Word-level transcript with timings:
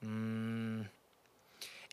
Mm. 0.00 0.82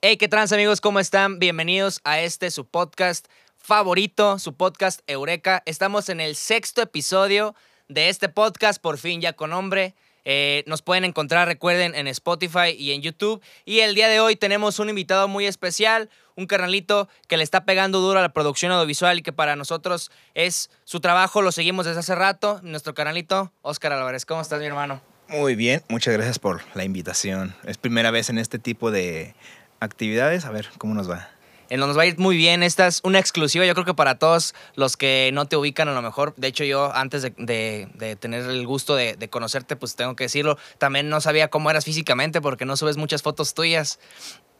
Hey, 0.02 0.18
¿qué 0.18 0.28
trans 0.28 0.52
amigos? 0.52 0.82
¿Cómo 0.82 1.00
están? 1.00 1.40
Bienvenidos 1.40 2.02
a 2.04 2.20
este 2.20 2.52
su 2.52 2.66
podcast 2.66 3.28
favorito, 3.58 4.40
su 4.40 4.56
podcast 4.56 5.00
Eureka. 5.08 5.64
Estamos 5.66 6.10
en 6.10 6.20
el 6.20 6.36
sexto 6.36 6.82
episodio 6.82 7.56
de 7.88 8.10
este 8.10 8.28
podcast, 8.28 8.82
por 8.82 8.98
fin 8.98 9.22
ya 9.22 9.34
con 9.34 9.52
nombre. 9.52 9.96
Eh, 10.26 10.64
nos 10.68 10.82
pueden 10.82 11.06
encontrar, 11.06 11.48
recuerden, 11.48 11.96
en 11.96 12.08
Spotify 12.08 12.72
y 12.78 12.92
en 12.92 13.02
YouTube. 13.02 13.42
Y 13.66 13.80
el 13.80 13.96
día 13.96 14.10
de 14.10 14.20
hoy 14.20 14.36
tenemos 14.36 14.80
un 14.80 14.90
invitado 14.90 15.28
muy 15.28 15.46
especial, 15.46 16.10
un 16.36 16.48
carnalito 16.48 17.08
que 17.28 17.38
le 17.38 17.44
está 17.44 17.64
pegando 17.66 18.00
duro 18.00 18.20
a 18.20 18.22
la 18.22 18.34
producción 18.34 18.72
audiovisual 18.72 19.20
y 19.20 19.22
que 19.22 19.34
para 19.34 19.56
nosotros 19.56 20.12
es 20.34 20.70
su 20.84 21.00
trabajo, 21.00 21.42
lo 21.42 21.52
seguimos 21.52 21.86
desde 21.86 22.00
hace 22.00 22.16
rato. 22.16 22.60
Nuestro 22.64 22.94
carnalito, 22.94 23.54
Oscar 23.62 23.94
Álvarez. 23.94 24.26
¿Cómo 24.26 24.42
estás, 24.42 24.60
mi 24.60 24.66
hermano? 24.66 25.13
Muy 25.28 25.56
bien, 25.56 25.82
muchas 25.90 26.14
gracias 26.14 26.40
por 26.40 26.62
la 26.76 26.84
invitación. 26.84 27.56
Es 27.64 27.78
primera 27.78 28.12
vez 28.12 28.30
en 28.30 28.38
este 28.38 28.60
tipo 28.60 28.92
de 28.92 29.34
actividades. 29.80 30.46
A 30.46 30.52
ver 30.52 30.70
cómo 30.78 30.94
nos 30.94 31.10
va. 31.10 31.30
Nos 31.70 31.98
va 31.98 32.04
a 32.04 32.06
ir 32.06 32.20
muy 32.20 32.38
bien. 32.38 32.62
Esta 32.62 32.86
es 32.86 33.02
una 33.04 33.20
exclusiva, 33.20 33.66
yo 33.66 33.74
creo 33.74 33.86
que 33.86 33.96
para 33.96 34.20
todos 34.20 34.54
los 34.76 34.96
que 34.96 35.32
no 35.34 35.48
te 35.48 35.58
ubican 35.58 35.88
a 35.88 35.94
lo 35.94 36.02
mejor. 36.02 36.36
De 36.38 36.48
hecho, 36.48 36.64
yo 36.64 36.94
antes 36.94 37.24
de, 37.24 38.18
tener 38.20 38.44
el 38.44 38.68
gusto 38.68 38.96
de, 38.96 39.30
conocerte, 39.30 39.76
pues 39.76 39.96
tengo 39.96 40.16
que 40.16 40.26
decirlo, 40.26 40.58
también 40.78 41.10
no 41.10 41.20
sabía 41.20 41.48
cómo 41.48 41.72
eras 41.72 41.86
físicamente 41.86 42.42
porque 42.42 42.66
no 42.66 42.78
subes 42.78 42.98
muchas 42.98 43.24
fotos 43.24 43.56
tuyas. 43.56 44.00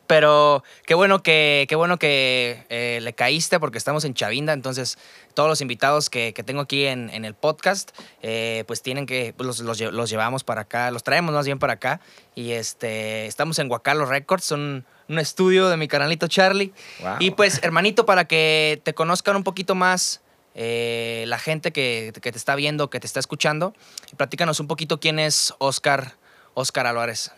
Pero 0.08 0.64
qué 0.86 0.96
bueno 0.96 1.24
que, 1.24 1.66
qué 1.70 1.76
bueno 1.76 1.98
que 1.98 2.66
eh, 2.70 3.00
le 3.02 3.14
caíste 3.14 3.60
porque 3.60 3.78
estamos 3.78 4.04
en 4.04 4.14
Chavinda, 4.14 4.52
entonces 4.52 4.98
todos 5.34 5.48
los 5.48 5.62
invitados 5.62 6.10
que, 6.10 6.34
tengo 6.46 6.62
aquí 6.62 6.86
en, 6.86 7.10
el 7.10 7.34
podcast, 7.34 7.92
eh, 8.22 8.64
pues 8.68 8.82
tienen 8.82 9.06
que, 9.06 9.34
pues 9.36 9.60
los, 9.60 9.80
los, 9.80 10.10
llevamos 10.10 10.44
para 10.44 10.62
acá, 10.62 10.92
los 10.92 11.04
traemos 11.04 11.34
más 11.34 11.46
bien 11.46 11.58
para 11.58 11.74
acá. 11.74 12.02
Y 12.36 12.52
este, 12.52 13.26
estamos 13.28 13.60
en 13.60 13.72
Huacalo 13.72 14.06
Records, 14.06 14.44
son 14.44 14.86
un 15.08 15.20
estudio 15.20 15.70
de 15.70 15.78
mi 15.78 15.88
canalito 15.88 16.28
Charlie. 16.28 16.74
Y 17.20 17.32
pues, 17.32 17.62
hermanito, 17.64 18.06
para 18.06 18.26
que 18.26 18.82
te 18.84 18.94
conozcan 18.94 19.36
un 19.36 19.44
poquito 19.44 19.76
más 19.76 20.22
eh, 20.56 21.26
la 21.28 21.40
gente 21.40 21.72
que, 21.72 22.12
te 22.14 22.30
está 22.30 22.56
viendo, 22.56 22.90
que 22.90 23.00
te 23.00 23.08
está 23.08 23.20
escuchando, 23.20 23.74
platícanos 24.18 24.60
un 24.60 24.68
poquito 24.68 25.00
quién 25.00 25.20
es 25.20 25.54
Oscar, 25.58 26.16
Oscar 26.54 26.88
Álvarez. 26.88 27.32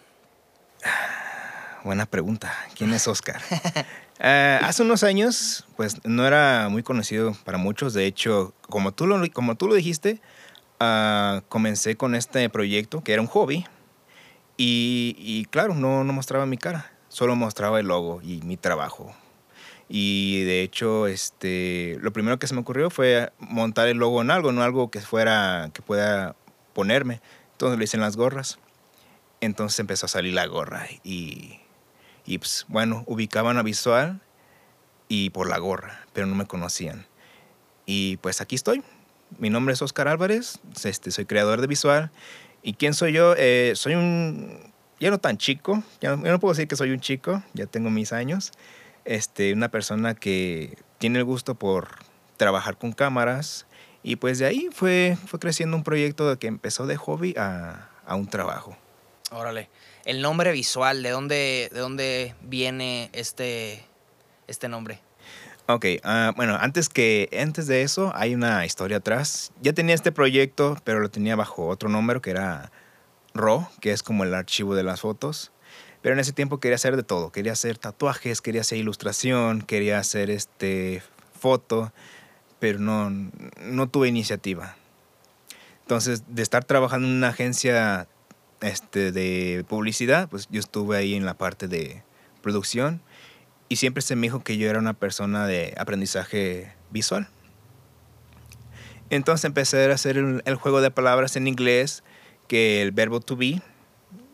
Buena 1.86 2.06
pregunta. 2.06 2.54
¿Quién 2.76 2.94
es 2.94 3.08
Oscar? 3.08 3.42
Eh, 4.18 4.60
hace 4.64 4.82
unos 4.82 5.04
años, 5.04 5.68
pues 5.76 5.98
no 6.06 6.26
era 6.26 6.70
muy 6.70 6.84
conocido 6.84 7.36
para 7.44 7.58
muchos. 7.58 7.94
De 7.94 8.06
hecho, 8.06 8.54
como 8.62 8.94
tú 8.94 9.08
lo, 9.08 9.22
como 9.34 9.56
tú 9.56 9.68
lo 9.68 9.76
dijiste, 9.76 10.22
ah, 10.80 11.42
comencé 11.50 11.98
con 11.98 12.16
este 12.16 12.50
proyecto 12.50 13.04
que 13.04 13.12
era 13.12 13.22
un 13.22 13.28
hobby. 13.28 13.66
Y, 14.56 15.46
claro, 15.52 15.76
no, 15.76 16.06
no 16.06 16.14
mostraba 16.14 16.46
mi 16.46 16.58
cara 16.58 16.96
solo 17.10 17.36
mostraba 17.38 17.80
el 17.80 17.88
logo 17.88 18.22
y 18.22 18.42
mi 18.42 18.58
trabajo. 18.58 19.16
Y 19.88 20.44
de 20.44 20.64
hecho, 20.64 21.08
este, 21.08 21.98
lo 22.02 22.12
primero 22.12 22.40
que 22.40 22.48
se 22.48 22.54
me 22.54 22.60
ocurrió 22.60 22.90
fue 22.90 23.32
montar 23.40 23.88
el 23.88 23.98
logo 23.98 24.22
en 24.22 24.32
algo, 24.32 24.52
no 24.52 24.64
algo 24.64 24.92
que 24.92 25.00
fuera, 25.00 25.70
que 25.74 25.82
pueda 25.82 26.36
ponerme. 26.74 27.22
Entonces 27.52 27.78
lo 27.78 27.84
hice 27.86 27.96
en 27.96 28.02
las 28.02 28.18
gorras. 28.18 28.60
Entonces 29.40 29.80
empezó 29.80 30.08
a 30.08 30.10
salir 30.10 30.34
la 30.34 30.46
gorra 30.46 30.88
y, 31.04 31.60
y 32.26 32.38
pues, 32.38 32.66
bueno, 32.68 33.04
ubicaban 33.08 33.58
a 33.58 33.64
visual 33.64 34.22
y 35.08 35.30
por 35.30 35.50
la 35.50 35.58
gorra, 35.58 36.06
pero 36.14 36.28
no 36.28 36.36
me 36.36 36.46
conocían. 36.46 37.06
Y 37.86 38.18
pues 38.18 38.42
aquí 38.42 38.56
estoy. 38.56 38.84
Mi 39.38 39.50
nombre 39.50 39.74
es 39.74 39.82
Oscar 39.82 40.08
Álvarez, 40.08 40.60
este, 40.84 41.12
soy 41.12 41.26
creador 41.26 41.62
de 41.62 41.68
visual. 41.68 42.12
¿Y 42.64 42.74
quién 42.74 42.94
soy 42.94 43.14
yo? 43.14 43.36
Eh, 43.38 43.74
soy 43.76 43.94
un 43.94 44.74
ya 45.00 45.10
no 45.10 45.20
tan 45.20 45.38
chico, 45.38 45.84
ya 46.02 46.16
no, 46.16 46.40
puedo 46.40 46.54
decir 46.54 46.68
que 46.68 46.76
soy 46.76 46.92
un 46.92 47.00
chico, 47.00 47.44
ya 47.54 47.66
tengo 47.66 47.90
mis 47.90 48.14
años, 48.14 48.52
este, 49.04 49.54
una 49.54 49.70
persona 49.70 50.16
que 50.16 50.78
tiene 50.98 51.20
el 51.20 51.26
gusto 51.26 51.56
por 51.56 51.90
trabajar 52.38 52.78
con 52.78 52.94
cámaras 52.94 53.66
y 54.04 54.16
pues 54.16 54.40
de 54.40 54.46
ahí 54.46 54.70
fue, 54.72 55.18
fue 55.28 55.40
creciendo 55.40 55.76
un 55.76 55.84
proyecto 55.84 56.38
que 56.40 56.48
empezó 56.48 56.88
de 56.88 56.96
hobby 56.96 57.36
a, 57.38 57.90
a 58.06 58.16
un 58.16 58.28
trabajo. 58.28 58.78
Órale, 59.32 59.70
el 60.06 60.22
nombre 60.22 60.52
visual, 60.52 61.04
¿de 61.04 61.10
dónde, 61.10 61.70
de 61.74 61.80
dónde 61.80 62.36
viene 62.42 63.10
este, 63.14 63.84
este 64.48 64.70
nombre? 64.70 65.00
Ok, 65.68 65.86
ah, 66.04 66.32
bueno, 66.36 66.56
antes, 66.62 66.90
que, 66.90 67.28
antes 67.42 67.66
de 67.66 67.82
eso 67.82 68.12
hay 68.16 68.36
una 68.36 68.66
historia 68.66 68.98
atrás. 68.98 69.52
Ya 69.62 69.74
tenía 69.74 69.96
este 69.96 70.12
proyecto, 70.12 70.78
pero 70.84 71.00
lo 71.00 71.10
tenía 71.10 71.36
bajo 71.36 71.68
otro 71.68 71.90
número 71.90 72.22
que 72.22 72.30
era 72.30 72.72
RAW, 73.34 73.68
que 73.82 73.92
es 73.92 74.04
como 74.04 74.24
el 74.24 74.36
archivo 74.36 74.76
de 74.76 74.84
las 74.84 75.02
fotos. 75.02 75.52
Pero 76.04 76.14
en 76.14 76.20
ese 76.20 76.34
tiempo 76.34 76.60
quería 76.60 76.76
hacer 76.76 76.96
de 76.96 77.02
todo. 77.02 77.32
Quería 77.32 77.54
hacer 77.54 77.80
tatuajes, 77.80 78.42
quería 78.42 78.62
hacer 78.62 78.78
ilustración, 78.78 79.64
quería 79.64 79.98
hacer 79.98 80.30
este, 80.30 81.02
foto, 81.40 81.92
pero 82.60 82.78
no, 82.78 83.10
no 83.10 83.90
tuve 83.90 84.08
iniciativa. 84.08 84.76
Entonces, 85.82 86.24
de 86.28 86.44
estar 86.44 86.64
trabajando 86.64 87.08
en 87.08 87.16
una 87.16 87.30
agencia 87.30 88.08
este, 88.62 89.12
de 89.12 89.66
publicidad, 89.68 90.30
pues 90.30 90.48
yo 90.50 90.60
estuve 90.60 90.98
ahí 90.98 91.16
en 91.16 91.26
la 91.26 91.36
parte 91.36 91.68
de 91.68 92.04
producción 92.42 93.02
y 93.70 93.78
siempre 93.78 94.02
se 94.02 94.16
me 94.16 94.24
dijo 94.24 94.44
que 94.44 94.58
yo 94.58 94.70
era 94.70 94.80
una 94.80 94.94
persona 94.94 95.48
de 95.48 95.74
aprendizaje 95.78 96.74
visual. 96.92 97.28
Entonces 99.10 99.46
empecé 99.46 99.90
a 99.92 99.94
hacer 99.94 100.18
el 100.18 100.56
juego 100.56 100.82
de 100.82 100.92
palabras 100.92 101.36
en 101.36 101.48
inglés 101.48 102.04
que 102.48 102.82
el 102.82 102.92
verbo 102.92 103.20
to 103.20 103.36
be, 103.36 103.62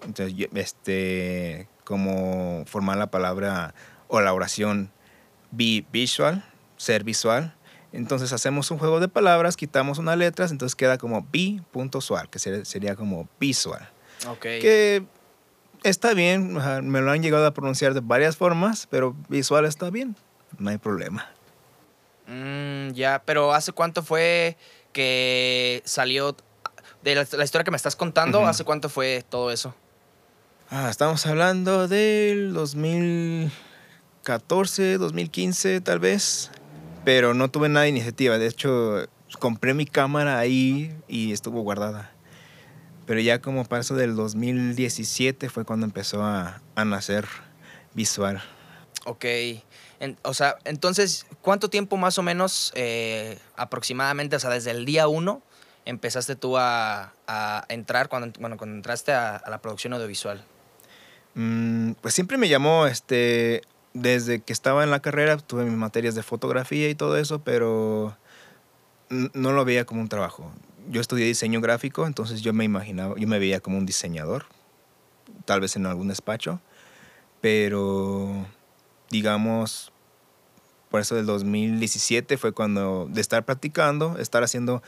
entonces, 0.05 0.47
este, 0.53 1.67
como 1.83 2.63
formar 2.65 2.97
la 2.97 3.11
palabra 3.11 3.73
o 4.07 4.21
la 4.21 4.33
oración 4.33 4.91
be 5.51 5.85
visual, 5.91 6.43
ser 6.77 7.03
visual. 7.03 7.55
Entonces 7.93 8.31
hacemos 8.33 8.71
un 8.71 8.77
juego 8.77 8.99
de 8.99 9.09
palabras, 9.09 9.57
quitamos 9.57 9.97
unas 9.99 10.17
letras, 10.17 10.51
entonces 10.51 10.75
queda 10.75 10.97
como 10.97 11.27
be.sual, 11.31 12.29
que 12.29 12.39
sería 12.39 12.95
como 12.95 13.27
visual. 13.39 13.89
Ok. 14.27 14.41
Que 14.41 15.03
está 15.83 16.13
bien, 16.13 16.53
me 16.53 17.01
lo 17.01 17.11
han 17.11 17.23
llegado 17.23 17.45
a 17.45 17.53
pronunciar 17.53 17.93
de 17.93 18.01
varias 18.01 18.37
formas, 18.37 18.87
pero 18.89 19.15
visual 19.29 19.65
está 19.65 19.89
bien, 19.89 20.15
no 20.57 20.69
hay 20.69 20.77
problema. 20.77 21.29
Mm, 22.27 22.91
ya, 22.91 23.21
pero 23.25 23.53
¿hace 23.53 23.71
cuánto 23.71 24.03
fue 24.03 24.57
que 24.93 25.81
salió 25.85 26.35
de 27.03 27.15
la, 27.15 27.23
historia 27.43 27.63
que 27.63 27.71
me 27.71 27.77
estás 27.77 27.95
contando, 27.95 28.45
¿hace 28.45 28.63
cuánto 28.63 28.89
fue 28.89 29.25
todo 29.27 29.49
eso? 29.51 29.73
Ah, 30.69 30.87
estamos 30.89 31.25
hablando 31.25 31.87
del 31.87 32.53
2014, 32.53 34.97
2015 34.97 35.81
tal 35.81 35.99
vez, 35.99 36.51
pero 37.03 37.33
no 37.33 37.49
tuve 37.49 37.67
nada 37.67 37.83
de 37.83 37.89
iniciativa. 37.89 38.37
De 38.37 38.47
hecho, 38.47 39.05
compré 39.39 39.73
mi 39.73 39.85
cámara 39.85 40.39
ahí 40.39 40.95
y 41.09 41.33
estuvo 41.33 41.61
guardada. 41.61 42.11
Pero 43.11 43.19
ya 43.19 43.41
como 43.41 43.65
paso 43.65 43.95
del 43.95 44.15
2017 44.15 45.49
fue 45.49 45.65
cuando 45.65 45.85
empezó 45.85 46.23
a, 46.23 46.61
nacer 46.85 47.27
visual. 47.93 48.41
Ok. 49.03 49.25
o 50.21 50.33
sea, 50.33 50.55
entonces, 50.63 51.25
¿cuánto 51.41 51.69
tiempo 51.69 51.97
más 51.97 52.17
o 52.19 52.23
menos 52.23 52.71
eh, 52.73 53.37
aproximadamente, 53.57 54.37
o 54.37 54.39
sea, 54.39 54.49
desde 54.49 54.71
el 54.71 54.85
día 54.85 55.09
uno 55.09 55.41
empezaste 55.83 56.37
tú 56.37 56.55
a, 56.57 57.11
entrar 57.67 58.07
cuando, 58.07 58.31
bueno, 58.39 58.55
cuando 58.55 58.77
entraste 58.77 59.11
a, 59.11 59.43
la 59.45 59.61
producción 59.61 59.91
audiovisual? 59.91 60.45
Mm, 61.33 61.91
pues 61.99 62.13
siempre 62.13 62.37
me 62.37 62.47
llamó, 62.47 62.87
este, 62.87 63.63
desde 63.93 64.39
que 64.39 64.53
estaba 64.53 64.85
en 64.85 64.89
la 64.89 65.01
carrera, 65.01 65.35
tuve 65.35 65.65
mis 65.65 65.73
materias 65.73 66.15
de 66.15 66.23
fotografía 66.23 66.87
y 66.87 66.95
todo 66.95 67.17
eso, 67.17 67.43
pero 67.43 68.15
no 69.09 69.51
lo 69.51 69.65
veía 69.65 69.83
como 69.83 69.99
un 69.99 70.07
trabajo. 70.07 70.49
Yo 70.89 71.01
estudié 71.01 71.25
diseño 71.25 71.61
gráfico, 71.61 72.07
entonces 72.07 72.41
yo 72.41 72.53
me 72.53 72.63
imaginaba, 72.63 73.15
yo 73.17 73.27
me 73.27 73.39
veía 73.39 73.59
como 73.59 73.77
un 73.77 73.85
diseñador, 73.85 74.45
tal 75.45 75.61
vez 75.61 75.75
en 75.75 75.85
algún 75.85 76.07
despacho, 76.07 76.59
pero 77.39 78.45
digamos, 79.09 79.91
por 80.89 81.01
eso 81.01 81.15
del 81.15 81.25
2017 81.25 82.37
fue 82.37 82.51
cuando 82.51 83.07
de 83.09 83.21
estar 83.21 83.45
practicando, 83.45 84.17
estar 84.17 84.43
haciendo 84.43 84.81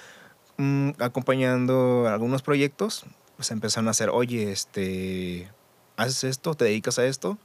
Mm, 0.57 0.92
acompañando 1.00 2.07
algunos 2.07 2.44
proyectos, 2.44 3.06
pues 3.38 3.50
empezaron 3.50 3.88
a 3.88 3.92
hacer, 3.92 4.10
oye, 4.10 4.51
este, 4.51 5.50
¿haces 5.98 6.24
esto? 6.25 6.54
¿Te 6.54 6.66
dedicas 6.66 7.00
a 7.00 7.06
esto? 7.06 7.40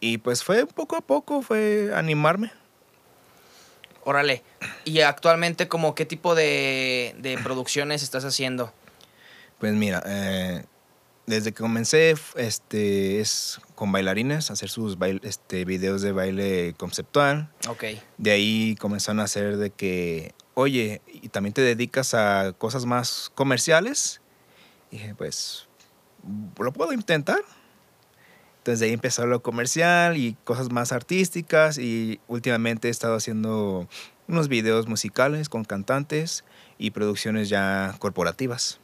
Y 0.00 0.18
pues 0.18 0.42
fue 0.42 0.66
poco 0.66 0.96
a 0.96 1.02
poco, 1.02 1.42
fue 1.42 1.92
animarme. 1.94 2.52
Órale. 4.04 4.42
¿Y 4.84 5.00
actualmente 5.00 5.68
como 5.68 5.94
qué 5.94 6.06
tipo 6.06 6.34
de, 6.34 7.14
de 7.18 7.38
producciones 7.38 8.02
estás 8.02 8.24
haciendo? 8.24 8.72
Pues 9.58 9.74
mira, 9.74 10.02
eh, 10.06 10.64
desde 11.26 11.52
que 11.52 11.62
comencé 11.62 12.14
este, 12.36 13.20
es 13.20 13.60
con 13.74 13.92
bailarines, 13.92 14.50
hacer 14.50 14.70
sus 14.70 14.96
este, 15.22 15.64
videos 15.64 16.02
de 16.02 16.12
baile 16.12 16.74
conceptual. 16.78 17.50
Ok. 17.68 17.84
De 18.18 18.30
ahí 18.30 18.76
comenzaron 18.80 19.20
a 19.20 19.24
hacer 19.24 19.58
de 19.58 19.70
que 19.70 20.34
oye, 20.54 21.00
¿y 21.06 21.28
también 21.28 21.52
te 21.52 21.62
dedicas 21.62 22.14
a 22.14 22.52
cosas 22.56 22.84
más 22.84 23.30
comerciales? 23.34 24.20
Y 24.90 24.98
dije, 24.98 25.14
pues, 25.14 25.68
¿lo 26.58 26.72
puedo 26.72 26.92
intentar? 26.92 27.40
Entonces 28.60 28.80
de 28.80 28.86
ahí 28.86 28.92
empezó 28.92 29.26
lo 29.26 29.40
comercial 29.40 30.18
y 30.18 30.36
cosas 30.44 30.70
más 30.70 30.92
artísticas 30.92 31.78
y 31.78 32.20
últimamente 32.28 32.88
he 32.88 32.90
estado 32.90 33.16
haciendo 33.16 33.88
unos 34.28 34.48
videos 34.48 34.86
musicales 34.86 35.48
con 35.48 35.64
cantantes 35.64 36.44
y 36.76 36.90
producciones 36.90 37.48
ya 37.48 37.96
corporativas. 37.98 38.78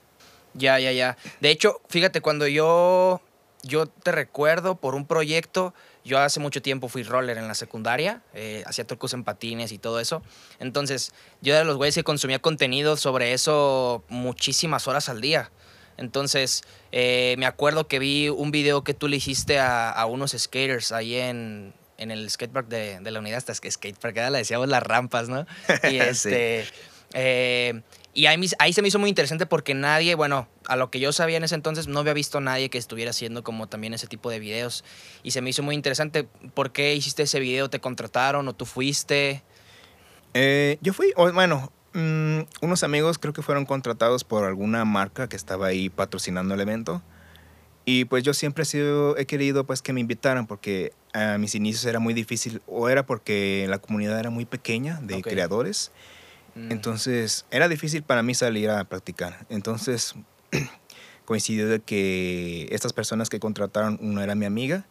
Ya, 0.55 0.79
ya, 0.79 0.93
ya. 0.93 1.19
De 1.43 1.51
hecho, 1.51 1.83
fíjate, 1.91 2.23
cuando 2.23 2.47
yo, 2.47 3.21
yo 3.65 3.85
te 3.85 4.13
recuerdo 4.13 4.77
por 4.77 4.95
un 4.95 5.07
proyecto, 5.07 5.75
yo 6.07 6.21
hace 6.21 6.41
mucho 6.41 6.63
tiempo 6.63 6.89
fui 6.89 7.03
roller 7.03 7.37
en 7.37 7.47
la 7.47 7.55
secundaria, 7.55 8.23
eh, 8.33 8.63
hacía 8.65 8.87
trucos 8.87 9.13
en 9.13 9.25
patines 9.25 9.73
y 9.73 9.79
todo 9.79 10.01
eso. 10.01 10.23
Entonces, 10.59 11.13
yo 11.43 11.53
era 11.53 11.59
de 11.59 11.67
los 11.67 11.77
güeyes 11.77 11.97
que 11.97 12.03
consumía 12.03 12.39
contenido 12.39 12.97
sobre 12.97 13.35
eso 13.35 14.05
muchísimas 14.09 14.89
horas 14.89 15.11
al 15.11 15.21
día. 15.21 15.51
Entonces, 15.97 16.63
eh, 16.93 17.35
me 17.39 17.47
acuerdo 17.47 17.89
que 17.89 17.99
vi 17.99 18.29
un 18.29 18.51
video 18.51 18.85
que 18.85 18.95
tú 18.95 19.09
le 19.09 19.17
hiciste 19.17 19.59
a, 19.59 20.05
unos 20.07 20.33
skaters 20.37 20.93
ahí 20.93 21.17
en, 21.17 21.73
en 21.99 22.11
el 22.11 22.29
skatepark 22.31 22.69
de, 22.69 23.01
de 23.01 23.11
la 23.11 23.21
unidad, 23.21 23.39
hasta 23.39 23.55
que 23.55 23.71
skatepark, 23.71 24.17
le 24.31 24.39
decíamos 24.39 24.69
las 24.69 24.83
rampas, 24.83 25.29
¿no? 25.29 25.47
Y 25.91 25.97
este... 25.99 26.67
Eh, 27.15 27.81
y 28.15 28.27
ahí, 28.27 28.41
ahí, 28.59 28.73
se 28.73 28.81
me 28.81 28.89
hizo 28.89 28.99
muy 28.99 29.11
interesante 29.11 29.45
porque 29.45 29.75
nadie, 29.75 30.15
bueno, 30.15 30.49
a 30.67 30.77
lo 30.77 30.91
que 30.91 31.01
yo 31.01 31.13
sabía 31.13 31.37
en 31.37 31.45
ese 31.45 31.55
entonces, 31.55 31.87
no 31.87 32.01
había 32.01 32.15
visto 32.15 32.39
a 32.39 32.41
nadie 32.41 32.71
que 32.71 32.79
estuviera 32.79 33.11
haciendo 33.11 33.45
como 33.45 33.69
también 33.69 33.93
ese 33.93 34.07
tipo 34.07 34.31
de 34.31 34.39
videos. 34.39 34.85
Y 35.23 35.33
se 35.33 35.43
me 35.43 35.51
hizo 35.51 35.63
muy 35.63 35.75
interesante. 35.75 36.27
¿Por 36.55 36.73
qué 36.73 36.95
hiciste 36.95 37.25
ese 37.25 37.41
video? 37.41 37.69
¿Te 37.69 37.79
contrataron 37.79 38.49
o 38.49 38.55
tú 38.55 38.65
fuiste? 38.65 39.43
Eh, 40.33 40.79
yo 40.81 40.95
fui, 40.95 41.13
bueno, 41.17 41.71
mm, 41.97 42.65
unos 42.65 42.83
amigos 42.83 43.19
creo 43.19 43.33
que 43.33 43.43
fueron 43.43 43.67
contratados 43.67 44.25
por 44.25 44.45
alguna 44.45 44.85
marca 44.85 45.29
que 45.29 45.37
estaba 45.37 45.67
ahí 45.67 45.89
patrocinando 45.89 46.55
el 46.55 46.61
evento. 46.61 47.03
Y 47.85 48.05
pues 48.05 48.25
yo 48.25 48.35
siempre 48.35 48.63
he, 48.63 48.67
sido, 48.67 49.17
he 49.17 49.27
querido 49.27 49.65
pues 49.65 49.81
que 49.81 49.93
me 49.93 50.01
invitaran 50.01 50.47
porque 50.47 50.93
a 51.13 51.39
mis 51.39 51.55
inicios 51.55 51.85
era 51.85 52.01
muy 52.01 52.15
difícil 52.15 52.61
o 52.67 52.89
era 52.89 53.07
porque 53.07 53.67
la 53.69 53.79
comunidad 53.79 54.19
era 54.19 54.31
muy 54.31 54.45
pequeña 54.45 55.01
de 55.03 55.23
creadores 55.23 55.93
Mm. 56.57 56.73
Entonces, 56.73 57.45
era 57.51 57.69
difícil 57.69 58.03
para 58.03 58.23
mí 58.23 58.35
salir 58.35 58.71
a 58.71 58.83
practicar. 58.85 59.47
Entonces, 59.51 60.15
coincidió 61.25 61.69
de 61.69 61.81
que 61.81 62.67
estas 62.71 62.93
personas 62.93 63.29
que 63.29 63.39
contrataron, 63.39 63.99
una 64.01 64.25
era 64.25 64.35
mi 64.35 64.47
amiga, 64.47 64.87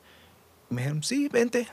me 0.69 0.81
dijeron, 0.81 1.03
sí, 1.03 1.27
vente. 1.27 1.67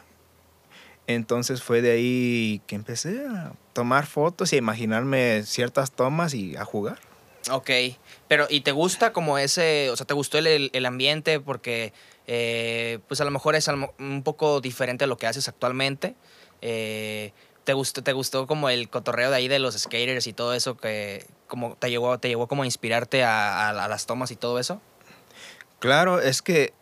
Entonces 1.07 1.63
fue 1.63 1.83
de 1.83 1.93
ahí 1.93 2.63
que 2.67 2.75
empecé 2.75 3.27
a 3.27 3.53
tomar 3.73 4.07
fotos 4.07 4.53
y 4.53 4.57
a 4.57 4.59
imaginarme 4.59 5.43
ciertas 5.45 5.93
tomas 5.93 6.35
y 6.35 6.57
a 6.57 6.65
jugar. 6.65 6.99
Ok, 7.51 7.71
pero 8.29 8.47
¿y 8.49 8.61
te 8.61 8.71
gusta 8.71 9.13
como 9.13 9.37
ese, 9.37 9.91
o 9.91 9.97
sea, 9.97 10.07
te 10.07 10.15
gustó 10.15 10.39
el, 10.39 10.71
el 10.73 10.87
ambiente 10.87 11.41
porque 11.41 11.93
eh, 12.27 13.01
pues 13.09 13.21
a 13.21 13.25
lo 13.25 13.31
mejor 13.31 13.57
es 13.57 13.69
un 13.69 14.23
poco 14.23 14.61
diferente 14.61 15.05
a 15.05 15.07
lo 15.07 15.17
que 15.17 15.27
haces 15.27 15.49
actualmente? 15.49 16.15
Eh, 16.61 17.33
¿Te 17.65 17.75
gustó, 17.75 18.03
¿Te 18.03 18.13
gustó 18.13 18.47
como 18.47 18.69
el 18.69 18.89
cotorreo 18.89 19.31
de 19.31 19.37
ahí 19.37 19.49
de 19.49 19.59
los 19.59 19.77
skaters 19.79 20.27
y 20.27 20.33
todo 20.33 20.55
eso 20.55 20.77
que 20.77 21.27
como 21.47 21.77
te 21.77 21.91
llegó, 21.91 22.19
te 22.19 22.29
llegó 22.29 22.49
como 22.49 22.63
a 22.63 22.67
inspirarte 22.67 23.25
a, 23.25 23.73
las 23.73 24.07
tomas 24.07 24.31
y 24.31 24.37
todo 24.37 24.59
eso? 24.59 24.81
Claro, 25.79 26.21
es 26.21 26.43
que 26.43 26.73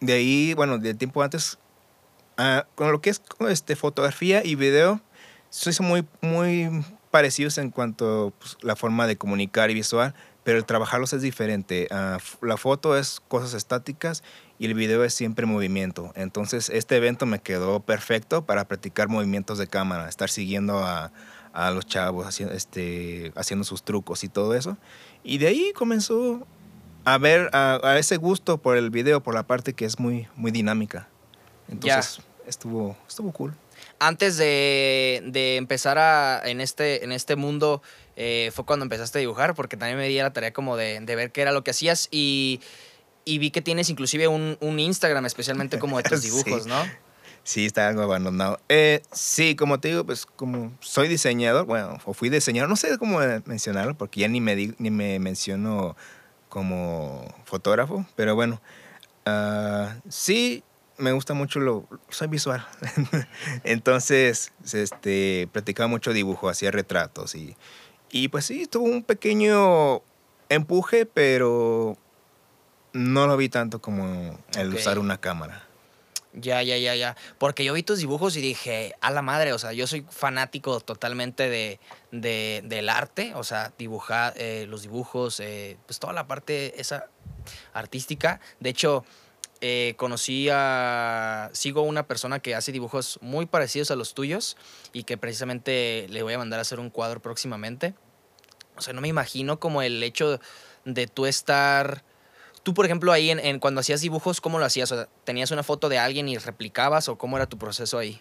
de 0.00 0.14
ahí, 0.14 0.54
bueno, 0.54 0.78
de 0.78 0.94
tiempo 0.94 1.22
antes, 1.22 1.58
ah, 2.36 2.66
con 2.74 2.92
lo 2.92 3.00
que 3.00 3.10
es 3.10 3.22
este, 3.48 3.76
fotografía 3.76 4.44
y 4.44 4.54
video, 4.54 5.00
son 5.50 5.86
muy, 5.86 6.06
muy 6.20 6.84
parecidos 7.10 7.58
en 7.58 7.70
cuanto 7.70 8.28
a 8.28 8.30
pues, 8.38 8.56
la 8.62 8.76
forma 8.76 9.06
de 9.06 9.16
comunicar 9.16 9.70
y 9.70 9.74
visual, 9.74 10.14
pero 10.44 10.58
el 10.58 10.64
trabajarlos 10.64 11.12
es 11.12 11.22
diferente. 11.22 11.88
Ah, 11.90 12.18
la 12.40 12.56
foto 12.56 12.96
es 12.96 13.20
cosas 13.28 13.54
estáticas 13.54 14.22
y 14.58 14.66
el 14.66 14.74
video 14.74 15.04
es 15.04 15.14
siempre 15.14 15.46
movimiento. 15.46 16.12
Entonces 16.16 16.70
este 16.70 16.96
evento 16.96 17.26
me 17.26 17.40
quedó 17.40 17.80
perfecto 17.80 18.44
para 18.44 18.66
practicar 18.66 19.08
movimientos 19.08 19.58
de 19.58 19.66
cámara, 19.66 20.08
estar 20.08 20.30
siguiendo 20.30 20.78
a, 20.78 21.12
a 21.52 21.70
los 21.70 21.86
chavos 21.86 22.26
haciendo, 22.26 22.54
este, 22.54 23.32
haciendo 23.36 23.64
sus 23.64 23.82
trucos 23.82 24.24
y 24.24 24.28
todo 24.28 24.54
eso. 24.54 24.76
Y 25.22 25.38
de 25.38 25.48
ahí 25.48 25.72
comenzó 25.74 26.46
a 27.04 27.18
ver 27.18 27.50
a, 27.52 27.96
ese 27.98 28.16
gusto 28.16 28.58
por 28.58 28.76
el 28.76 28.90
video, 28.90 29.22
por 29.22 29.34
la 29.34 29.46
parte 29.46 29.74
que 29.74 29.84
es 29.84 29.98
muy, 29.98 30.28
muy 30.36 30.50
dinámica. 30.50 31.08
Entonces 31.72 32.20
estuvo, 32.46 32.96
estuvo 33.08 33.32
cool. 33.32 33.54
Antes 33.98 34.36
de, 34.36 35.22
de 35.26 35.56
empezar 35.56 35.98
a, 35.98 36.40
en, 36.44 36.60
este, 36.60 37.04
en 37.04 37.12
este 37.12 37.36
mundo, 37.36 37.82
eh, 38.16 38.50
fue 38.54 38.64
cuando 38.64 38.84
empezaste 38.84 39.18
a 39.18 39.20
dibujar, 39.20 39.54
porque 39.54 39.76
también 39.76 39.98
me 39.98 40.08
di 40.08 40.16
la 40.18 40.32
tarea 40.32 40.52
como 40.52 40.76
de, 40.76 41.00
de 41.00 41.16
ver 41.16 41.32
qué 41.32 41.42
era 41.42 41.52
lo 41.52 41.64
que 41.64 41.70
hacías 41.70 42.08
y, 42.10 42.60
y, 43.24 43.38
vi 43.38 43.50
que 43.50 43.62
tienes 43.62 43.90
inclusive 43.90 44.28
un, 44.28 44.58
un 44.60 44.78
Instagram 44.78 45.24
especialmente 45.26 45.78
como 45.78 45.96
de 45.96 46.02
tus 46.08 46.22
dibujos, 46.22 46.66
¿no? 46.66 46.82
Sí, 47.44 47.66
está 47.66 47.88
algo 47.88 48.02
abandonado. 48.02 48.60
Eh, 48.68 49.02
sí, 49.10 49.56
como 49.56 49.80
te 49.80 49.88
digo, 49.88 50.04
pues 50.04 50.26
como 50.26 50.72
soy 50.80 51.08
diseñador, 51.08 51.66
bueno, 51.66 51.98
o 52.04 52.12
fui 52.12 52.28
diseñador, 52.28 52.68
no 52.68 52.76
sé 52.76 52.98
cómo 52.98 53.18
mencionarlo, 53.46 53.96
porque 53.96 54.20
ya 54.20 54.28
ni 54.28 54.40
me, 54.40 54.54
ni 54.78 54.90
me 54.90 55.18
menciono 55.18 55.96
como 56.48 57.34
fotógrafo, 57.44 58.06
pero 58.14 58.36
bueno, 58.36 58.60
uh, 59.26 59.88
sí, 60.08 60.62
me 60.98 61.12
gusta 61.12 61.34
mucho 61.34 61.60
lo, 61.60 61.88
soy 62.08 62.28
visual. 62.28 62.66
Entonces, 63.64 64.52
este, 64.72 65.48
practicaba 65.52 65.88
mucho 65.88 66.12
dibujo, 66.12 66.48
hacía 66.48 66.70
retratos 66.70 67.34
y 67.34 67.56
y 68.12 68.28
pues 68.28 68.44
sí, 68.44 68.66
tuvo 68.66 68.84
un 68.84 69.02
pequeño 69.02 70.02
empuje, 70.50 71.06
pero 71.06 71.96
no 72.92 73.26
lo 73.26 73.38
vi 73.38 73.48
tanto 73.48 73.80
como 73.80 74.38
el 74.54 74.74
usar 74.74 74.98
una 74.98 75.18
cámara. 75.18 75.66
Ya, 76.34 76.62
ya, 76.62 76.76
ya, 76.76 76.94
ya. 76.94 77.16
Porque 77.38 77.64
yo 77.64 77.72
vi 77.72 77.82
tus 77.82 77.98
dibujos 77.98 78.36
y 78.36 78.42
dije, 78.42 78.94
a 79.00 79.10
la 79.10 79.22
madre, 79.22 79.54
o 79.54 79.58
sea, 79.58 79.72
yo 79.72 79.86
soy 79.86 80.06
fanático 80.10 80.80
totalmente 80.80 81.48
de, 81.48 81.80
del 82.10 82.88
arte, 82.90 83.32
o 83.34 83.44
sea, 83.44 83.72
dibujar 83.78 84.34
eh, 84.36 84.66
los 84.68 84.82
dibujos, 84.82 85.40
eh, 85.40 85.78
pues 85.86 85.98
toda 85.98 86.12
la 86.12 86.26
parte 86.26 86.78
esa 86.80 87.06
artística. 87.72 88.40
De 88.60 88.70
hecho, 88.70 89.06
eh, 89.64 89.94
conocí 89.96 90.48
a, 90.50 91.48
sigo 91.52 91.82
una 91.82 92.08
persona 92.08 92.40
que 92.40 92.56
hace 92.56 92.72
dibujos 92.72 93.20
muy 93.22 93.46
parecidos 93.46 93.92
a 93.92 93.96
los 93.96 94.12
tuyos 94.12 94.56
y 94.92 95.04
que 95.04 95.16
precisamente 95.16 96.08
le 96.10 96.24
voy 96.24 96.34
a 96.34 96.38
mandar 96.38 96.58
a 96.58 96.62
hacer 96.62 96.80
un 96.80 96.90
cuadro 96.90 97.22
próximamente. 97.22 97.94
O 98.76 98.80
sea, 98.80 98.92
no 98.92 99.00
me 99.00 99.06
imagino 99.06 99.60
como 99.60 99.80
el 99.82 100.02
hecho 100.02 100.40
de 100.84 101.06
tú 101.06 101.26
estar... 101.26 102.02
Tú, 102.64 102.74
por 102.74 102.86
ejemplo, 102.86 103.12
ahí 103.12 103.30
en, 103.30 103.60
cuando 103.60 103.80
hacías 103.80 104.00
dibujos, 104.00 104.40
¿cómo 104.40 104.58
lo 104.58 104.64
hacías? 104.64 104.90
O 104.90 104.96
sea, 104.96 105.08
¿Tenías 105.22 105.52
una 105.52 105.62
foto 105.62 105.88
de 105.88 105.98
alguien 105.98 106.28
y 106.28 106.38
replicabas 106.38 107.08
o 107.08 107.16
cómo 107.16 107.36
era 107.36 107.46
tu 107.46 107.56
proceso 107.56 107.98
ahí? 107.98 108.20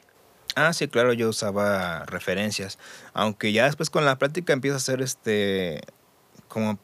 Ah, 0.56 0.74
sí, 0.74 0.88
claro, 0.88 1.12
yo 1.14 1.30
usaba 1.30 2.06
referencias. 2.06 2.78
Aunque 3.14 3.52
ya 3.52 3.66
después 3.66 3.90
con 3.90 4.06
la 4.06 4.20
práctica 4.20 4.54
empiezo 4.54 4.76
a 4.76 4.78
hacer 4.78 5.02
este. 5.02 5.82
Como 6.52 6.78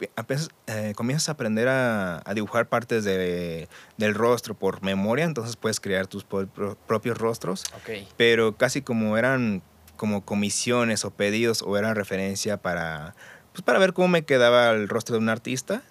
eh, 0.67 0.93
comienzas 0.95 1.27
a 1.27 1.33
aprender 1.33 1.67
a, 1.67 2.24
dibujar 2.33 2.69
partes 2.69 3.03
de, 3.03 3.67
del 3.97 4.15
rostro 4.15 4.53
por 4.53 4.81
memoria, 4.81 5.25
entonces 5.25 5.57
puedes 5.57 5.81
crear 5.81 6.07
tus 6.07 6.24
propios 6.24 7.17
rostros. 7.17 7.65
Okay. 7.81 8.07
Pero 8.15 8.55
casi 8.55 8.81
como 8.81 9.17
eran 9.17 9.62
como 9.97 10.24
comisiones 10.24 11.03
o 11.03 11.12
pedidos 11.12 11.63
o 11.63 11.77
eran 11.77 11.95
referencia 11.95 12.55
para 12.55 13.13
pues 13.57 13.63
para 13.63 13.79
ver 13.79 13.93
cómo 13.93 14.07
me 14.07 14.24
quedaba 14.24 14.69
el 14.69 14.88
rostro 14.88 15.15
de 15.15 15.19
un 15.19 15.29
artista, 15.29 15.81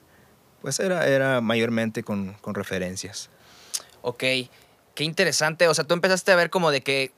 pues 0.63 0.79
era, 0.79 1.05
era 1.09 1.41
mayormente 1.41 2.05
con, 2.05 2.35
con 2.35 2.55
referencias. 2.55 3.29
Ok, 4.03 4.23
qué 4.95 5.03
interesante. 5.05 5.67
O 5.67 5.75
sea, 5.75 5.85
tú 5.85 5.95
empezaste 5.95 6.31
a 6.31 6.37
ver 6.37 6.49
como 6.49 6.71
de 6.71 6.83
que 6.83 7.11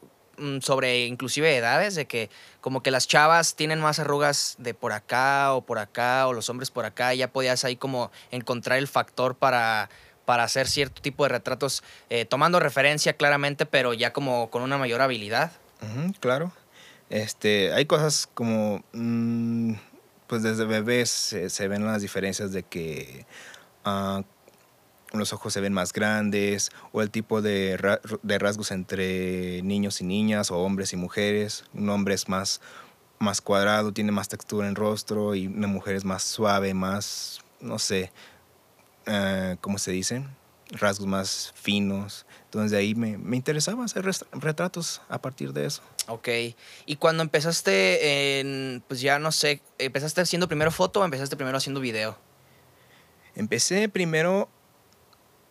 sobre 0.60 1.06
inclusive 1.06 1.56
edades, 1.56 1.94
de 1.94 2.06
que 2.06 2.30
como 2.60 2.82
que 2.82 2.90
las 2.90 3.06
chavas 3.06 3.54
tienen 3.54 3.80
más 3.80 3.98
arrugas 3.98 4.56
de 4.58 4.74
por 4.74 4.92
acá 4.92 5.54
o 5.54 5.62
por 5.62 5.78
acá, 5.78 6.26
o 6.26 6.32
los 6.32 6.48
hombres 6.50 6.70
por 6.70 6.84
acá, 6.84 7.14
ya 7.14 7.32
podías 7.32 7.64
ahí 7.64 7.76
como 7.76 8.10
encontrar 8.30 8.78
el 8.78 8.88
factor 8.88 9.34
para, 9.34 9.90
para 10.24 10.44
hacer 10.44 10.68
cierto 10.68 11.00
tipo 11.00 11.24
de 11.24 11.30
retratos, 11.30 11.82
eh, 12.10 12.24
tomando 12.24 12.60
referencia 12.60 13.12
claramente, 13.14 13.66
pero 13.66 13.94
ya 13.94 14.12
como 14.12 14.50
con 14.50 14.62
una 14.62 14.78
mayor 14.78 15.00
habilidad. 15.00 15.52
claro. 16.20 16.52
Este, 17.10 17.72
hay 17.72 17.86
cosas 17.86 18.28
como 18.34 18.84
mm, 18.92 19.72
pues 20.26 20.42
desde 20.42 20.66
bebés 20.66 21.08
se, 21.10 21.68
ven 21.68 21.86
las 21.86 22.02
diferencias 22.02 22.52
de 22.52 22.62
que 22.62 23.24
ah, 23.84 24.22
los 25.12 25.32
ojos 25.32 25.52
se 25.52 25.60
ven 25.60 25.72
más 25.72 25.92
grandes 25.92 26.70
o 26.92 27.02
el 27.02 27.10
tipo 27.10 27.40
de, 27.40 27.76
rasgos 28.22 28.70
entre 28.70 29.62
niños 29.62 30.00
y 30.00 30.04
niñas 30.04 30.50
o 30.50 30.58
hombres 30.58 30.92
y 30.92 30.96
mujeres. 30.96 31.64
Un 31.74 31.88
hombre 31.88 32.14
es 32.14 32.28
más, 32.28 32.60
más 33.18 33.40
cuadrado, 33.40 33.92
tiene 33.92 34.12
más 34.12 34.28
textura 34.28 34.68
en 34.68 34.74
rostro 34.74 35.34
y 35.34 35.46
una 35.46 35.66
mujer 35.66 35.96
es 35.96 36.04
más 36.04 36.22
suave, 36.22 36.74
más, 36.74 37.40
no 37.60 37.78
sé, 37.78 38.12
uh, 39.06 39.56
¿cómo 39.60 39.78
se 39.78 39.92
dice? 39.92 40.24
Rasgos 40.70 41.06
más 41.06 41.52
finos. 41.56 42.26
Entonces 42.44 42.70
de 42.70 42.76
ahí 42.76 42.94
me, 42.94 43.16
me 43.16 43.36
interesaba 43.36 43.84
hacer 43.84 44.04
retratos 44.32 45.00
a 45.08 45.20
partir 45.20 45.52
de 45.52 45.66
eso. 45.66 45.82
Ok. 46.06 46.28
Y 46.84 46.96
cuando 46.96 47.22
empezaste 47.22 48.40
en, 48.40 48.82
pues 48.86 49.00
ya 49.00 49.18
no 49.18 49.32
sé, 49.32 49.62
¿empezaste 49.78 50.20
haciendo 50.20 50.48
primero 50.48 50.70
foto 50.70 51.00
o 51.00 51.04
empezaste 51.04 51.36
primero 51.36 51.56
haciendo 51.56 51.80
video? 51.80 52.18
Empecé 53.34 53.88
primero 53.88 54.48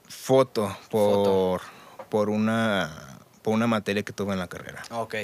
Foto, 0.07 0.75
por, 0.89 1.61
por 2.09 2.29
una 2.29 3.19
por 3.41 3.53
una 3.53 3.67
materia 3.67 4.03
que 4.03 4.11
tuve 4.13 4.33
en 4.33 4.39
la 4.39 4.47
carrera. 4.47 4.83
Ok. 4.91 5.15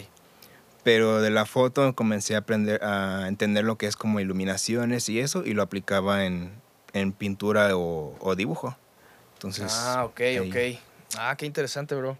Pero 0.83 1.21
de 1.21 1.29
la 1.29 1.45
foto 1.45 1.93
comencé 1.95 2.35
a 2.35 2.39
aprender 2.39 2.83
a 2.83 3.27
entender 3.27 3.63
lo 3.63 3.77
que 3.77 3.87
es 3.87 3.95
como 3.95 4.19
iluminaciones 4.19 5.07
y 5.09 5.19
eso, 5.19 5.43
y 5.45 5.53
lo 5.53 5.61
aplicaba 5.61 6.25
en, 6.25 6.53
en 6.93 7.11
pintura 7.13 7.75
o, 7.77 8.15
o 8.19 8.35
dibujo. 8.35 8.77
Entonces. 9.35 9.71
Ah, 9.73 10.03
ok, 10.05 10.19
ahí- 10.21 10.39
ok. 10.39 10.79
Ah, 11.17 11.35
qué 11.37 11.45
interesante, 11.45 11.95
bro. 11.95 12.17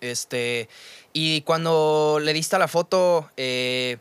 Este, 0.00 0.68
y 1.12 1.42
cuando 1.42 2.18
le 2.20 2.32
diste 2.32 2.56
a 2.56 2.58
la 2.58 2.66
foto, 2.66 3.30
eh, 3.36 3.98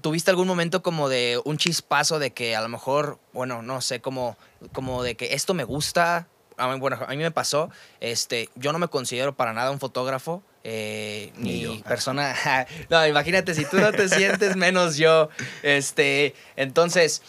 ¿tuviste 0.00 0.30
algún 0.30 0.46
momento 0.46 0.82
como 0.82 1.08
de 1.08 1.40
un 1.44 1.56
chispazo 1.56 2.18
de 2.20 2.30
que 2.32 2.54
a 2.54 2.60
lo 2.60 2.68
mejor, 2.68 3.18
bueno, 3.32 3.62
no 3.62 3.80
sé, 3.80 4.00
como, 4.00 4.36
como 4.72 5.02
de 5.02 5.16
que 5.16 5.34
esto 5.34 5.54
me 5.54 5.64
gusta? 5.64 6.28
A 6.60 6.68
mí, 6.72 6.78
bueno, 6.78 6.98
a 7.06 7.10
mí 7.10 7.16
me 7.16 7.30
pasó, 7.30 7.70
este, 8.00 8.48
yo 8.54 8.72
no 8.72 8.78
me 8.78 8.88
considero 8.88 9.34
para 9.34 9.52
nada 9.52 9.70
un 9.70 9.80
fotógrafo, 9.80 10.42
eh, 10.62 11.32
Ni 11.36 11.78
persona, 11.78 12.34
no, 12.90 13.06
imagínate, 13.06 13.54
si 13.54 13.64
tú 13.64 13.78
no 13.78 13.92
te 13.92 14.08
sientes, 14.08 14.56
menos 14.56 14.96
yo, 14.96 15.30
este, 15.62 16.34
entonces, 16.56 17.22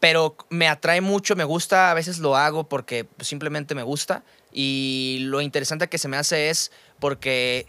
pero 0.00 0.36
me 0.48 0.68
atrae 0.68 1.00
mucho, 1.00 1.34
me 1.34 1.44
gusta, 1.44 1.90
a 1.90 1.94
veces 1.94 2.18
lo 2.18 2.36
hago 2.36 2.68
porque 2.68 3.08
simplemente 3.20 3.74
me 3.74 3.82
gusta 3.82 4.22
y 4.52 5.18
lo 5.22 5.40
interesante 5.40 5.88
que 5.88 5.98
se 5.98 6.08
me 6.08 6.16
hace 6.16 6.50
es 6.50 6.70
porque 7.00 7.66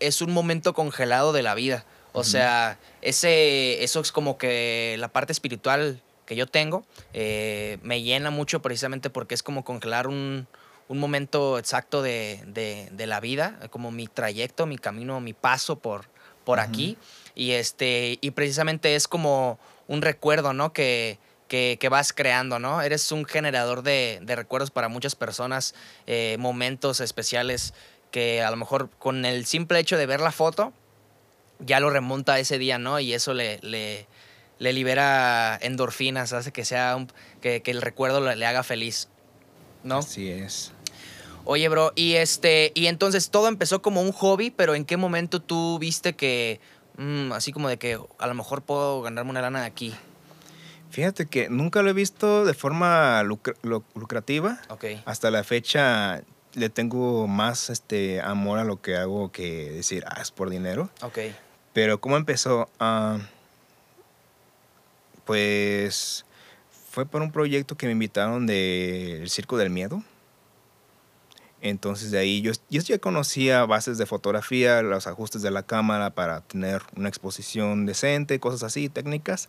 es 0.00 0.20
un 0.20 0.32
momento 0.32 0.74
congelado 0.74 1.32
de 1.32 1.42
la 1.42 1.54
vida. 1.54 1.86
O 2.14 2.24
sea, 2.24 2.78
ese, 3.00 3.82
eso 3.82 4.00
es 4.00 4.12
como 4.12 4.36
que 4.36 4.96
la 4.98 5.08
parte 5.08 5.32
espiritual 5.32 6.02
que 6.32 6.36
yo 6.36 6.46
tengo 6.46 6.84
eh, 7.12 7.78
me 7.82 8.00
llena 8.02 8.30
mucho 8.30 8.62
precisamente 8.62 9.10
porque 9.10 9.34
es 9.34 9.42
como 9.42 9.64
congelar 9.64 10.06
un, 10.06 10.46
un 10.88 10.98
momento 10.98 11.58
exacto 11.58 12.00
de, 12.02 12.42
de- 12.46 12.88
de 12.90 13.06
la 13.06 13.20
vida, 13.20 13.58
como 13.70 13.90
mi 13.90 14.06
trayecto, 14.06 14.64
mi 14.66 14.78
camino, 14.78 15.20
mi 15.20 15.34
paso 15.34 15.76
por, 15.78 16.06
por 16.44 16.58
Ujú. 16.58 16.68
aquí. 16.68 16.98
Y, 17.34 17.50
este, 17.52 18.18
y 18.22 18.30
precisamente 18.30 18.94
es 18.94 19.08
como 19.08 19.58
un 19.88 20.00
recuerdo, 20.00 20.54
¿no? 20.54 20.72
Que, 20.72 21.18
que, 21.48 21.76
que 21.78 21.88
vas 21.90 22.14
creando, 22.14 22.58
¿no? 22.58 22.80
Eres 22.80 23.12
un 23.12 23.26
generador 23.26 23.82
de, 23.82 24.18
de 24.22 24.34
recuerdos 24.36 24.70
para 24.70 24.88
muchas 24.88 25.14
personas, 25.14 25.74
eh, 26.06 26.36
momentos 26.38 27.00
especiales 27.00 27.74
que 28.10 28.42
a 28.42 28.50
lo 28.50 28.56
mejor 28.56 28.88
con 28.98 29.24
el 29.26 29.44
simple 29.44 29.78
hecho 29.78 29.98
de 29.98 30.06
ver 30.06 30.20
la 30.20 30.32
foto 30.32 30.72
ya 31.58 31.78
lo 31.78 31.90
remonta 31.90 32.34
a 32.34 32.38
ese 32.40 32.58
día, 32.58 32.78
¿no? 32.78 32.98
Y 33.00 33.12
eso 33.14 33.34
le, 33.34 33.58
le, 33.62 34.06
le 34.62 34.72
libera 34.72 35.58
endorfinas, 35.60 36.32
hace 36.32 36.52
que 36.52 36.64
sea 36.64 36.94
un- 36.94 37.10
que, 37.40 37.62
que 37.62 37.72
el 37.72 37.82
recuerdo 37.82 38.20
le, 38.20 38.46
haga 38.46 38.62
feliz, 38.62 39.08
¿no? 39.82 39.98
Así 39.98 40.30
es. 40.30 40.70
Oye, 41.44 41.68
bro, 41.68 41.92
y 41.96 42.12
este, 42.14 42.70
y 42.76 42.86
entonces 42.86 43.30
todo 43.30 43.48
empezó 43.48 43.82
como 43.82 44.00
un 44.02 44.12
hobby, 44.12 44.50
pero 44.52 44.76
¿en 44.76 44.84
qué 44.84 44.96
momento 44.96 45.40
tú 45.42 45.80
viste 45.80 46.14
que, 46.14 46.60
mm, 46.96 47.32
así 47.32 47.52
como 47.52 47.68
de 47.68 47.76
que 47.78 47.98
a 48.18 48.26
lo 48.28 48.34
mejor 48.34 48.62
puedo 48.62 49.02
ganarme 49.02 49.30
una 49.32 49.40
lana 49.42 49.62
de 49.62 49.66
aquí? 49.66 49.92
Fíjate 50.90 51.26
que 51.26 51.48
nunca 51.48 51.82
lo 51.82 51.90
he 51.90 51.94
visto 51.94 52.44
de 52.44 52.54
forma 52.54 53.20
lucra- 53.24 53.56
lu- 53.62 53.82
lucrativa. 53.96 54.60
Ok. 54.68 54.84
Hasta 55.06 55.32
la 55.32 55.42
fecha 55.42 56.22
le 56.54 56.68
tengo 56.68 57.26
más 57.26 57.68
este 57.70 58.20
amor 58.20 58.60
a 58.60 58.64
lo 58.64 58.80
que 58.80 58.96
hago 58.96 59.32
que 59.32 59.70
decir, 59.72 60.04
ah, 60.06 60.20
es 60.22 60.30
por 60.30 60.50
dinero. 60.50 60.88
Ok. 61.00 61.18
Pero 61.72 62.00
¿cómo 62.00 62.16
empezó? 62.16 62.70
Ah, 62.78 63.18
pues 65.24 66.24
fue 66.90 67.06
por 67.06 67.22
un 67.22 67.32
proyecto 67.32 67.76
que 67.76 67.86
me 67.86 67.92
invitaron 67.92 68.46
del 68.46 69.28
Circo 69.30 69.56
del 69.56 69.70
Miedo. 69.70 70.02
Entonces 71.62 72.10
de 72.10 72.18
ahí 72.18 72.42
yo, 72.42 72.52
yo 72.70 72.82
ya 72.82 72.98
conocía 72.98 73.64
bases 73.64 73.96
de 73.96 74.04
fotografía, 74.04 74.82
los 74.82 75.06
ajustes 75.06 75.42
de 75.42 75.50
la 75.50 75.62
cámara 75.62 76.10
para 76.10 76.40
tener 76.40 76.82
una 76.96 77.08
exposición 77.08 77.86
decente, 77.86 78.40
cosas 78.40 78.64
así, 78.64 78.88
técnicas. 78.88 79.48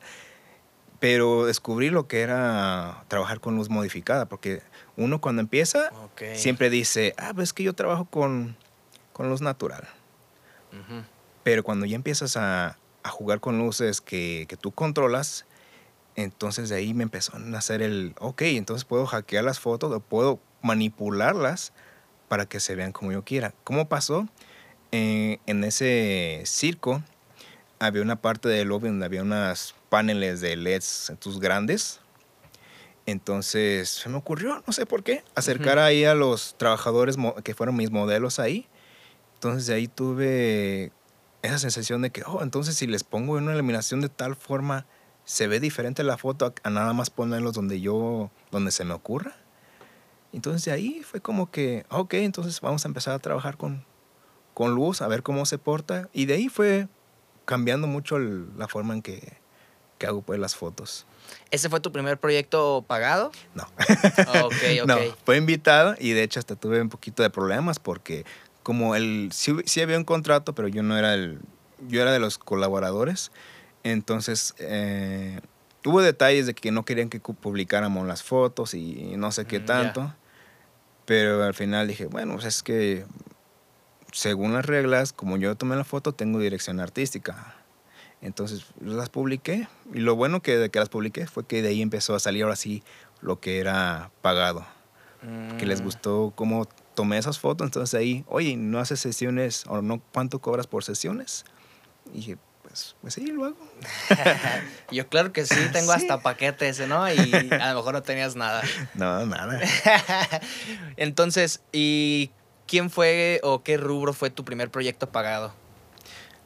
Pero 0.99 1.45
descubrí 1.45 1.89
lo 1.89 2.07
que 2.07 2.21
era 2.21 3.03
trabajar 3.09 3.41
con 3.41 3.57
luz 3.57 3.69
modificada, 3.69 4.25
porque 4.29 4.61
uno 4.95 5.19
cuando 5.19 5.41
empieza 5.41 5.91
siempre 6.35 6.69
dice, 6.69 7.13
ah, 7.17 7.31
pues 7.33 7.49
es 7.49 7.53
que 7.53 7.63
yo 7.63 7.73
trabajo 7.73 8.05
con, 8.05 8.55
con 9.11 9.29
luz 9.29 9.41
natural. 9.41 9.85
Pero 11.43 11.63
cuando 11.63 11.85
ya 11.85 11.95
empiezas 11.95 12.37
a, 12.37 12.77
a 13.03 13.09
jugar 13.09 13.41
con 13.41 13.57
luces 13.57 13.99
que, 13.99 14.45
que 14.47 14.55
tú 14.55 14.71
controlas, 14.71 15.45
entonces 16.15 16.69
de 16.69 16.75
ahí 16.75 16.93
me 16.93 17.03
empezó 17.03 17.35
a 17.35 17.39
nacer 17.39 17.81
el, 17.81 18.15
ok, 18.19 18.41
entonces 18.43 18.85
puedo 18.85 19.05
hackear 19.05 19.43
las 19.43 19.59
fotos 19.59 19.91
o 19.91 19.99
puedo 19.99 20.39
manipularlas 20.61 21.73
para 22.27 22.45
que 22.45 22.59
se 22.59 22.75
vean 22.75 22.91
como 22.91 23.11
yo 23.11 23.23
quiera. 23.23 23.53
¿Cómo 23.63 23.87
pasó? 23.89 24.27
Eh, 24.91 25.39
en 25.45 25.63
ese 25.63 26.43
circo 26.45 27.03
había 27.79 28.01
una 28.01 28.21
parte 28.21 28.47
del 28.47 28.69
lobby 28.69 28.87
donde 28.87 29.05
había 29.05 29.23
unas 29.23 29.75
paneles 29.89 30.41
de 30.41 30.55
LEDs 30.55 31.09
estos 31.09 31.39
grandes. 31.39 31.99
Entonces 33.05 33.89
se 33.89 34.07
me 34.09 34.17
ocurrió, 34.17 34.63
no 34.65 34.71
sé 34.71 34.85
por 34.85 35.03
qué, 35.03 35.23
acercar 35.35 35.77
ahí 35.77 36.05
a 36.05 36.15
los 36.15 36.55
trabajadores 36.57 37.17
que 37.43 37.53
fueron 37.53 37.75
mis 37.75 37.91
modelos 37.91 38.39
ahí. 38.39 38.67
Entonces 39.33 39.67
de 39.67 39.73
ahí 39.73 39.87
tuve 39.87 40.91
esa 41.41 41.59
sensación 41.59 42.01
de 42.01 42.11
que, 42.11 42.23
oh, 42.25 42.41
entonces 42.41 42.75
si 42.77 42.87
les 42.87 43.03
pongo 43.03 43.33
una 43.33 43.53
iluminación 43.53 43.99
de 43.99 44.07
tal 44.07 44.37
forma, 44.37 44.85
se 45.25 45.47
ve 45.47 45.59
diferente 45.59 46.03
la 46.03 46.17
foto 46.17 46.53
a, 46.63 46.69
nada 46.69 46.93
más 46.93 47.09
ponerlos 47.09 47.53
donde 47.53 47.79
yo, 47.81 48.29
donde 48.51 48.71
se 48.71 48.83
me 48.85 48.93
ocurra. 48.93 49.35
Entonces 50.33 50.65
de 50.65 50.71
ahí 50.71 51.03
fue 51.03 51.21
como 51.21 51.51
que, 51.51 51.85
ok, 51.89 52.15
entonces 52.15 52.59
vamos 52.61 52.85
a 52.85 52.87
empezar 52.87 53.13
a 53.13 53.19
trabajar 53.19 53.55
con, 53.57 53.85
con 54.53 54.73
luz, 54.73 55.01
a 55.01 55.07
ver 55.07 55.21
cómo 55.23 55.45
se 55.45 55.57
porta. 55.57 56.09
Y 56.13 56.25
de 56.25 56.33
ahí 56.35 56.49
fue 56.49 56.87
cambiando 57.45 57.87
mucho 57.87 58.17
el- 58.17 58.47
la 58.57 58.67
forma 58.67 58.93
en 58.95 59.01
que, 59.01 59.37
que 59.99 60.07
hago 60.07 60.21
pues 60.21 60.39
las 60.39 60.55
fotos. 60.55 61.05
¿Ese 61.51 61.69
fue 61.69 61.79
tu 61.79 61.91
primer 61.91 62.19
proyecto 62.19 62.83
pagado? 62.87 63.31
No. 63.53 63.63
Ok, 64.47 64.55
ok. 64.83 64.87
No, 64.87 64.97
fue 65.23 65.37
invitado 65.37 65.95
y 65.99 66.11
de 66.11 66.23
hecho 66.23 66.39
hasta 66.39 66.55
tuve 66.55 66.81
un 66.81 66.89
poquito 66.89 67.21
de 67.23 67.29
problemas 67.29 67.79
porque 67.79 68.25
como 68.63 68.95
el 68.95 69.29
sí, 69.33 69.55
sí 69.65 69.81
había 69.81 69.97
un 69.97 70.03
contrato, 70.03 70.53
pero 70.55 70.67
yo 70.67 70.81
no 70.83 70.97
era 70.97 71.13
el 71.13 71.39
yo 71.87 72.01
era 72.01 72.11
de 72.11 72.19
los 72.19 72.37
colaboradores, 72.37 73.31
entonces 73.83 74.55
eh, 74.59 75.39
hubo 75.85 76.01
detalles 76.01 76.45
de 76.45 76.53
que 76.53 76.71
no 76.71 76.83
querían 76.83 77.09
que 77.09 77.19
publicáramos 77.19 78.07
las 78.07 78.23
fotos 78.23 78.73
y 78.73 79.13
no 79.17 79.31
sé 79.31 79.45
qué 79.45 79.59
Mm, 79.59 79.65
tanto, 79.65 80.13
pero 81.05 81.43
al 81.43 81.53
final 81.53 81.87
dije, 81.87 82.05
bueno, 82.05 82.33
pues 82.33 82.45
es 82.45 82.63
que 82.63 83.05
según 84.11 84.53
las 84.53 84.65
reglas, 84.65 85.11
como 85.13 85.37
yo 85.37 85.55
tomé 85.55 85.75
la 85.75 85.83
foto, 85.83 86.13
tengo 86.13 86.39
dirección 86.39 86.79
artística. 86.79 87.55
Entonces 88.21 88.65
las 88.79 89.09
publiqué 89.09 89.67
y 89.93 89.99
lo 89.99 90.15
bueno 90.15 90.41
que 90.41 90.57
de 90.57 90.69
que 90.69 90.79
las 90.79 90.87
publiqué 90.89 91.27
fue 91.27 91.45
que 91.45 91.61
de 91.61 91.69
ahí 91.69 91.81
empezó 91.81 92.15
a 92.15 92.19
salir 92.19 92.43
ahora 92.43 92.55
sí 92.55 92.83
lo 93.21 93.39
que 93.41 93.59
era 93.59 94.11
pagado 94.21 94.65
que 95.57 95.65
les 95.65 95.81
Mm. 95.81 95.85
gustó 95.85 96.33
cómo 96.35 96.65
tomé 96.95 97.17
esas 97.17 97.39
fotos. 97.39 97.65
Entonces 97.65 97.93
ahí, 97.99 98.23
oye, 98.27 98.55
¿no 98.57 98.79
haces 98.79 98.99
sesiones 98.99 99.65
o 99.67 99.81
no? 99.81 100.01
¿Cuánto 100.13 100.39
cobras 100.39 100.67
por 100.67 100.83
sesiones? 100.83 101.45
Y 102.11 102.17
dije, 102.17 102.37
pues, 102.73 102.95
pues 103.01 103.13
sí, 103.13 103.27
lo 103.27 103.45
hago. 103.45 103.57
Yo 104.91 105.07
claro 105.07 105.31
que 105.31 105.45
sí, 105.45 105.55
tengo 105.71 105.93
Sí. 105.93 105.99
hasta 106.01 106.21
paquetes, 106.21 106.79
¿no? 106.87 107.07
Y 107.13 107.49
a 107.51 107.69
lo 107.71 107.75
mejor 107.75 107.93
no 107.93 108.01
tenías 108.01 108.35
nada. 108.35 108.63
No, 108.95 109.23
nada. 109.27 109.59
Entonces, 110.97 111.61
¿y 111.71 112.31
quién 112.67 112.89
fue 112.89 113.39
o 113.43 113.61
qué 113.61 113.77
rubro 113.77 114.13
fue 114.13 114.31
tu 114.31 114.43
primer 114.43 114.71
proyecto 114.71 115.09
pagado? 115.11 115.53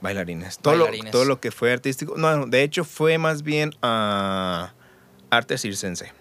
Bailarines. 0.02 0.60
Todo, 0.60 0.74
Bailarines. 0.74 1.06
Lo, 1.06 1.12
todo 1.12 1.26
lo 1.26 1.40
que 1.40 1.52
fue 1.52 1.72
artístico. 1.72 2.16
No, 2.18 2.46
de 2.46 2.62
hecho 2.62 2.84
fue 2.84 3.18
más 3.18 3.42
bien 3.44 3.72
a 3.82 4.74
arte 5.30 5.58
circense. 5.58 6.12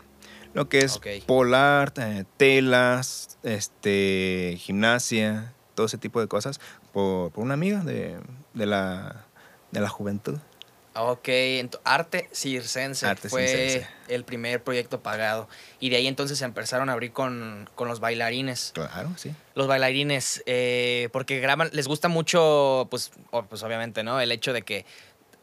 Lo 0.55 0.69
que 0.69 0.79
es 0.79 1.01
polar, 1.27 1.93
eh, 1.97 2.25
telas, 2.37 3.39
este, 3.43 4.55
gimnasia, 4.59 5.53
todo 5.75 5.87
ese 5.87 5.99
tipo 5.99 6.21
de 6.21 6.29
cosas. 6.29 6.61
Por, 6.93 7.33
por 7.33 7.45
una 7.45 7.55
amiga 7.55 7.81
de, 7.81 8.17
de, 8.55 8.67
la, 8.67 9.26
de 9.77 9.83
la 9.83 9.91
juventud. 9.91 10.39
Ok, 10.99 11.29
arte 11.85 12.31
circense 12.33 13.07
Arte 13.07 13.29
fue 13.29 13.47
circense. 13.47 13.89
el 14.09 14.25
primer 14.25 14.63
proyecto 14.63 15.03
pagado. 15.03 15.47
Y 15.79 15.91
de 15.91 15.97
ahí 15.97 16.07
entonces 16.07 16.39
se 16.39 16.47
empezaron 16.47 16.89
a 16.89 16.95
abrir 16.95 17.13
con, 17.13 17.69
con 17.75 17.87
los 17.87 18.01
bailarines. 18.01 18.71
Claro, 18.75 19.11
sí. 19.17 19.35
Los 19.55 19.67
bailarines, 19.67 20.43
eh, 20.47 21.11
porque 21.13 21.39
graban, 21.41 21.69
les 21.75 21.87
gusta 21.87 22.09
mucho, 22.09 22.89
pues, 22.91 23.11
pues 23.51 23.63
obviamente, 23.63 24.03
¿no? 24.03 24.19
El 24.19 24.33
hecho 24.33 24.55
de 24.55 24.63
que 24.63 24.87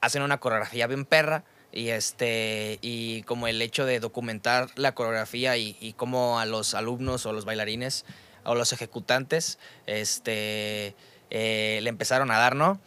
hacen 0.02 0.24
una 0.24 0.40
coreografía 0.40 0.88
bien 0.88 1.06
perra 1.06 1.44
y 1.72 1.90
este 1.90 2.80
y 2.82 3.22
como 3.24 3.48
el 3.48 3.62
hecho 3.62 3.86
de 3.86 4.00
documentar 4.00 4.70
la 4.76 4.96
coreografía 4.96 5.58
y, 5.58 5.78
y 5.80 5.94
cómo 5.94 6.40
a 6.40 6.46
los 6.46 6.74
alumnos 6.74 7.26
o 7.28 7.34
los 7.34 7.46
bailarines 7.46 8.06
o 8.44 8.54
los 8.54 8.74
ejecutantes 8.74 9.58
este 9.88 10.96
eh, 11.36 11.80
le 11.82 11.90
empezaron 11.90 12.30
a 12.30 12.38
dar, 12.38 12.56
¿no? 12.56 12.80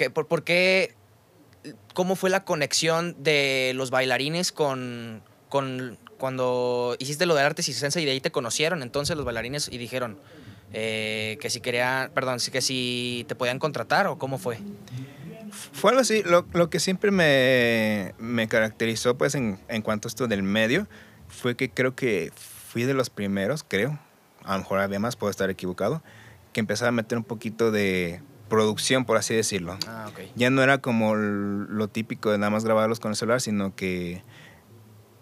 ¿Qué- 0.00 0.08
por, 0.08 0.26
por 0.28 0.44
qué? 0.44 0.94
¿Cómo 1.92 2.16
fue 2.16 2.30
la 2.30 2.42
conexión 2.44 3.22
de 3.22 3.72
los 3.74 3.90
bailarines 3.90 4.50
con, 4.50 5.20
con, 5.50 5.98
cuando 6.16 6.96
hiciste 6.98 7.26
lo 7.26 7.34
del 7.34 7.44
arte 7.44 7.62
circense 7.62 8.00
y 8.00 8.06
de 8.06 8.12
ahí 8.12 8.20
te 8.22 8.30
conocieron 8.32 8.80
entonces 8.82 9.14
los 9.14 9.26
bailarines 9.26 9.68
y 9.70 9.76
dijeron 9.76 10.18
eh, 10.72 11.36
que 11.42 11.50
si 11.50 11.60
querían, 11.60 12.12
perdón, 12.14 12.38
que 12.50 12.62
si 12.62 13.26
te 13.28 13.34
podían 13.34 13.58
contratar 13.58 14.06
o 14.06 14.16
cómo 14.18 14.38
fue. 14.38 14.56
Fue 15.72 15.90
algo 15.90 16.00
así, 16.00 16.22
lo, 16.22 16.46
lo 16.54 16.70
que 16.70 16.80
siempre 16.80 17.10
me, 17.10 18.14
me, 18.18 18.48
caracterizó 18.48 19.18
pues 19.18 19.34
en, 19.34 19.60
en 19.68 19.82
cuanto 19.82 20.08
a 20.08 20.10
esto 20.10 20.28
del 20.28 20.42
medio 20.42 20.88
fue 21.28 21.56
que 21.56 21.68
creo 21.68 21.94
que 21.94 22.32
fui 22.34 22.84
de 22.84 22.94
los 22.94 23.10
primeros, 23.10 23.66
creo, 23.68 23.98
a 24.44 24.54
lo 24.54 24.60
mejor 24.60 24.78
además 24.78 25.16
puedo 25.16 25.30
estar 25.30 25.50
equivocado, 25.50 26.02
que 26.54 26.60
empezaba 26.60 26.88
a 26.88 26.92
meter 26.92 27.18
un 27.18 27.24
poquito 27.24 27.70
de 27.70 28.22
producción, 28.50 29.06
por 29.06 29.16
así 29.16 29.34
decirlo. 29.34 29.78
Ah, 29.86 30.08
okay. 30.10 30.30
Ya 30.36 30.50
no 30.50 30.62
era 30.62 30.78
como 30.78 31.14
lo 31.14 31.88
típico 31.88 32.30
de 32.30 32.36
nada 32.36 32.50
más 32.50 32.64
grabarlos 32.64 33.00
con 33.00 33.12
el 33.12 33.16
celular, 33.16 33.40
sino 33.40 33.74
que 33.74 34.22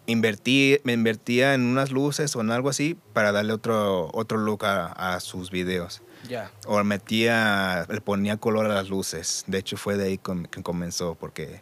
invertí, 0.07 0.81
me 0.83 0.95
invertía 0.95 1.55
en 1.55 1.63
unas 1.63 1.93
luces 1.93 2.35
o 2.35 2.41
en 2.41 2.51
algo 2.51 2.71
así 2.71 2.97
para 3.13 3.31
darle 3.31 3.53
otro, 3.53 4.11
otro 4.13 4.39
look 4.39 4.65
a, 4.65 4.87
a 4.87 5.21
sus 5.21 5.53
videos. 5.53 6.03
Ya. 6.29 6.51
O 6.67 6.83
metía, 6.83 7.87
le 7.89 8.01
ponía 8.01 8.39
color 8.39 8.67
a 8.67 8.75
las 8.75 8.89
luces. 8.89 9.45
De 9.47 9.59
hecho, 9.59 9.77
fue 9.77 9.97
de 9.97 10.07
ahí 10.07 10.19
que 10.19 10.63
comenzó, 10.63 11.15
porque 11.15 11.61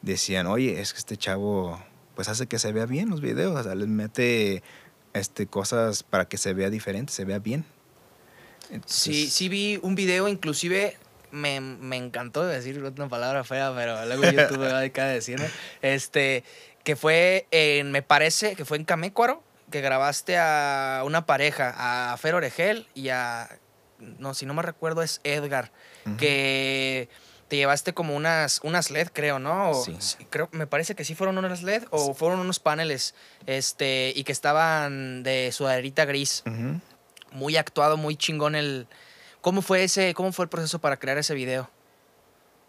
decían, 0.00 0.46
oye, 0.46 0.80
es 0.80 0.92
que 0.92 0.98
este 0.98 1.16
chavo, 1.16 1.78
pues 2.14 2.28
hace 2.28 2.46
que 2.46 2.58
se 2.58 2.72
vea 2.72 2.86
bien 2.86 3.10
los 3.10 3.20
videos, 3.20 3.58
o 3.58 3.62
sea, 3.62 3.74
les 3.74 3.88
mete 3.88 4.62
este, 5.12 5.46
cosas 5.46 6.02
para 6.02 6.26
que 6.26 6.38
se 6.38 6.54
vea 6.54 6.70
diferente, 6.70 7.12
se 7.12 7.24
vea 7.24 7.38
bien. 7.38 7.64
Entonces, 8.72 9.02
sí, 9.02 9.30
sí 9.30 9.48
vi 9.48 9.78
un 9.82 9.94
video, 9.94 10.28
inclusive 10.28 10.96
me, 11.30 11.60
me 11.60 11.96
encantó 11.96 12.44
decir 12.44 12.82
una 12.82 13.08
palabra 13.08 13.44
fea, 13.44 13.72
pero 13.74 14.04
luego 14.06 14.22
YouTube 14.24 14.58
me 14.58 14.68
va 14.68 14.78
a 14.78 14.80
dedicar 14.80 15.06
a 15.06 15.12
decirme. 15.12 15.48
Este, 15.82 16.42
que 16.84 16.96
fue 16.96 17.46
en, 17.50 17.92
me 17.92 18.02
parece 18.02 18.56
que 18.56 18.64
fue 18.64 18.78
en 18.78 18.84
Camécuaro, 18.84 19.42
que 19.70 19.80
grabaste 19.80 20.36
a 20.38 21.02
una 21.04 21.26
pareja, 21.26 21.74
a 22.12 22.16
Fer 22.16 22.34
Oregel 22.34 22.86
y 22.94 23.08
a, 23.10 23.48
no, 24.18 24.34
si 24.34 24.46
no 24.46 24.54
me 24.54 24.62
recuerdo 24.62 25.02
es 25.02 25.20
Edgar, 25.24 25.70
uh 26.04 26.10
-huh. 26.10 26.16
que 26.16 27.08
te 27.48 27.56
llevaste 27.56 27.92
como 27.92 28.14
unas, 28.16 28.60
unas 28.62 28.90
LED, 28.90 29.08
creo, 29.12 29.38
¿no? 29.38 29.70
O, 29.72 29.84
Sí. 29.84 29.94
Creo, 30.30 30.48
me 30.52 30.66
parece 30.66 30.94
que 30.94 31.04
sí 31.04 31.14
fueron 31.14 31.36
unas 31.36 31.62
LED 31.62 31.84
o 31.90 32.14
fueron 32.14 32.40
unos 32.40 32.58
paneles, 32.58 33.14
este, 33.46 34.12
y 34.16 34.24
que 34.24 34.32
estaban 34.32 35.22
de 35.22 35.50
sudaderita 35.52 36.06
gris. 36.06 36.42
Uh 36.46 36.50
-huh. 36.50 36.80
Muy 37.32 37.56
actuado, 37.56 37.96
muy 37.96 38.16
chingón 38.16 38.54
el... 38.54 38.86
¿Cómo 39.40 39.60
fue 39.60 39.84
ese, 39.84 40.14
cómo 40.14 40.32
fue 40.32 40.44
el 40.44 40.48
proceso 40.48 40.78
para 40.78 40.98
crear 40.98 41.18
ese 41.18 41.34
video? 41.34 41.68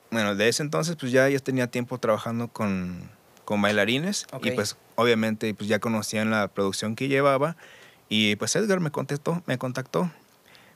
Bueno, 0.09 0.35
de 0.35 0.47
ese 0.47 0.63
entonces 0.63 0.95
pues 0.95 1.11
ya 1.11 1.29
yo 1.29 1.39
tenía 1.41 1.67
tiempo 1.67 1.97
trabajando 1.99 2.47
con, 2.47 3.09
con 3.45 3.61
bailarines 3.61 4.25
Ok. 4.31 4.47
y 4.47 4.51
pues 4.51 4.75
obviamente 4.95 5.53
pues 5.53 5.67
ya 5.67 5.79
conocían 5.79 6.31
la 6.31 6.47
producción 6.47 6.95
que 6.95 7.07
llevaba 7.07 7.55
y 8.09 8.35
pues 8.35 8.55
Edgar 8.55 8.79
me 8.79 8.91
contestó, 8.91 9.41
me 9.45 9.57
contactó. 9.57 10.11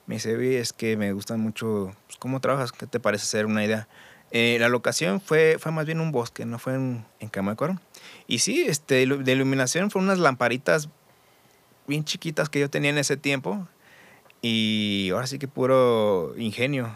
Me 0.06 0.16
dice, 0.16 0.36
"Oye, 0.36 0.58
es 0.58 0.72
que 0.72 0.96
me 0.96 1.12
gusta 1.12 1.36
mucho 1.36 1.94
pues, 2.06 2.18
cómo 2.18 2.40
trabajas, 2.40 2.72
¿qué 2.72 2.86
te 2.86 2.98
parece 2.98 3.24
hacer 3.24 3.46
una 3.46 3.64
idea? 3.64 3.86
Eh, 4.30 4.56
la 4.60 4.68
locación 4.68 5.20
fue, 5.20 5.56
fue 5.58 5.72
más 5.72 5.86
bien 5.86 6.00
un 6.00 6.12
bosque, 6.12 6.44
no 6.44 6.58
fue 6.58 6.74
en, 6.74 7.04
en 7.20 7.28
Camacuaro. 7.28 7.78
Y 8.26 8.40
sí, 8.40 8.64
este, 8.66 9.06
de 9.06 9.32
iluminación 9.32 9.90
fueron 9.90 10.08
unas 10.08 10.18
lamparitas 10.18 10.88
bien 11.86 12.04
chiquitas 12.04 12.48
que 12.48 12.60
yo 12.60 12.70
tenía 12.70 12.90
en 12.90 12.98
ese 12.98 13.16
tiempo. 13.16 13.66
Y 14.40 15.10
ahora 15.12 15.26
sí 15.26 15.38
que 15.38 15.48
puro 15.48 16.34
ingenio. 16.36 16.94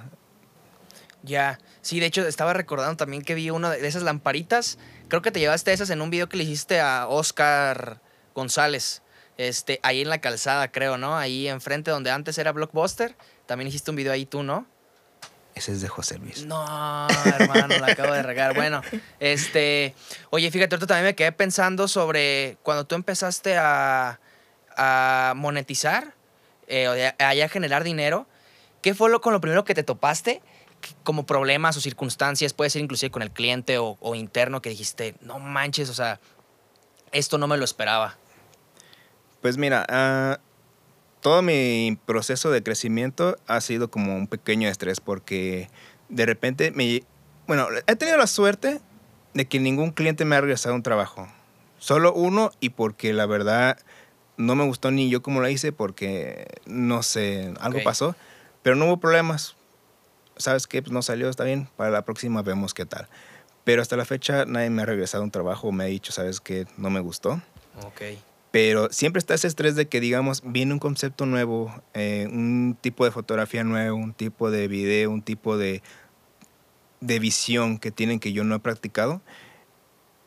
Ya, 1.22 1.58
sí, 1.82 2.00
de 2.00 2.06
hecho 2.06 2.26
estaba 2.26 2.52
recordando 2.52 2.96
también 2.96 3.22
que 3.22 3.34
vi 3.34 3.50
una 3.50 3.70
de 3.70 3.86
esas 3.86 4.02
lamparitas. 4.02 4.78
Creo 5.08 5.22
que 5.22 5.30
te 5.30 5.40
llevaste 5.40 5.72
esas 5.72 5.90
en 5.90 6.00
un 6.00 6.10
video 6.10 6.28
que 6.28 6.36
le 6.36 6.44
hiciste 6.44 6.80
a 6.80 7.06
Oscar 7.08 8.00
González. 8.34 9.02
Este, 9.38 9.80
ahí 9.82 10.02
en 10.02 10.08
la 10.08 10.20
calzada, 10.20 10.70
creo, 10.70 10.98
¿no? 10.98 11.16
Ahí 11.16 11.48
enfrente 11.48 11.90
donde 11.90 12.10
antes 12.10 12.38
era 12.38 12.52
Blockbuster. 12.52 13.16
También 13.46 13.68
hiciste 13.68 13.90
un 13.90 13.96
video 13.96 14.12
ahí 14.12 14.26
tú, 14.26 14.42
¿no? 14.42 14.66
Ese 15.54 15.72
es 15.72 15.80
de 15.80 15.88
José 15.88 16.18
Luis. 16.18 16.46
No, 16.46 17.08
hermano, 17.24 17.78
la 17.78 17.88
acabo 17.88 18.12
de 18.14 18.22
regar. 18.22 18.54
Bueno, 18.54 18.80
este. 19.20 19.94
Oye, 20.30 20.50
fíjate, 20.50 20.74
ahorita 20.74 20.86
también 20.86 21.06
me 21.06 21.14
quedé 21.14 21.32
pensando 21.32 21.88
sobre 21.88 22.56
cuando 22.62 22.86
tú 22.86 22.94
empezaste 22.94 23.56
a, 23.58 24.18
a 24.76 25.34
monetizar, 25.36 26.14
eh, 26.66 26.88
o 26.88 26.92
de- 26.92 27.14
a 27.18 27.34
ya 27.34 27.48
generar 27.48 27.84
dinero. 27.84 28.26
¿Qué 28.82 28.94
fue 28.94 29.10
lo 29.10 29.20
con 29.20 29.32
lo 29.32 29.40
primero 29.40 29.64
que 29.64 29.74
te 29.74 29.82
topaste? 29.82 30.42
Como 31.04 31.24
problemas 31.26 31.76
o 31.76 31.80
circunstancias, 31.80 32.52
puede 32.52 32.70
ser 32.70 32.82
inclusive 32.82 33.10
con 33.10 33.22
el 33.22 33.30
cliente 33.30 33.78
o, 33.78 34.14
interno, 34.14 34.60
que 34.60 34.70
dijiste, 34.70 35.14
no 35.20 35.38
manches, 35.38 35.88
o 35.88 35.94
sea, 35.94 36.18
esto 37.12 37.38
no 37.38 37.46
me 37.46 37.56
lo 37.56 37.64
esperaba. 37.64 38.16
Pues 39.40 39.56
mira, 39.56 39.86
ah, 39.88 40.38
todo 41.20 41.42
mi 41.42 41.98
proceso 42.04 42.50
de 42.50 42.62
crecimiento 42.62 43.36
ha 43.46 43.60
sido 43.60 43.90
como 43.90 44.16
un 44.16 44.26
pequeño 44.26 44.68
estrés 44.68 45.00
porque 45.00 45.68
de 46.08 46.26
repente 46.26 46.72
me... 46.72 47.04
Bueno, 47.46 47.68
he 47.86 47.96
tenido 47.96 48.18
la 48.18 48.26
suerte 48.26 48.80
de 49.34 49.46
que 49.46 49.60
ningún 49.60 49.92
cliente 49.92 50.24
me 50.24 50.36
ha 50.36 50.40
regresado 50.40 50.74
un 50.74 50.82
trabajo. 50.82 51.28
Solo 51.78 52.12
uno 52.12 52.50
y 52.60 52.70
porque 52.70 53.12
la 53.12 53.26
verdad 53.26 53.78
no 54.42 54.54
me 54.54 54.64
gustó 54.64 54.90
ni 54.90 55.08
yo 55.08 55.22
como 55.22 55.40
lo 55.40 55.48
hice 55.48 55.72
porque 55.72 56.46
no 56.66 57.02
sé, 57.02 57.52
algo 57.60 57.78
Ok. 57.78 57.84
pasó, 57.84 58.16
pero 58.62 58.76
no 58.76 58.86
hubo 58.86 58.98
problemas. 58.98 59.56
¿Sabes 60.36 60.66
qué? 60.66 60.82
Pues 60.82 60.92
no 60.92 61.02
salió, 61.02 61.28
está 61.28 61.44
bien, 61.44 61.68
para 61.76 61.90
la 61.90 62.04
próxima 62.04 62.42
vemos 62.42 62.74
qué 62.74 62.86
tal. 62.86 63.08
Pero 63.64 63.80
hasta 63.82 63.96
la 63.96 64.04
fecha 64.04 64.44
nadie 64.44 64.70
me 64.70 64.82
ha 64.82 64.86
regresado 64.86 65.22
un 65.22 65.30
trabajo 65.30 65.68
o 65.68 65.72
me 65.72 65.84
ha 65.84 65.86
dicho, 65.86 66.12
¿sabes 66.12 66.40
qué? 66.40 66.66
No 66.76 66.90
me 66.90 67.00
gustó. 67.00 67.40
Ok. 67.84 68.02
Pero 68.50 68.88
siempre 68.90 69.18
está 69.18 69.34
ese 69.34 69.46
estrés 69.46 69.76
de 69.76 69.88
que, 69.88 70.00
digamos, 70.00 70.42
viene 70.44 70.72
un 70.74 70.78
concepto 70.78 71.24
nuevo, 71.26 71.72
eh, 71.94 72.28
un 72.30 72.76
tipo 72.80 73.04
de 73.04 73.10
fotografía 73.10 73.64
nuevo, 73.64 73.96
un 73.96 74.12
tipo 74.12 74.50
de 74.50 74.68
video, 74.68 75.10
un 75.10 75.22
tipo 75.22 75.56
de, 75.56 75.82
de 77.00 77.18
visión 77.18 77.78
que 77.78 77.90
tienen 77.90 78.20
que 78.20 78.32
yo 78.32 78.44
no 78.44 78.54
he 78.54 78.58
practicado. 78.58 79.22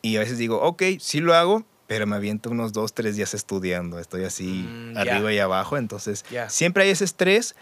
Y 0.02 0.16
a 0.16 0.20
veces 0.20 0.38
digo, 0.38 0.60
ok, 0.62 0.82
sí 0.98 1.20
lo 1.20 1.34
hago, 1.34 1.64
pero 1.86 2.06
me 2.06 2.16
aviento 2.16 2.50
unos 2.50 2.72
dos, 2.72 2.92
tres 2.92 3.16
días 3.16 3.34
estudiando. 3.34 3.98
Estoy 3.98 4.24
así 4.24 4.68
Mm, 4.68 4.96
arriba 4.96 5.32
y 5.32 5.38
abajo. 5.38 5.76
Entonces, 5.76 6.24
siempre 6.48 6.84
hay 6.84 6.90
ese 6.90 7.04
estrés, 7.04 7.54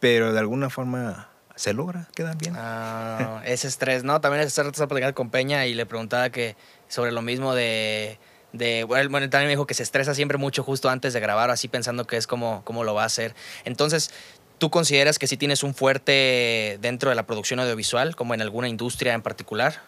pero 0.00 0.32
de 0.32 0.38
alguna 0.38 0.70
forma 0.70 1.28
se 1.56 1.72
logra, 1.72 2.08
queda 2.14 2.34
bien. 2.34 2.54
Ah, 2.56 3.42
ese 3.46 3.68
estrés, 3.68 4.04
¿no? 4.04 4.20
También 4.20 4.46
hace 4.46 4.60
rato 4.62 4.72
estaba 4.72 4.88
platicando 4.88 5.14
con 5.14 5.30
Peña 5.30 5.66
y 5.66 5.74
le 5.74 5.86
preguntaba 5.86 6.30
que 6.30 6.56
sobre 6.88 7.12
lo 7.12 7.22
mismo 7.22 7.54
de, 7.54 8.18
de 8.52 8.84
bueno, 8.84 9.10
bueno, 9.10 9.28
también 9.30 9.48
me 9.48 9.52
dijo 9.52 9.66
que 9.66 9.74
se 9.74 9.82
estresa 9.82 10.14
siempre 10.14 10.38
mucho 10.38 10.62
justo 10.62 10.88
antes 10.90 11.12
de 11.12 11.20
grabar, 11.20 11.50
así 11.50 11.68
pensando 11.68 12.06
que 12.06 12.16
es 12.16 12.26
como, 12.26 12.62
cómo 12.64 12.84
lo 12.84 12.94
va 12.94 13.02
a 13.02 13.06
hacer. 13.06 13.34
Entonces, 13.64 14.10
¿tú 14.58 14.70
consideras 14.70 15.18
que 15.18 15.26
sí 15.26 15.36
tienes 15.36 15.62
un 15.62 15.74
fuerte 15.74 16.78
dentro 16.80 17.10
de 17.10 17.16
la 17.16 17.26
producción 17.26 17.60
audiovisual, 17.60 18.14
como 18.16 18.34
en 18.34 18.42
alguna 18.42 18.68
industria 18.68 19.14
en 19.14 19.22
particular? 19.22 19.80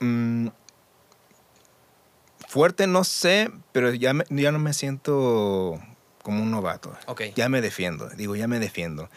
Mm, 0.00 0.48
fuerte 2.52 2.86
no 2.86 3.02
sé, 3.02 3.50
pero 3.72 3.94
ya, 3.94 4.12
me- 4.12 4.26
ya 4.28 4.52
no 4.52 4.58
me 4.58 4.74
siento 4.74 5.80
como 6.22 6.42
un 6.42 6.50
novato. 6.50 6.92
Ya 7.34 7.48
me 7.48 7.62
defiendo, 7.62 8.10
digo, 8.10 8.36
ya 8.36 8.46
me 8.46 8.58
defiendo. 8.58 9.08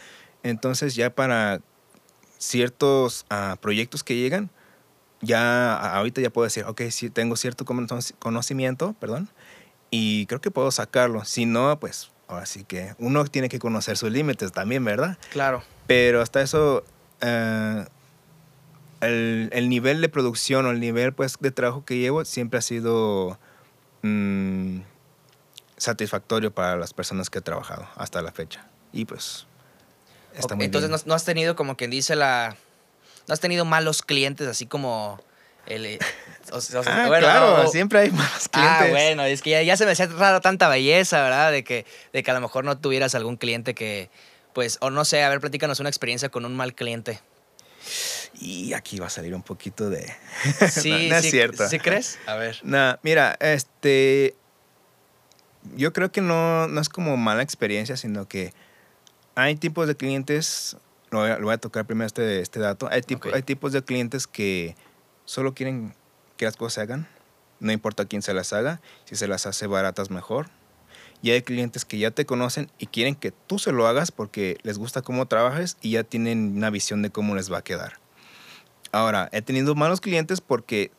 Entonces 0.41 0.95
ya 0.95 1.09
para 1.09 1.59
ciertos 2.37 3.25
ah, 3.29 3.57
proyectos 3.59 4.05
que 4.05 4.15
llegan, 4.15 4.49
ya 5.19 5.75
ahorita 5.97 6.21
ya 6.21 6.29
puedo 6.29 6.45
decir, 6.45 6.63
ok, 6.63 6.83
sí 6.91 7.09
tengo 7.09 7.35
cierto 7.35 7.65
cono- 7.65 7.85
conocimiento, 8.19 8.95
perdón, 9.01 9.27
y 9.91 10.27
creo 10.27 10.39
que 10.39 10.49
puedo 10.49 10.71
sacarlo. 10.71 11.25
Si 11.25 11.45
no, 11.45 11.77
pues 11.77 12.11
ahora 12.29 12.45
sí 12.45 12.63
que 12.63 12.95
uno 12.99 13.25
tiene 13.25 13.49
que 13.49 13.59
conocer 13.59 13.97
sus 13.97 14.11
límites 14.11 14.53
también, 14.53 14.85
¿verdad? 14.85 15.17
Claro. 15.31 15.61
Pero 15.87 16.21
hasta 16.21 16.41
eso, 16.41 16.85
eh, 17.19 17.85
el, 19.05 19.49
el 19.53 19.69
nivel 19.69 20.01
de 20.01 20.09
producción 20.09 20.65
o 20.65 20.71
el 20.71 20.79
nivel 20.79 21.13
pues, 21.13 21.37
de 21.39 21.51
trabajo 21.51 21.85
que 21.85 21.97
llevo 21.97 22.25
siempre 22.25 22.59
ha 22.59 22.61
sido 22.61 23.39
mm, 24.01 24.79
satisfactorio 25.77 26.51
para 26.53 26.75
las 26.75 26.93
personas 26.93 27.29
que 27.29 27.39
he 27.39 27.41
trabajado 27.41 27.87
hasta 27.95 28.21
la 28.21 28.31
fecha. 28.31 28.67
Y 28.93 29.05
pues, 29.05 29.45
está 30.33 30.55
muy 30.55 30.65
Entonces, 30.65 30.89
bien. 30.89 31.01
no, 31.05 31.09
no 31.09 31.13
has 31.15 31.25
tenido 31.25 31.55
como 31.55 31.75
quien 31.77 31.91
dice 31.91 32.15
la... 32.15 32.55
No 33.27 33.33
has 33.33 33.39
tenido 33.39 33.65
malos 33.65 34.03
clientes, 34.03 34.47
así 34.47 34.65
como... 34.67 35.19
El, 35.65 35.85
eh, 35.85 35.99
o 36.51 36.61
sea, 36.61 36.81
Ah, 36.85 37.07
bueno, 37.07 37.25
claro, 37.25 37.67
siempre 37.69 37.99
hay 37.99 38.11
más 38.11 38.47
clientes. 38.49 38.81
Ah, 38.81 38.87
bueno, 38.91 39.23
es 39.23 39.41
que 39.41 39.49
ya, 39.49 39.63
ya 39.63 39.75
se 39.75 39.85
me 39.85 39.93
hacía 39.93 40.05
raro 40.05 40.39
tanta 40.39 40.69
belleza, 40.69 41.23
¿verdad? 41.23 41.51
De 41.51 41.63
que, 41.63 41.87
de 42.13 42.21
que 42.21 42.29
a 42.29 42.35
lo 42.35 42.41
mejor 42.41 42.65
no 42.65 42.77
tuvieras 42.77 43.15
algún 43.15 43.35
cliente 43.35 43.73
que, 43.73 44.11
pues, 44.53 44.77
o 44.81 44.91
no 44.91 45.05
sé, 45.05 45.23
a 45.23 45.29
ver, 45.29 45.39
platícanos 45.39 45.79
una 45.79 45.89
experiencia 45.89 46.29
con 46.29 46.45
un 46.45 46.55
mal 46.55 46.75
cliente. 46.75 47.19
Y 48.39 48.73
aquí 48.73 48.99
va 48.99 49.07
a 49.07 49.09
salir 49.09 49.33
un 49.35 49.43
poquito 49.43 49.89
de... 49.89 50.11
Sí, 50.69 50.89
no, 50.89 50.97
no 51.09 51.15
es 51.17 51.29
cierto. 51.29 51.67
¿Sí 51.67 51.79
crees? 51.79 52.19
A 52.25 52.35
ver. 52.35 52.59
Nah, 52.63 52.97
mira, 53.03 53.37
este. 53.39 54.35
Yo 55.75 55.93
creo 55.93 56.11
que 56.11 56.21
no, 56.21 56.67
no 56.67 56.81
es 56.81 56.89
como 56.89 57.17
mala 57.17 57.41
experiencia, 57.41 57.97
sino 57.97 58.27
que 58.27 58.53
hay 59.35 59.55
tipos 59.55 59.87
de 59.87 59.95
clientes. 59.95 60.77
Lo 61.09 61.19
voy 61.19 61.29
a, 61.31 61.37
lo 61.37 61.45
voy 61.45 61.53
a 61.53 61.57
tocar 61.57 61.85
primero 61.85 62.05
este, 62.05 62.41
este 62.41 62.59
dato. 62.59 62.87
Hay, 62.91 63.01
tipo, 63.01 63.29
hay 63.33 63.41
tipos 63.41 63.71
de 63.71 63.83
clientes 63.83 64.27
que 64.27 64.75
solo 65.25 65.53
quieren 65.53 65.95
que 66.37 66.45
las 66.45 66.55
cosas 66.55 66.73
se 66.73 66.81
hagan 66.81 67.07
no 67.59 67.71
importa 67.71 68.05
quién 68.05 68.21
se 68.21 68.33
las 68.33 68.53
haga, 68.53 68.81
si 69.05 69.15
se 69.15 69.27
las 69.27 69.45
hace 69.45 69.67
baratas 69.67 70.09
mejor. 70.09 70.47
Y 71.25 71.31
hay 71.31 71.41
clientes 71.41 71.85
que 71.85 71.97
ya 71.97 72.11
te 72.11 72.27
conocen 72.27 72.69
y 72.77 72.85
quieren 72.85 73.15
que 73.15 73.31
tú 73.31 73.57
se 73.57 73.71
lo 73.71 73.87
hagas 73.87 74.11
porque 74.11 74.59
les 74.61 74.77
gusta 74.77 75.01
cómo 75.01 75.25
trabajes 75.25 75.75
y 75.81 75.93
ya 75.93 76.03
tienen 76.03 76.55
una 76.55 76.69
visión 76.69 77.01
de 77.01 77.09
cómo 77.09 77.33
les 77.33 77.51
va 77.51 77.57
a 77.57 77.63
quedar. 77.63 77.93
Ahora, 78.91 79.27
he 79.31 79.41
tenido 79.41 79.73
malos 79.73 80.01
clientes 80.01 80.39
porque 80.39 80.91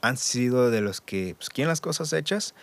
han 0.00 0.16
sido 0.16 0.70
de 0.70 0.80
los 0.80 1.02
que 1.02 1.34
pues, 1.36 1.50
quieren 1.50 1.68
las 1.68 1.82
cosas 1.82 2.10
hechas 2.14 2.54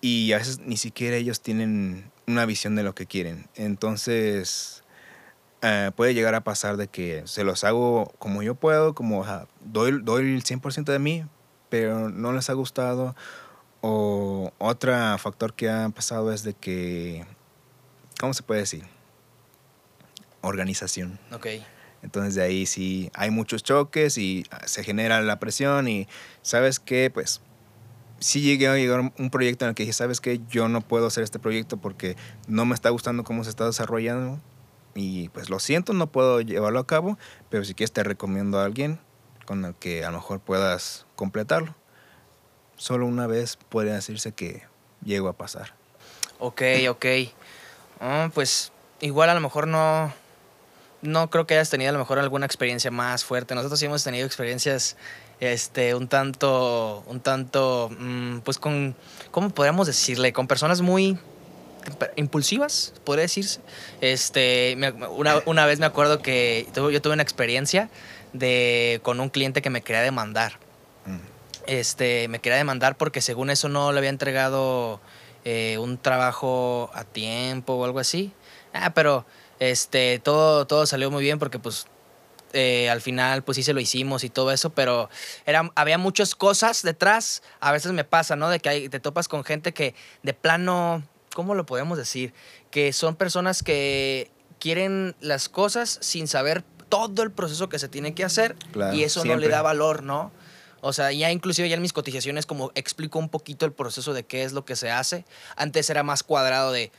y 0.00 0.32
a 0.32 0.38
veces 0.38 0.60
ni 0.60 0.78
siquiera 0.78 1.16
ellos 1.16 1.42
tienen 1.42 2.10
una 2.26 2.46
visión 2.46 2.76
de 2.76 2.82
lo 2.82 2.94
que 2.94 3.04
quieren. 3.04 3.50
Entonces, 3.54 4.84
eh, 5.60 5.90
puede 5.96 6.14
llegar 6.14 6.34
a 6.34 6.40
pasar 6.44 6.78
de 6.78 6.88
que 6.88 7.24
se 7.26 7.44
los 7.44 7.62
hago 7.62 8.14
como 8.18 8.42
yo 8.42 8.54
puedo, 8.54 8.94
como 8.94 9.26
doy, 9.60 10.00
doy 10.02 10.34
el 10.34 10.42
100% 10.44 10.92
de 10.92 10.98
mí, 10.98 11.26
pero 11.68 12.08
no 12.08 12.32
les 12.32 12.48
ha 12.48 12.54
gustado. 12.54 13.14
O 13.88 14.52
otro 14.58 14.92
factor 15.16 15.54
que 15.54 15.70
ha 15.70 15.88
pasado 15.90 16.32
es 16.32 16.42
de 16.42 16.54
que, 16.54 17.24
¿cómo 18.18 18.34
se 18.34 18.42
puede 18.42 18.62
decir? 18.62 18.84
Organización. 20.40 21.20
Ok. 21.32 21.46
Entonces 22.02 22.34
de 22.34 22.42
ahí 22.42 22.66
sí 22.66 23.12
hay 23.14 23.30
muchos 23.30 23.62
choques 23.62 24.18
y 24.18 24.44
se 24.64 24.82
genera 24.82 25.20
la 25.20 25.38
presión 25.38 25.86
y 25.86 26.08
sabes 26.42 26.80
que 26.80 27.12
pues 27.14 27.42
sí 28.18 28.40
llegué 28.40 28.66
a 28.66 28.74
llegar 28.74 29.12
un 29.16 29.30
proyecto 29.30 29.64
en 29.64 29.68
el 29.68 29.74
que 29.76 29.84
dije, 29.84 29.92
sabes 29.92 30.20
que 30.20 30.40
yo 30.48 30.68
no 30.68 30.80
puedo 30.80 31.06
hacer 31.06 31.22
este 31.22 31.38
proyecto 31.38 31.76
porque 31.76 32.16
no 32.48 32.64
me 32.64 32.74
está 32.74 32.90
gustando 32.90 33.22
cómo 33.22 33.44
se 33.44 33.50
está 33.50 33.66
desarrollando 33.66 34.40
y 34.96 35.28
pues 35.28 35.48
lo 35.48 35.60
siento, 35.60 35.92
no 35.92 36.10
puedo 36.10 36.40
llevarlo 36.40 36.80
a 36.80 36.86
cabo, 36.88 37.18
pero 37.50 37.64
si 37.64 37.74
quieres 37.74 37.92
te 37.92 38.02
recomiendo 38.02 38.58
a 38.58 38.64
alguien 38.64 38.98
con 39.44 39.64
el 39.64 39.76
que 39.76 40.04
a 40.04 40.10
lo 40.10 40.16
mejor 40.16 40.40
puedas 40.40 41.06
completarlo. 41.14 41.76
Solo 42.76 43.06
una 43.06 43.26
vez 43.26 43.56
puede 43.68 43.92
decirse 43.92 44.32
que 44.32 44.62
llego 45.04 45.28
a 45.28 45.32
pasar. 45.32 45.74
Ok, 46.38 46.62
ok. 46.88 47.06
Ah, 48.00 48.30
pues 48.34 48.72
igual 49.00 49.30
a 49.30 49.34
lo 49.34 49.40
mejor 49.40 49.66
no, 49.66 50.12
no 51.02 51.30
creo 51.30 51.46
que 51.46 51.54
hayas 51.54 51.70
tenido 51.70 51.90
a 51.90 51.92
lo 51.92 51.98
mejor 51.98 52.18
alguna 52.18 52.46
experiencia 52.46 52.90
más 52.90 53.24
fuerte. 53.24 53.54
Nosotros 53.54 53.80
sí 53.80 53.86
hemos 53.86 54.04
tenido 54.04 54.26
experiencias 54.26 54.96
este, 55.40 55.94
un 55.94 56.08
tanto, 56.08 57.02
un 57.06 57.20
tanto, 57.20 57.90
mm, 57.98 58.38
pues 58.40 58.58
con, 58.58 58.94
¿cómo 59.30 59.50
podríamos 59.50 59.86
decirle? 59.86 60.32
Con 60.32 60.46
personas 60.46 60.80
muy 60.80 61.18
impulsivas, 62.16 62.94
podría 63.04 63.22
decirse. 63.22 63.60
Este, 64.00 64.76
una, 65.10 65.42
una 65.46 65.66
vez 65.66 65.78
me 65.78 65.86
acuerdo 65.86 66.20
que 66.20 66.66
yo 66.74 67.02
tuve 67.02 67.12
una 67.12 67.22
experiencia 67.22 67.88
de, 68.32 69.00
con 69.02 69.20
un 69.20 69.28
cliente 69.28 69.62
que 69.62 69.70
me 69.70 69.82
quería 69.82 70.02
demandar. 70.02 70.65
Este, 71.66 72.28
me 72.28 72.40
quería 72.40 72.56
demandar 72.56 72.96
porque 72.96 73.20
según 73.20 73.50
eso 73.50 73.68
no 73.68 73.92
le 73.92 73.98
había 73.98 74.10
entregado 74.10 75.00
eh, 75.44 75.78
un 75.78 75.98
trabajo 75.98 76.90
a 76.94 77.04
tiempo 77.04 77.74
o 77.74 77.84
algo 77.84 77.98
así. 77.98 78.32
Ah, 78.72 78.92
pero 78.94 79.24
este, 79.58 80.18
todo, 80.18 80.66
todo 80.66 80.86
salió 80.86 81.10
muy 81.10 81.22
bien 81.22 81.38
porque 81.38 81.58
pues 81.58 81.86
eh, 82.52 82.88
al 82.88 83.00
final 83.00 83.42
pues 83.42 83.56
sí 83.56 83.62
se 83.62 83.72
lo 83.72 83.80
hicimos 83.80 84.24
y 84.24 84.30
todo 84.30 84.50
eso, 84.50 84.70
pero 84.70 85.10
era, 85.44 85.70
había 85.74 85.98
muchas 85.98 86.34
cosas 86.34 86.82
detrás. 86.82 87.42
A 87.60 87.72
veces 87.72 87.92
me 87.92 88.04
pasa, 88.04 88.36
¿no? 88.36 88.48
De 88.48 88.60
que 88.60 88.68
hay, 88.68 88.88
te 88.88 89.00
topas 89.00 89.28
con 89.28 89.44
gente 89.44 89.72
que 89.72 89.94
de 90.22 90.34
plano, 90.34 91.02
¿cómo 91.34 91.54
lo 91.54 91.66
podemos 91.66 91.98
decir? 91.98 92.32
Que 92.70 92.92
son 92.92 93.16
personas 93.16 93.62
que 93.62 94.30
quieren 94.58 95.14
las 95.20 95.48
cosas 95.48 95.98
sin 96.00 96.28
saber 96.28 96.64
todo 96.88 97.22
el 97.22 97.30
proceso 97.30 97.68
que 97.68 97.78
se 97.78 97.88
tiene 97.88 98.14
que 98.14 98.24
hacer 98.24 98.56
y 98.92 99.02
eso 99.02 99.24
no 99.24 99.36
le 99.36 99.48
da 99.48 99.62
valor, 99.62 100.02
¿no? 100.02 100.32
O 100.80 100.92
sea, 100.92 101.12
ya 101.12 101.30
inclusive 101.30 101.68
ya 101.68 101.76
en 101.76 101.82
mis 101.82 101.92
cotizaciones 101.92 102.46
como 102.46 102.70
explico 102.74 103.18
un 103.18 103.28
poquito 103.28 103.66
el 103.66 103.72
proceso 103.72 104.12
de 104.12 104.24
qué 104.24 104.44
es 104.44 104.52
lo 104.52 104.64
que 104.64 104.76
se 104.76 104.90
hace. 104.90 105.24
Antes 105.56 105.90
era 105.90 106.02
más 106.02 106.22
cuadrado 106.22 106.72
de 106.72 106.92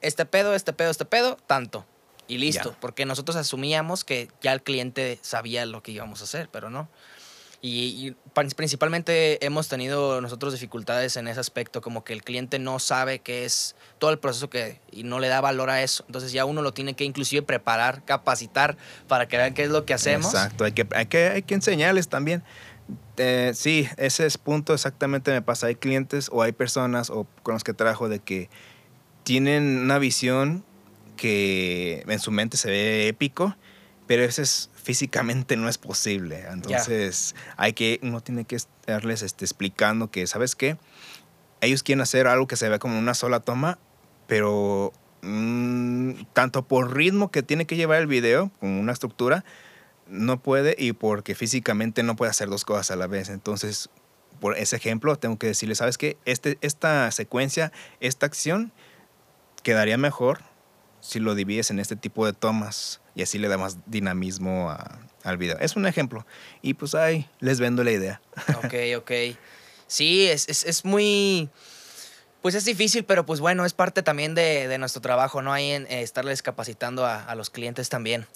este 0.00 0.26
pedo, 0.26 0.54
este 0.54 0.72
pedo, 0.72 0.90
este 0.90 1.04
pedo, 1.04 1.36
tanto. 1.46 1.86
Y 2.28 2.38
listo, 2.38 2.76
porque 2.80 3.06
nosotros 3.06 3.36
asumíamos 3.36 4.04
que 4.04 4.28
ya 4.40 4.52
el 4.52 4.62
cliente 4.62 5.18
sabía 5.20 5.66
lo 5.66 5.82
que 5.82 5.90
íbamos 5.90 6.20
a 6.20 6.24
hacer, 6.24 6.48
pero 6.50 6.70
no. 6.70 6.88
Y, 7.62 8.14
principalmente 8.56 9.44
hemos 9.44 9.68
tenido 9.68 10.22
nosotros 10.22 10.54
dificultades 10.54 11.16
en 11.16 11.28
ese 11.28 11.40
aspecto, 11.40 11.82
como 11.82 12.04
que 12.04 12.14
el 12.14 12.22
cliente 12.22 12.58
no 12.58 12.78
sabe 12.78 13.18
qué 13.18 13.44
es 13.44 13.76
todo 13.98 14.10
el 14.10 14.18
proceso 14.18 14.48
que 14.48 14.80
y 14.90 15.02
no 15.02 15.18
le 15.18 15.28
da 15.28 15.42
valor 15.42 15.68
a 15.68 15.82
eso. 15.82 16.04
Entonces 16.06 16.32
ya 16.32 16.46
uno 16.46 16.62
lo 16.62 16.72
tiene 16.72 16.94
que 16.94 17.04
inclusive 17.04 17.42
preparar, 17.42 18.02
capacitar 18.04 18.78
para 19.08 19.28
que 19.28 19.36
vean 19.36 19.52
qué 19.52 19.64
es 19.64 19.70
lo 19.70 19.84
que 19.84 19.92
hacemos. 19.92 20.32
Exacto, 20.32 20.64
hay 20.64 20.72
que, 20.72 20.86
hay 20.94 21.06
que, 21.06 21.28
hay 21.28 21.42
que 21.42 21.54
enseñarles 21.54 22.08
también. 22.08 22.42
Eh, 23.16 23.52
sí, 23.54 23.88
ese 23.96 24.26
es 24.26 24.38
punto 24.38 24.72
exactamente 24.74 25.30
me 25.30 25.42
pasa. 25.42 25.66
Hay 25.66 25.74
clientes 25.74 26.28
o 26.32 26.42
hay 26.42 26.52
personas 26.52 27.10
o 27.10 27.26
con 27.42 27.54
los 27.54 27.64
que 27.64 27.74
trabajo 27.74 28.08
de 28.08 28.20
que 28.20 28.48
tienen 29.24 29.78
una 29.78 29.98
visión 29.98 30.64
que 31.16 32.02
en 32.06 32.18
su 32.18 32.30
mente 32.30 32.56
se 32.56 32.70
ve 32.70 33.08
épico, 33.08 33.54
pero 34.06 34.22
a 34.22 34.26
veces 34.26 34.70
físicamente 34.82 35.56
no 35.56 35.68
es 35.68 35.78
posible. 35.78 36.44
Entonces, 36.50 37.34
hay 37.56 37.74
que, 37.74 38.00
uno 38.02 38.20
tiene 38.22 38.44
que 38.44 38.56
estarles 38.56 39.22
este, 39.22 39.44
explicando 39.44 40.10
que, 40.10 40.26
¿sabes 40.26 40.56
qué? 40.56 40.78
Ellos 41.60 41.82
quieren 41.82 42.00
hacer 42.00 42.26
algo 42.26 42.46
que 42.46 42.56
se 42.56 42.68
vea 42.68 42.78
como 42.78 42.98
una 42.98 43.12
sola 43.12 43.40
toma, 43.40 43.78
pero 44.26 44.92
mm, 45.20 46.12
tanto 46.32 46.66
por 46.66 46.96
ritmo 46.96 47.30
que 47.30 47.42
tiene 47.42 47.66
que 47.66 47.76
llevar 47.76 48.00
el 48.00 48.06
video, 48.06 48.50
con 48.60 48.70
una 48.70 48.92
estructura, 48.92 49.44
no 50.10 50.42
puede, 50.42 50.74
y 50.76 50.92
porque 50.92 51.34
físicamente 51.34 52.02
no 52.02 52.16
puede 52.16 52.30
hacer 52.30 52.48
dos 52.48 52.64
cosas 52.64 52.90
a 52.90 52.96
la 52.96 53.06
vez. 53.06 53.28
Entonces, 53.28 53.88
por 54.40 54.56
ese 54.56 54.76
ejemplo, 54.76 55.16
tengo 55.16 55.38
que 55.38 55.46
decirle, 55.46 55.74
¿sabes 55.74 55.98
qué? 55.98 56.16
Este, 56.24 56.58
esta 56.60 57.10
secuencia, 57.12 57.72
esta 58.00 58.26
acción, 58.26 58.72
quedaría 59.62 59.98
mejor 59.98 60.40
si 61.00 61.20
lo 61.20 61.34
divides 61.34 61.70
en 61.70 61.78
este 61.78 61.96
tipo 61.96 62.26
de 62.26 62.32
tomas 62.32 63.00
y 63.14 63.22
así 63.22 63.38
le 63.38 63.48
da 63.48 63.56
más 63.56 63.78
dinamismo 63.86 64.76
al 65.22 65.38
video. 65.38 65.58
Es 65.60 65.76
un 65.76 65.86
ejemplo. 65.86 66.26
Y 66.62 66.74
pues 66.74 66.94
ahí 66.94 67.28
les 67.38 67.60
vendo 67.60 67.84
la 67.84 67.92
idea. 67.92 68.20
Ok, 68.64 68.74
ok. 68.96 69.10
Sí, 69.86 70.26
es, 70.28 70.48
es, 70.48 70.84
muy... 70.84 71.50
Pues 72.42 72.54
es 72.54 72.64
difícil, 72.64 73.04
pero 73.04 73.26
pues 73.26 73.40
bueno, 73.40 73.64
es 73.64 73.74
parte 73.74 74.02
también 74.02 74.34
de, 74.34 74.78
nuestro 74.78 75.02
trabajo, 75.02 75.42
¿no? 75.42 75.52
Ahí 75.52 75.72
en 75.72 75.86
eh, 75.86 76.02
estarles 76.02 76.42
capacitando 76.42 77.04
a, 77.04 77.22
a, 77.24 77.34
los 77.34 77.50
clientes 77.50 77.88
también 77.88 78.26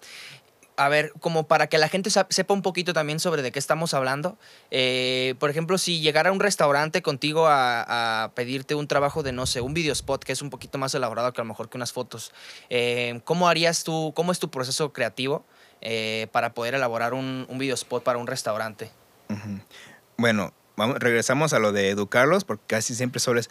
a 0.77 0.89
ver, 0.89 1.13
como 1.19 1.47
para 1.47 1.67
que 1.67 1.77
la 1.77 1.87
gente 1.87 2.09
sepa 2.09 2.53
un 2.53 2.61
poquito 2.61 2.93
también 2.93 3.19
sobre 3.19 3.41
de 3.41 3.51
qué 3.51 3.59
estamos 3.59 3.93
hablando. 3.93 4.37
Eh, 4.71 5.35
por 5.39 5.49
ejemplo, 5.49 5.77
si 5.77 6.01
llegara 6.01 6.31
un 6.31 6.39
restaurante 6.39 7.01
contigo 7.01 7.47
a, 7.47 8.31
pedirte 8.35 8.75
un 8.75 8.87
trabajo 8.87 9.23
de, 9.23 9.31
no 9.31 9.45
sé, 9.45 9.61
un 9.61 9.73
video 9.73 9.93
spot 9.93 10.23
que 10.23 10.31
es 10.31 10.41
un 10.41 10.49
poquito 10.49 10.77
más 10.77 10.93
elaborado 10.95 11.31
que 11.33 11.41
a 11.41 11.43
lo 11.43 11.47
mejor 11.47 11.69
que 11.69 11.77
unas 11.77 11.93
fotos, 11.93 12.31
eh, 12.69 13.21
¿cómo 13.23 13.47
harías 13.47 13.83
tú, 13.83 14.13
cómo 14.15 14.31
es 14.31 14.39
tu 14.39 14.49
proceso 14.49 14.91
creativo 14.91 15.45
eh, 15.81 16.27
para 16.31 16.53
poder 16.53 16.75
elaborar 16.75 17.13
un, 17.13 17.47
video 17.51 17.75
spot 17.75 18.03
para 18.03 18.17
un 18.17 18.27
restaurante? 18.27 18.91
Bueno, 20.17 20.53
regresamos 20.97 21.53
a 21.53 21.59
lo 21.59 21.71
de 21.71 21.89
educarlos, 21.89 22.43
porque 22.43 22.63
casi 22.67 22.95
siempre 22.95 23.19
solo 23.19 23.41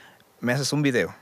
me 0.41 0.53
haces 0.53 0.73
un 0.73 0.83
video. 0.83 1.15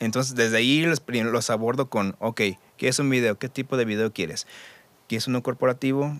Entonces, 0.00 0.36
desde 0.36 0.58
ahí 0.58 0.82
los, 0.82 1.02
los 1.06 1.50
abordo 1.50 1.90
con, 1.90 2.14
ok, 2.20 2.40
¿qué 2.76 2.88
es 2.88 2.98
un 3.00 3.10
video? 3.10 3.36
¿Qué 3.38 3.48
tipo 3.48 3.76
de 3.76 3.84
video 3.84 4.12
quieres? 4.12 4.46
¿Quieres 5.08 5.26
uno 5.26 5.42
corporativo 5.42 6.14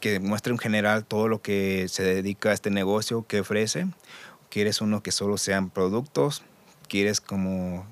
que 0.00 0.20
muestre 0.20 0.52
en 0.52 0.58
general 0.58 1.04
todo 1.04 1.28
lo 1.28 1.40
que 1.40 1.86
se 1.88 2.02
dedica 2.02 2.50
a 2.50 2.52
este 2.52 2.70
negocio 2.70 3.26
que 3.26 3.40
ofrece? 3.40 3.86
¿Quieres 4.50 4.82
uno 4.82 5.02
que 5.02 5.12
solo 5.12 5.38
sean 5.38 5.70
productos? 5.70 6.42
¿Quieres 6.88 7.22
como 7.22 7.86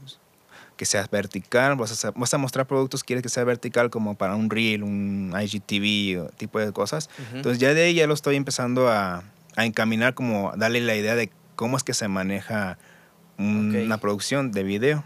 que 0.77 0.85
sea 0.85 1.07
vertical? 1.11 1.77
¿Vas 1.77 2.05
a, 2.05 2.11
vas 2.11 2.35
a 2.35 2.39
mostrar 2.39 2.67
productos? 2.67 3.03
¿Quieres 3.03 3.23
que 3.23 3.31
sea 3.31 3.45
vertical 3.45 3.89
como 3.89 4.15
para 4.15 4.37
un 4.37 4.51
reel, 4.51 4.83
un 4.83 5.35
IGTV, 5.35 6.31
tipo 6.37 6.59
de 6.59 6.71
cosas? 6.73 7.09
Entonces 7.33 7.59
ya 7.59 7.73
de 7.73 7.85
ahí 7.85 7.95
ya 7.95 8.07
lo 8.07 8.13
estoy 8.13 8.37
empezando 8.37 8.89
a, 8.89 9.25
a, 9.57 9.65
encaminar 9.65 10.13
como 10.13 10.53
darle 10.55 10.83
la 10.83 10.97
idea 10.97 11.15
de 11.15 11.31
cómo 11.57 11.79
es 11.79 11.83
que 11.83 11.95
se 11.95 12.09
maneja 12.09 12.77
una 13.39 13.97
producción 13.97 14.53
de 14.53 14.65
video. 14.65 15.03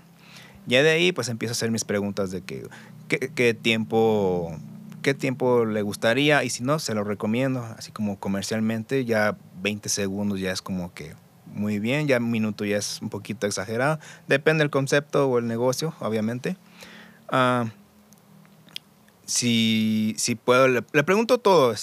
Ya 0.67 0.83
de 0.83 0.91
ahí 0.91 1.13
pues 1.13 1.29
empiezo 1.29 1.53
a 1.53 1.55
hacer 1.55 1.71
mis 1.71 1.85
preguntas 1.85 2.33
de 2.33 2.41
que, 2.41 2.67
qué 3.09 3.55
tiempo 3.55 4.59
qué 5.05 5.13
tiempo 5.13 5.67
le 5.67 5.83
gustaría 5.83 6.43
y 6.45 6.51
si 6.51 6.65
no, 6.65 6.79
se 6.79 6.95
lo 6.95 7.05
recomiendo, 7.05 7.63
así 7.77 7.93
como 7.93 8.19
comercialmente, 8.19 9.05
ya 9.05 9.37
20 9.61 9.91
segundos 9.91 10.41
ya 10.41 10.51
es 10.51 10.63
como 10.63 10.95
que 10.95 11.13
muy 11.45 11.79
bien, 11.79 12.09
ya 12.09 12.17
un 12.17 12.31
minuto 12.31 12.65
ya 12.65 12.79
es 12.79 13.03
un 13.03 13.11
poquito 13.11 13.47
exagerado, 13.47 14.01
depende 14.27 14.63
del 14.65 14.71
concepto 14.71 15.29
o 15.29 15.39
el 15.39 15.47
negocio, 15.47 15.95
obviamente. 16.01 16.57
Ah, 17.29 17.67
si, 19.27 20.15
si, 20.17 20.37
puedo, 20.37 20.69
le, 20.69 20.83
pregunto 20.83 21.37
todo, 21.37 21.75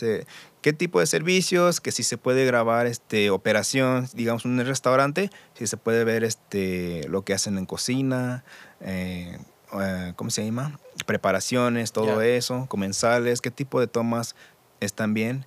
qué 0.61 0.73
tipo 0.73 0.99
de 0.99 1.05
servicios, 1.05 1.79
que 1.79 1.91
si 1.91 2.01
se 2.01 2.17
puede 2.17 2.43
grabar 2.43 2.87
este, 2.87 3.29
operación, 3.29 4.09
digamos, 4.15 4.45
en 4.45 4.59
un 4.59 4.65
restaurante, 4.65 5.29
si 5.53 5.67
se 5.67 5.77
puede 5.77 6.03
ver 6.05 6.23
este, 6.23 7.07
lo 7.07 7.23
que 7.23 7.35
hacen 7.35 7.59
en 7.59 7.67
cocina, 7.67 8.43
eh, 8.79 9.37
eh, 9.79 10.13
¿cómo 10.15 10.31
se 10.31 10.43
llama? 10.43 10.79
Preparaciones, 11.05 11.91
todo 11.91 12.21
eso, 12.21 12.65
comensales, 12.67 13.41
qué 13.41 13.51
tipo 13.51 13.79
de 13.79 13.87
tomas 13.87 14.35
están 14.79 15.13
bien. 15.13 15.45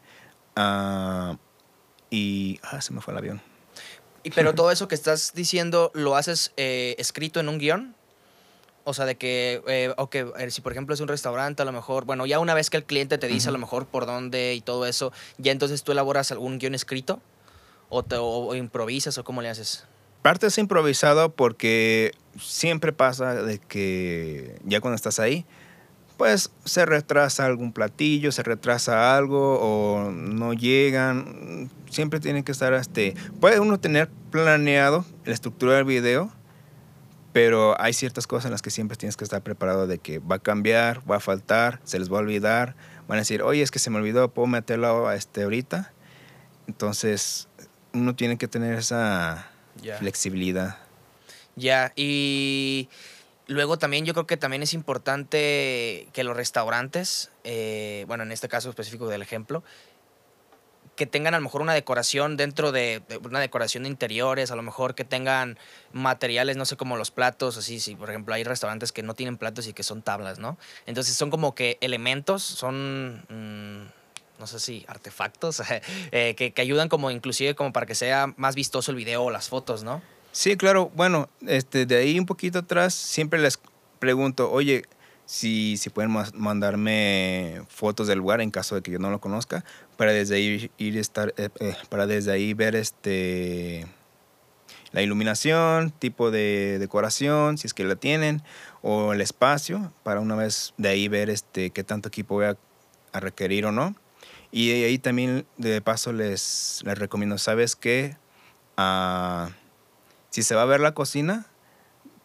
Ah, 0.57 1.37
y, 2.11 2.61
ah, 2.63 2.81
se 2.81 2.93
me 2.93 3.01
fue 3.01 3.13
el 3.13 3.19
avión. 3.19 3.43
Y, 4.23 4.31
pero 4.31 4.55
todo 4.55 4.71
eso 4.71 4.89
que 4.89 4.95
estás 4.95 5.33
diciendo, 5.35 5.91
¿lo 5.95 6.17
haces 6.17 6.53
eh, 6.57 6.95
escrito 6.99 7.41
en 7.41 7.49
un 7.49 7.59
guion? 7.59 7.95
O 8.85 8.95
sea, 8.95 9.07
de 9.07 9.17
que, 9.17 9.63
eh, 9.67 9.93
ok, 9.97 10.15
eh, 10.15 10.51
si 10.51 10.61
por 10.61 10.73
ejemplo 10.73 10.95
es 10.95 11.01
un 11.01 11.09
restaurante, 11.09 11.63
a 11.63 11.65
lo 11.65 11.73
mejor, 11.73 12.05
bueno, 12.05 12.27
ya 12.27 12.39
una 12.39 12.55
vez 12.55 12.71
que 12.71 12.77
el 12.77 12.85
cliente 12.85 13.19
te 13.19 13.27
dice 13.27 13.49
a 13.49 13.53
lo 13.53 13.59
mejor 13.59 13.87
por 13.87 14.07
dónde 14.07 14.55
y 14.55 14.61
todo 14.61 14.87
eso, 14.87 15.13
ya 15.39 15.53
entonces 15.53 15.83
tú 15.83 15.93
elaboras 15.93 16.31
algún 16.33 16.59
guion 16.59 16.75
escrito 16.75 17.21
o, 17.89 18.03
te, 18.03 18.17
o 18.19 18.55
improvisas 18.55 19.17
o 19.19 19.25
cómo 19.25 19.43
le 19.43 19.49
haces. 19.49 19.87
Parte 20.25 20.47
es 20.47 20.57
improvisado 20.57 21.35
porque 21.35 22.13
siempre 22.41 22.95
pasa 22.95 23.35
de 23.35 23.59
que 23.59 24.59
ya 24.65 24.81
cuando 24.81 24.97
estás 24.97 25.21
ahí, 25.21 25.45
pues 26.17 26.51
se 26.65 26.87
retrasa 26.87 27.45
algún 27.45 27.75
platillo, 27.75 28.33
se 28.33 28.43
retrasa 28.43 29.19
algo 29.19 29.59
o 29.61 30.11
no 30.13 30.55
llegan. 30.55 31.69
Siempre 31.91 32.21
tiene 32.21 32.43
que 32.43 32.53
estar 32.53 32.73
este. 32.73 33.15
Puede 33.39 33.61
uno 33.61 33.79
tener 33.79 34.09
planeado 34.31 35.05
la 35.27 35.35
estructura 35.35 35.75
del 35.75 35.85
video, 35.85 36.33
pero 37.35 37.79
hay 37.79 37.93
ciertas 37.93 38.27
cosas 38.27 38.47
en 38.47 38.53
las 38.53 38.63
que 38.63 38.71
siempre 38.71 38.97
tienes 38.97 39.19
que 39.19 39.25
estar 39.25 39.43
preparado 39.43 39.87
de 39.87 39.99
que 39.99 40.21
va 40.21 40.37
a 40.37 40.39
cambiar, 40.39 41.03
va 41.07 41.17
a 41.17 41.21
faltar, 41.21 41.81
se 41.85 41.99
les 41.99 42.11
va 42.11 42.17
a 42.17 42.21
olvidar. 42.21 42.77
Van 43.09 43.19
a 43.19 43.21
decir, 43.21 43.43
oye, 43.43 43.61
es 43.61 43.71
que 43.71 43.79
se 43.79 43.91
me 43.91 43.99
olvidó, 43.99 44.33
puedo 44.33 44.47
meterlo 44.47 45.13
este, 45.13 45.43
ahorita. 45.43 45.93
Entonces, 46.67 47.47
uno 47.93 48.17
tiene 48.17 48.39
que 48.39 48.49
tener 48.49 48.79
esa 48.79 49.51
flexibilidad. 49.99 50.79
Ya, 51.57 51.93
y 51.95 52.89
Luego 53.47 53.79
también 53.79 54.07
yo 54.07 54.15
creo 54.15 54.27
que 54.27 54.39
también 54.39 54.63
es 54.63 54.73
importante 54.73 56.09
que 56.13 56.25
los 56.25 56.35
restaurantes, 56.35 57.31
eh, 57.45 58.05
bueno, 58.09 58.23
en 58.23 58.33
este 58.33 58.49
caso 58.49 58.71
específico 58.71 59.07
del 59.09 59.21
ejemplo, 59.21 59.63
que 60.97 61.05
tengan 61.07 61.35
a 61.35 61.39
lo 61.39 61.43
mejor 61.43 61.61
una 61.61 61.75
decoración 61.75 62.37
dentro 62.39 62.73
de, 62.73 63.03
una 63.23 63.41
decoración 63.41 63.83
de 63.83 63.91
interiores, 63.91 64.51
a 64.51 64.57
lo 64.57 64.63
mejor 64.63 64.95
que 64.95 65.05
tengan 65.05 65.59
materiales, 65.93 66.57
no 66.57 66.65
sé, 66.65 66.77
como 66.77 66.97
los 66.97 67.11
platos, 67.11 67.59
así, 67.59 67.81
si 67.81 67.97
por 67.97 68.09
ejemplo 68.09 68.33
hay 68.33 68.45
restaurantes 68.45 68.93
que 68.93 69.03
no 69.03 69.13
tienen 69.15 69.37
platos 69.37 69.67
y 69.67 69.75
que 69.75 69.83
son 69.83 70.01
tablas, 70.01 70.39
¿no? 70.39 70.57
Entonces 70.87 71.15
son 71.15 71.31
como 71.31 71.55
que 71.55 71.77
elementos, 71.81 72.43
son... 72.43 73.25
Mm, 73.29 74.04
no 74.39 74.47
sé 74.47 74.61
si 74.61 74.85
artefactos, 74.89 75.63
eh, 76.13 76.35
que, 76.37 76.53
que 76.53 76.63
ayudan 76.63 76.89
como 76.89 77.11
inclusive 77.11 77.55
como 77.55 77.73
para 77.73 77.87
que 77.87 77.95
sea 77.95 78.33
más 78.37 78.55
vistoso 78.55 78.91
el 78.91 78.97
video 78.97 79.25
o 79.25 79.31
las 79.31 79.49
fotos, 79.49 79.83
¿no? 79.83 80.03
Sí, 80.33 80.57
claro. 80.57 80.91
Bueno, 80.97 81.29
este, 81.47 81.87
de 81.87 81.97
ahí 81.97 82.19
un 82.19 82.27
poquito 82.27 82.59
atrás 82.59 82.93
siempre 82.93 83.39
les 83.39 83.61
pregunto, 84.01 84.51
oye, 84.51 84.85
si, 85.27 85.77
si 85.77 85.91
pueden 85.91 86.11
mandarme 86.35 87.63
fotos 87.69 88.09
del 88.09 88.19
lugar 88.19 88.41
en 88.41 88.51
caso 88.51 88.75
de 88.75 88.83
que 88.83 88.91
yo 88.91 88.99
no 88.99 89.11
lo 89.11 89.21
conozca, 89.21 89.65
para 89.97 90.13
desde 90.13 90.37
ahí 90.37 90.71
ir 90.77 90.99
estar, 90.99 91.33
eh, 91.37 91.49
eh, 91.61 91.77
para 91.89 92.07
desde 92.07 92.33
ahí 92.33 92.53
ver 92.53 92.75
este 92.75 93.87
la 94.93 95.03
iluminación, 95.03 95.91
tipo 95.91 96.31
de 96.31 96.79
decoración, 96.79 97.59
si 97.59 97.67
es 97.67 97.75
que 97.75 97.83
la 97.85 97.97
tienen, 97.97 98.43
o 98.81 99.13
el 99.13 99.21
espacio, 99.21 99.93
para 100.05 100.21
una 100.21 100.37
vez 100.37 100.73
de 100.77 100.89
ahí 100.89 101.09
ver 101.09 101.31
este 101.31 101.71
qué 101.71 101.83
tanto 101.83 102.09
equipo 102.09 102.35
voy 102.35 102.47
a, 102.47 102.57
requerir 103.13 103.67
o 103.67 103.73
no. 103.73 103.95
Y 104.57 104.71
ahí 104.85 104.99
también 104.99 105.49
de 105.57 105.81
paso 105.81 106.13
les, 106.13 106.81
les 106.85 106.97
recomiendo, 106.97 107.39
¿sabes 107.39 107.75
qué? 107.75 108.17
Uh, 108.79 109.51
si 110.31 110.45
se 110.45 110.55
va 110.55 110.63
a 110.63 110.65
ver 110.65 110.79
la 110.79 110.95
cocina, 110.95 111.47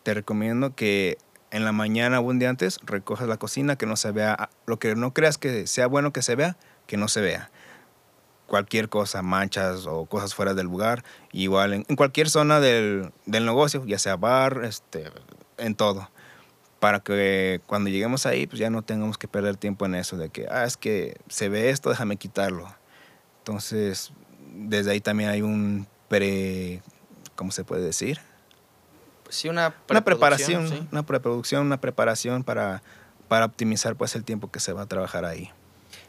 te 0.04 0.14
recomiendo 0.14 0.76
que 0.76 1.18
en 1.50 1.66
la 1.66 1.72
mañana 1.72 2.20
o 2.20 2.22
un 2.22 2.38
día 2.38 2.52
antes 2.52 2.78
recojas 2.84 3.28
la 3.28 3.38
cocina, 3.38 3.78
que 3.78 3.88
no 3.88 3.96
se 3.96 4.12
vea, 4.12 4.52
lo 4.68 4.78
que 4.78 4.96
no 4.96 5.12
creas 5.12 5.40
que 5.40 5.66
sea 5.66 5.88
bueno 5.88 6.14
que 6.14 6.22
se 6.22 6.36
vea, 6.36 6.56
que 6.86 6.98
no 6.98 7.08
se 7.08 7.22
vea. 7.22 7.50
Cualquier 8.46 8.90
cosa, 8.90 9.24
manchas 9.24 9.88
o 9.88 10.06
cosas 10.06 10.36
fuera 10.36 10.54
del 10.54 10.68
lugar, 10.68 11.04
igual 11.32 11.74
en, 11.74 11.96
cualquier 11.96 12.30
zona 12.30 12.60
del, 12.60 13.12
negocio, 13.26 13.84
ya 13.88 13.98
sea 13.98 14.18
bar, 14.18 14.62
este, 14.66 15.06
en 15.58 15.74
todo. 15.74 16.12
Para 16.80 17.02
que 17.02 17.62
cuando 17.66 17.90
lleguemos 17.90 18.26
ahí, 18.26 18.48
pues 18.48 18.60
ya 18.60 18.70
no 18.70 18.82
tengamos 18.82 19.18
que 19.18 19.28
perder 19.28 19.58
tiempo 19.58 19.86
en 19.86 19.96
eso, 19.96 20.18
de 20.18 20.30
que, 20.30 20.48
ah, 20.50 20.64
es 20.64 20.78
que 20.78 21.18
se 21.28 21.50
ve 21.50 21.70
esto, 21.70 21.90
déjame 21.90 22.16
quitarlo. 22.18 22.74
Entonces, 23.40 24.12
desde 24.54 24.92
ahí 24.92 25.02
también 25.02 25.30
hay 25.30 25.42
un 25.42 25.88
pre 26.08 26.82
¿cómo 27.40 27.52
se 27.52 27.64
puede 27.64 27.82
decir? 27.82 28.20
Sí, 29.30 29.48
una, 29.48 29.74
una 29.90 30.04
preparación, 30.04 30.90
una 30.92 31.04
preproducción, 31.04 31.66
una 31.66 31.80
preparación 31.80 32.44
para, 32.44 32.84
para 33.30 33.46
optimizar 33.46 33.96
pues 33.96 34.14
el 34.16 34.26
tiempo 34.26 34.52
que 34.52 34.60
se 34.60 34.74
va 34.74 34.82
a 34.82 34.86
trabajar 34.88 35.24
ahí. 35.24 35.50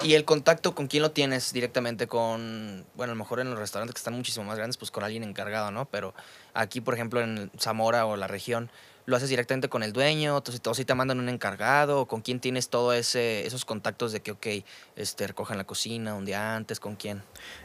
¿Y 0.02 0.14
el 0.14 0.24
contacto 0.24 0.74
con 0.74 0.88
quién 0.88 1.04
lo 1.04 1.12
tienes 1.12 1.52
directamente? 1.52 2.08
Con, 2.08 2.84
bueno, 2.96 3.12
a 3.12 3.14
lo 3.14 3.18
mejor 3.18 3.38
en 3.38 3.48
los 3.50 3.60
restaurantes 3.60 3.94
que 3.94 3.98
están 3.98 4.14
muchísimo 4.14 4.44
más 4.44 4.56
grandes, 4.56 4.76
pues 4.76 4.90
con 4.90 5.04
alguien 5.04 5.22
encargado, 5.22 5.70
¿no? 5.70 5.84
Pero 5.84 6.14
aquí, 6.52 6.80
por 6.80 6.94
ejemplo, 6.94 7.20
en 7.20 7.52
Zamora 7.56 8.06
o 8.06 8.16
la 8.16 8.26
región, 8.26 8.68
¿Lo 9.10 9.16
haces 9.16 9.28
directamente 9.28 9.68
con 9.68 9.82
el 9.82 9.92
dueño? 9.92 10.36
¿O 10.36 10.74
si 10.74 10.84
te 10.84 10.94
mandan 10.94 11.18
un 11.18 11.28
encargado? 11.28 12.02
¿O 12.02 12.06
con 12.06 12.20
quién 12.20 12.38
tienes 12.38 12.68
todos 12.68 13.16
esos 13.16 13.64
contactos 13.64 14.12
de 14.12 14.20
que, 14.20 14.30
ok, 14.30 14.46
este, 14.94 15.26
recojan 15.26 15.58
la 15.58 15.64
cocina 15.64 16.14
un 16.14 16.24
día 16.24 16.54
antes? 16.54 16.78
¿Con 16.78 16.94
quién? 16.94 17.20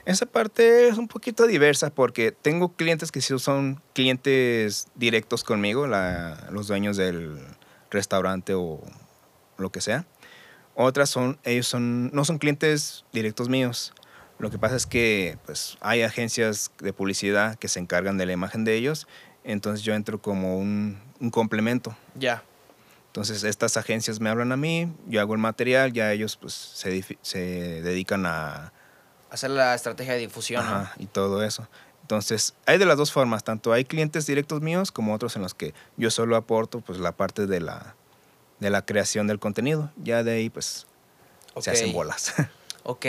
Esa 0.05 0.25
parte 0.25 0.87
es 0.87 0.97
un 0.97 1.07
poquito 1.07 1.45
diversa 1.45 1.91
porque 1.91 2.31
tengo 2.31 2.73
clientes 2.75 3.11
que 3.11 3.21
sí 3.21 3.37
son 3.37 3.79
clientes 3.93 4.87
directos 4.95 5.43
conmigo, 5.43 5.85
los 5.85 6.67
dueños 6.67 6.97
del 6.97 7.37
restaurante 7.91 8.55
o 8.55 8.81
lo 9.59 9.71
que 9.71 9.81
sea. 9.81 10.07
Otras 10.73 11.11
son, 11.11 11.37
ellos 11.43 11.67
son, 11.67 12.09
no 12.11 12.25
son 12.25 12.39
clientes 12.39 13.05
directos 13.13 13.49
míos. 13.49 13.93
Lo 14.39 14.49
que 14.49 14.57
pasa 14.57 14.75
es 14.75 14.87
que 14.87 15.37
pues, 15.45 15.77
hay 15.79 16.01
agencias 16.01 16.71
de 16.79 16.91
publicidad 16.91 17.55
que 17.55 17.67
se 17.67 17.79
encargan 17.79 18.17
de 18.17 18.25
la 18.25 18.33
imagen 18.33 18.65
de 18.65 18.75
ellos 18.75 19.07
entonces 19.45 19.83
yo 19.83 19.93
entro 19.93 20.21
como 20.21 20.57
un, 20.57 20.99
complemento. 21.31 21.95
Ya. 22.15 22.43
Entonces 23.07 23.43
estas 23.43 23.77
agencias 23.77 24.19
me 24.19 24.29
hablan 24.29 24.51
a 24.51 24.57
mí, 24.57 24.91
yo 25.07 25.21
hago 25.21 25.33
el 25.33 25.39
material, 25.39 25.93
ya 25.93 26.11
ellos 26.11 26.35
pues 26.35 26.53
se, 26.53 27.81
dedican 27.81 28.25
a... 28.25 28.73
Hacer 29.29 29.51
la 29.51 29.73
estrategia 29.73 30.13
de 30.13 30.19
difusión. 30.19 30.63
Ajá, 30.63 30.93
y 30.97 31.05
todo 31.05 31.43
eso. 31.43 31.67
Entonces, 32.01 32.53
hay 32.65 32.77
de 32.77 32.85
las 32.85 32.97
dos 32.97 33.11
formas, 33.11 33.43
tanto 33.43 33.73
hay 33.73 33.85
clientes 33.85 34.27
directos 34.27 34.61
míos 34.61 34.91
como 34.91 35.13
otros 35.13 35.35
en 35.35 35.41
los 35.41 35.53
que 35.53 35.73
yo 35.97 36.11
solo 36.11 36.35
aporto 36.35 36.81
pues 36.81 36.99
la 36.99 37.13
parte 37.13 37.47
de 37.47 37.59
la, 37.59 37.95
de 38.59 38.69
la 38.69 38.85
creación 38.85 39.27
del 39.27 39.39
contenido. 39.39 39.91
Ya 39.97 40.23
de 40.23 40.33
ahí 40.33 40.49
pues 40.49 40.85
se 41.59 41.71
hacen 41.71 41.93
bolas. 41.93 42.33
Ok. 42.87 43.07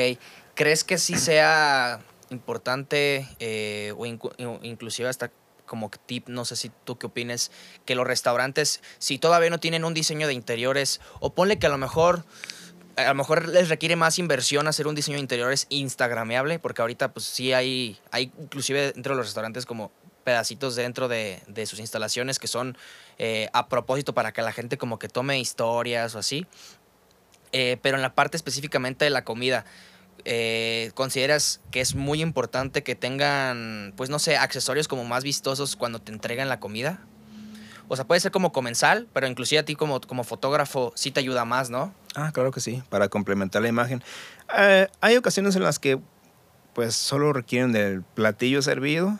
¿Crees 0.54 0.84
que 0.84 0.96
sí 0.96 1.18
sea 1.18 2.00
importante 2.30 3.28
eh, 3.40 3.92
o 3.98 4.06
inclusive 4.06 5.06
hasta 5.06 5.30
como 5.66 5.90
tip, 6.06 6.28
no 6.28 6.44
sé 6.44 6.56
si 6.56 6.70
tú 6.84 6.96
qué 6.98 7.06
opines, 7.06 7.50
que 7.84 7.94
los 7.94 8.06
restaurantes, 8.06 8.80
si 8.98 9.18
todavía 9.18 9.50
no 9.50 9.60
tienen 9.60 9.84
un 9.84 9.94
diseño 9.94 10.26
de 10.26 10.34
interiores, 10.34 11.00
o 11.20 11.34
ponle 11.34 11.58
que 11.58 11.66
a 11.66 11.70
lo 11.70 11.78
mejor 11.78 12.24
a 12.96 13.08
lo 13.08 13.14
mejor 13.14 13.48
les 13.48 13.68
requiere 13.68 13.94
más 13.94 14.18
inversión 14.18 14.68
hacer 14.68 14.86
un 14.86 14.94
diseño 14.94 15.16
de 15.16 15.20
interiores 15.20 15.66
instagrameable, 15.68 16.58
porque 16.58 16.80
ahorita 16.80 17.12
pues 17.12 17.26
sí 17.26 17.52
hay, 17.52 17.98
hay 18.10 18.32
inclusive 18.38 18.92
dentro 18.92 19.12
de 19.12 19.18
los 19.18 19.26
restaurantes 19.26 19.66
como 19.66 19.92
pedacitos 20.24 20.74
dentro 20.74 21.06
de, 21.06 21.40
sus 21.66 21.78
instalaciones 21.78 22.40
que 22.40 22.48
son 22.48 22.76
eh, 23.18 23.48
a 23.52 23.68
propósito 23.68 24.12
para 24.12 24.32
que 24.32 24.42
la 24.42 24.52
gente 24.52 24.76
como 24.76 24.98
que 24.98 25.08
tome 25.08 25.38
historias 25.38 26.14
o 26.14 26.18
así. 26.18 26.46
Eh, 27.52 27.78
pero 27.80 27.96
en 27.96 28.02
la 28.02 28.14
parte 28.14 28.36
específicamente 28.36 29.04
de 29.04 29.10
la 29.10 29.24
comida, 29.24 29.64
eh, 30.24 30.90
consideras 30.94 31.60
que 31.70 31.80
es 31.80 31.94
muy 31.94 32.22
importante 32.22 32.82
que 32.82 32.94
tengan, 32.94 33.92
pues 33.96 34.10
no 34.10 34.18
sé, 34.18 34.36
accesorios 34.36 34.88
como 34.88 35.04
más 35.04 35.24
vistosos 35.24 35.76
cuando 35.76 36.00
te 36.00 36.12
entregan 36.12 36.48
la 36.48 36.60
comida? 36.60 37.00
O 37.88 37.96
sea, 37.96 38.04
puede 38.04 38.20
ser 38.20 38.32
como 38.32 38.52
comensal, 38.52 39.06
pero 39.12 39.28
inclusive 39.28 39.60
a 39.60 39.64
ti 39.64 39.76
como, 39.76 40.00
como 40.00 40.24
fotógrafo 40.24 40.92
sí 40.96 41.10
te 41.10 41.20
ayuda 41.20 41.44
más, 41.44 41.70
¿no? 41.70 41.94
Ah, 42.16 42.32
claro 42.32 42.50
que 42.50 42.60
sí, 42.60 42.82
para 42.88 43.08
complementar 43.08 43.62
la 43.62 43.68
imagen. 43.68 44.02
Eh, 44.58 44.88
hay 45.00 45.16
ocasiones 45.16 45.54
en 45.54 45.62
las 45.62 45.78
que 45.78 46.00
pues 46.72 46.94
solo 46.94 47.32
requieren 47.32 47.72
del 47.72 48.02
platillo 48.02 48.60
servido, 48.60 49.18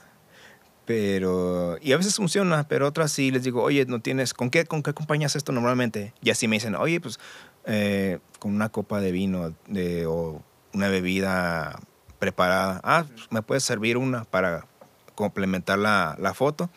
pero 0.84 1.78
y 1.80 1.92
a 1.92 1.96
veces 1.96 2.16
funciona, 2.16 2.68
pero 2.68 2.86
otras 2.86 3.12
sí 3.12 3.30
les 3.30 3.44
digo, 3.44 3.62
oye, 3.62 3.86
no 3.86 4.00
tienes, 4.00 4.34
¿con 4.34 4.50
qué, 4.50 4.66
con 4.66 4.82
qué 4.82 4.90
acompañas 4.90 5.36
esto 5.36 5.52
normalmente? 5.52 6.12
Y 6.22 6.30
así 6.30 6.48
me 6.48 6.56
dicen, 6.56 6.74
oye, 6.74 7.00
pues 7.00 7.18
eh, 7.64 8.18
con 8.38 8.54
una 8.54 8.68
copa 8.68 9.00
de 9.00 9.10
vino 9.10 9.54
de, 9.68 10.06
o 10.06 10.42
una 10.72 10.88
bebida 10.88 11.78
preparada. 12.18 12.80
Ah, 12.84 13.04
me 13.30 13.42
puede 13.42 13.60
servir 13.60 13.96
una 13.96 14.24
para 14.24 14.66
complementar 15.14 15.78
la, 15.78 16.16
la, 16.18 16.34
foto. 16.34 16.70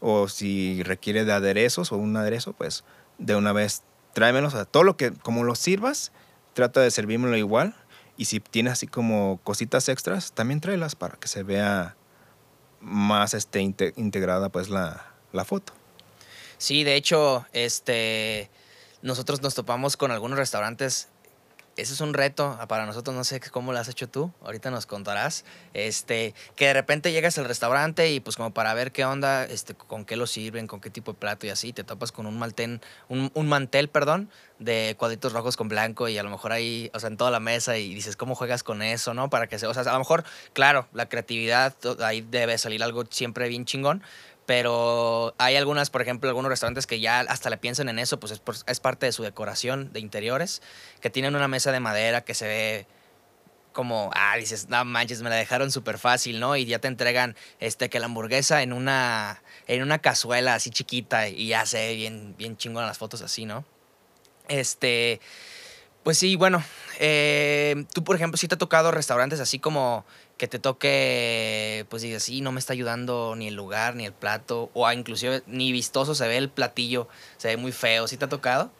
O 0.00 0.28
si 0.28 0.82
requiere 0.82 1.24
de 1.24 1.32
aderezos 1.32 1.92
o 1.92 1.96
un 1.96 2.16
aderezo, 2.16 2.52
pues 2.52 2.84
de 3.18 3.34
una 3.34 3.52
vez 3.52 3.82
tráemelos. 4.12 4.54
O 4.54 4.64
todo 4.66 4.82
lo 4.82 4.96
que, 4.96 5.12
como 5.12 5.44
lo 5.44 5.54
sirvas, 5.54 6.12
trata 6.54 6.80
de 6.80 6.90
servírmelo 6.90 7.36
igual. 7.36 7.74
Y 8.16 8.26
si 8.26 8.40
tienes 8.40 8.74
así 8.74 8.86
como 8.86 9.40
cositas 9.44 9.88
extras, 9.88 10.32
también 10.32 10.60
tráelas 10.60 10.94
para 10.94 11.16
que 11.16 11.28
se 11.28 11.42
vea 11.42 11.96
más 12.80 13.34
este, 13.34 13.60
integrada 13.60 14.48
pues 14.48 14.68
la, 14.68 15.06
la 15.32 15.44
foto. 15.44 15.72
Sí, 16.58 16.84
de 16.84 16.94
hecho, 16.96 17.44
este, 17.52 18.50
nosotros 19.02 19.42
nos 19.42 19.54
topamos 19.54 19.96
con 19.96 20.10
algunos 20.10 20.38
restaurantes 20.38 21.08
ese 21.76 21.92
es 21.92 22.00
un 22.00 22.14
reto 22.14 22.58
para 22.68 22.86
nosotros, 22.86 23.14
no 23.14 23.24
sé 23.24 23.40
cómo 23.40 23.72
lo 23.72 23.78
has 23.78 23.88
hecho 23.88 24.08
tú, 24.08 24.32
ahorita 24.42 24.70
nos 24.70 24.86
contarás, 24.86 25.44
este, 25.74 26.34
que 26.54 26.66
de 26.66 26.72
repente 26.72 27.12
llegas 27.12 27.36
al 27.38 27.44
restaurante 27.44 28.10
y 28.10 28.20
pues 28.20 28.36
como 28.36 28.52
para 28.52 28.72
ver 28.74 28.92
qué 28.92 29.04
onda, 29.04 29.44
este, 29.44 29.74
con 29.74 30.04
qué 30.04 30.16
lo 30.16 30.26
sirven, 30.26 30.66
con 30.66 30.80
qué 30.80 30.90
tipo 30.90 31.12
de 31.12 31.18
plato 31.18 31.46
y 31.46 31.50
así, 31.50 31.72
te 31.72 31.84
topas 31.84 32.12
con 32.12 32.26
un 32.26 32.38
maltén, 32.38 32.80
un, 33.08 33.30
un 33.34 33.48
mantel, 33.48 33.88
perdón, 33.88 34.30
de 34.58 34.96
cuadritos 34.98 35.32
rojos 35.32 35.56
con 35.56 35.68
blanco 35.68 36.08
y 36.08 36.16
a 36.16 36.22
lo 36.22 36.30
mejor 36.30 36.52
ahí, 36.52 36.90
o 36.94 37.00
sea, 37.00 37.08
en 37.08 37.16
toda 37.16 37.30
la 37.30 37.40
mesa 37.40 37.76
y 37.76 37.94
dices, 37.94 38.16
¿cómo 38.16 38.34
juegas 38.34 38.62
con 38.62 38.82
eso, 38.82 39.12
no? 39.12 39.28
Para 39.28 39.46
que 39.46 39.58
se, 39.58 39.66
o 39.66 39.74
sea, 39.74 39.82
a 39.82 39.92
lo 39.92 39.98
mejor, 39.98 40.24
claro, 40.54 40.88
la 40.94 41.08
creatividad, 41.08 41.74
ahí 42.00 42.22
debe 42.22 42.56
salir 42.58 42.82
algo 42.82 43.04
siempre 43.10 43.48
bien 43.48 43.66
chingón, 43.66 44.02
pero 44.46 45.34
hay 45.38 45.56
algunas, 45.56 45.90
por 45.90 46.02
ejemplo, 46.02 46.30
algunos 46.30 46.48
restaurantes 46.48 46.86
que 46.86 47.00
ya 47.00 47.20
hasta 47.20 47.50
le 47.50 47.58
piensan 47.58 47.88
en 47.88 47.98
eso, 47.98 48.18
pues 48.20 48.40
es, 48.66 48.80
parte 48.80 49.06
de 49.06 49.12
su 49.12 49.24
decoración 49.24 49.92
de 49.92 50.00
interiores, 50.00 50.62
que 51.00 51.10
tienen 51.10 51.34
una 51.34 51.48
mesa 51.48 51.72
de 51.72 51.80
madera 51.80 52.22
que 52.22 52.34
se 52.34 52.46
ve 52.46 52.86
como, 53.72 54.10
ah, 54.14 54.36
dices, 54.38 54.68
no 54.70 54.84
manches, 54.86 55.20
me 55.20 55.28
la 55.28 55.36
dejaron 55.36 55.70
súper 55.70 55.98
fácil, 55.98 56.40
¿no? 56.40 56.56
Y 56.56 56.64
ya 56.64 56.78
te 56.78 56.88
entregan 56.88 57.36
este, 57.60 57.90
que 57.90 58.00
la 58.00 58.06
hamburguesa 58.06 58.62
en 58.62 58.72
una, 58.72 59.42
en 59.66 59.82
una 59.82 59.98
cazuela 59.98 60.54
así 60.54 60.70
chiquita 60.70 61.28
y 61.28 61.48
ya 61.48 61.66
se 61.66 61.94
bien, 61.94 62.34
bien 62.38 62.56
chingón 62.56 62.86
las 62.86 62.96
fotos 62.96 63.20
así, 63.20 63.44
¿no? 63.44 63.66
Este, 64.48 65.20
pues 66.04 66.16
sí, 66.18 66.36
bueno, 66.36 66.62
eh, 67.00 67.84
tú, 67.92 68.04
por 68.04 68.14
ejemplo, 68.16 68.38
si 68.38 68.46
te 68.48 68.54
ha 68.54 68.58
tocado 68.58 68.92
restaurantes 68.92 69.40
así 69.40 69.58
como 69.58 70.06
que 70.36 70.48
te 70.48 70.58
toque, 70.58 71.86
pues 71.88 72.02
dices, 72.02 72.22
sí, 72.22 72.40
no 72.40 72.52
me 72.52 72.60
está 72.60 72.72
ayudando 72.72 73.34
ni 73.36 73.48
el 73.48 73.54
lugar, 73.54 73.94
ni 73.94 74.04
el 74.04 74.12
plato, 74.12 74.70
o 74.74 74.90
inclusive 74.92 75.42
ni 75.46 75.72
vistoso 75.72 76.14
se 76.14 76.28
ve 76.28 76.36
el 76.36 76.50
platillo, 76.50 77.08
se 77.38 77.48
ve 77.48 77.56
muy 77.56 77.72
feo. 77.72 78.06
¿Sí 78.06 78.16
te 78.16 78.26
ha 78.26 78.28
tocado? 78.28 78.70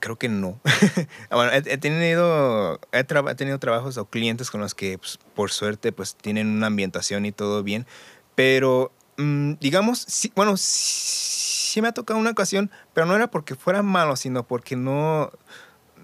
creo 0.00 0.16
que 0.16 0.28
no. 0.28 0.60
bueno, 1.30 1.50
he, 1.52 1.78
tenido, 1.78 2.78
he, 2.92 3.04
tenido 3.04 3.58
trabajos 3.58 3.96
o 3.96 4.04
clientes 4.04 4.50
con 4.50 4.60
los 4.60 4.74
que, 4.74 4.98
pues, 4.98 5.18
por 5.34 5.50
suerte, 5.50 5.92
pues 5.92 6.14
tienen 6.14 6.48
una 6.48 6.68
ambientación 6.68 7.26
y 7.26 7.32
todo 7.32 7.62
bien, 7.62 7.86
pero 8.34 8.92
mm, 9.16 9.54
digamos, 9.60 10.06
bueno, 10.36 10.56
sí 10.56 11.80
me 11.82 11.88
ha 11.88 11.92
tocado 11.92 12.20
una 12.20 12.30
ocasión, 12.30 12.70
pero 12.92 13.06
no 13.06 13.16
era 13.16 13.30
porque 13.30 13.54
fuera 13.54 13.82
malo, 13.82 14.16
sino 14.16 14.46
porque 14.46 14.76
no 14.76 15.32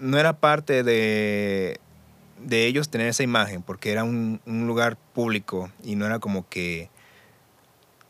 no 0.01 0.19
era 0.19 0.39
parte 0.39 0.83
de, 0.83 1.81
de 2.41 2.67
ellos 2.67 2.89
tener 2.89 3.09
esa 3.09 3.23
imagen, 3.23 3.63
porque 3.63 3.93
era 3.93 4.05
un, 4.05 4.41
lugar 4.47 4.97
público 5.15 5.71
y 5.83 5.97
no 5.97 6.07
era 6.07 6.19
como 6.19 6.49
que 6.49 6.91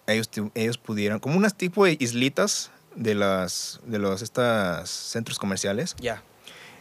ellos, 0.07 0.31
ellos 0.55 0.79
pudieran, 0.79 1.19
como 1.19 1.37
unas 1.37 1.55
tipo 1.55 1.85
de 1.85 1.97
islitas 1.99 2.71
de 2.95 3.15
las 3.15 3.81
de 3.87 3.99
los 3.99 4.23
estos 4.23 4.91
centros 4.91 5.39
comerciales. 5.39 5.97
Ya. 5.99 6.23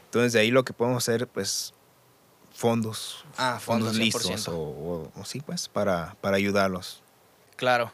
Entonces 0.06 0.34
de 0.34 0.40
ahí 0.40 0.52
lo 0.52 0.64
que 0.64 0.74
podemos 0.74 1.04
hacer, 1.04 1.28
pues, 1.28 1.74
fondos. 2.54 3.26
Ah, 3.38 3.60
fondos, 3.60 3.96
listos 3.96 4.48
o, 4.48 5.12
o, 5.16 5.26
sí, 5.26 5.42
pues, 5.42 5.68
para, 5.68 6.16
para 6.22 6.38
ayudarlos. 6.38 7.02
Claro. 7.56 7.92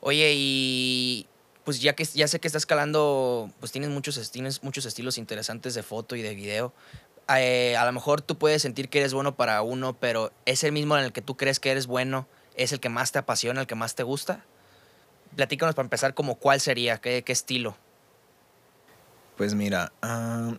Oye, 0.00 0.32
y 0.34 1.28
pues 1.64 1.80
ya 1.80 1.94
que 1.94 2.04
ya 2.04 2.28
sé 2.28 2.40
que 2.40 2.46
estás 2.46 2.62
escalando, 2.62 3.50
pues 3.60 3.72
tienes 3.72 3.90
muchos, 3.90 4.30
tienes 4.30 4.62
muchos 4.62 4.84
estilos 4.84 5.18
interesantes 5.18 5.74
de 5.74 5.82
foto 5.82 6.14
y 6.14 6.22
de 6.22 6.34
video. 6.34 6.72
Eh, 7.34 7.74
a 7.76 7.86
lo 7.86 7.92
mejor 7.92 8.20
tú 8.20 8.36
puedes 8.36 8.60
sentir 8.60 8.90
que 8.90 9.00
eres 9.00 9.14
bueno 9.14 9.34
para 9.34 9.62
uno, 9.62 9.94
pero 9.98 10.30
es 10.44 10.62
el 10.62 10.72
mismo 10.72 10.96
en 10.98 11.04
el 11.04 11.12
que 11.12 11.22
tú 11.22 11.36
crees 11.36 11.58
que 11.58 11.70
eres 11.70 11.86
bueno, 11.86 12.28
es 12.54 12.72
el 12.72 12.80
que 12.80 12.90
más 12.90 13.12
te 13.12 13.18
apasiona, 13.18 13.62
el 13.62 13.66
que 13.66 13.74
más 13.74 13.94
te 13.94 14.02
gusta. 14.02 14.44
Platícanos 15.34 15.74
para 15.74 15.86
empezar 15.86 16.14
como 16.14 16.34
cuál 16.36 16.60
sería, 16.60 16.98
qué, 16.98 17.22
qué 17.24 17.32
estilo. 17.32 17.76
Pues 19.36 19.54
mira, 19.54 19.90
ah, 20.02 20.56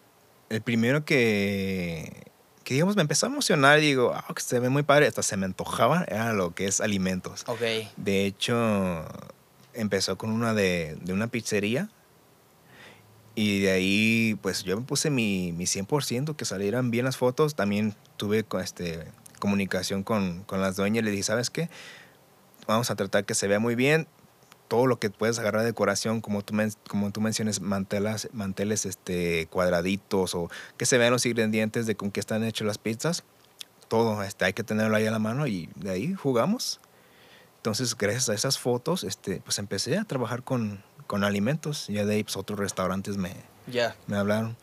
el 0.49 0.61
primero 0.61 1.05
que, 1.05 2.25
que 2.63 2.73
digamos 2.73 2.95
me 2.95 3.03
empezó 3.03 3.27
a 3.27 3.29
emocionar, 3.29 3.79
digo, 3.79 4.11
ah, 4.13 4.25
que 4.35 4.41
se 4.41 4.59
ve 4.59 4.69
muy 4.69 4.83
padre, 4.83 5.05
hasta 5.05 5.21
se 5.21 5.37
me 5.37 5.45
antojaba, 5.45 6.03
era 6.07 6.33
lo 6.33 6.55
que 6.55 6.65
es 6.65 6.81
alimentos. 6.81 7.43
Ok. 7.47 7.61
De 7.95 8.25
hecho, 8.25 9.05
empezó 9.75 10.17
con 10.17 10.31
una 10.31 10.53
de, 10.53 10.97
de 11.01 11.13
una 11.13 11.27
pizzería. 11.27 11.89
Y 13.35 13.61
de 13.61 13.71
ahí, 13.71 14.39
pues 14.41 14.63
yo 14.63 14.77
me 14.79 14.85
puse 14.85 15.09
mi, 15.09 15.51
mi 15.51 15.65
100%, 15.65 16.35
que 16.35 16.45
salieran 16.45 16.89
bien 16.89 17.03
las 17.03 17.17
fotos. 17.17 17.55
También 17.55 17.93
tuve 18.15 18.45
este, 18.61 19.05
comunicación 19.39 20.03
con, 20.03 20.43
con 20.43 20.61
las 20.61 20.77
dueñas 20.77 21.01
y 21.01 21.05
le 21.05 21.11
dije, 21.11 21.23
¿sabes 21.23 21.49
qué? 21.49 21.69
Vamos 22.65 22.89
a 22.89 22.95
tratar 22.95 23.25
que 23.25 23.35
se 23.35 23.47
vea 23.47 23.59
muy 23.59 23.75
bien. 23.75 24.07
Todo 24.69 24.87
lo 24.87 24.99
que 24.99 25.09
puedes 25.09 25.37
agarrar 25.37 25.61
de 25.61 25.67
decoración, 25.67 26.21
como 26.21 26.43
tú, 26.43 26.55
como 26.87 27.11
tú 27.11 27.21
mencionas, 27.21 27.61
mantelas, 27.61 28.29
manteles 28.33 28.85
este, 28.85 29.47
cuadraditos 29.47 30.33
o 30.33 30.49
que 30.77 30.85
se 30.85 30.97
vean 30.97 31.11
los 31.11 31.25
ingredientes 31.25 31.85
de 31.85 31.95
con 31.95 32.11
qué 32.11 32.21
están 32.21 32.43
hechas 32.43 32.65
las 32.65 32.77
pizzas. 32.77 33.23
Todo 33.89 34.23
este, 34.23 34.45
hay 34.45 34.53
que 34.53 34.63
tenerlo 34.63 34.95
ahí 34.95 35.05
a 35.05 35.11
la 35.11 35.19
mano 35.19 35.45
y 35.45 35.69
de 35.75 35.91
ahí 35.91 36.13
jugamos. 36.13 36.79
Entonces, 37.65 37.97
gracias 37.97 38.29
a 38.29 38.35
esas 38.35 38.59
fotos, 38.59 39.03
este, 39.03 39.41
pues 39.43 39.57
empecé 39.57 39.97
a 39.97 40.03
trabajar 40.03 40.43
con, 40.43 40.83
con 41.07 41.23
alimentos. 41.23 41.87
Ya 41.87 42.05
de 42.05 42.13
ahí, 42.13 42.23
pues, 42.23 42.37
otros 42.37 42.59
restaurantes 42.59 43.17
me, 43.17 43.33
me 44.05 44.17
hablaron. 44.17 44.55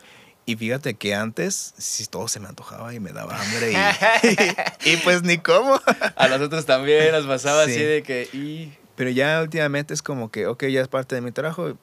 Y 0.45 0.55
fíjate 0.55 0.93
que 0.93 1.13
antes, 1.13 1.73
sí, 1.77 2.05
todo 2.05 2.29
se 2.29 2.39
me 2.39 2.47
antojaba 2.47 2.93
y 2.93 3.01
me 3.01 3.11
daba 3.11 3.37
hambre. 3.37 3.73
Y, 3.73 3.75
y, 4.93 4.97
pues 5.03 5.21
ni 5.21 5.37
cómo. 5.37 5.81
A 6.15 6.29
nosotros 6.29 6.65
también 6.65 7.11
nos 7.11 7.25
pasaba 7.25 7.63
así 7.63 7.83
de 7.83 8.03
que... 8.03 8.29
Y... 8.31 8.71
Pero 8.95 9.09
ya 9.09 9.41
últimamente 9.41 9.93
es 9.93 10.01
como 10.01 10.31
que, 10.31 10.47
ok, 10.47 10.63
ya 10.67 10.79
es 10.79 10.87
parte 10.87 11.15
de 11.15 11.19
mi 11.19 11.33
trabajo. 11.33 11.77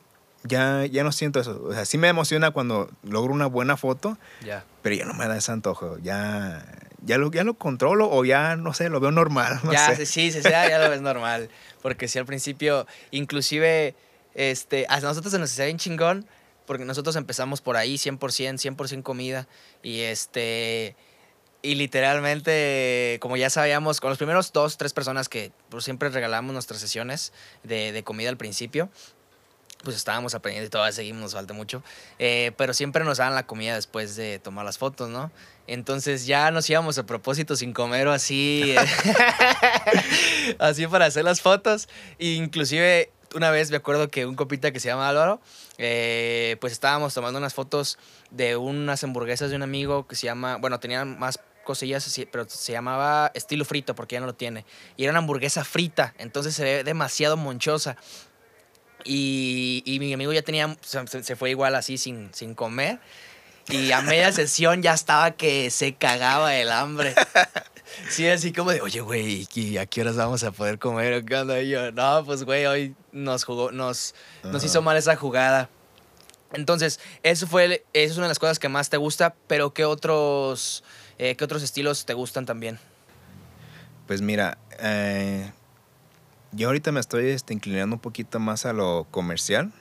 Ya, 0.45 0.87
ya 0.87 1.05
no 1.05 1.13
siento 1.13 1.39
eso. 1.39 1.63
O 1.63 1.75
sea, 1.75 1.85
sí 1.85 1.99
me 1.99 2.09
emociona 2.09 2.51
cuando 2.51 2.89
logro 3.03 3.35
una 3.35 3.45
buena 3.45 3.77
foto. 3.77 4.17
Ya. 4.43 4.65
Pero 4.81 4.97
ya 4.97 5.05
no 5.05 5.13
me 5.13 5.29
da 5.29 5.37
ese 5.37 5.53
antojo. 5.53 5.99
Ya, 5.99 6.65
ya 7.03 7.19
lo, 7.19 7.31
ya 7.31 7.45
lo 7.45 7.55
controlo 7.55 8.11
o 8.11 8.25
ya, 8.25 8.57
no 8.57 8.75
sé, 8.75 8.89
lo 8.89 9.01
veo 9.01 9.11
normal. 9.11 9.61
ya, 9.73 9.95
sí, 9.97 10.07
sí, 10.07 10.33
sí, 10.33 10.41
ya, 10.43 10.79
lo 10.79 10.91
ves 10.91 11.01
normal. 11.01 11.49
Porque 11.83 12.09
si 12.09 12.19
al 12.19 12.27
principio, 12.27 12.87
inclusive, 13.11 13.95
este, 14.35 14.87
a 14.89 15.01
nosotros 15.01 15.33
se 15.33 15.39
nos 15.39 15.53
hacía 15.53 15.67
bien 15.67 15.79
chingón, 15.79 16.27
porque 16.67 16.85
nosotros 16.85 17.17
empezamos 17.17 17.61
por 17.61 17.77
ahí, 17.77 17.97
100%, 17.97 18.19
100% 18.19 19.03
comida. 19.03 19.49
Y 19.83 20.01
este, 20.01 20.95
y 21.63 21.75
literalmente, 21.75 23.19
como 23.21 23.37
ya 23.37 23.51
sabíamos, 23.51 24.01
con 24.01 24.11
los 24.11 24.19
primeros 24.19 24.53
dos, 24.53 24.79
tres 24.79 24.93
personas 24.93 25.29
que 25.29 25.53
pues, 25.69 25.85
siempre 25.85 26.09
regalamos 26.09 26.53
nuestras 26.53 26.81
sesiones 26.81 27.33
de, 27.65 27.93
de 27.93 28.03
comida 28.03 28.31
al 28.31 28.37
principio, 28.37 28.89
pues 29.85 29.97
estábamos 29.97 30.35
aprendiendo 30.35 30.67
y 30.67 30.71
todavía 30.71 30.93
seguimos, 30.93 31.23
nos 31.23 31.35
falta 31.35 31.55
mucho. 31.55 31.83
Eh, 32.19 32.53
pero 32.57 32.75
siempre 32.75 33.05
nos 33.05 33.19
daban 33.19 33.35
la 33.35 33.47
comida 33.47 33.75
después 33.75 34.17
de 34.17 34.39
tomar 34.39 34.65
las 34.65 34.79
fotos, 34.79 35.09
¿no? 35.09 35.31
Entonces 35.71 36.27
ya 36.27 36.51
nos 36.51 36.69
íbamos 36.69 36.99
a 36.99 37.07
propósito 37.07 37.55
sin 37.55 37.73
comer 37.73 38.09
o 38.09 38.13
así, 38.13 38.75
así 40.59 40.85
para 40.89 41.07
hacer 41.07 41.23
las 41.23 41.41
fotos. 41.41 41.89
E 42.19 42.33
inclusive 42.33 43.13
una 43.37 43.53
vez 43.53 43.71
me 43.71 43.77
acuerdo 43.77 44.11
que 44.11 44.27
un 44.27 44.35
copita 44.35 44.73
que 44.73 44.81
se 44.81 44.89
llama 44.89 45.09
Álvaro, 45.09 45.41
eh, 45.79 46.57
pues 46.61 46.73
estábamos 46.73 47.15
tomando 47.15 47.39
unas 47.39 47.55
fotos 47.55 47.99
de 48.33 48.57
unas 48.57 49.05
hamburguesas 49.05 49.51
de 49.51 49.57
un 49.57 49.63
amigo 49.63 50.09
que 50.09 50.17
se 50.17 50.27
llama, 50.27 50.57
bueno, 50.57 50.81
tenían 50.81 51.17
más 51.21 51.39
cosillas 51.63 52.21
pero 52.33 52.49
se 52.49 52.73
llamaba 52.73 53.31
estilo 53.35 53.65
frito 53.65 53.95
porque 53.95 54.15
ya 54.15 54.21
no 54.21 54.27
lo 54.27 54.35
tiene. 54.35 54.65
Y 54.97 55.05
era 55.05 55.13
una 55.13 55.21
hamburguesa 55.21 55.65
frita, 55.65 56.15
entonces 56.19 56.53
se 56.57 56.65
ve 56.65 56.83
demasiado 56.83 57.37
monchosa. 57.37 57.97
Y, 59.05 59.85
y 59.87 60.01
mi 60.01 60.13
amigo 60.13 60.33
ya 60.33 60.43
tenía, 60.43 60.77
se, 60.81 61.23
se, 61.23 61.37
fue 61.37 61.51
igual 61.51 61.77
así 61.77 61.97
sin, 61.97 62.35
sin 62.35 62.57
comer. 62.57 62.99
Y 63.71 63.93
a 63.93 64.01
media 64.03 64.33
sesión 64.33 64.83
ya 64.83 64.95
estaba 64.95 65.33
que 65.33 65.71
se 65.71 65.95
cagaba 65.95 66.57
el 66.57 66.71
hambre. 66.71 67.15
Sí, 68.09 68.27
así 68.29 68.53
como 68.53 68.71
de, 68.71 68.81
oye, 68.81 69.01
güey, 69.01 69.47
¿y 69.53 69.77
a 69.77 69.85
qué 69.85 70.01
horas 70.01 70.17
vamos 70.17 70.43
a 70.45 70.53
poder 70.53 70.79
comer? 70.79 71.25
¿Qué 71.25 71.63
Y 71.65 71.71
yo, 71.71 71.93
no, 71.93 72.25
pues, 72.25 72.45
güey, 72.45 72.65
hoy 72.67 72.95
nos 73.13 73.45
jugó, 73.45 73.73
nos, 73.73 74.15
nos 74.45 74.65
hizo 74.65 74.81
mal 74.81 74.97
esa 74.97 75.17
jugada. 75.17 75.69
Entonces, 76.53 76.99
eso 77.23 77.47
fue, 77.47 77.85
eso 77.93 78.13
es 78.13 78.17
una 78.17 78.27
de 78.27 78.31
las 78.31 78.39
cosas 78.39 78.59
que 78.59 78.69
más 78.69 78.91
te 78.91 78.97
gusta, 78.97 79.35
pero 79.47 79.73
¿qué 79.73 79.85
otros, 79.85 80.83
eh, 81.19 81.37
¿qué 81.37 81.45
otros 81.45 81.63
estilos 81.63 82.07
te 82.07 82.15
gustan 82.15 82.47
también? 82.47 82.79
Pues 84.07 84.23
mira, 84.23 84.59
eh, 84.81 85.53
yo 86.53 86.68
ahorita 86.68 86.91
me 86.91 87.01
estoy 87.01 87.29
este, 87.29 87.55
inclinando 87.55 87.97
un 87.97 88.01
poquito 88.01 88.41
más 88.41 88.66
a 88.66 88.73
lo 88.73 89.07
comercial, 89.11 89.73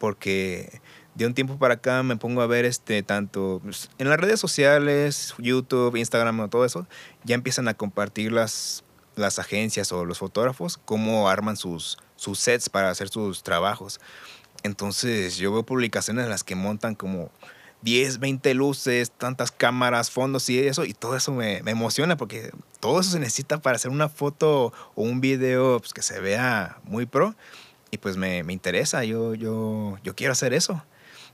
porque 0.00 0.80
de 1.14 1.26
un 1.26 1.34
tiempo 1.34 1.58
para 1.58 1.74
acá 1.74 2.02
me 2.02 2.16
pongo 2.16 2.40
a 2.40 2.46
ver 2.46 2.64
este 2.64 3.02
tanto 3.02 3.60
pues, 3.62 3.90
en 3.98 4.08
las 4.08 4.18
redes 4.18 4.40
sociales, 4.40 5.34
YouTube, 5.38 5.96
Instagram, 5.96 6.48
todo 6.48 6.64
eso, 6.64 6.86
ya 7.24 7.34
empiezan 7.34 7.68
a 7.68 7.74
compartir 7.74 8.32
las, 8.32 8.84
las 9.14 9.38
agencias 9.38 9.92
o 9.92 10.04
los 10.04 10.18
fotógrafos 10.18 10.78
cómo 10.84 11.28
arman 11.28 11.56
sus, 11.56 11.98
sus 12.16 12.38
sets 12.38 12.68
para 12.68 12.90
hacer 12.90 13.08
sus 13.08 13.42
trabajos. 13.42 14.00
Entonces 14.62 15.36
yo 15.36 15.52
veo 15.52 15.64
publicaciones 15.64 16.24
en 16.24 16.30
las 16.30 16.44
que 16.44 16.54
montan 16.54 16.94
como 16.94 17.30
10, 17.82 18.20
20 18.20 18.54
luces, 18.54 19.10
tantas 19.10 19.50
cámaras, 19.50 20.10
fondos 20.10 20.48
y 20.48 20.60
eso, 20.60 20.84
y 20.84 20.94
todo 20.94 21.16
eso 21.16 21.32
me, 21.32 21.62
me, 21.62 21.72
emociona 21.72 22.16
porque 22.16 22.52
todo 22.78 23.00
eso 23.00 23.10
se 23.10 23.18
necesita 23.18 23.60
para 23.60 23.76
hacer 23.76 23.90
una 23.90 24.08
foto 24.08 24.72
o 24.94 25.02
un 25.02 25.20
video 25.20 25.80
pues, 25.80 25.92
que 25.92 26.02
se 26.02 26.20
vea 26.20 26.78
muy 26.84 27.06
pro. 27.06 27.34
Y 27.90 27.98
pues 27.98 28.16
me, 28.16 28.42
me 28.42 28.54
interesa, 28.54 29.04
yo, 29.04 29.34
yo, 29.34 29.98
yo 30.02 30.14
quiero 30.14 30.32
hacer 30.32 30.54
eso. 30.54 30.82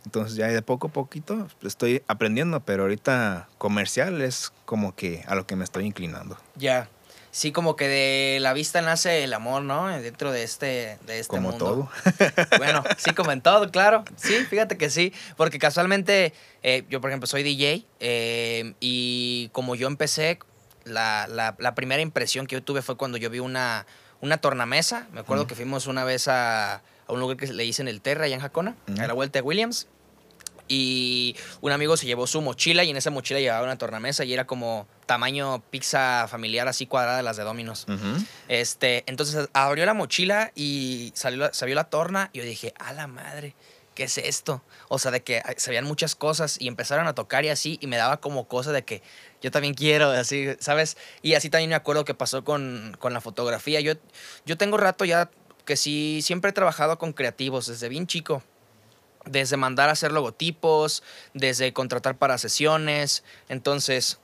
Entonces 0.04 0.36
ya 0.36 0.46
de 0.48 0.62
poco 0.62 0.88
a 0.88 0.90
poquito 0.90 1.48
estoy 1.62 2.02
aprendiendo, 2.08 2.60
pero 2.60 2.84
ahorita 2.84 3.48
comercial 3.58 4.22
es 4.22 4.52
como 4.64 4.94
que 4.94 5.24
a 5.26 5.34
lo 5.34 5.46
que 5.46 5.56
me 5.56 5.64
estoy 5.64 5.84
inclinando. 5.84 6.38
Ya. 6.56 6.88
Sí, 7.30 7.52
como 7.52 7.76
que 7.76 7.86
de 7.88 8.40
la 8.40 8.52
vista 8.54 8.80
nace 8.80 9.22
el 9.22 9.34
amor, 9.34 9.62
¿no? 9.62 9.86
Dentro 10.00 10.32
de 10.32 10.42
este, 10.42 10.98
de 11.06 11.18
este 11.18 11.36
como 11.36 11.50
mundo. 11.50 11.64
todo. 11.64 11.90
Bueno, 12.58 12.82
sí, 12.96 13.12
como 13.12 13.32
en 13.32 13.42
todo, 13.42 13.70
claro. 13.70 14.04
Sí, 14.16 14.34
fíjate 14.46 14.78
que 14.78 14.90
sí. 14.90 15.12
Porque 15.36 15.58
casualmente, 15.58 16.32
eh, 16.62 16.84
yo 16.88 17.00
por 17.00 17.10
ejemplo 17.10 17.26
soy 17.26 17.42
DJ 17.42 17.84
eh, 18.00 18.74
y 18.80 19.50
como 19.52 19.74
yo 19.74 19.86
empecé, 19.88 20.38
la, 20.84 21.26
la, 21.28 21.54
la, 21.58 21.74
primera 21.74 22.00
impresión 22.00 22.46
que 22.46 22.56
yo 22.56 22.62
tuve 22.62 22.80
fue 22.80 22.96
cuando 22.96 23.18
yo 23.18 23.28
vi 23.28 23.40
una, 23.40 23.86
una 24.20 24.38
tornamesa. 24.38 25.06
Me 25.12 25.20
acuerdo 25.20 25.46
que 25.46 25.54
fuimos 25.54 25.86
una 25.86 26.04
vez 26.04 26.28
a, 26.28 26.82
a, 27.08 27.12
un 27.12 27.20
lugar 27.20 27.36
que 27.36 27.46
le 27.46 27.62
dicen 27.62 27.88
el 27.88 28.00
Terra, 28.00 28.26
allá 28.26 28.34
en 28.34 28.40
Jacona, 28.40 28.76
a 28.98 29.06
la 29.06 29.12
vuelta 29.14 29.38
de 29.38 29.42
Williams. 29.42 29.88
Y 30.68 31.34
un 31.62 31.72
amigo 31.72 31.96
se 31.96 32.06
llevó 32.06 32.26
su 32.26 32.42
mochila 32.42 32.84
y 32.84 32.90
en 32.90 32.96
esa 32.98 33.10
mochila 33.10 33.40
llevaba 33.40 33.64
una 33.64 33.78
tornamesa 33.78 34.24
y 34.24 34.34
era 34.34 34.46
como 34.46 34.86
tamaño 35.06 35.62
pizza 35.70 36.26
familiar 36.28 36.68
así 36.68 36.86
cuadrada 36.86 37.22
las 37.22 37.38
de 37.38 37.44
Domino's. 37.44 37.86
Uh 37.88 37.92
-huh. 37.92 38.26
Este, 38.48 39.02
entonces 39.06 39.48
abrió 39.54 39.86
la 39.86 39.94
mochila 39.94 40.52
y 40.54 41.10
salió, 41.14 41.52
salió 41.54 41.74
la 41.74 41.84
torna 41.84 42.28
y 42.34 42.38
yo 42.38 42.44
dije, 42.44 42.74
a 42.78 42.92
la 42.92 43.06
madre, 43.06 43.54
¿qué 43.94 44.04
es 44.04 44.18
esto? 44.18 44.62
O 44.88 44.98
sea, 44.98 45.10
de 45.10 45.22
que 45.22 45.42
se 45.56 45.70
veían 45.70 45.84
muchas 45.84 46.14
cosas 46.14 46.56
y 46.60 46.68
empezaron 46.68 47.06
a 47.06 47.14
tocar 47.14 47.44
y 47.44 47.48
así 47.48 47.78
y 47.80 47.86
me 47.86 47.96
daba 47.96 48.18
como 48.18 48.46
cosa 48.46 48.70
de 48.70 48.84
que 48.84 49.02
yo 49.42 49.50
también 49.50 49.72
quiero, 49.74 50.10
así, 50.10 50.48
¿sabes? 50.60 50.96
Y 51.22 51.34
así 51.34 51.48
también 51.48 51.70
me 51.70 51.76
acuerdo 51.76 52.04
que 52.04 52.14
pasó 52.14 52.44
con, 52.44 52.96
con 53.00 53.12
la 53.12 53.20
fotografía. 53.20 53.80
Yo, 53.80 53.94
yo 54.44 54.56
tengo 54.56 54.76
rato 54.76 55.04
ya 55.04 55.30
que 55.68 55.76
sí, 55.76 56.20
siempre 56.22 56.48
he 56.48 56.54
trabajado 56.54 56.96
con 56.98 57.12
creativos 57.12 57.66
desde 57.66 57.90
bien 57.90 58.06
chico 58.06 58.42
desde 59.26 59.58
mandar 59.58 59.90
a 59.90 59.92
hacer 59.92 60.12
logotipos, 60.12 61.02
desde 61.34 61.74
contratar 61.74 62.16
para 62.16 62.38
sesiones. 62.38 63.24
Entonces, 63.50 64.18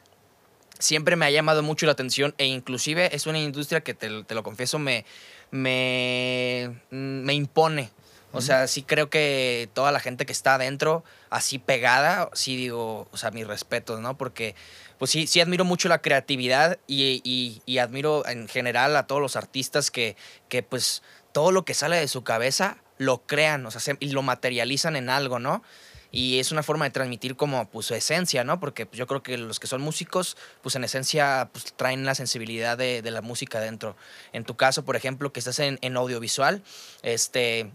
siempre 0.78 1.16
me 1.16 1.26
ha 1.26 1.30
llamado 1.30 1.62
mucho 1.62 1.84
la 1.84 1.92
atención 1.92 2.34
e 2.38 2.47
inclusive 2.47 3.14
es 3.14 3.26
una 3.26 3.38
industria 3.38 3.82
que, 3.82 3.92
te, 3.92 4.24
te 4.24 4.34
lo 4.34 4.42
confieso, 4.42 4.78
me, 4.78 5.05
me, 5.51 6.80
me 6.90 7.34
impone. 7.34 7.90
O 8.34 8.40
sea, 8.40 8.66
sí 8.66 8.82
creo 8.82 9.11
que 9.11 9.68
toda 9.74 9.92
la 9.92 10.01
gente 10.01 10.26
que 10.26 10.32
está 10.32 10.57
adentro, 10.57 11.05
así 11.30 11.59
pegada, 11.59 12.30
sí 12.32 12.57
digo, 12.57 13.07
o 13.12 13.16
sea, 13.16 13.30
mis 13.30 13.47
respetos, 13.47 14.01
¿no? 14.01 14.16
Porque, 14.16 14.57
pues 14.99 15.12
sí, 15.12 15.28
sí 15.28 15.40
admiro 15.40 15.64
mucho 15.64 15.88
la 15.88 16.03
creatividad 16.03 16.80
y, 16.88 17.20
y, 17.22 17.62
y 17.64 17.78
admiro 17.78 18.26
en 18.26 18.49
general 18.49 18.97
a 18.97 19.07
todos 19.07 19.22
los 19.22 19.36
artistas 19.36 19.92
que, 19.92 20.16
que, 20.49 20.64
pues, 20.64 21.05
todo 21.35 21.51
lo 21.51 21.64
que 21.64 21.74
sale 21.74 21.97
de 21.97 22.07
su 22.07 22.22
cabeza 22.22 22.78
lo 22.97 23.26
crean, 23.26 23.66
o 23.66 23.70
sea, 23.72 23.80
se, 23.80 23.97
y 23.99 24.11
lo 24.11 24.22
materializan 24.22 24.95
en 24.95 25.11
algo, 25.11 25.41
¿no? 25.41 25.64
Y 26.12 26.39
es 26.39 26.53
una 26.53 26.62
forma 26.62 26.85
de 26.85 26.93
transmitir 26.93 27.35
como 27.35 27.68
pues 27.68 27.87
su 27.87 27.95
esencia, 27.95 28.45
¿no? 28.45 28.61
Porque 28.61 28.87
pues, 28.87 28.99
yo 29.01 29.09
creo 29.09 29.24
que 29.24 29.37
los 29.37 29.59
que 29.59 29.66
son 29.66 29.82
músicos, 29.82 30.37
pues 30.62 30.76
en 30.76 30.85
esencia 30.85 31.51
pues, 31.51 31.74
traen 31.74 32.07
la 32.07 32.14
sensibilidad 32.14 32.78
de, 32.78 33.03
la 33.03 33.20
música 33.20 33.59
dentro. 33.59 33.97
En 34.32 34.45
tu 34.45 34.57
caso, 34.57 34.85
por 34.85 34.95
ejemplo, 34.95 35.32
que 35.32 35.41
estás 35.41 35.59
en, 35.59 35.97
audiovisual, 35.97 36.62
este, 37.03 37.72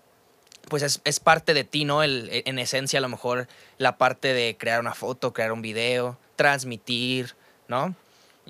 pues 0.69 0.81
es, 0.81 1.01
es, 1.03 1.19
parte 1.19 1.53
de 1.53 1.65
ti, 1.65 1.83
¿no? 1.83 2.01
El, 2.01 2.29
en 2.31 2.59
esencia 2.59 2.99
a 2.99 3.01
lo 3.01 3.09
mejor 3.09 3.49
la 3.77 3.97
parte 3.97 4.33
de 4.33 4.55
crear 4.57 4.79
una 4.79 4.93
foto, 4.93 5.33
crear 5.33 5.51
un 5.51 5.61
video, 5.61 6.17
transmitir, 6.37 7.35
¿no? 7.67 7.93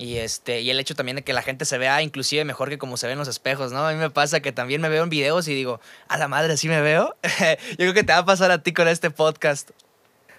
Y, 0.00 0.16
este, 0.16 0.62
y 0.62 0.70
el 0.70 0.80
hecho 0.80 0.94
también 0.94 1.16
de 1.16 1.22
que 1.22 1.34
la 1.34 1.42
gente 1.42 1.66
se 1.66 1.76
vea 1.76 2.00
inclusive 2.00 2.42
mejor 2.46 2.70
que 2.70 2.78
como 2.78 2.96
se 2.96 3.06
ve 3.06 3.12
en 3.12 3.18
los 3.18 3.28
espejos, 3.28 3.70
¿no? 3.70 3.86
A 3.86 3.92
mí 3.92 3.98
me 3.98 4.08
pasa 4.08 4.40
que 4.40 4.50
también 4.50 4.80
me 4.80 4.88
veo 4.88 5.02
en 5.04 5.10
videos 5.10 5.46
y 5.46 5.54
digo, 5.54 5.78
a 6.08 6.16
la 6.16 6.26
madre, 6.26 6.56
¿sí 6.56 6.68
me 6.68 6.80
veo? 6.80 7.14
yo 7.22 7.76
creo 7.76 7.92
que 7.92 8.02
te 8.02 8.12
va 8.12 8.20
a 8.20 8.24
pasar 8.24 8.50
a 8.50 8.62
ti 8.62 8.72
con 8.72 8.88
este 8.88 9.10
podcast. 9.10 9.70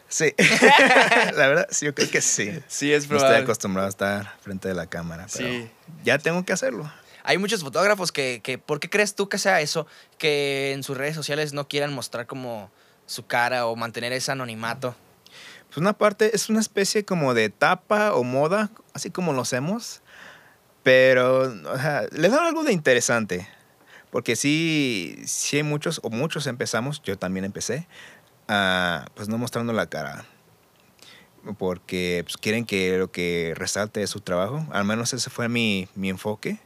Sí, 0.10 0.34
la 1.36 1.48
verdad, 1.48 1.68
sí, 1.70 1.86
yo 1.86 1.94
creo 1.94 2.10
que 2.10 2.22
sí. 2.22 2.60
Sí, 2.68 2.92
es 2.92 3.04
No 3.04 3.10
probable. 3.10 3.36
estoy 3.36 3.44
acostumbrado 3.44 3.86
a 3.86 3.90
estar 3.90 4.36
frente 4.42 4.68
de 4.68 4.74
la 4.74 4.88
cámara, 4.88 5.28
pero 5.32 5.48
Sí. 5.48 5.70
ya 6.04 6.18
tengo 6.18 6.44
que 6.44 6.54
hacerlo. 6.54 6.92
Hay 7.24 7.38
muchos 7.38 7.62
fotógrafos 7.62 8.12
que, 8.12 8.42
que, 8.44 8.58
¿por 8.58 8.80
qué 8.80 8.90
crees 8.90 9.14
tú 9.14 9.30
que 9.30 9.38
sea 9.38 9.62
eso? 9.62 9.86
Que 10.18 10.72
en 10.74 10.82
sus 10.84 10.98
redes 10.98 11.14
sociales 11.16 11.54
no 11.54 11.68
quieran 11.68 11.94
mostrar 11.94 12.26
como 12.26 12.72
su 13.06 13.28
cara 13.28 13.68
o 13.68 13.76
mantener 13.76 14.12
ese 14.12 14.32
anonimato. 14.32 14.96
Pues 15.72 15.78
una 15.78 15.94
parte 15.94 16.36
es 16.36 16.50
una 16.50 16.60
especie 16.60 17.06
como 17.06 17.34
de 17.34 17.50
tapa 17.50 18.14
o 18.14 18.26
moda, 18.26 18.72
así 18.94 19.10
como 19.10 19.32
lo 19.32 19.40
hacemos, 19.40 20.02
pero 20.84 21.44
o 21.44 21.78
sea, 21.78 22.08
le 22.12 22.28
da 22.28 22.46
algo 22.46 22.66
de 22.66 22.74
interesante. 22.74 23.48
Porque 24.10 24.36
sí, 24.36 25.16
sí 25.26 25.56
hay 25.56 25.64
muchos, 25.64 26.02
o 26.04 26.10
muchos 26.10 26.46
empezamos, 26.48 27.02
yo 27.04 27.18
también 27.18 27.46
empecé, 27.46 27.88
a, 28.50 29.06
pues 29.16 29.30
no 29.30 29.38
mostrando 29.38 29.72
la 29.72 29.86
cara. 29.86 30.26
Porque 31.58 32.24
pues, 32.26 32.36
quieren 32.36 32.66
que 32.66 32.98
lo 32.98 33.10
que 33.10 33.54
resalte 33.56 34.04
es 34.04 34.10
su 34.10 34.20
trabajo. 34.20 34.68
Al 34.74 34.84
menos 34.84 35.14
ese 35.14 35.30
fue 35.30 35.48
mi, 35.48 35.88
mi 35.96 36.10
enfoque. 36.10 36.60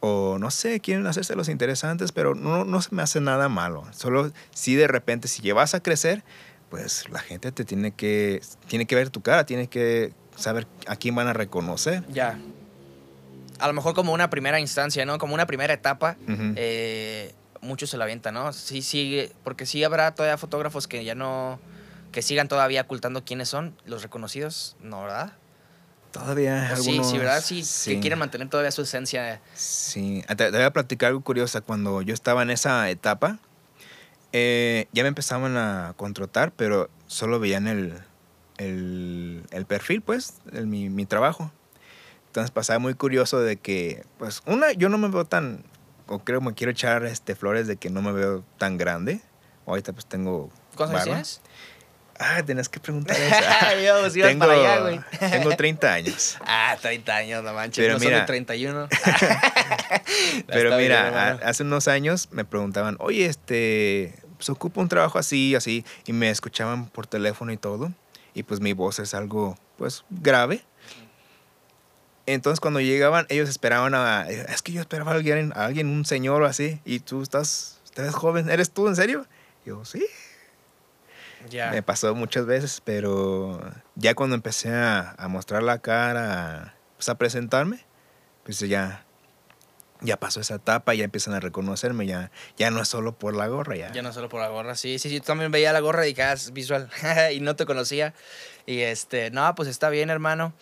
O 0.00 0.38
no 0.38 0.50
sé, 0.50 0.80
quieren 0.80 1.06
hacerse 1.06 1.36
los 1.36 1.50
interesantes, 1.50 2.12
pero 2.12 2.34
no, 2.34 2.64
no 2.64 2.80
se 2.80 2.94
me 2.94 3.02
hace 3.02 3.20
nada 3.20 3.50
malo. 3.50 3.86
Solo 3.92 4.32
si 4.54 4.76
de 4.76 4.88
repente, 4.88 5.28
si 5.28 5.42
llevas 5.42 5.74
a 5.74 5.82
crecer, 5.82 6.24
pues 6.70 7.08
la 7.10 7.20
gente 7.20 7.52
te 7.52 7.64
tiene 7.64 7.92
que, 7.92 8.42
tiene 8.66 8.86
que 8.86 8.94
ver 8.94 9.10
tu 9.10 9.22
cara, 9.22 9.46
tiene 9.46 9.68
que 9.68 10.12
saber 10.36 10.66
a 10.86 10.96
quién 10.96 11.14
van 11.14 11.28
a 11.28 11.32
reconocer. 11.32 12.04
Ya. 12.08 12.38
A 13.58 13.66
lo 13.66 13.72
mejor 13.72 13.94
como 13.94 14.12
una 14.12 14.30
primera 14.30 14.60
instancia, 14.60 15.04
¿no? 15.04 15.18
Como 15.18 15.34
una 15.34 15.46
primera 15.46 15.74
etapa. 15.74 16.16
Eh, 16.28 17.34
muchos 17.60 17.90
se 17.90 17.96
la 17.96 18.04
avientan, 18.04 18.34
¿no? 18.34 18.52
Sí, 18.52 18.82
sí, 18.82 19.30
porque 19.42 19.66
sí 19.66 19.82
habrá 19.82 20.14
todavía 20.14 20.38
fotógrafos 20.38 20.86
que 20.86 21.04
ya 21.04 21.14
no, 21.14 21.58
que 22.12 22.22
sigan 22.22 22.48
todavía 22.48 22.82
ocultando 22.82 23.24
quiénes 23.24 23.48
son 23.48 23.76
los 23.84 24.02
reconocidos, 24.02 24.76
¿no, 24.80 25.02
verdad? 25.02 25.32
Todavía 26.12 26.76
sí, 26.76 26.90
algunos... 26.90 27.10
sí, 27.10 27.18
¿verdad? 27.18 27.42
Sí, 27.42 27.64
que 27.84 28.00
quieren 28.00 28.18
mantener 28.18 28.48
todavía 28.48 28.70
su 28.70 28.82
esencia. 28.82 29.40
Sí, 29.54 30.24
te, 30.28 30.34
te 30.36 30.50
voy 30.50 30.62
a 30.62 30.72
platicar 30.72 31.08
algo 31.08 31.20
curioso. 31.22 31.62
Cuando 31.64 32.00
yo 32.02 32.14
estaba 32.14 32.42
en 32.42 32.50
esa 32.50 32.88
etapa, 32.88 33.38
eh, 34.32 34.86
ya 34.92 35.02
me 35.02 35.08
empezaban 35.08 35.56
a 35.56 35.94
contratar, 35.96 36.52
pero 36.52 36.90
solo 37.06 37.40
veían 37.40 37.66
el, 37.66 37.94
el, 38.56 39.42
el 39.50 39.66
perfil, 39.66 40.02
pues, 40.02 40.34
el, 40.52 40.66
mi, 40.66 40.90
mi 40.90 41.06
trabajo. 41.06 41.50
Entonces 42.26 42.50
pasaba 42.50 42.78
muy 42.78 42.94
curioso 42.94 43.40
de 43.40 43.56
que, 43.56 44.04
pues, 44.18 44.42
una, 44.46 44.72
yo 44.72 44.88
no 44.88 44.98
me 44.98 45.08
veo 45.08 45.24
tan, 45.24 45.64
o 46.06 46.20
creo 46.20 46.40
me 46.40 46.54
quiero 46.54 46.72
echar 46.72 47.04
este, 47.04 47.34
flores 47.34 47.66
de 47.66 47.76
que 47.76 47.90
no 47.90 48.02
me 48.02 48.12
veo 48.12 48.44
tan 48.58 48.76
grande. 48.76 49.20
Ahorita 49.66 49.92
pues 49.92 50.06
tengo... 50.06 50.50
¿Cuántos 50.76 51.06
años? 51.06 51.42
Ah, 52.18 52.42
tenías 52.44 52.68
que 52.68 52.80
preguntar 52.80 53.16
eso. 53.20 53.80
Yo, 53.84 54.00
pues, 54.00 54.16
ibas 54.16 54.30
tengo, 54.30 54.46
para 54.46 54.58
allá, 54.58 54.80
güey. 54.80 55.00
tengo 55.30 55.54
30 55.56 55.92
años. 55.92 56.36
Ah, 56.44 56.76
30 56.80 57.14
años, 57.16 57.44
no 57.44 57.52
manches. 57.52 57.84
Pero 57.84 57.94
no 57.94 58.00
mira- 58.00 58.16
solo 58.16 58.26
31. 58.26 58.88
Pero 60.48 60.70
bien, 60.70 60.82
mira, 60.82 61.28
a- 61.30 61.48
hace 61.48 61.62
unos 61.62 61.88
años 61.88 62.28
me 62.32 62.44
preguntaban, 62.44 62.96
oye, 63.00 63.26
este, 63.26 64.14
pues 64.36 64.48
ocupo 64.50 64.80
un 64.80 64.88
trabajo 64.88 65.18
así, 65.18 65.54
así, 65.54 65.84
y 66.06 66.12
me 66.12 66.30
escuchaban 66.30 66.86
por 66.88 67.06
teléfono 67.06 67.52
y 67.52 67.56
todo, 67.56 67.92
y 68.34 68.42
pues 68.42 68.60
mi 68.60 68.72
voz 68.72 68.98
es 68.98 69.14
algo, 69.14 69.56
pues, 69.76 70.04
grave. 70.10 70.62
Entonces 72.26 72.60
cuando 72.60 72.80
llegaban, 72.80 73.26
ellos 73.30 73.48
esperaban 73.48 73.94
a, 73.94 74.28
es 74.28 74.60
que 74.62 74.72
yo 74.72 74.80
esperaba 74.82 75.12
a 75.12 75.14
alguien, 75.14 75.52
a 75.56 75.64
alguien, 75.64 75.88
un 75.88 76.04
señor 76.04 76.42
o 76.42 76.46
así, 76.46 76.80
y 76.84 77.00
tú 77.00 77.22
estás, 77.22 77.80
ves 77.96 78.14
joven, 78.14 78.50
¿eres 78.50 78.70
tú 78.70 78.86
en 78.88 78.96
serio? 78.96 79.26
Yo, 79.64 79.84
sí. 79.84 80.04
Ya. 81.48 81.70
Me 81.70 81.82
pasó 81.82 82.14
muchas 82.14 82.46
veces, 82.46 82.80
pero 82.84 83.60
ya 83.94 84.14
cuando 84.14 84.36
empecé 84.36 84.70
a, 84.70 85.14
a 85.18 85.28
mostrar 85.28 85.62
la 85.62 85.78
cara, 85.78 86.74
pues 86.96 87.08
a 87.08 87.16
presentarme, 87.16 87.84
pues 88.44 88.60
ya, 88.60 89.04
ya 90.00 90.18
pasó 90.18 90.40
esa 90.40 90.56
etapa, 90.56 90.94
ya 90.94 91.04
empiezan 91.04 91.34
a 91.34 91.40
reconocerme, 91.40 92.06
ya, 92.06 92.30
ya 92.56 92.70
no 92.70 92.80
es 92.80 92.88
solo 92.88 93.18
por 93.18 93.34
la 93.34 93.48
gorra, 93.48 93.76
ya. 93.76 93.92
Ya 93.92 94.02
no 94.02 94.12
solo 94.12 94.28
por 94.28 94.40
la 94.40 94.48
gorra, 94.48 94.74
sí, 94.76 94.98
sí, 94.98 95.08
sí. 95.08 95.20
Tú 95.20 95.26
también 95.26 95.50
veía 95.50 95.72
la 95.72 95.80
gorra 95.80 96.06
y 96.06 96.10
dije, 96.10 96.22
ah, 96.22 96.32
es 96.32 96.52
visual. 96.52 96.88
y 97.34 97.40
no 97.40 97.56
te 97.56 97.66
conocía. 97.66 98.14
Y 98.66 98.80
este, 98.80 99.30
no, 99.30 99.54
pues 99.54 99.68
está 99.68 99.90
bien, 99.90 100.10
hermano. 100.10 100.52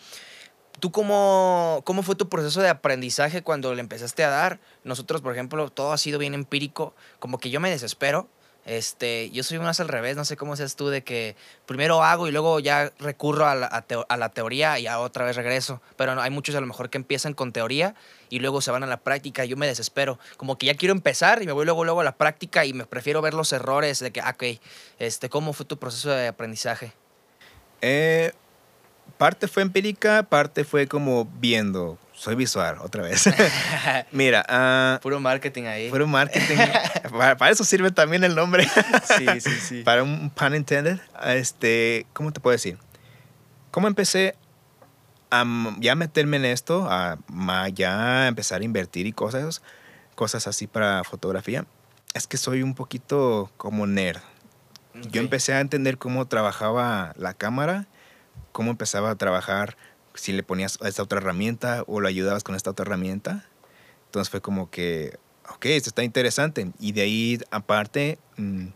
¿Tú 0.79 0.91
cómo, 0.91 1.81
cómo 1.85 2.03
fue 2.03 2.15
tu 2.15 2.29
proceso 2.29 2.61
de 2.61 2.69
aprendizaje 2.69 3.41
cuando 3.41 3.73
le 3.73 3.81
empezaste 3.81 4.23
a 4.23 4.29
dar? 4.29 4.59
Nosotros, 4.83 5.21
por 5.21 5.33
ejemplo, 5.33 5.69
todo 5.71 5.91
ha 5.91 5.97
sido 5.97 6.19
bien 6.19 6.33
empírico. 6.33 6.93
Como 7.19 7.39
que 7.39 7.49
yo 7.49 7.59
me 7.59 7.69
desespero. 7.69 8.27
Este, 8.67 9.29
yo 9.31 9.43
soy 9.43 9.59
más 9.59 9.79
al 9.79 9.87
revés, 9.87 10.17
no 10.17 10.25
sé 10.25 10.35
cómo 10.35 10.55
seas 10.57 10.75
tú, 10.75 10.89
de 10.89 11.01
que 11.01 11.35
primero 11.65 12.03
hago 12.03 12.27
y 12.27 12.31
luego 12.31 12.59
ya 12.59 12.91
recurro 12.99 13.47
a 13.47 13.55
la, 13.55 13.67
a 13.71 13.87
teo- 13.87 14.05
a 14.09 14.17
la 14.17 14.29
teoría 14.29 14.77
y 14.77 14.83
ya 14.83 14.99
otra 14.99 15.23
vez 15.25 15.35
regreso. 15.37 15.81
Pero 15.95 16.13
no, 16.15 16.21
hay 16.21 16.29
muchos 16.31 16.53
a 16.55 16.59
lo 16.59 16.67
mejor 16.67 16.89
que 16.89 16.97
empiezan 16.97 17.33
con 17.33 17.53
teoría 17.53 17.95
y 18.29 18.39
luego 18.39 18.59
se 18.59 18.69
van 18.71 18.83
a 18.83 18.87
la 18.87 18.97
práctica 18.97 19.45
y 19.45 19.47
yo 19.47 19.55
me 19.57 19.67
desespero. 19.67 20.19
Como 20.35 20.57
que 20.57 20.65
ya 20.65 20.75
quiero 20.75 20.91
empezar 20.93 21.41
y 21.41 21.45
me 21.45 21.53
voy 21.53 21.63
luego, 21.65 21.85
luego 21.85 22.01
a 22.01 22.03
la 22.03 22.17
práctica 22.17 22.65
y 22.65 22.73
me 22.73 22.85
prefiero 22.85 23.21
ver 23.21 23.33
los 23.33 23.53
errores 23.53 23.99
de 23.99 24.11
que, 24.11 24.19
ah, 24.19 24.31
ok, 24.35 24.59
este, 24.99 25.29
¿cómo 25.29 25.53
fue 25.53 25.65
tu 25.65 25.77
proceso 25.79 26.09
de 26.09 26.27
aprendizaje? 26.27 26.91
Eh, 27.81 28.33
parte 29.17 29.47
fue 29.47 29.63
empírica, 29.63 30.23
parte 30.23 30.63
fue 30.65 30.87
como 30.87 31.25
viendo. 31.39 31.97
soy 32.13 32.35
visual, 32.35 32.77
otra 32.81 33.03
vez. 33.03 33.29
Mira, 34.11 34.43
ah, 34.49 34.99
Puro 35.01 35.19
marketing 35.19 35.63
ahí. 35.65 35.89
puro 35.89 36.05
marketing. 36.07 36.57
para, 37.11 37.37
para 37.37 37.51
eso 37.51 37.63
sirve 37.63 37.91
también 37.91 38.23
el 38.23 38.35
nombre. 38.35 38.67
Sí, 39.17 39.41
sí, 39.41 39.51
sí. 39.59 39.81
para 39.85 40.03
un 40.03 40.29
pun 40.29 40.55
intended. 40.55 40.99
Este, 41.25 42.05
¿cómo 42.13 42.31
te 42.31 42.39
puedo 42.39 42.53
decir? 42.53 42.77
¿Cómo 43.71 43.87
empecé 43.87 44.35
a 45.29 45.45
ya 45.79 45.95
meterme 45.95 46.37
en 46.37 46.45
esto? 46.45 46.87
A 46.89 47.17
ya 47.73 48.27
empezar 48.27 48.61
a 48.61 48.65
invertir 48.65 49.07
y 49.07 49.13
cosas, 49.13 49.61
cosas 50.15 50.47
así 50.47 50.67
para 50.67 51.03
fotografía. 51.03 51.65
Es 52.13 52.27
que 52.27 52.37
soy 52.37 52.63
un 52.63 52.73
poquito 52.73 53.51
como 53.57 53.85
nerd. 53.85 54.21
Yo 54.93 55.21
Ok. 55.21 55.25
empecé 55.25 55.53
a 55.53 55.59
entender 55.59 55.97
cómo 55.97 56.25
trabajaba 56.27 57.13
la 57.17 57.33
cámara, 57.33 57.85
cómo 58.51 58.71
empezaba 58.71 59.11
a 59.11 59.15
trabajar, 59.15 59.77
si 60.15 60.33
le 60.33 60.41
ponías 60.41 60.79
esta 60.83 61.03
otra 61.03 61.19
herramienta 61.19 61.83
o 61.85 61.99
lo 62.01 62.07
ayudabas 62.07 62.43
con 62.43 62.55
esta 62.55 62.71
otra 62.71 62.83
herramienta. 62.85 63.45
Entonces 64.05 64.31
fue 64.31 64.41
como 64.41 64.71
que, 64.71 65.19
ok, 65.49 65.65
esto 65.67 65.89
está 65.89 66.03
interesante. 66.03 66.71
Y 66.79 66.91
de 66.91 67.01
ahí, 67.01 67.39
aparte, 67.51 68.17
mm, 68.37 68.67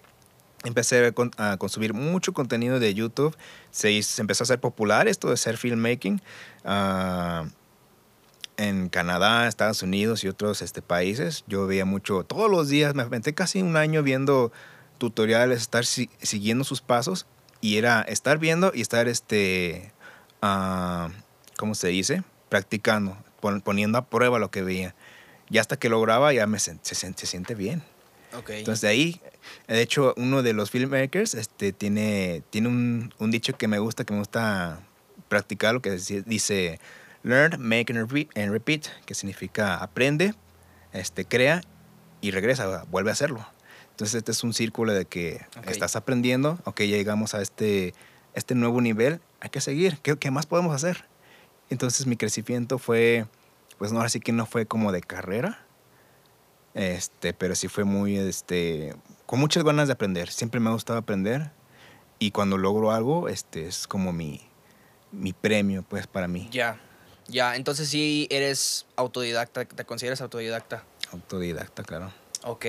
empecé 0.66 1.06
a, 1.08 1.12
con- 1.12 1.32
a 1.38 1.58
consumir 1.58 1.94
mucho 1.94 2.34
contenido 2.34 2.80
de 2.80 2.94
YouTube. 2.94 3.36
Se, 3.72 4.00
empezó 4.20 4.44
a 4.44 4.46
hacer 4.46 4.60
popular 4.60 5.08
esto 5.08 5.30
de 5.30 5.38
ser 5.38 5.58
filmmaking. 5.58 6.22
ah, 6.66 7.46
en 8.58 8.90
Canadá, 8.90 9.48
Estados 9.48 9.82
Unidos 9.82 10.24
y 10.24 10.28
otros 10.28 10.62
este, 10.62 10.82
países. 10.84 11.44
Yo 11.48 11.66
veía 11.66 11.86
mucho, 11.86 12.24
todos 12.24 12.50
los 12.52 12.70
días, 12.70 12.94
me 12.94 13.02
aventé 13.02 13.34
casi 13.34 13.62
un 13.62 13.76
año 13.76 14.04
viendo 14.04 14.52
tutoriales, 15.00 15.62
estar 15.62 15.86
si- 15.86 16.10
siguiendo 16.22 16.64
sus 16.64 16.82
pasos 16.82 17.26
y 17.60 17.78
era 17.78 18.02
estar 18.04 18.38
viendo 18.38 18.72
y 18.76 18.82
estar, 18.82 19.08
este, 19.08 19.92
ah, 20.44 21.10
¿cómo 21.58 21.74
se 21.74 21.88
dice? 21.88 22.24
Practicando, 22.50 23.18
pon- 23.40 23.62
poniendo 23.62 23.98
a 23.98 24.06
prueba 24.06 24.38
lo 24.38 24.52
que 24.52 24.62
veía. 24.62 24.94
Y 25.52 25.58
hasta 25.58 25.78
que 25.78 25.90
lograba 25.90 26.32
ya 26.34 26.48
me 26.48 26.60
se, 26.60 26.78
siente 26.82 27.56
bien. 27.56 27.84
Ok. 28.34 28.52
Entonces 28.52 28.82
de 28.82 28.88
ahí, 28.88 29.22
de 29.68 29.82
hecho, 29.82 30.14
uno 30.16 30.42
de 30.44 30.54
los 30.54 30.72
filmmakers 30.72 31.34
este, 31.34 31.74
tiene, 31.74 32.42
tiene 32.50 32.70
un, 32.70 33.14
un 33.20 33.32
dicho 33.32 33.58
que 33.58 33.68
me 33.68 33.78
gusta, 33.80 34.06
que 34.06 34.14
me 34.14 34.20
gusta 34.20 34.80
practicar, 35.28 35.74
lo 35.74 35.82
que 35.82 35.92
dice, 35.92 36.80
learn, 37.24 37.62
make 37.62 37.92
and 37.94 38.00
repeat, 38.00 38.38
and 38.38 38.52
repeat, 38.52 38.88
que 39.06 39.14
significa 39.14 39.76
aprende, 39.76 40.34
este, 40.94 41.26
crea 41.26 41.62
y 42.22 42.32
regresa, 42.32 42.86
vuelve 42.90 43.10
a 43.10 43.14
hacerlo. 43.14 43.46
Entonces 43.92 44.16
este 44.16 44.32
es 44.32 44.44
un 44.44 44.54
círculo 44.54 44.94
de 44.94 45.06
que 45.06 45.42
Ok. 45.58 45.68
estás 45.70 45.96
aprendiendo, 45.96 46.60
ok, 46.64 46.80
ya 46.82 46.98
llegamos 46.98 47.34
a 47.36 47.42
este, 47.42 47.94
este 48.34 48.56
nuevo 48.56 48.80
nivel, 48.82 49.20
hay 49.42 49.50
que 49.50 49.60
seguir, 49.62 49.98
¿qué, 50.02 50.18
qué 50.18 50.32
más 50.32 50.46
podemos 50.46 50.74
hacer? 50.74 51.06
Entonces 51.70 52.08
mi 52.08 52.16
crecimiento 52.16 52.78
fue, 52.78 53.26
pues 53.82 53.92
no, 53.92 53.98
ahora 53.98 54.10
sí 54.10 54.20
que 54.20 54.32
no 54.32 54.46
fue 54.46 54.68
como 54.68 54.92
de 54.92 55.02
carrera, 55.02 55.66
este, 56.76 57.34
pero 57.34 57.56
sí 57.56 57.68
fue 57.68 57.84
muy, 57.84 58.16
este, 58.16 58.96
con 59.26 59.40
muchas 59.40 59.64
ganas 59.64 59.88
de 59.88 59.94
aprender. 59.94 60.30
Siempre 60.30 60.60
me 60.60 60.70
ha 60.70 60.74
gustado 60.74 61.00
aprender 61.00 61.50
y 62.20 62.30
cuando 62.30 62.60
logro 62.60 62.92
algo, 62.92 63.28
este, 63.28 63.66
es 63.66 63.88
como 63.88 64.14
mi, 64.14 64.40
mi 65.12 65.34
premio, 65.34 65.82
pues, 65.82 66.06
para 66.06 66.28
mí. 66.28 66.48
Ya. 66.52 66.80
Ya. 67.28 67.56
Entonces 67.56 67.90
sí 67.90 68.28
eres 68.30 68.86
autodidacta. 68.98 69.66
¿Te 69.66 69.84
consideras 69.84 70.22
autodidacta? 70.22 70.84
Autodidacta, 71.12 71.82
claro. 71.82 72.14
Ok. 72.44 72.68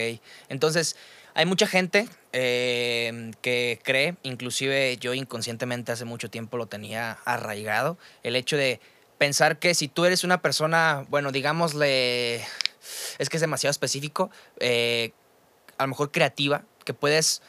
Entonces, 0.49 0.97
hay 1.35 1.45
mucha 1.45 1.67
gente 1.67 2.09
eh, 2.33 3.33
que 3.43 3.81
cree, 3.83 4.17
inclusive 4.23 4.97
yo 4.97 5.13
inconscientemente 5.13 5.93
hace 5.93 6.07
mucho 6.07 6.31
tiempo 6.31 6.57
lo 6.57 6.69
tenía 6.69 7.19
arraigado, 7.27 7.99
el 8.23 8.35
hecho 8.35 8.57
de 8.57 8.81
pensar 9.23 9.61
que 9.61 9.73
si 9.77 9.87
tú 9.87 10.05
eres 10.05 10.25
una 10.25 10.43
persona, 10.43 11.07
bueno, 11.09 11.31
digámosle, 11.31 12.45
es 13.19 13.29
que 13.29 13.37
es 13.37 13.41
demasiado 13.41 13.71
específico, 13.71 14.33
eh, 14.59 15.13
a 15.79 15.85
lo 15.85 15.91
mejor 15.91 16.11
creativa, 16.11 16.65
que 16.85 16.93
puedes 16.93 17.41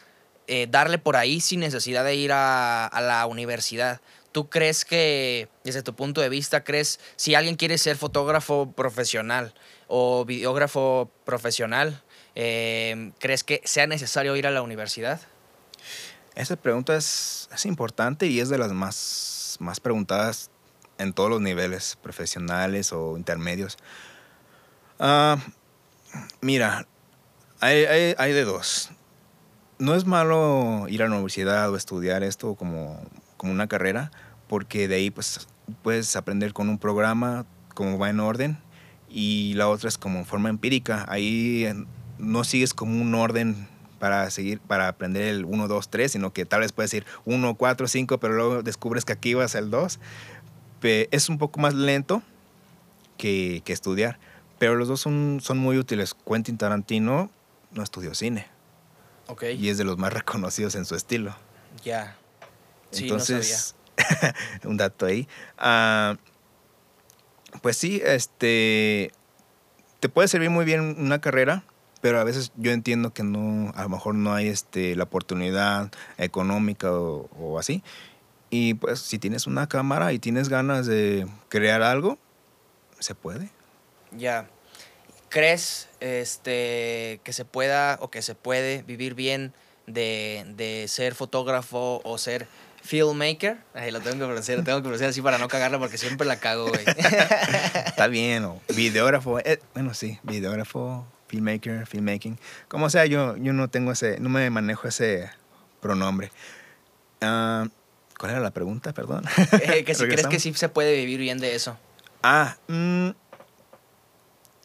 eh, 0.45 0.67
darle 0.69 0.99
por 0.99 1.15
ahí 1.15 1.41
sin 1.41 1.61
necesidad 1.61 2.03
de 2.03 2.13
ir 2.13 2.31
a, 2.31 2.91
la 3.01 3.25
universidad. 3.25 4.01
¿Tú 4.31 4.51
crees 4.51 4.85
que, 4.85 5.49
desde 5.63 5.81
tu 5.81 5.95
punto 5.95 6.21
de 6.21 6.29
vista, 6.29 6.63
crees, 6.63 6.99
si 7.15 7.33
alguien 7.33 7.55
quiere 7.55 7.79
ser 7.79 7.97
fotógrafo 7.97 8.71
profesional 8.73 9.55
o 9.87 10.25
videógrafo 10.25 11.09
profesional, 11.25 12.03
eh, 12.35 13.13
¿crees 13.17 13.43
que 13.43 13.61
sea 13.63 13.87
necesario 13.87 14.35
ir 14.35 14.45
a 14.45 14.51
la 14.51 14.61
universidad? 14.61 15.21
Esa 16.35 16.55
pregunta 16.55 16.95
es, 16.95 17.49
es 17.51 17.65
importante 17.65 18.27
y 18.27 18.41
es 18.41 18.49
de 18.49 18.59
las 18.59 18.73
más, 18.73 19.57
más 19.59 19.79
preguntadas 19.79 20.51
en 21.03 21.13
todos 21.13 21.29
los 21.29 21.41
niveles, 21.41 21.97
profesionales 22.01 22.91
o 22.91 23.17
intermedios. 23.17 23.77
Ah, 24.99 25.37
mira, 26.41 26.87
hay, 27.59 28.33
de 28.33 28.43
dos. 28.43 28.91
No 29.79 29.95
es 29.95 30.05
malo 30.05 30.85
ir 30.89 31.03
a 31.03 31.07
la 31.07 31.11
universidad 31.11 31.69
o 31.71 31.75
estudiar 31.75 32.23
esto 32.23 32.55
como, 32.55 33.01
como 33.37 33.51
una 33.51 33.67
carrera, 33.67 34.11
porque 34.47 34.87
de 34.87 34.95
ahí 34.95 35.11
pues, 35.11 35.47
puedes 35.81 36.15
aprender 36.15 36.53
con 36.53 36.69
un 36.69 36.77
programa, 36.77 37.45
como 37.73 37.97
va 37.97 38.09
en 38.09 38.19
orden, 38.19 38.57
y 39.09 39.53
la 39.55 39.67
otra 39.67 39.89
es 39.89 39.97
como 39.97 40.25
forma 40.25 40.49
empírica. 40.49 41.05
Ahí 41.07 41.67
no 42.17 42.43
sigues 42.43 42.73
como 42.73 43.01
un 43.01 43.13
orden 43.15 43.67
para 44.03 44.29
seguir, 44.31 44.59
para 44.59 44.89
aprender 44.89 45.23
el 45.23 45.45
1, 45.45 45.69
2, 45.69 45.89
3, 45.89 46.11
sino 46.11 46.33
que 46.33 46.45
tal 46.45 46.59
vez 46.59 46.73
puedes 46.73 46.93
ir 46.93 47.05
1, 47.23 47.55
4, 47.55 47.87
5, 47.87 48.19
pero 48.19 48.33
luego 48.33 48.61
descubres 48.61 49.05
que 49.05 49.13
aquí 49.13 49.33
vas 49.33 49.55
al 49.55 49.69
2. 49.69 49.97
Pe- 50.83 51.07
Es 51.11 51.29
un 51.29 51.37
poco 51.37 51.61
más 51.61 51.73
lento 51.73 52.21
que, 53.17 53.61
que 53.63 53.71
estudiar, 53.71 54.19
pero 54.59 54.75
los 54.75 54.89
dos 54.89 54.99
son, 54.99 55.39
son 55.41 55.57
muy 55.57 55.77
útiles. 55.77 56.13
Quentin 56.13 56.57
Tarantino 56.57 57.29
no 57.71 57.83
estudió 57.83 58.13
cine 58.13 58.47
Ok. 59.27 59.43
y 59.57 59.69
es 59.69 59.77
de 59.77 59.85
los 59.85 59.97
más 59.97 60.11
reconocidos 60.13 60.75
en 60.75 60.83
su 60.83 60.95
estilo. 60.95 61.33
Ya. 61.85 62.17
Sí, 62.91 63.03
no 63.07 63.13
Entonces, 63.13 63.75
un 64.65 64.75
dato 64.75 65.05
ahí. 65.05 65.25
Ah, 65.57 66.17
pues 67.61 67.77
sí, 67.77 68.01
este, 68.03 69.13
te 70.01 70.09
puede 70.09 70.27
servir 70.27 70.49
muy 70.49 70.65
bien 70.65 70.97
una 70.99 71.21
carrera, 71.21 71.63
pero 72.01 72.19
a 72.19 72.25
veces 72.25 72.51
yo 72.57 72.71
entiendo 72.71 73.13
que 73.13 73.23
no, 73.23 73.71
a 73.75 73.83
lo 73.83 73.89
mejor 73.89 74.15
no 74.15 74.33
hay 74.33 74.47
este, 74.49 74.97
la 74.97 75.05
oportunidad 75.05 75.91
económica 76.17 76.91
o, 76.91 77.29
o 77.39 77.57
así. 77.57 77.81
Y 78.55 78.75
pues 78.75 78.99
si 78.99 79.17
tienes 79.17 79.47
una 79.47 79.67
cámara 79.67 80.13
y 80.13 80.19
tienes 80.19 80.47
ganas 80.47 80.85
de 80.85 81.25
crear 81.49 81.81
algo, 81.81 82.19
se 82.99 83.15
puede. 83.15 83.49
Ya. 84.11 84.47
¿Crees 85.29 85.89
este, 86.01 87.19
que 87.23 87.33
se 87.33 87.45
pueda 87.45 87.97
o 87.99 88.11
que 88.11 88.21
se 88.21 88.35
puede 88.35 88.83
vivir 88.83 89.15
bien 89.15 89.55
de, 89.87 90.45
de 90.55 90.87
ser 90.87 91.15
fotógrafo 91.15 91.99
o 92.03 92.19
ser 92.19 92.45
filmmaker? 92.83 93.57
Ay, 93.73 93.89
lo 93.89 94.01
tengo 94.01 94.19
que 94.19 94.25
pronunciar, 94.25 94.59
lo 94.59 94.63
tengo 94.63 94.77
que 94.77 94.83
pronunciar 94.83 95.09
así 95.09 95.23
para 95.23 95.39
no 95.39 95.47
cagarla 95.47 95.79
porque 95.79 95.97
siempre 95.97 96.27
la 96.27 96.39
cago, 96.39 96.67
güey. 96.67 96.85
Está 97.87 98.05
bien, 98.05 98.43
o 98.43 98.61
videógrafo, 98.75 99.39
eh, 99.39 99.61
bueno, 99.73 99.95
sí, 99.95 100.19
videógrafo, 100.21 101.07
filmmaker, 101.27 101.87
filmmaking. 101.87 102.37
Como 102.67 102.91
sea, 102.91 103.07
yo, 103.07 103.35
yo 103.35 103.51
no 103.51 103.67
tengo 103.71 103.93
ese, 103.93 104.19
no 104.19 104.29
me 104.29 104.47
manejo 104.51 104.87
ese 104.87 105.31
pronombre. 105.81 106.31
Ah, 107.19 107.65
¿Cuál 108.17 108.33
era 108.33 108.41
la 108.41 108.51
pregunta? 108.51 108.93
Perdón. 108.93 109.25
Eh, 109.63 109.83
que 109.83 109.95
si 109.95 110.05
crees 110.05 110.27
que 110.27 110.39
sí 110.39 110.53
se 110.53 110.69
puede 110.69 110.95
vivir 110.95 111.19
bien 111.19 111.39
de 111.39 111.55
eso. 111.55 111.77
Ah, 112.21 112.57
mm, 112.67 113.09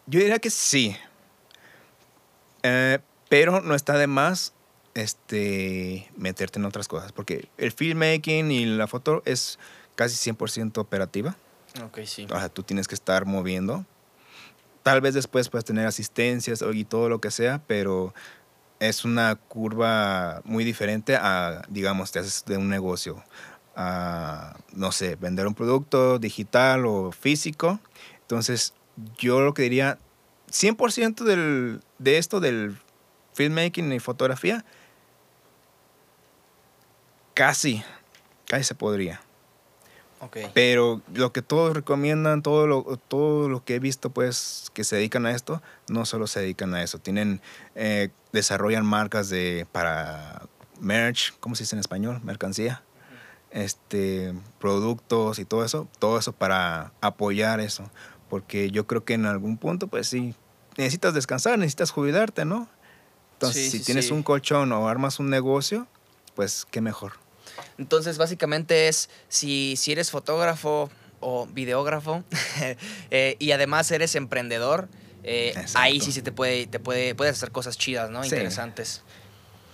yo 0.06 0.20
diría 0.20 0.38
que 0.38 0.50
sí. 0.50 0.96
Eh, 2.62 2.98
pero 3.28 3.60
no 3.60 3.74
está 3.74 3.98
de 3.98 4.06
más 4.06 4.52
este, 4.94 6.10
meterte 6.16 6.58
en 6.58 6.64
otras 6.64 6.88
cosas, 6.88 7.12
porque 7.12 7.48
el 7.58 7.72
filmmaking 7.72 8.50
y 8.50 8.66
la 8.66 8.86
foto 8.86 9.22
es 9.24 9.58
casi 9.94 10.30
100% 10.30 10.78
operativa. 10.78 11.36
Ok, 11.84 12.00
sí. 12.04 12.26
O 12.30 12.38
sea, 12.38 12.48
tú 12.48 12.62
tienes 12.62 12.88
que 12.88 12.94
estar 12.94 13.26
moviendo. 13.26 13.84
Tal 14.82 15.00
vez 15.00 15.14
después 15.14 15.48
puedes 15.48 15.64
tener 15.64 15.86
asistencias 15.86 16.64
y 16.72 16.84
todo 16.84 17.08
lo 17.08 17.20
que 17.20 17.30
sea, 17.30 17.62
pero 17.66 18.14
es 18.80 19.04
una 19.04 19.34
curva 19.36 20.40
muy 20.44 20.64
diferente 20.64 21.16
a, 21.16 21.62
digamos, 21.68 22.12
te 22.12 22.18
haces 22.18 22.44
de 22.46 22.56
un 22.56 22.68
negocio. 22.68 23.22
A, 23.76 24.56
no 24.72 24.92
sé, 24.92 25.16
vender 25.16 25.46
un 25.46 25.54
producto 25.54 26.18
digital 26.18 26.86
o 26.86 27.12
físico. 27.12 27.80
Entonces, 28.22 28.74
yo 29.18 29.40
lo 29.40 29.54
que 29.54 29.62
diría, 29.62 29.98
100% 30.50 31.24
del, 31.24 31.80
de 31.98 32.18
esto, 32.18 32.40
del 32.40 32.76
filmmaking 33.34 33.92
y 33.92 34.00
fotografía, 34.00 34.64
casi, 37.34 37.82
casi 38.46 38.64
se 38.64 38.74
podría. 38.74 39.20
Pero 40.52 41.00
lo 41.14 41.32
que 41.32 41.42
todos 41.42 41.74
recomiendan, 41.74 42.42
todo 42.42 42.66
lo, 42.66 42.82
todo 43.08 43.48
lo 43.48 43.64
que 43.64 43.76
he 43.76 43.78
visto, 43.78 44.10
pues, 44.10 44.70
que 44.74 44.82
se 44.84 44.96
dedican 44.96 45.26
a 45.26 45.30
esto, 45.32 45.62
no 45.88 46.04
solo 46.06 46.26
se 46.26 46.40
dedican 46.40 46.74
a 46.74 46.82
eso. 46.82 46.98
Tienen, 46.98 47.40
eh, 47.74 48.08
desarrollan 48.32 48.84
marcas 48.84 49.28
de, 49.28 49.66
para 49.70 50.42
merch, 50.80 51.34
¿cómo 51.40 51.54
se 51.54 51.62
dice 51.64 51.76
en 51.76 51.80
español? 51.80 52.20
Mercancía. 52.24 52.82
Este, 53.50 54.34
productos 54.58 55.38
y 55.38 55.44
todo 55.44 55.64
eso. 55.64 55.88
Todo 55.98 56.18
eso 56.18 56.32
para 56.32 56.92
apoyar 57.00 57.60
eso. 57.60 57.90
porque 58.28 58.70
yo 58.70 58.86
creo 58.86 59.04
que 59.04 59.14
en 59.14 59.24
algún 59.24 59.56
punto, 59.56 59.86
pues 59.88 60.06
sí, 60.08 60.34
necesitas 60.76 61.14
descansar, 61.14 61.58
necesitas 61.58 61.90
jubilarte, 61.90 62.44
¿no? 62.44 62.68
Entonces, 63.34 63.64
Sí, 63.64 63.70
si 63.70 63.78
sí, 63.78 63.84
tienes 63.84 64.08
sí. 64.08 64.12
un 64.12 64.22
colchón 64.22 64.70
o 64.72 64.86
armas 64.88 65.18
un 65.18 65.30
negocio, 65.30 65.86
pues 66.34 66.66
qué 66.70 66.82
mejor. 66.82 67.12
Entonces, 67.78 68.18
básicamente 68.18 68.88
es 68.88 69.08
si, 69.28 69.76
si 69.76 69.92
eres 69.92 70.10
fotógrafo 70.10 70.90
o 71.20 71.46
videógrafo 71.46 72.24
eh, 73.10 73.36
y 73.38 73.50
además 73.52 73.90
eres 73.90 74.14
emprendedor, 74.14 74.88
eh, 75.24 75.52
ahí 75.74 76.00
sí 76.00 76.12
se 76.12 76.22
te 76.22 76.32
puede, 76.32 76.66
te 76.66 76.78
puede, 76.80 77.14
puedes 77.14 77.36
hacer 77.36 77.50
cosas 77.50 77.76
chidas, 77.76 78.10
¿no? 78.10 78.22
Sí. 78.22 78.30
Interesantes. 78.30 79.02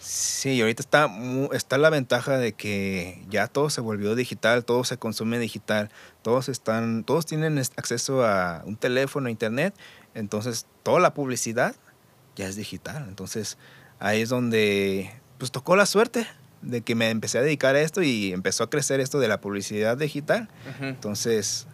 Sí, 0.01 0.51
y 0.53 0.61
ahorita 0.61 0.82
está, 0.82 1.09
está 1.53 1.78
la 1.78 1.89
ventaja 1.89 2.37
de 2.37 2.53
que 2.53 3.22
ya 3.30 3.47
todo 3.47 3.70
se 3.70 3.80
volvió 3.80 4.14
digital, 4.14 4.64
todo 4.66 4.85
se 4.85 4.99
consume 4.99 5.39
digital, 5.39 5.91
todos 6.20 6.51
están, 6.51 7.05
todos 7.05 7.24
tienen 7.24 7.57
es- 7.57 7.72
acceso 7.76 8.22
a 8.26 8.62
un 8.66 8.76
teléfono, 8.76 9.30
internet, 9.30 9.74
entonces 10.14 10.66
toda 10.82 11.01
la 11.01 11.14
publicidad 11.14 11.74
ya 12.37 12.47
es 12.47 12.57
digital. 12.57 13.07
Entonces 13.09 13.57
ahí 13.99 14.20
es 14.20 14.28
donde 14.28 15.11
pues 15.39 15.51
tocó 15.51 15.74
la 15.74 15.87
suerte 15.87 16.26
de 16.64 16.80
que 16.82 16.94
me 16.94 17.10
empecé 17.10 17.38
a 17.38 17.42
dedicar 17.42 17.74
a 17.76 17.80
esto 17.80 18.02
y 18.02 18.32
empezó 18.32 18.64
a 18.64 18.70
crecer 18.70 19.00
esto 19.00 19.18
de 19.20 19.28
la 19.28 19.40
publicidad 19.40 19.96
digital. 19.96 20.48
Entonces 20.80 21.66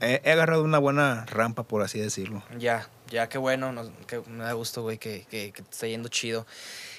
he, 0.00 0.20
he 0.24 0.32
agarrado 0.32 0.62
una 0.64 0.78
buena 0.78 1.24
rampa, 1.26 1.62
por 1.64 1.82
así 1.82 1.98
decirlo. 1.98 2.42
Ya, 2.58 2.88
ya, 3.08 3.28
qué 3.28 3.38
bueno, 3.38 3.72
nos- 3.72 3.90
que 4.06 4.20
me 4.28 4.44
da 4.44 4.52
gusto, 4.52 4.82
güey, 4.82 4.98
que, 4.98 5.26
que, 5.30 5.52
que 5.52 5.62
te 5.62 5.70
está 5.70 5.86
yendo 5.86 6.08
chido. 6.08 6.46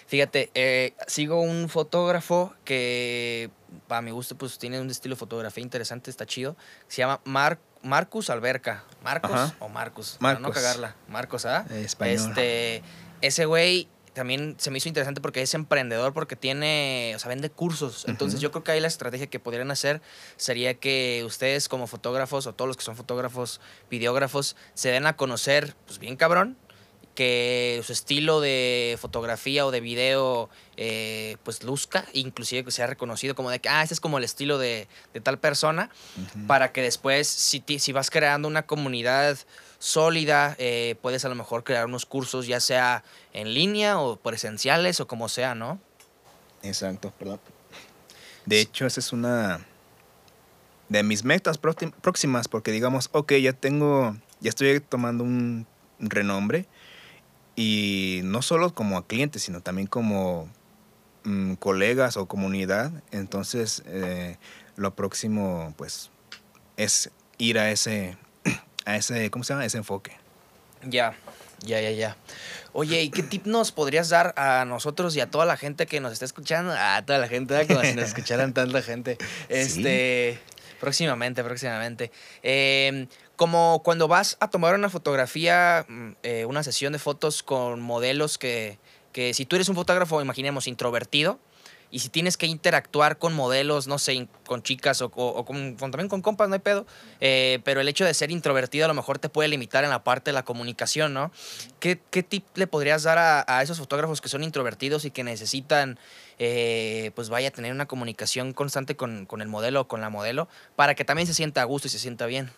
Fíjate, 0.08 0.52
eh, 0.56 0.94
sigo 1.08 1.42
un 1.42 1.70
fotógrafo 1.70 2.54
que, 2.66 3.50
para 3.88 4.02
mi 4.02 4.12
gusto, 4.12 4.36
pues 4.38 4.58
tiene 4.58 4.82
un 4.82 4.90
estilo 4.90 5.16
de 5.16 5.20
fotografía 5.20 5.64
interesante, 5.64 6.12
está 6.12 6.26
chido. 6.26 6.58
Se 6.90 6.98
llama 6.98 7.22
Mar 7.24 7.60
Marcus 7.84 8.30
Alberca. 8.30 8.84
¿Marcos 9.04 9.32
Ajá. 9.32 9.56
o 9.60 9.70
Marcus? 9.70 10.18
Para 10.20 10.36
no 10.36 10.42
Marcos. 10.50 10.62
cagarla. 10.62 10.96
Marcos, 11.08 11.46
¿ah? 11.46 11.66
Español. 11.72 12.16
Este, 12.30 12.84
ese 13.22 13.46
güey 13.46 13.88
también 14.14 14.56
se 14.58 14.72
me 14.72 14.78
hizo 14.78 14.88
interesante 14.88 15.22
porque 15.22 15.42
es 15.42 15.54
emprendedor, 15.54 16.14
porque 16.14 16.36
tiene, 16.36 17.14
o 17.16 17.20
sea, 17.20 17.30
vende 17.30 17.50
cursos. 17.50 18.06
Entonces 18.08 18.40
yo 18.40 18.52
creo 18.52 18.64
que 18.64 18.72
ahí 18.72 18.80
la 18.80 18.88
estrategia 18.88 19.28
que 19.28 19.40
podrían 19.40 19.72
hacer 19.72 20.02
sería 20.38 20.74
que 20.74 21.24
ustedes 21.26 21.70
como 21.70 21.88
fotógrafos 21.88 22.48
o 22.48 22.54
todos 22.54 22.68
los 22.68 22.78
que 22.78 22.84
son 22.84 22.96
fotógrafos, 22.96 23.62
videógrafos, 23.90 24.56
se 24.74 24.90
den 24.90 25.06
a 25.06 25.16
conocer, 25.16 25.76
pues 25.86 26.00
bien 26.00 26.16
cabrón, 26.16 26.58
que 27.16 27.82
su 27.86 27.92
estilo 27.92 28.40
de 28.40 28.98
fotografía 29.00 29.66
o 29.66 29.72
de 29.72 29.82
video 29.82 30.50
eh, 30.78 31.38
pues 31.44 31.64
luzca, 31.64 32.06
inclusive 32.14 32.64
que 32.64 32.72
sea 32.72 32.88
reconocido 32.88 33.36
como 33.36 33.50
de 33.50 33.60
que, 33.60 33.70
ah, 33.70 33.84
este 33.84 33.94
es 33.94 34.00
como 34.00 34.18
el 34.18 34.24
estilo 34.24 34.58
de, 34.58 34.88
de 35.14 35.22
tal 35.22 35.38
persona, 35.38 35.90
para 36.48 36.72
que 36.72 36.82
después, 36.82 37.28
si, 37.28 37.64
si 37.80 37.92
vas 37.92 38.10
creando 38.10 38.48
una 38.48 38.66
comunidad 38.66 39.38
sólida, 39.82 40.56
eh, 40.60 40.96
puedes 41.02 41.26
a 41.26 41.30
lo 41.30 41.34
mejor 41.34 41.64
crear 41.64 41.88
unos 41.88 42.06
cursos, 42.06 42.46
ya 42.46 42.60
sea 42.60 43.04
en 43.34 43.54
línea 43.56 44.00
o 44.00 44.16
presenciales 44.16 45.00
o 45.00 45.08
como 45.08 45.28
sea, 45.28 45.56
¿no? 45.56 45.80
Exacto, 46.62 47.12
perdón. 47.18 47.40
De 48.46 48.62
hecho, 48.62 48.86
esa 48.86 49.00
es 49.00 49.12
una 49.12 49.66
de 50.88 51.02
mis 51.02 51.24
metas 51.24 51.60
próxim- 51.60 51.94
próximas, 51.94 52.48
porque 52.48 52.72
digamos, 52.72 53.10
ok, 53.12 53.34
ya 53.34 53.54
tengo, 53.54 54.16
ya 54.40 54.50
estoy 54.50 54.80
tomando 54.82 55.24
un 55.24 55.66
renombre, 56.00 56.68
y 57.56 58.22
no 58.24 58.44
solo 58.44 58.76
como 58.76 58.98
a 58.98 59.08
clientes, 59.08 59.42
sino 59.42 59.62
también 59.62 59.88
como 59.88 60.48
mm, 61.24 61.54
colegas 61.56 62.18
o 62.18 62.28
comunidad. 62.28 62.92
Entonces, 63.12 63.84
eh, 63.88 64.38
lo 64.76 64.94
próximo, 64.96 65.74
pues, 65.76 66.12
es 66.78 67.10
ir 67.40 67.58
a 67.58 67.72
ese, 67.72 68.16
a 68.86 68.96
ese, 68.96 69.30
¿cómo 69.30 69.44
se 69.44 69.54
llama? 69.54 69.66
Ese 69.66 69.78
enfoque. 69.78 70.12
Ya, 70.84 71.16
ya, 71.64 71.80
ya, 71.82 71.92
ya. 71.92 72.18
Oye, 72.74 73.02
¿y 73.04 73.10
qué 73.10 73.24
tip 73.24 73.46
nos 73.46 73.72
podrías 73.72 74.10
dar 74.10 74.34
a 74.38 74.66
nosotros 74.66 75.16
y 75.16 75.20
a 75.20 75.30
toda 75.30 75.46
la 75.46 75.58
gente 75.58 75.86
que 75.86 76.00
nos 76.00 76.14
está 76.14 76.26
escuchando? 76.26 76.74
A 76.76 77.04
toda 77.06 77.20
la 77.20 77.28
gente, 77.28 77.68
como 77.68 77.82
si 77.82 77.94
nos 77.94 78.06
escucharan 78.06 78.54
tanta 78.54 78.82
gente. 78.82 79.18
Este, 79.50 80.40
próximamente, 80.80 81.44
próximamente. 81.44 82.12
Eh, 82.44 83.08
como 83.36 83.82
cuando 83.84 84.08
vas 84.08 84.38
a 84.40 84.50
tomar 84.50 84.76
una 84.76 84.90
fotografía, 84.90 85.86
mm, 85.88 86.12
eh, 86.24 86.46
una 86.46 86.64
sesión 86.64 86.94
de 86.94 87.00
fotos 87.00 87.44
con 87.44 87.82
modelos 87.82 88.38
que, 88.38 88.80
que 89.12 89.34
si 89.34 89.46
tú 89.46 89.56
eres 89.56 89.68
un 89.70 89.76
fotógrafo, 89.76 90.22
imaginemos, 90.22 90.68
introvertido, 90.68 91.40
y 91.92 92.00
si 92.00 92.10
tienes 92.10 92.38
que 92.38 92.46
interactuar 92.46 93.18
con 93.18 93.34
modelos, 93.34 93.88
no 93.88 94.00
sé, 94.00 94.28
con 94.46 94.64
chicas 94.64 95.02
o, 95.02 95.46
también 95.80 96.08
con 96.08 96.22
compas, 96.22 96.48
no 96.48 96.56
hay 96.56 96.62
pedo, 96.62 96.88
eh, 97.20 97.60
pero 97.66 97.82
el 97.82 97.88
hecho 97.90 98.06
de 98.06 98.14
ser 98.14 98.32
introvertido 98.32 98.86
a 98.86 98.88
lo 98.88 98.94
mejor 98.94 99.20
te 99.20 99.28
puede 99.28 99.50
limitar 99.50 99.84
en 99.84 99.90
la 99.90 100.04
parte 100.04 100.32
de 100.32 100.34
la 100.34 100.44
comunicación, 100.44 101.14
¿no? 101.14 101.32
¿Qué, 101.80 102.00
qué 102.10 102.24
tip 102.24 102.46
le 102.56 102.66
podrías 102.66 103.04
dar 103.04 103.18
a, 103.18 103.44
a 103.46 103.62
esos 103.62 103.78
fotógrafos 103.78 104.22
que 104.22 104.30
son 104.30 104.44
introvertidos 104.44 105.04
y 105.04 105.12
que 105.12 105.24
necesitan, 105.24 106.00
eh, 106.40 107.12
pues 107.14 107.30
vaya, 107.30 107.52
tener 107.52 107.74
una 107.74 107.88
comunicación 107.88 108.54
constante 108.54 108.96
con, 108.96 109.26
con 109.26 109.42
el 109.42 109.50
modelo 109.50 109.82
o 109.82 109.88
con 109.88 110.00
la 110.00 110.10
modelo 110.10 110.48
para 110.78 110.96
que 110.96 111.04
también 111.04 111.28
se 111.28 111.34
sienta 111.34 111.62
a 111.62 111.66
gusto 111.66 111.88
y 111.88 111.92
se 111.92 112.00
sienta 112.00 112.26
bien? 112.26 112.52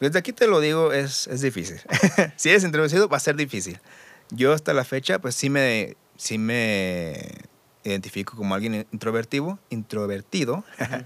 Desde 0.00 0.18
aquí 0.18 0.32
te 0.32 0.48
lo 0.48 0.60
digo, 0.60 0.92
es, 0.92 1.28
es 1.28 1.40
difícil. 1.40 1.80
si 2.36 2.50
eres 2.50 2.64
introvertido, 2.64 3.08
va 3.08 3.18
a 3.18 3.20
ser 3.20 3.36
difícil. 3.36 3.80
Yo 4.30 4.52
hasta 4.52 4.74
la 4.74 4.84
fecha, 4.84 5.20
pues 5.20 5.34
sí 5.34 5.48
me, 5.48 5.96
sí 6.16 6.38
me 6.38 7.44
identifico 7.84 8.36
como 8.36 8.54
alguien 8.54 8.86
introvertido, 8.92 9.58
introvertido. 9.70 10.64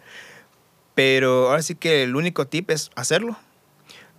Pero 0.95 1.49
ahora 1.49 1.63
sí 1.63 1.75
que 1.75 2.03
el 2.03 2.17
único 2.17 2.47
tip 2.47 2.71
es 2.71 2.91
hacerlo. 2.97 3.37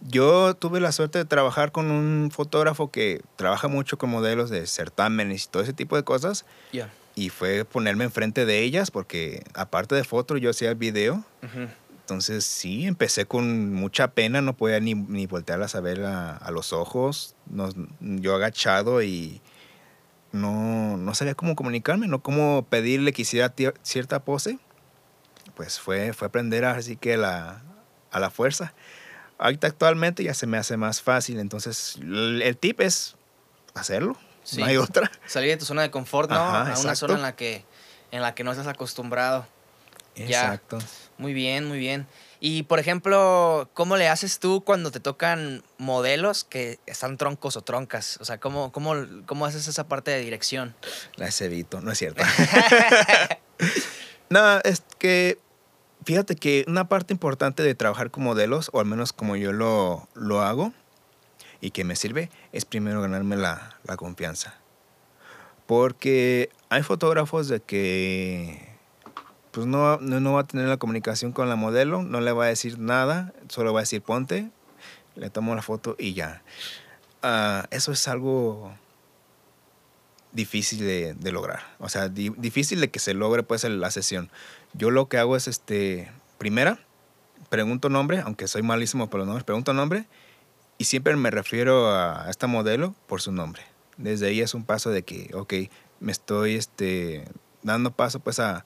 Yo 0.02 0.54
tuve 0.54 0.80
la 0.80 0.94
suerte 0.94 1.20
de 1.20 1.26
trabajar 1.26 1.74
con 1.74 1.92
un 1.92 2.32
fotógrafo 2.32 2.90
que 2.90 3.22
trabaja 3.36 3.68
mucho 3.68 3.98
con 3.98 4.10
modelos 4.10 4.50
de 4.50 4.66
certámenes 4.66 5.46
y 5.46 5.48
todo 5.50 5.64
ese 5.64 5.74
tipo 5.74 5.98
de 5.98 6.04
cosas. 6.04 6.46
Y 7.16 7.30
fue 7.30 7.66
ponerme 7.66 8.06
enfrente 8.06 8.46
de 8.46 8.60
ellas 8.60 8.92
porque 8.92 9.44
aparte 9.54 9.96
de 9.96 10.06
foto 10.06 10.38
yo 10.38 10.52
hacía 10.52 10.74
video. 10.74 11.26
Entonces 12.02 12.46
sí, 12.46 12.86
empecé 12.86 13.26
con 13.26 13.74
mucha 13.74 14.12
pena, 14.12 14.42
no 14.42 14.56
podía 14.56 14.80
ni, 14.80 14.96
ni 14.96 15.28
voltearlas 15.28 15.76
a 15.76 15.82
ver 15.82 16.06
a, 16.06 16.38
a 16.38 16.52
los 16.52 16.72
ojos, 16.72 17.36
yo 18.00 18.36
agachado 18.36 19.04
y 19.04 19.42
no, 20.32 20.98
no 20.98 21.14
sabía 21.16 21.36
cómo 21.36 21.56
comunicarme, 21.56 22.08
no 22.08 22.22
cómo 22.22 22.66
pedirle 22.70 23.14
que 23.14 23.24
hiciera 23.24 23.54
cierta 23.84 24.24
pose. 24.24 24.60
Pues 25.56 25.80
fue, 25.80 26.14
fue 26.14 26.28
aprender 26.28 26.66
así 26.66 26.96
que 26.96 27.18
la, 27.18 27.62
a 28.12 28.20
la 28.20 28.30
fuerza. 28.30 28.74
Ahorita 29.38 29.68
actualmente 29.68 30.24
ya 30.24 30.34
se 30.34 30.48
me 30.48 30.58
hace 30.58 30.78
más 30.78 31.02
fácil, 31.02 31.40
entonces 31.40 31.98
el, 32.02 32.42
el 32.42 32.58
tip 32.58 32.82
es 32.82 33.16
hacerlo, 33.74 34.18
Sí. 34.44 34.60
no 34.62 34.66
hay 34.66 34.78
otra. 34.78 35.12
Salir 35.28 35.50
de 35.52 35.58
tu 35.58 35.66
zona 35.66 35.82
de 35.84 35.92
confort, 35.92 36.30
¿no? 36.30 36.38
Ajá, 36.38 36.60
a 36.60 36.64
una 36.64 36.72
exacto. 36.72 36.96
zona 36.96 37.14
en 37.16 37.22
la 37.22 37.36
que, 37.36 37.66
en 38.12 38.22
la 38.22 38.34
que 38.36 38.44
no 38.44 38.52
estás 38.52 38.68
acostumbrado. 38.68 39.46
Ya. 40.16 40.26
Exacto. 40.26 40.80
Muy 41.18 41.34
bien, 41.34 41.68
muy 41.68 41.78
bien. 41.78 42.08
Y 42.42 42.64
por 42.64 42.80
ejemplo, 42.80 43.70
¿cómo 43.74 43.98
le 43.98 44.08
haces 44.08 44.40
tú 44.40 44.64
cuando 44.64 44.92
te 44.92 45.02
tocan 45.02 45.62
modelos 45.78 46.46
que 46.46 46.80
están 46.86 47.18
troncos 47.18 47.58
o 47.58 47.62
troncas? 47.62 48.18
O 48.22 48.26
sea, 48.26 48.40
¿cómo, 48.40 48.72
cómo, 48.72 48.94
cómo 49.26 49.46
haces 49.46 49.68
esa 49.68 49.88
parte 49.88 50.12
de 50.12 50.22
dirección? 50.22 50.74
Las 51.16 51.42
evito, 51.42 51.82
no 51.82 51.92
es 51.92 51.98
cierto. 51.98 52.24
no, 54.30 54.60
es 54.60 54.84
que 54.98 55.38
fíjate 56.06 56.38
que 56.38 56.64
una 56.68 56.88
parte 56.88 57.14
importante 57.14 57.62
de 57.62 57.76
trabajar 57.76 58.10
con 58.10 58.24
modelos, 58.24 58.70
o 58.72 58.80
al 58.80 58.86
menos 58.86 59.12
como 59.12 59.36
yo 59.36 59.52
lo, 59.52 60.08
lo 60.14 60.42
hago, 60.42 60.72
y 61.60 61.72
que 61.72 61.84
me 61.84 61.98
sirve, 61.98 62.30
es 62.54 62.64
primero 62.64 63.02
ganarme 63.02 63.36
la, 63.36 63.78
la 63.84 63.98
confianza. 63.98 64.56
Porque 65.68 66.50
hay 66.70 66.84
fotógrafos 66.84 67.50
de 67.50 67.60
que 67.60 68.69
pues 69.60 69.68
no, 69.68 69.98
no, 69.98 70.20
no 70.22 70.34
va 70.34 70.42
a 70.42 70.48
tener 70.48 70.68
la 70.68 70.78
comunicación 70.78 71.34
con 71.34 71.50
la 71.50 71.58
modelo, 71.58 72.02
no 72.02 72.22
le 72.22 72.32
va 72.32 72.46
a 72.46 72.48
decir 72.48 72.80
nada, 72.80 73.34
solo 73.50 73.74
va 73.74 73.82
a 73.82 73.84
decir 73.84 74.02
ponte, 74.02 74.50
le 75.16 75.30
tomo 75.30 75.54
la 75.54 75.62
foto 75.62 75.98
y 76.00 76.14
ya. 76.14 76.42
Ah, 77.22 77.68
eso 77.72 77.92
es 77.92 78.08
algo 78.08 78.72
difícil 80.32 80.80
de, 80.80 81.14
de 81.14 81.32
lograr. 81.34 81.60
O 81.80 81.90
sea, 81.90 82.08
di- 82.08 82.34
difícil 82.38 82.80
de 82.80 82.90
que 82.90 83.00
se 83.00 83.14
logre 83.14 83.44
pues 83.44 83.66
la 83.66 83.92
sesión. 83.92 84.30
Yo 84.74 84.92
lo 84.92 85.10
que 85.10 85.18
hago 85.18 85.36
es, 85.36 85.50
este, 85.50 86.10
primera, 86.38 86.80
pregunto 87.50 87.90
nombre, 87.90 88.22
aunque 88.22 88.48
soy 88.48 88.62
malísimo 88.62 89.10
por 89.10 89.20
los 89.20 89.28
nombres, 89.28 89.44
pregunto 89.44 89.74
nombre 89.74 90.06
y 90.78 90.86
siempre 90.86 91.16
me 91.18 91.32
refiero 91.32 91.92
a 91.92 92.28
esta 92.30 92.48
modelo 92.48 92.96
por 93.08 93.22
su 93.22 93.34
nombre. 93.34 93.64
Desde 93.98 94.28
ahí 94.28 94.40
es 94.40 94.54
un 94.54 94.64
paso 94.64 94.90
de 94.90 95.04
que, 95.04 95.32
ok, 95.34 95.54
me 96.00 96.14
estoy 96.14 96.56
este, 96.56 97.28
dando 97.62 97.92
paso 97.92 98.22
pues 98.22 98.40
a, 98.40 98.66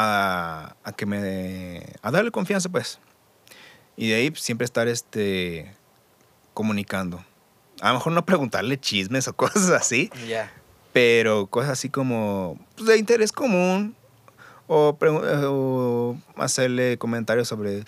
a, 0.00 0.76
a 0.84 0.92
que 0.92 1.06
me... 1.06 1.82
a 2.02 2.10
darle 2.12 2.30
confianza 2.30 2.68
pues. 2.68 3.00
Y 3.96 4.08
de 4.10 4.14
ahí 4.14 4.30
pues, 4.30 4.42
siempre 4.42 4.64
estar 4.64 4.86
este, 4.86 5.72
comunicando. 6.54 7.24
A 7.80 7.88
lo 7.88 7.94
mejor 7.94 8.12
no 8.12 8.24
preguntarle 8.24 8.78
chismes 8.78 9.26
o 9.26 9.32
cosas 9.36 9.70
así, 9.70 10.10
Ya. 10.28 10.52
pero 10.92 11.46
cosas 11.48 11.70
así 11.72 11.88
como 11.88 12.58
pues, 12.76 12.86
de 12.88 12.98
interés 12.98 13.32
común 13.32 13.96
o, 14.68 16.16
hacerle 16.36 16.96
comentarios 16.98 17.48
sobre 17.48 17.82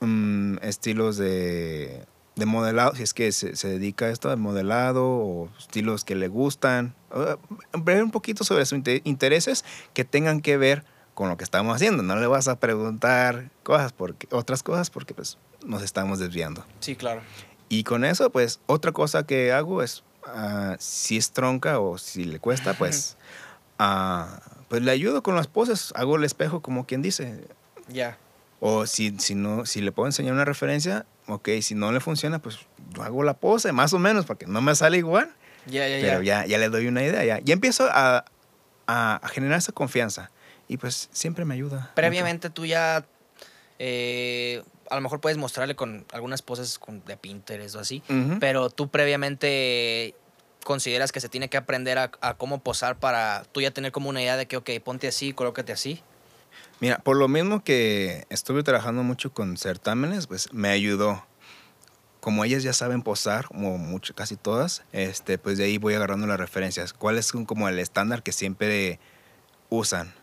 mm, 0.00 0.56
estilos 0.62 1.16
de, 1.16 2.06
de 2.34 2.46
modelado, 2.46 2.96
si 2.96 3.04
es 3.04 3.14
que 3.14 3.30
se, 3.30 3.54
se 3.54 3.68
dedica 3.68 4.06
a 4.06 4.10
esto, 4.10 4.30
al 4.30 4.38
modelado, 4.38 5.04
o 5.06 5.48
estilos 5.58 6.04
que 6.04 6.16
le 6.16 6.26
gustan. 6.26 6.94
Uh, 7.12 7.36
ver 7.84 8.02
un 8.02 8.10
poquito 8.10 8.42
sobre 8.42 8.64
sus 8.66 8.78
inte- 8.78 9.02
intereses 9.04 9.64
que 9.94 10.04
tengan 10.04 10.40
que 10.40 10.56
ver 10.56 10.84
con 11.20 11.28
lo 11.28 11.36
que 11.36 11.44
estamos 11.44 11.76
haciendo. 11.76 12.02
No 12.02 12.16
le 12.16 12.26
vas 12.26 12.48
a 12.48 12.58
preguntar 12.58 13.50
cosas 13.62 13.92
porque, 13.92 14.26
otras 14.30 14.62
cosas 14.62 14.88
porque 14.88 15.12
pues 15.12 15.36
nos 15.66 15.82
estamos 15.82 16.18
desviando. 16.18 16.64
Sí, 16.78 16.96
claro. 16.96 17.20
Y 17.68 17.84
con 17.84 18.06
eso, 18.06 18.30
pues, 18.30 18.58
otra 18.64 18.92
cosa 18.92 19.26
que 19.26 19.52
hago 19.52 19.82
es, 19.82 20.02
ah, 20.24 20.76
si 20.78 21.18
es 21.18 21.32
tronca 21.32 21.78
o 21.78 21.98
si 21.98 22.24
le 22.24 22.38
cuesta, 22.38 22.72
pues, 22.72 23.18
ah, 23.78 24.40
pues 24.70 24.80
le 24.80 24.92
ayudo 24.92 25.22
con 25.22 25.36
las 25.36 25.46
poses, 25.46 25.92
hago 25.94 26.16
el 26.16 26.24
espejo 26.24 26.62
como 26.62 26.86
quien 26.86 27.02
dice. 27.02 27.44
Ya. 27.88 28.16
O 28.58 28.86
si, 28.86 29.14
si, 29.18 29.34
no, 29.34 29.66
si 29.66 29.82
le 29.82 29.92
puedo 29.92 30.06
enseñar 30.06 30.32
una 30.32 30.46
referencia, 30.46 31.04
ok, 31.26 31.50
si 31.60 31.74
no 31.74 31.92
le 31.92 32.00
funciona, 32.00 32.38
pues 32.38 32.60
yo 32.94 33.02
hago 33.02 33.24
la 33.24 33.34
pose, 33.34 33.72
más 33.72 33.92
o 33.92 33.98
menos, 33.98 34.24
porque 34.24 34.46
no 34.46 34.62
me 34.62 34.74
sale 34.74 34.96
igual, 34.96 35.30
Ya, 35.66 35.86
ya, 35.86 36.00
pero 36.00 36.22
ya. 36.22 36.44
ya, 36.44 36.46
ya 36.46 36.56
le 36.56 36.70
doy 36.70 36.86
una 36.86 37.02
idea, 37.02 37.22
ya, 37.26 37.40
ya 37.40 37.52
empiezo 37.52 37.90
a, 37.90 38.24
a, 38.86 39.16
a 39.16 39.28
generar 39.28 39.58
esa 39.58 39.72
confianza. 39.72 40.30
Y 40.70 40.76
pues 40.76 41.08
siempre 41.10 41.44
me 41.44 41.54
ayuda. 41.54 41.76
mucho. 41.80 41.90
Previamente 41.96 42.48
tú 42.48 42.64
ya, 42.64 43.04
eh, 43.80 44.62
a 44.88 44.94
lo 44.94 45.00
mejor 45.00 45.20
puedes 45.20 45.36
mostrarle 45.36 45.74
con 45.74 46.06
algunas 46.12 46.42
poses 46.42 46.78
con- 46.78 47.04
de 47.04 47.16
Pinterest 47.16 47.74
o 47.74 47.80
así, 47.80 48.04
pero 48.38 48.70
tú 48.70 48.88
previamente 48.88 50.14
consideras 50.64 51.10
que 51.10 51.18
se 51.20 51.28
tiene 51.28 51.48
que 51.48 51.56
aprender 51.56 51.98
a, 51.98 52.12
a 52.20 52.34
cómo 52.34 52.60
posar 52.62 53.00
para 53.00 53.42
tú 53.50 53.60
ya 53.60 53.72
tener 53.72 53.90
como 53.90 54.08
una 54.10 54.22
idea 54.22 54.36
de 54.36 54.46
que, 54.46 54.56
ok, 54.58 54.70
ponte 54.84 55.08
así, 55.08 55.32
colócate 55.32 55.72
así. 55.72 56.00
Mira, 56.78 56.98
por 56.98 57.16
lo 57.16 57.26
mismo 57.26 57.64
que 57.64 58.26
estuve 58.30 58.62
trabajando 58.62 59.02
mucho 59.02 59.32
con 59.32 59.56
certámenes, 59.56 60.28
pues 60.28 60.52
me 60.52 60.68
ayudó. 60.68 61.26
Como 62.20 62.44
ellas 62.44 62.62
ya 62.62 62.74
saben 62.74 63.02
posar, 63.02 63.46
como 63.46 63.76
mucho, 63.76 64.14
casi 64.14 64.36
todas, 64.36 64.84
este, 64.92 65.36
pues 65.36 65.58
de 65.58 65.64
ahí 65.64 65.78
voy 65.78 65.94
agarrando 65.94 66.28
las 66.28 66.38
referencias. 66.38 66.92
¿Cuál 66.92 67.18
es 67.18 67.32
como 67.32 67.68
el 67.68 67.78
estándar 67.80 68.22
que 68.22 68.30
siempre 68.30 69.00
usan? 69.70 70.14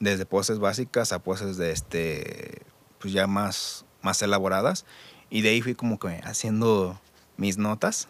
Desde 0.00 0.26
poses 0.26 0.58
básicas 0.58 1.12
a 1.12 1.20
poses 1.20 1.56
de 1.56 1.72
este, 1.72 2.62
pues 2.98 3.12
ya 3.12 3.26
más, 3.26 3.84
más 4.02 4.20
elaboradas. 4.22 4.84
Y 5.28 5.42
de 5.42 5.50
ahí 5.50 5.62
fui 5.62 5.74
como 5.74 5.98
que 5.98 6.20
haciendo 6.24 7.00
mis 7.36 7.58
notas 7.58 8.08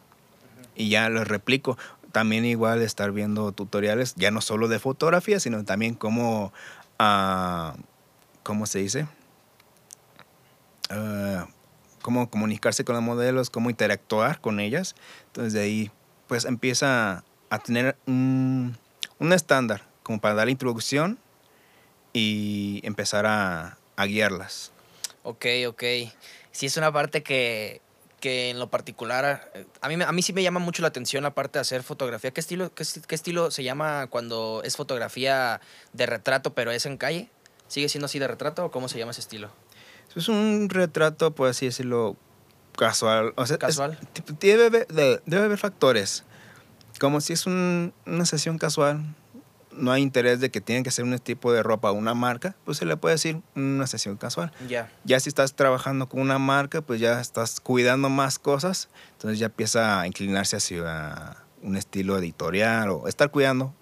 y 0.74 0.88
ya 0.88 1.09
los 1.09 1.28
replico. 1.28 1.76
También 2.12 2.45
igual 2.45 2.82
estar 2.82 3.12
viendo 3.12 3.53
tutoriales, 3.53 4.14
ya 4.16 4.30
no 4.30 4.41
solo 4.41 4.66
de 4.68 4.78
fotografía, 4.78 5.38
sino 5.38 5.64
también 5.64 5.95
cómo, 5.95 6.53
ah, 6.99 7.74
¿cómo 8.43 8.66
se 8.66 8.80
dice? 8.80 9.07
Ah, 10.88 11.47
cómo 12.03 12.30
comunicarse 12.30 12.84
con 12.84 12.95
los 12.97 13.05
modelos, 13.05 13.51
cómo 13.51 13.70
interactuar 13.70 14.41
con 14.41 14.61
ellas. 14.61 14.97
Entonces 15.26 15.53
de 15.53 15.61
ahí 15.61 15.91
pues 16.26 16.45
empieza 16.45 17.24
a 17.51 17.59
tener 17.59 17.97
un, 18.07 18.76
un 19.18 19.32
estándar 19.32 19.82
como 20.03 20.20
para 20.20 20.34
dar 20.34 20.49
introducción 20.49 21.18
y 22.12 22.80
empezar 22.84 23.26
a, 23.26 23.78
a 23.96 24.06
guiarlas. 24.06 24.72
Ok, 25.22 25.46
ok. 25.68 25.82
Sí, 26.52 26.66
es 26.66 26.76
una 26.76 26.92
parte 26.92 27.22
que, 27.22 27.80
que 28.20 28.50
en 28.50 28.58
lo 28.58 28.68
particular, 28.70 29.52
a 29.80 29.88
mí, 29.88 29.94
a 30.02 30.12
mí 30.12 30.22
sí 30.22 30.32
me 30.32 30.42
llama 30.42 30.61
mucho 30.61 30.82
la 30.82 30.88
atención 30.88 31.22
la 31.22 31.34
parte 31.34 31.58
de 31.58 31.61
hacer 31.62 31.82
fotografía. 31.82 32.30
¿Qué 32.32 32.40
estilo, 32.40 32.74
qué, 32.74 32.84
qué 33.06 33.14
estilo 33.14 33.50
se 33.50 33.62
llama 33.62 34.06
cuando 34.08 34.62
es 34.64 34.76
fotografía 34.76 35.61
de 35.92 36.06
retrato, 36.06 36.54
pero 36.54 36.70
es 36.70 36.86
en 36.86 36.96
calle? 36.96 37.28
¿Sigue 37.68 37.88
siendo 37.88 38.06
así 38.06 38.18
de 38.18 38.26
retrato 38.26 38.64
o 38.64 38.70
cómo 38.70 38.88
se 38.88 38.98
llama 38.98 39.12
ese 39.12 39.20
estilo? 39.20 39.50
Es 40.16 40.28
un 40.28 40.68
retrato, 40.70 41.32
por 41.34 41.48
así 41.48 41.66
decirlo, 41.66 42.16
casual. 42.76 43.32
O 43.36 43.46
sea, 43.46 43.58
¿Casual? 43.58 43.96
debe, 44.40 44.86
debe 44.88 45.44
haber 45.44 45.58
factores. 45.58 46.24
Como 46.98 47.20
si 47.20 47.32
es 47.34 47.46
un- 47.46 47.94
una 48.06 48.26
sesión 48.26 48.58
casual, 48.58 49.04
no 49.72 49.92
hay 49.92 50.02
interés 50.02 50.40
de 50.40 50.50
que 50.50 50.60
tienen 50.60 50.84
que 50.84 50.90
ser 50.90 51.04
un 51.04 51.18
tipo 51.18 51.52
de 51.52 51.62
ropa 51.62 51.90
o 51.90 51.94
una 51.94 52.14
marca, 52.14 52.54
pues 52.64 52.78
se 52.78 52.84
le 52.84 52.96
puede 52.96 53.14
decir 53.14 53.40
una 53.54 53.86
sesión 53.86 54.16
casual. 54.16 54.52
Ya. 54.68 54.90
Ya 55.04 55.20
si 55.20 55.28
estás 55.28 55.54
trabajando 55.54 56.08
con 56.08 56.20
una 56.20 56.38
marca, 56.38 56.80
pues 56.82 57.00
ya 57.00 57.20
estás 57.20 57.60
cuidando 57.60 58.08
más 58.08 58.38
cosas, 58.38 58.88
entonces 59.12 59.38
ya 59.38 59.46
empieza 59.46 60.00
a 60.00 60.06
inclinarse 60.06 60.56
hacia 60.56 61.36
un 61.62 61.76
estilo 61.76 62.18
editorial 62.18 62.88
o 62.90 63.06
estar 63.08 63.30
cuidando 63.30 63.74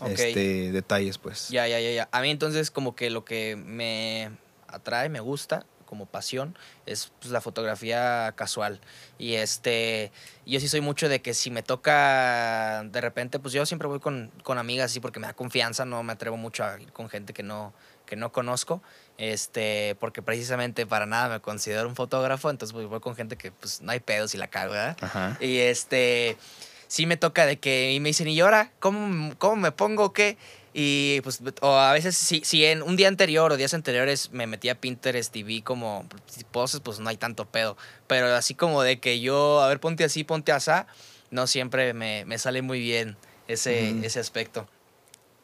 Ok. 0.00 0.08
este, 0.10 0.72
detalles, 0.72 1.18
pues. 1.18 1.48
Ya, 1.50 1.66
ya, 1.68 1.78
ya, 1.78 1.92
ya. 1.92 2.08
A 2.10 2.20
mí 2.22 2.30
entonces 2.30 2.70
como 2.70 2.96
que 2.96 3.10
lo 3.10 3.24
que 3.24 3.56
me 3.56 4.30
atrae, 4.66 5.08
me 5.08 5.20
gusta 5.20 5.66
como 5.92 6.06
pasión 6.06 6.56
es 6.86 7.12
pues, 7.20 7.30
la 7.30 7.42
fotografía 7.42 8.32
casual. 8.34 8.80
Y 9.18 9.34
este, 9.34 10.10
yo 10.46 10.58
sí 10.58 10.66
soy 10.66 10.80
mucho 10.80 11.10
de 11.10 11.20
que 11.20 11.34
si 11.34 11.50
me 11.50 11.62
toca 11.62 12.82
de 12.84 13.00
repente, 13.02 13.38
pues 13.38 13.52
yo 13.52 13.66
siempre 13.66 13.88
voy 13.88 14.00
con, 14.00 14.32
con 14.42 14.56
amigas 14.56 14.90
así 14.90 15.00
porque 15.00 15.20
me 15.20 15.26
da 15.26 15.34
confianza, 15.34 15.84
no 15.84 16.02
me 16.02 16.14
atrevo 16.14 16.38
mucho 16.38 16.64
a 16.64 16.80
ir 16.80 16.90
con 16.94 17.10
gente 17.10 17.34
que 17.34 17.42
no, 17.42 17.74
que 18.06 18.16
no 18.16 18.32
conozco, 18.32 18.82
este, 19.18 19.94
porque 20.00 20.22
precisamente 20.22 20.86
para 20.86 21.04
nada 21.04 21.28
me 21.28 21.40
considero 21.40 21.86
un 21.86 21.94
fotógrafo, 21.94 22.48
entonces 22.48 22.72
pues, 22.72 22.86
voy 22.86 23.00
con 23.00 23.14
gente 23.14 23.36
que 23.36 23.52
pues 23.52 23.82
no 23.82 23.92
hay 23.92 24.00
pedos 24.00 24.34
y 24.34 24.38
la 24.38 24.46
cago, 24.46 24.72
¿verdad? 24.72 24.96
Ajá. 25.02 25.36
Y 25.40 25.58
este, 25.58 26.38
sí 26.86 27.04
me 27.04 27.18
toca 27.18 27.44
de 27.44 27.58
que, 27.58 27.92
y 27.92 28.00
me 28.00 28.08
dicen, 28.08 28.28
¿y 28.28 28.40
ahora 28.40 28.72
cómo, 28.80 29.34
cómo 29.36 29.56
me 29.56 29.72
pongo 29.72 30.04
o 30.04 30.12
qué? 30.14 30.38
Y 30.74 31.20
pues, 31.20 31.40
o 31.60 31.70
a 31.70 31.92
veces, 31.92 32.16
si, 32.16 32.42
si 32.44 32.64
en 32.64 32.82
un 32.82 32.96
día 32.96 33.08
anterior 33.08 33.52
o 33.52 33.56
días 33.56 33.74
anteriores 33.74 34.32
me 34.32 34.46
metí 34.46 34.70
a 34.70 34.80
Pinterest 34.80 35.34
y 35.36 35.42
vi 35.42 35.60
como 35.60 36.06
poses, 36.50 36.80
pues 36.80 36.98
no 36.98 37.10
hay 37.10 37.18
tanto 37.18 37.44
pedo. 37.44 37.76
Pero 38.06 38.34
así 38.34 38.54
como 38.54 38.82
de 38.82 38.98
que 38.98 39.20
yo, 39.20 39.60
a 39.60 39.68
ver, 39.68 39.80
ponte 39.80 40.04
así, 40.04 40.24
ponte 40.24 40.50
asá, 40.52 40.86
no 41.30 41.46
siempre 41.46 41.92
me, 41.92 42.24
me 42.24 42.38
sale 42.38 42.62
muy 42.62 42.80
bien 42.80 43.16
ese, 43.48 43.90
ese 44.04 44.20
aspecto. 44.20 44.66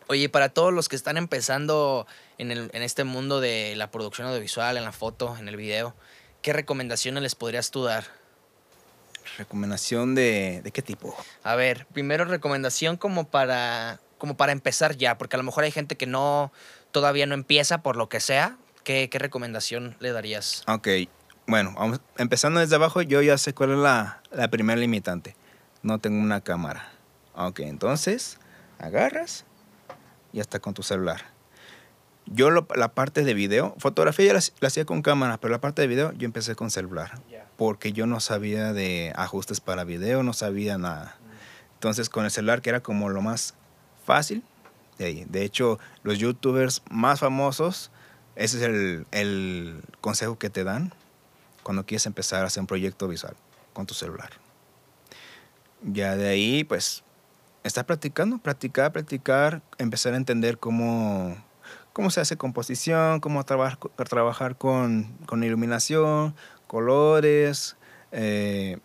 Oye, 0.07 0.31
para 0.31 0.49
todos 0.49 0.72
los 0.72 0.89
que 0.89 0.97
están 0.97 1.18
empezando 1.18 2.07
en, 2.39 2.51
el, 2.51 2.70
en 2.72 2.83
este 2.83 3.05
mundo 3.05 3.41
de 3.41 3.74
la 3.76 3.91
producción 3.91 4.29
audiovisual, 4.29 4.79
en 4.79 4.85
la 4.85 4.93
foto, 4.93 5.37
en 5.37 5.49
el 5.49 5.57
video, 5.57 5.95
¿qué 6.41 6.55
recomendaciones 6.55 7.22
les 7.22 7.35
podrías 7.35 7.70
tú 7.70 7.85
dar? 7.85 8.05
¿Recomendación 9.37 10.14
de, 10.14 10.62
de 10.64 10.70
qué 10.70 10.81
tipo? 10.81 11.14
A 11.43 11.55
ver, 11.55 11.87
primero 11.93 12.24
recomendación 12.24 12.97
como 12.97 13.29
para, 13.29 14.01
como 14.19 14.37
para 14.37 14.53
empezar 14.53 14.97
ya, 14.97 15.16
porque 15.16 15.37
a 15.37 15.39
lo 15.39 15.45
mejor 15.45 15.64
hay 15.64 15.71
gente 15.71 15.97
que 15.97 16.07
no, 16.07 16.53
todavía 16.91 17.27
no 17.27 17.35
empieza 17.35 17.83
por 17.83 17.97
lo 17.97 18.09
que 18.09 18.21
sea. 18.21 18.57
¿Qué, 18.85 19.09
qué 19.11 19.19
recomendación 19.19 19.97
le 20.01 20.12
darías? 20.12 20.62
Ok, 20.66 20.89
bueno, 21.47 21.75
vamos, 21.77 22.01
empezando 22.16 22.61
desde 22.61 22.75
abajo, 22.77 23.03
yo 23.03 23.23
ya 23.23 23.39
sé 23.39 23.55
cuál 23.55 23.73
es 23.73 23.79
la, 23.79 24.21
la 24.31 24.49
primera 24.49 24.79
limitante. 24.81 25.37
No 25.83 25.99
tengo 25.99 26.21
una 26.21 26.41
cámara. 26.41 26.91
Ok, 27.35 27.61
entonces, 27.61 28.39
agarras 28.79 29.45
y 30.33 30.41
hasta 30.41 30.59
con 30.59 30.75
tu 30.75 30.83
celular. 30.83 31.23
Yo 32.27 32.51
lo- 32.51 32.66
la 32.75 32.89
parte 32.93 33.25
de 33.25 33.33
video, 33.33 33.75
fotografía 33.79 34.27
ya 34.27 34.35
la, 34.35 34.41
la 34.61 34.69
hacía 34.69 34.85
con 34.85 35.01
cámara, 35.03 35.39
pero 35.39 35.53
la 35.53 35.61
parte 35.61 35.81
de 35.83 35.89
video 35.89 36.12
yo 36.12 36.27
empecé 36.27 36.55
con 36.55 36.71
celular. 36.71 37.21
Porque 37.57 37.93
yo 37.93 38.07
no 38.07 38.21
sabía 38.21 38.73
de 38.73 39.12
ajustes 39.16 39.61
para 39.61 39.85
video, 39.85 40.23
no 40.23 40.33
sabía 40.33 40.77
nada. 40.79 41.16
Entonces 41.75 42.09
con 42.11 42.25
el 42.25 42.31
celular, 42.31 42.61
que 42.61 42.71
era 42.71 42.81
como 42.81 43.09
lo 43.09 43.23
más 43.23 43.55
fácil, 44.09 44.43
de 44.97 45.45
hecho, 45.45 45.79
los 46.03 46.19
youtubers 46.19 46.83
más 46.91 47.21
famosos, 47.21 47.91
ese 48.37 48.57
es 48.57 48.63
el, 48.63 49.07
el 49.11 49.83
consejo 50.01 50.39
que 50.39 50.49
te 50.49 50.65
dan 50.65 50.95
cuando 51.63 51.85
quieres 51.85 52.07
empezar 52.07 52.43
a 52.43 52.47
hacer 52.47 52.63
un 52.63 52.67
proyecto 52.67 53.07
visual 53.07 53.37
con 53.75 53.85
tu 53.85 53.93
celular. 53.93 54.31
Ya 55.83 56.17
de 56.17 56.29
ahí, 56.29 56.65
pues, 56.65 57.05
estar 57.65 57.85
practicando, 57.85 58.39
practicar, 58.39 58.93
practicar, 58.93 59.61
empezar 59.77 60.15
a 60.15 60.17
entender 60.17 60.57
cómo, 60.57 61.37
cómo 61.93 62.11
se 62.11 62.23
hace 62.23 62.39
composición, 62.39 63.21
cómo 63.21 63.45
trabajar, 63.45 63.79
trabajar 64.09 64.57
con, 64.57 65.05
con 65.27 65.45
iluminación, 65.45 66.35
colores, 66.67 67.77
eh, 68.11 68.79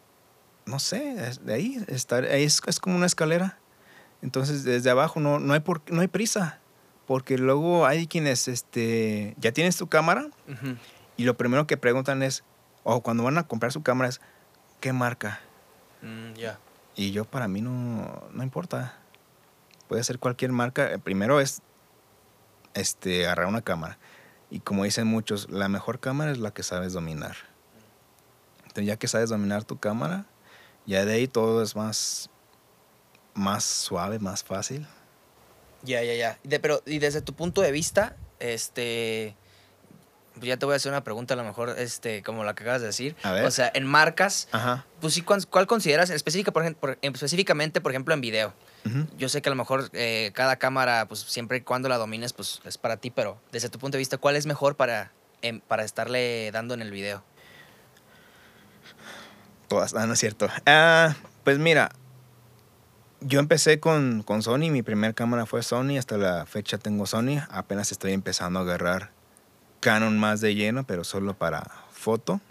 no 0.66 0.80
sé, 0.80 1.16
de 1.42 1.54
ahí, 1.54 1.84
estar, 1.88 2.26
ahí 2.26 2.44
es, 2.44 2.62
es 2.68 2.80
como 2.82 2.98
una 2.98 3.06
escalera. 3.06 3.58
Entonces, 4.24 4.64
desde 4.64 4.90
abajo 4.90 5.20
no, 5.20 5.38
no, 5.40 5.54
hay, 5.54 5.60
por, 5.60 5.82
no 5.92 6.02
hay 6.02 6.08
prisa, 6.08 6.60
porque 7.06 7.38
luego 7.38 7.86
hay 7.86 8.08
quienes 8.08 8.48
este, 8.48 9.36
ya 9.38 9.52
tienes 9.52 9.76
tu 9.78 9.88
cámara 9.88 10.30
y 11.18 11.26
lo 11.26 11.36
primero 11.36 11.68
que 11.68 11.76
preguntan 11.78 12.24
es, 12.24 12.44
o 12.84 13.02
cuando 13.02 13.24
van 13.24 13.38
a 13.38 13.44
comprar 13.44 13.74
su 13.74 13.84
cámara 13.84 14.10
es, 14.10 14.22
¿qué 14.80 14.94
marca? 14.94 15.42
Mm, 16.02 16.34
ya. 16.34 16.58
Y 16.96 17.12
yo 17.12 17.26
para 17.26 17.48
mí 17.48 17.62
no, 17.62 18.24
no 18.32 18.44
importa. 18.44 18.98
Puede 19.90 20.04
ser 20.04 20.20
cualquier 20.20 20.54
marca. 20.54 20.92
Eh, 20.92 21.00
Primero 21.00 21.42
es 21.42 21.62
este, 22.74 23.26
agarrar 23.26 23.48
una 23.48 23.62
cámara. 23.62 23.98
Y 24.50 24.60
como 24.60 24.86
dicen 24.86 25.08
muchos, 25.08 25.50
la 25.50 25.68
mejor 25.68 26.00
cámara 26.00 26.32
es 26.32 26.38
la 26.38 26.52
que 26.52 26.64
sabes 26.64 26.94
dominar. 26.94 27.36
Entonces 28.60 28.86
ya 28.86 28.98
que 28.98 29.08
sabes 29.08 29.30
dominar 29.30 29.66
tu 29.66 29.80
cámara, 29.80 30.26
ya 30.86 31.06
de 31.06 31.14
ahí 31.14 31.28
todo 31.28 31.62
es 31.62 31.76
más, 31.76 32.30
más 33.34 33.64
suave, 33.64 34.20
más 34.20 34.44
fácil. 34.44 34.88
Ya, 35.84 36.02
ya, 36.04 36.14
ya. 36.14 36.40
Pero, 36.62 36.82
y 36.86 37.00
desde 37.00 37.22
tu 37.22 37.34
punto 37.34 37.62
de 37.62 37.72
vista, 37.72 38.16
este. 38.40 39.36
pues 40.36 40.46
ya 40.46 40.58
te 40.58 40.66
voy 40.66 40.74
a 40.74 40.76
hacer 40.78 40.92
una 40.92 41.04
pregunta 41.04 41.34
a 41.34 41.38
lo 41.38 41.44
mejor, 41.44 41.76
este, 41.78 42.24
como 42.24 42.44
la 42.44 42.54
que 42.56 42.64
acabas 42.64 42.82
de 42.82 42.88
decir. 42.88 43.16
A 43.24 43.32
ver. 43.32 43.46
O 43.46 43.52
sea, 43.52 43.70
en 43.74 43.86
marcas, 43.86 44.48
Ajá. 44.52 44.86
pues 45.02 45.14
sí, 45.14 45.22
¿cuál, 45.22 45.46
cuál 45.48 45.68
consideras 45.68 46.10
específica, 46.10 46.52
por 46.52 46.64
ejemplo, 46.64 46.80
por- 46.82 46.98
específicamente, 47.02 47.82
por 47.82 47.92
ejemplo, 47.92 48.14
en 48.14 48.22
video? 48.22 48.54
Yo 49.18 49.30
sé 49.30 49.42
que 49.42 49.48
a 49.48 49.52
lo 49.52 49.56
mejor 49.56 49.90
eh, 49.94 50.32
cada 50.34 50.58
cámara, 50.58 51.06
pues 51.08 51.22
siempre 51.22 51.58
y 51.58 51.62
cuando 51.62 51.88
la 51.88 51.98
domines, 51.98 52.34
pues 52.34 52.60
es 52.66 52.78
para 52.78 52.98
ti, 52.98 53.12
pero 53.12 53.40
desde 53.52 53.70
tu 53.70 53.80
punto 53.80 53.96
de 53.96 54.00
vista, 54.00 54.18
¿cuál 54.18 54.36
es 54.36 54.46
mejor 54.46 54.76
para, 54.76 55.12
em, 55.42 55.62
para 55.62 55.86
estarle 55.86 56.52
dando 56.52 56.74
en 56.74 56.82
el 56.82 56.92
video? 56.92 57.24
Todas, 59.70 59.94
ah, 59.96 60.06
no 60.06 60.14
es 60.14 60.20
cierto. 60.20 60.50
Ah, 60.66 61.16
pues 61.46 61.60
mira, 61.60 61.92
yo 63.26 63.40
empecé 63.40 63.80
con, 63.80 64.24
con 64.24 64.42
Sony, 64.42 64.70
mi 64.72 64.82
primera 64.82 65.14
cámara 65.14 65.46
fue 65.46 65.64
Sony, 65.64 65.98
hasta 65.98 66.18
la 66.18 66.46
fecha 66.46 66.78
tengo 66.78 67.06
Sony, 67.06 67.40
apenas 67.50 67.92
estoy 67.92 68.14
empezando 68.14 68.60
a 68.60 68.64
agarrar 68.64 69.12
Canon 69.80 70.18
más 70.18 70.42
de 70.42 70.56
lleno, 70.56 70.86
pero 70.86 71.04
solo 71.04 71.34
para 71.34 71.64
foto. 71.92 72.42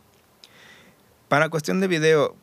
Para 1.28 1.48
cuestión 1.48 1.80
de 1.80 1.88
video, 1.88 2.36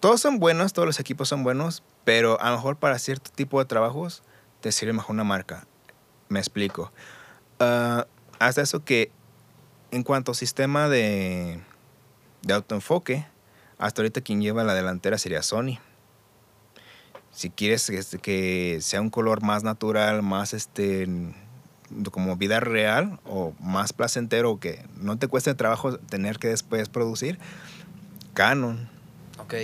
todos 0.00 0.20
son 0.20 0.38
buenos, 0.38 0.72
todos 0.72 0.86
los 0.86 1.00
equipos 1.00 1.28
son 1.28 1.42
buenos, 1.42 1.82
pero 2.04 2.40
a 2.40 2.50
lo 2.50 2.56
mejor 2.56 2.76
para 2.76 2.98
cierto 2.98 3.30
tipo 3.30 3.58
de 3.58 3.66
trabajos 3.66 4.22
te 4.60 4.72
sirve 4.72 4.94
mejor 4.94 5.14
una 5.14 5.24
marca. 5.24 5.66
Me 6.28 6.38
explico. 6.38 6.92
Ah, 7.58 8.06
hasta 8.38 8.62
eso 8.62 8.84
que 8.84 9.12
en 9.90 10.02
cuanto 10.02 10.32
a 10.32 10.34
sistema 10.34 10.88
de, 10.88 11.60
de 12.42 12.54
autoenfoque, 12.54 13.26
hasta 13.78 14.00
ahorita 14.02 14.20
quien 14.22 14.40
lleva 14.40 14.64
la 14.64 14.74
delantera 14.74 15.18
sería 15.18 15.42
Sony. 15.42 15.78
Si 17.40 17.48
quieres 17.48 17.88
este, 17.88 18.18
que 18.18 18.80
sea 18.82 19.00
un 19.00 19.08
color 19.08 19.42
más 19.42 19.64
natural, 19.64 20.22
más 20.22 20.52
este 20.52 21.08
como 22.12 22.36
vida 22.36 22.60
real 22.60 23.18
o 23.24 23.54
más 23.60 23.94
placentero 23.94 24.60
que 24.60 24.84
no 24.98 25.16
te 25.16 25.26
cueste 25.26 25.54
trabajo 25.54 25.96
tener 25.96 26.38
que 26.38 26.48
después 26.48 26.90
producir, 26.90 27.38
Canon. 28.34 28.90
Ok. 29.38 29.54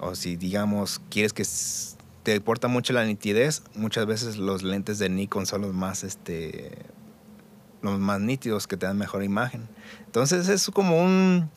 O 0.00 0.16
si 0.16 0.34
digamos 0.34 1.00
quieres 1.10 1.32
que 1.32 1.44
te 2.24 2.34
importa 2.34 2.66
mucho 2.66 2.92
la 2.92 3.04
nitidez, 3.04 3.62
muchas 3.76 4.04
veces 4.06 4.36
los 4.36 4.64
lentes 4.64 4.98
de 4.98 5.08
Nikon 5.08 5.46
son 5.46 5.60
los 5.62 5.72
más 5.72 6.02
este 6.02 6.76
los 7.82 8.00
más 8.00 8.20
nítidos 8.20 8.66
que 8.66 8.76
te 8.76 8.86
dan 8.86 8.98
mejor 8.98 9.22
imagen. 9.22 9.68
Entonces 10.06 10.48
es 10.48 10.68
como 10.70 11.00
un 11.00 11.48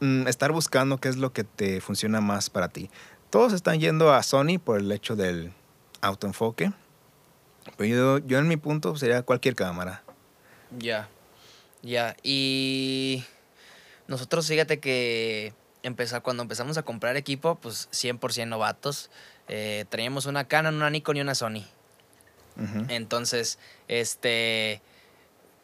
mm, 0.00 0.26
estar 0.26 0.52
buscando 0.52 0.96
qué 0.96 1.10
es 1.10 1.18
lo 1.18 1.34
que 1.34 1.44
te 1.44 1.82
funciona 1.82 2.22
más 2.22 2.48
para 2.48 2.70
ti. 2.70 2.88
Todos 3.30 3.52
están 3.52 3.80
yendo 3.80 4.12
a 4.12 4.22
Sony 4.22 4.58
por 4.62 4.78
el 4.78 4.90
hecho 4.92 5.16
del 5.16 5.52
autoenfoque. 6.00 6.72
Pero 7.76 8.18
yo, 8.18 8.26
yo 8.26 8.38
en 8.38 8.48
mi 8.48 8.56
punto 8.56 8.96
sería 8.96 9.22
cualquier 9.22 9.54
cámara. 9.54 10.02
Ya. 10.78 11.08
Ya. 11.82 12.16
Y 12.22 13.24
nosotros, 14.06 14.46
fíjate 14.46 14.78
que 14.78 15.52
empezar, 15.82 16.22
cuando 16.22 16.42
empezamos 16.42 16.78
a 16.78 16.82
comprar 16.82 17.16
equipo, 17.16 17.56
pues 17.56 17.88
100% 17.92 18.46
novatos. 18.48 19.10
eh, 19.48 19.84
traíamos 19.88 20.26
una 20.26 20.48
Canon, 20.48 20.74
una 20.74 20.90
Nikon 20.90 21.16
y 21.16 21.20
una 21.20 21.34
Sony. 21.34 21.64
Entonces, 22.88 23.58
este, 23.86 24.80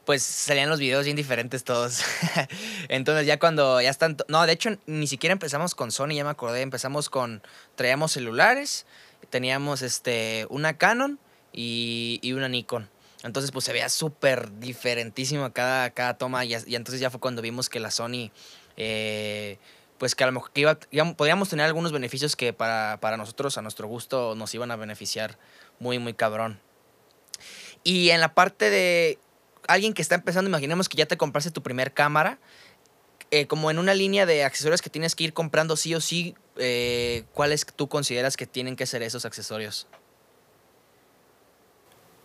pues 0.05 0.23
salían 0.23 0.69
los 0.69 0.81
videos 0.81 1.05
bien 1.05 1.17
diferentes 1.17 1.65
todos. 1.65 2.03
Entonces 2.89 3.27
ya 3.27 3.39
cuando 3.39 3.81
ya 3.81 3.91
están, 3.91 4.17
no, 4.29 4.45
de 4.47 4.53
hecho 4.53 4.71
ni 4.87 5.07
siquiera 5.07 5.33
empezamos 5.33 5.75
con 5.75 5.93
Sony, 5.93 6.15
ya 6.15 6.25
me 6.25 6.31
acordé, 6.31 6.63
empezamos 6.63 7.09
con, 7.09 7.43
traíamos 7.75 8.13
celulares, 8.13 8.87
teníamos 9.31 9.83
este, 9.83 10.47
una 10.51 10.77
Canon 10.77 11.19
y, 11.53 12.19
y 12.23 12.33
una 12.33 12.49
Nikon. 12.49 12.89
Entonces 13.23 13.53
pues 13.53 13.65
se 13.65 13.73
veía 13.73 13.89
súper 13.89 14.59
diferentísimo 14.59 15.53
cada, 15.53 15.91
cada 15.91 16.15
toma 16.19 16.45
y, 16.45 16.55
entonces 16.55 17.01
ya 17.01 17.11
fue 17.11 17.21
cuando 17.21 17.43
vimos 17.43 17.69
que 17.69 17.81
la 17.81 17.91
Sony... 17.91 18.31
eh, 18.77 19.59
pues 19.99 20.17
que 20.17 20.25
a 20.25 20.27
lo 20.27 20.33
mejor 20.33 20.51
que 20.51 20.63
iba, 20.63 20.81
podíamos 21.17 21.49
tener 21.49 21.65
algunos 21.65 21.93
beneficios 21.93 22.35
que 22.35 22.53
para, 22.53 22.99
para 23.01 23.17
nosotros, 23.17 23.57
a 23.57 23.63
nuestro 23.63 23.87
gusto, 23.87 24.35
nos 24.35 24.53
iban 24.53 24.73
a 24.73 24.77
beneficiar 24.77 25.39
muy, 25.79 26.01
muy 26.01 26.13
cabrón. 26.13 26.59
Y 27.85 28.11
en 28.11 28.21
la 28.21 28.35
parte 28.35 28.69
de 28.69 29.21
alguien 29.69 29.95
que 29.95 30.03
está 30.03 30.15
empezando, 30.15 30.49
imaginemos 30.49 30.89
que 30.89 30.97
ya 30.97 31.07
te 31.07 31.17
compraste 31.17 31.51
tu 31.51 31.63
primer 31.63 31.93
cámara, 31.93 32.39
eh, 33.31 33.47
como 33.47 33.71
en 33.71 33.79
una 33.79 33.95
línea 33.95 34.27
de 34.27 34.45
accesorios 34.45 34.83
que 34.83 34.91
tienes 34.91 35.15
que 35.15 35.25
ir 35.25 35.33
comprando 35.33 35.77
sí 35.77 35.95
o 35.95 36.01
sí, 36.01 36.35
eh, 36.57 37.25
¿cuáles 37.33 37.65
tú 37.65 37.89
consideras 37.89 38.37
que 38.37 38.47
tienen 38.47 38.77
que 38.77 38.87
ser 38.87 39.03
esos 39.03 39.25
accesorios? 39.25 39.87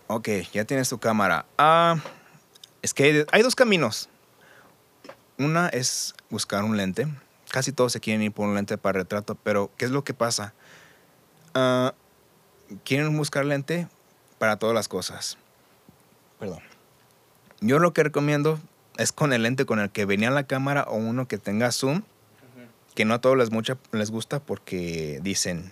Ok, 0.07 0.29
ya 0.53 0.65
tienes 0.65 0.89
tu 0.89 0.99
cámara. 0.99 1.45
Ah, 1.57 1.97
es 2.81 2.93
que 2.93 3.25
hay, 3.31 3.41
dos 3.41 3.55
caminos. 3.55 4.09
Una 5.37 5.69
es 5.69 6.15
buscar 6.29 6.63
un 6.63 6.77
lente. 6.77 7.07
Casi 7.51 7.71
todos 7.71 7.93
se 7.93 7.99
quieren 7.99 8.21
ir 8.21 8.31
por 8.31 8.47
un 8.47 8.55
lente 8.55 8.77
para 8.77 8.99
retrato, 8.99 9.35
pero 9.35 9.71
¿qué 9.77 9.85
es 9.85 9.91
lo 9.91 10.03
que 10.03 10.13
pasa? 10.13 10.53
Ah, 11.53 11.93
quieren 12.83 13.15
buscar 13.17 13.45
lente 13.45 13.87
para 14.39 14.57
todas 14.57 14.75
las 14.75 14.87
cosas. 14.87 15.37
Perdón. 16.39 16.61
Yo 17.61 17.79
lo 17.79 17.93
que 17.93 18.03
recomiendo 18.03 18.59
es 18.97 19.11
con 19.11 19.33
el 19.33 19.43
lente 19.43 19.65
con 19.65 19.79
el 19.79 19.89
que 19.89 20.05
venía 20.05 20.31
la 20.31 20.43
cámara 20.43 20.83
o 20.83 20.95
uno 20.95 21.27
que 21.27 21.37
tenga 21.37 21.71
zoom, 21.71 22.03
que 22.95 23.05
no 23.05 23.15
a 23.15 23.21
todos 23.21 23.37
les, 23.37 23.51
mucha, 23.51 23.77
les 23.91 24.11
gusta 24.11 24.39
porque 24.39 25.19
dicen, 25.21 25.71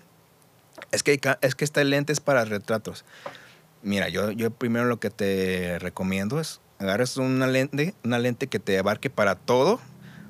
es 0.91 1.03
que, 1.03 1.19
es 1.41 1.55
que 1.55 1.65
este 1.65 1.83
lente 1.83 2.13
es 2.13 2.19
para 2.19 2.45
retratos. 2.45 3.05
Mira, 3.83 4.09
yo, 4.09 4.31
yo 4.31 4.51
primero 4.51 4.85
lo 4.85 4.99
que 4.99 5.09
te 5.09 5.79
recomiendo 5.79 6.39
es 6.39 6.59
agarres 6.79 7.17
una 7.17 7.47
lente, 7.47 7.93
una 8.03 8.19
lente 8.19 8.47
que 8.47 8.59
te 8.59 8.77
abarque 8.77 9.09
para 9.09 9.35
todo, 9.35 9.79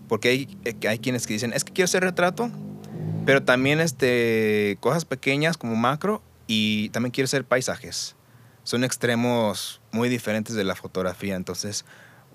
porque 0.07 0.29
hay, 0.29 0.57
eh, 0.65 0.75
hay 0.87 0.99
quienes 0.99 1.25
que 1.25 1.33
dicen, 1.33 1.53
es 1.53 1.63
que 1.63 1.73
quiero 1.73 1.85
hacer 1.85 2.03
retrato, 2.03 2.51
pero 3.25 3.43
también 3.43 3.79
este, 3.79 4.77
cosas 4.79 5.05
pequeñas 5.05 5.57
como 5.57 5.75
macro 5.75 6.21
y 6.47 6.89
también 6.89 7.11
quiero 7.11 7.25
hacer 7.25 7.43
paisajes. 7.45 8.15
Son 8.65 8.83
extremos 8.83 9.79
muy 9.93 10.09
diferentes 10.09 10.55
de 10.55 10.63
la 10.65 10.75
fotografía, 10.75 11.35
entonces 11.35 11.85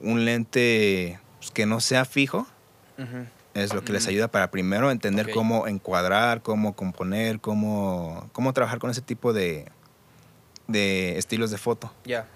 un 0.01 0.24
lente 0.24 1.20
pues, 1.39 1.51
que 1.51 1.66
no 1.66 1.81
sea 1.81 2.05
fijo 2.07 2.47
es 3.55 3.74
lo 3.74 3.85
que 3.85 3.93
les 3.93 4.07
ayuda 4.07 4.28
para 4.28 4.51
primero 4.51 4.91
entender 4.91 5.26
cómo 5.35 5.66
encuadrar, 5.66 6.41
cómo 6.41 6.74
componer, 6.74 7.41
cómo, 7.41 8.28
cómo 8.33 8.53
trabajar 8.55 8.78
con 8.78 8.91
ese 8.91 9.01
tipo 9.03 9.33
de, 9.33 9.66
de 10.68 11.18
estilos 11.18 11.51
de 11.51 11.59
foto. 11.59 11.93
Ya. 12.05 12.26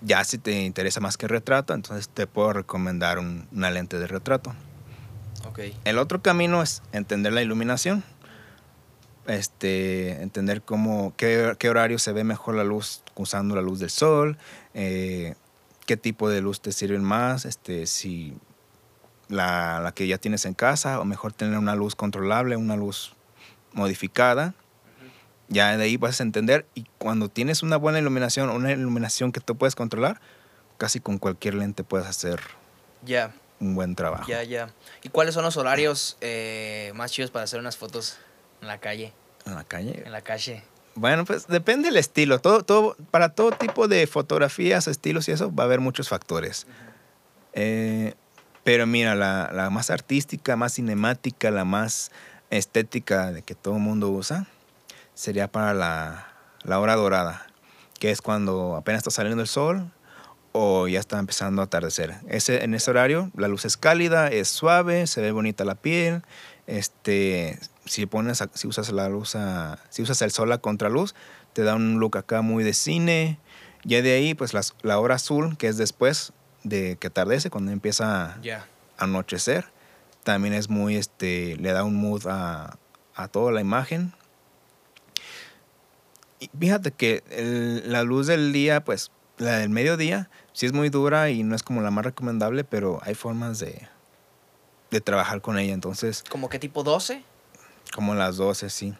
Ya 0.00 0.24
si 0.24 0.38
te 0.38 0.62
interesa 0.62 1.00
más 1.00 1.16
que 1.18 1.28
retrato, 1.28 1.74
entonces 1.74 2.08
te 2.08 2.26
puedo 2.26 2.52
recomendar 2.54 3.18
un- 3.18 3.46
una 3.52 3.70
lente 3.70 3.98
de 3.98 4.06
retrato. 4.06 4.54
Ok. 5.46 5.60
El 5.84 5.98
otro 5.98 6.22
camino 6.22 6.62
es 6.62 6.82
entender 6.92 7.32
la 7.34 7.42
iluminación. 7.42 8.02
Este, 9.26 10.22
entender 10.22 10.62
cómo, 10.62 11.12
qué, 11.16 11.54
qué 11.58 11.68
horario 11.68 11.98
se 11.98 12.12
ve 12.12 12.24
mejor 12.24 12.54
la 12.54 12.64
luz 12.64 13.02
usando 13.14 13.54
la 13.54 13.60
luz 13.62 13.78
del 13.78 13.90
sol, 13.90 14.38
eh, 14.74 15.34
qué 15.86 15.96
tipo 15.96 16.28
de 16.28 16.40
luz 16.40 16.60
te 16.60 16.72
sirven 16.72 17.04
más, 17.04 17.44
este, 17.44 17.86
si 17.86 18.34
la, 19.28 19.80
la 19.80 19.92
que 19.92 20.06
ya 20.08 20.18
tienes 20.18 20.46
en 20.46 20.54
casa 20.54 20.98
o 21.00 21.04
mejor 21.04 21.32
tener 21.32 21.58
una 21.58 21.74
luz 21.76 21.94
controlable, 21.94 22.56
una 22.56 22.76
luz 22.76 23.14
modificada. 23.72 24.54
Ya 25.48 25.76
de 25.76 25.82
ahí 25.84 25.96
vas 25.96 26.20
a 26.20 26.22
entender 26.22 26.66
y 26.74 26.86
cuando 26.98 27.28
tienes 27.28 27.62
una 27.62 27.76
buena 27.76 27.98
iluminación, 27.98 28.50
una 28.50 28.72
iluminación 28.72 29.32
que 29.32 29.40
tú 29.40 29.56
puedes 29.56 29.74
controlar, 29.74 30.20
casi 30.78 31.00
con 31.00 31.18
cualquier 31.18 31.54
lente 31.54 31.84
puedes 31.84 32.06
hacer 32.06 32.40
Ya, 33.04 33.32
un 33.60 33.74
buen 33.74 33.94
trabajo. 33.96 34.26
ya, 34.28 34.42
ya. 34.44 34.70
¿Y 35.02 35.08
cuáles 35.08 35.34
son 35.34 35.44
los 35.44 35.56
horarios 35.56 36.16
eh, 36.20 36.92
más 36.94 37.10
chidos 37.12 37.30
para 37.32 37.44
hacer 37.44 37.58
unas 37.60 37.76
fotos 37.76 38.18
en 38.60 38.68
la 38.68 38.78
calle? 38.78 39.12
En 39.46 39.54
la 39.54 39.64
calle. 39.64 40.02
En 40.04 40.12
la 40.12 40.20
calle. 40.22 40.62
Bueno, 40.94 41.24
pues 41.24 41.46
depende 41.46 41.88
del 41.88 41.96
estilo. 41.96 42.40
Todo, 42.40 42.62
todo, 42.62 42.96
para 43.10 43.30
todo 43.30 43.52
tipo 43.52 43.88
de 43.88 44.06
fotografías, 44.06 44.86
estilos 44.86 45.28
y 45.28 45.32
eso, 45.32 45.54
va 45.54 45.64
a 45.64 45.66
haber 45.66 45.80
muchos 45.80 46.08
factores. 46.08 46.66
Eh, 47.52 48.14
pero 48.64 48.86
mira, 48.86 49.14
la, 49.14 49.50
la 49.52 49.70
más 49.70 49.90
artística, 49.90 50.56
más 50.56 50.74
cinemática, 50.74 51.50
la 51.50 51.64
más 51.64 52.10
estética 52.50 53.32
de 53.32 53.42
que 53.42 53.54
todo 53.54 53.74
el 53.74 53.80
mundo 53.80 54.10
usa, 54.10 54.46
sería 55.14 55.48
para 55.48 55.72
la, 55.74 56.28
la 56.62 56.80
hora 56.80 56.96
dorada, 56.96 57.46
que 57.98 58.10
es 58.10 58.20
cuando 58.20 58.76
apenas 58.76 58.98
está 59.00 59.10
saliendo 59.10 59.42
el 59.42 59.48
sol 59.48 59.90
o 60.52 60.88
ya 60.88 60.98
está 60.98 61.18
empezando 61.18 61.62
a 61.62 61.66
atardecer. 61.66 62.16
Ese, 62.28 62.64
en 62.64 62.74
ese 62.74 62.90
horario 62.90 63.30
la 63.36 63.48
luz 63.48 63.64
es 63.64 63.76
cálida, 63.76 64.28
es 64.28 64.48
suave, 64.48 65.06
se 65.06 65.20
ve 65.20 65.30
bonita 65.30 65.64
la 65.64 65.76
piel. 65.76 66.22
Este, 66.66 67.58
si 67.90 68.06
pones, 68.06 68.40
a- 68.40 68.50
si 68.54 68.68
usas 68.68 68.90
la 68.92 69.08
luz, 69.08 69.34
a- 69.34 69.78
si 69.90 70.02
usas 70.02 70.22
el 70.22 70.30
sol 70.30 70.52
a 70.52 70.58
contraluz, 70.58 71.14
te 71.52 71.62
da 71.64 71.74
un 71.74 71.98
look 71.98 72.16
acá 72.16 72.40
muy 72.40 72.62
de 72.62 72.72
cine. 72.72 73.38
Ya 73.84 74.00
de 74.02 74.12
ahí, 74.14 74.34
pues 74.34 74.54
las- 74.54 74.74
la 74.82 74.98
hora 75.00 75.16
azul, 75.16 75.56
que 75.56 75.66
es 75.66 75.76
después 75.76 76.32
de 76.62 76.96
que 77.00 77.08
atardece, 77.08 77.50
cuando 77.50 77.72
empieza 77.72 78.34
a 78.34 78.38
anochecer, 78.98 79.64
también 80.22 80.54
es 80.54 80.68
muy, 80.68 80.96
este, 80.96 81.56
le 81.56 81.72
da 81.72 81.82
un 81.82 81.96
mood 81.96 82.26
a, 82.28 82.78
a 83.16 83.28
toda 83.28 83.50
la 83.50 83.60
imagen. 83.60 84.12
Y 86.38 86.48
fíjate 86.58 86.92
que 86.92 87.22
el- 87.30 87.90
la 87.90 88.02
luz 88.04 88.26
del 88.28 88.52
día, 88.52 88.84
pues 88.84 89.10
la 89.38 89.58
del 89.58 89.70
mediodía 89.70 90.30
sí 90.52 90.66
es 90.66 90.72
muy 90.72 90.90
dura 90.90 91.30
y 91.30 91.42
no 91.42 91.56
es 91.56 91.62
como 91.62 91.80
la 91.80 91.90
más 91.90 92.04
recomendable, 92.04 92.62
pero 92.62 93.00
hay 93.02 93.14
formas 93.14 93.58
de, 93.58 93.88
de 94.90 95.00
trabajar 95.00 95.40
con 95.40 95.58
ella. 95.58 95.72
Entonces, 95.74 96.22
¿Como 96.28 96.48
qué 96.48 96.58
tipo 96.58 96.82
12? 96.82 97.24
Como 97.94 98.14
las 98.14 98.36
12, 98.36 98.70
sí. 98.70 98.94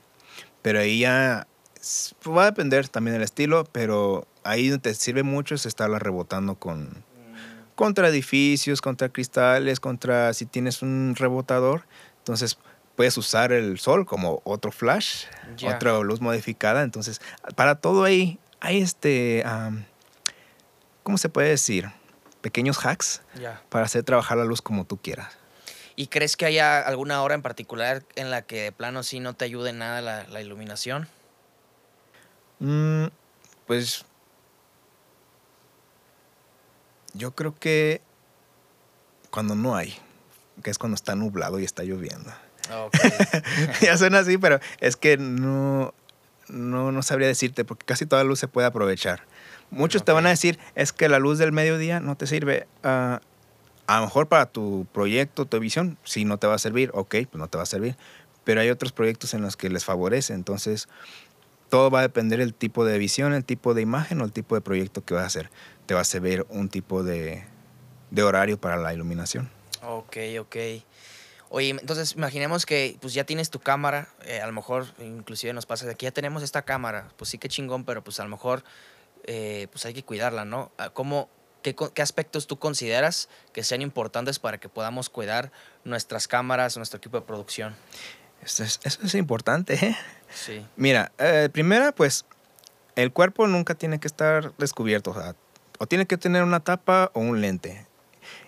Pero 0.62 0.80
ahí 0.80 1.00
ya 1.00 1.46
s- 1.80 2.14
va 2.28 2.42
a 2.42 2.46
depender 2.46 2.88
también 2.88 3.14
del 3.14 3.22
estilo, 3.22 3.64
pero 3.72 4.26
ahí 4.44 4.76
te 4.78 4.94
sirve 4.94 5.22
mucho 5.22 5.54
es 5.54 5.66
estarla 5.66 5.98
rebotando 5.98 6.54
con 6.56 7.04
contra 7.74 8.08
edificios, 8.08 8.82
contra 8.82 9.08
cristales, 9.08 9.80
contra 9.80 10.34
si 10.34 10.44
tienes 10.44 10.82
un 10.82 11.14
rebotador, 11.16 11.84
entonces 12.18 12.58
puedes 12.94 13.16
usar 13.16 13.52
el 13.52 13.78
sol 13.78 14.04
como 14.04 14.42
otro 14.44 14.70
flash, 14.70 15.24
otra 15.76 15.98
luz 16.00 16.20
modificada, 16.20 16.82
entonces 16.82 17.22
para 17.56 17.76
todo 17.76 18.04
ahí 18.04 18.38
hay 18.60 18.82
este 18.82 19.42
am, 19.46 19.86
¿cómo 21.02 21.16
se 21.18 21.28
puede 21.30 21.48
decir? 21.48 21.90
pequeños 22.42 22.84
hacks 22.86 23.20
para 23.68 23.84
hacer 23.84 24.02
trabajar 24.02 24.38
la 24.38 24.44
luz 24.44 24.62
como 24.62 24.84
tú 24.86 24.96
quieras. 24.98 25.36
¿Y 25.97 26.07
crees 26.07 26.36
que 26.36 26.47
haya 26.47 26.80
alguna 26.80 27.22
hora 27.22 27.34
en 27.34 27.43
particular 27.43 28.03
en 28.16 28.30
la 28.30 28.43
que 28.43 28.62
de 28.62 28.72
plano 28.72 29.03
sí 29.03 29.20
no 29.20 29.34
te 29.34 29.45
ayude 29.45 29.72
nada 29.72 30.01
la, 30.01 30.24
la 30.24 30.41
iluminación? 30.41 31.09
Mm, 32.61 33.07
pues 33.66 34.05
yo 37.14 37.32
creo 37.32 37.55
que 37.59 38.01
cuando 39.30 39.55
no 39.55 39.76
hay, 39.76 39.97
que 40.62 40.70
es 40.70 40.78
cuando 40.78 40.95
está 40.95 41.14
nublado 41.14 41.59
y 41.59 41.64
está 41.64 41.82
lloviendo. 41.82 42.30
Ok. 42.72 42.95
ya 43.80 43.97
suena 43.97 44.20
así, 44.20 44.38
pero 44.38 44.61
es 44.80 44.97
que 44.97 45.16
no, 45.16 45.95
no, 46.49 46.93
no 46.93 47.03
sabría 47.03 47.28
decirte, 47.28 47.64
porque 47.64 47.86
casi 47.86 48.07
toda 48.07 48.24
luz 48.24 48.38
se 48.38 48.49
puede 48.49 48.66
aprovechar. 48.66 49.24
Muchos 49.70 50.05
te 50.05 50.12
van 50.12 50.26
a 50.26 50.30
decir, 50.30 50.59
es 50.74 50.93
que 50.93 51.09
la 51.09 51.18
luz 51.18 51.38
del 51.38 51.53
mediodía 51.53 52.01
no 52.01 52.16
te 52.16 52.26
sirve. 52.26 52.66
Ah, 52.82 53.20
a 53.91 53.99
lo 53.99 54.07
mejor 54.07 54.28
para 54.28 54.47
tu 54.47 54.86
proyecto, 54.93 55.47
tu 55.47 55.59
visión, 55.59 55.99
sí 56.05 56.24
no 56.24 56.38
te 56.38 56.47
va 56.47 56.55
a 56.55 56.59
servir, 56.59 56.93
ok, 56.95 57.11
pues 57.28 57.34
no 57.34 57.49
te 57.49 57.57
va 57.57 57.64
a 57.64 57.66
servir. 57.66 57.97
Pero 58.45 58.61
hay 58.61 58.70
otros 58.70 58.93
proyectos 58.93 59.34
en 59.34 59.43
los 59.43 59.57
que 59.57 59.68
les 59.68 59.84
favorece, 59.84 60.32
entonces 60.32 60.88
todo 61.70 61.91
va 61.91 61.99
a 61.99 62.03
depender 62.03 62.38
del 62.38 62.55
tipo 62.55 62.84
de 62.84 62.99
visión, 62.99 63.32
el 63.32 63.45
tipo 63.45 63.74
de 63.74 63.82
imagen 63.82 64.20
o 64.20 64.24
el 64.24 64.30
tipo 64.30 64.55
de 64.55 64.61
proyecto 64.61 65.05
que 65.05 65.14
vas 65.14 65.24
a 65.24 65.26
hacer. 65.26 65.51
Te 65.86 65.95
va 65.95 66.03
a 66.03 66.05
servir 66.05 66.47
un 66.51 66.68
tipo 66.68 67.03
de, 67.03 67.45
de 68.12 68.22
horario 68.22 68.61
para 68.61 68.76
la 68.76 68.95
iluminación. 68.95 69.51
Ok, 69.82 70.18
ok. 70.38 70.57
Oye, 71.49 71.70
entonces 71.70 72.12
imaginemos 72.12 72.66
que 72.66 72.97
pues 73.01 73.12
ya 73.12 73.24
tienes 73.24 73.51
tu 73.51 73.59
cámara, 73.59 74.09
eh, 74.24 74.41
a 74.41 74.47
lo 74.47 74.53
mejor 74.53 74.86
inclusive 75.01 75.53
nos 75.53 75.66
pasa 75.66 75.84
de 75.86 75.93
aquí 75.93 76.07
ya 76.07 76.12
tenemos 76.12 76.45
esta 76.45 76.62
cámara, 76.62 77.09
pues 77.16 77.28
sí 77.28 77.38
que 77.38 77.49
chingón, 77.49 77.84
pero 77.84 78.05
pues 78.05 78.20
a 78.20 78.22
lo 78.22 78.30
mejor 78.30 78.62
eh, 79.24 79.66
pues 79.72 79.84
hay 79.84 79.95
que 79.95 80.05
cuidarla, 80.05 80.45
¿no? 80.45 80.70
Ah, 80.78 80.91
¿Cómo, 80.91 81.28
qué, 81.62 81.74
qué 81.94 82.02
aspectos 82.02 82.46
tú 82.46 82.58
consideras 82.58 83.28
que 83.52 83.64
sean 83.64 83.82
importantes 83.82 84.38
para 84.38 84.58
que 84.58 84.68
podamos 84.68 85.08
cuidar 85.08 85.52
nuestras 85.84 86.28
cámaras, 86.28 86.76
nuestro 86.76 86.98
equipo 86.98 87.18
de 87.18 87.26
producción? 87.26 87.76
Eso 88.42 88.64
es, 88.64 88.80
eso 88.84 89.00
es 89.02 89.14
importante, 89.14 89.74
¿eh? 89.74 89.96
Sí. 90.32 90.64
Mira, 90.76 91.12
eh, 91.18 91.48
primera, 91.52 91.92
pues 91.92 92.24
el 92.96 93.12
cuerpo 93.12 93.46
nunca 93.46 93.74
tiene 93.74 94.00
que 94.00 94.06
estar 94.06 94.52
descubierto. 94.56 95.11
O, 95.11 95.14
sea, 95.14 95.34
o 95.78 95.86
tiene 95.86 96.06
que 96.06 96.16
tener 96.16 96.42
una 96.42 96.61
tapa 96.61 97.11
o 97.14 97.20
un 97.20 97.40
lente. 97.40 97.86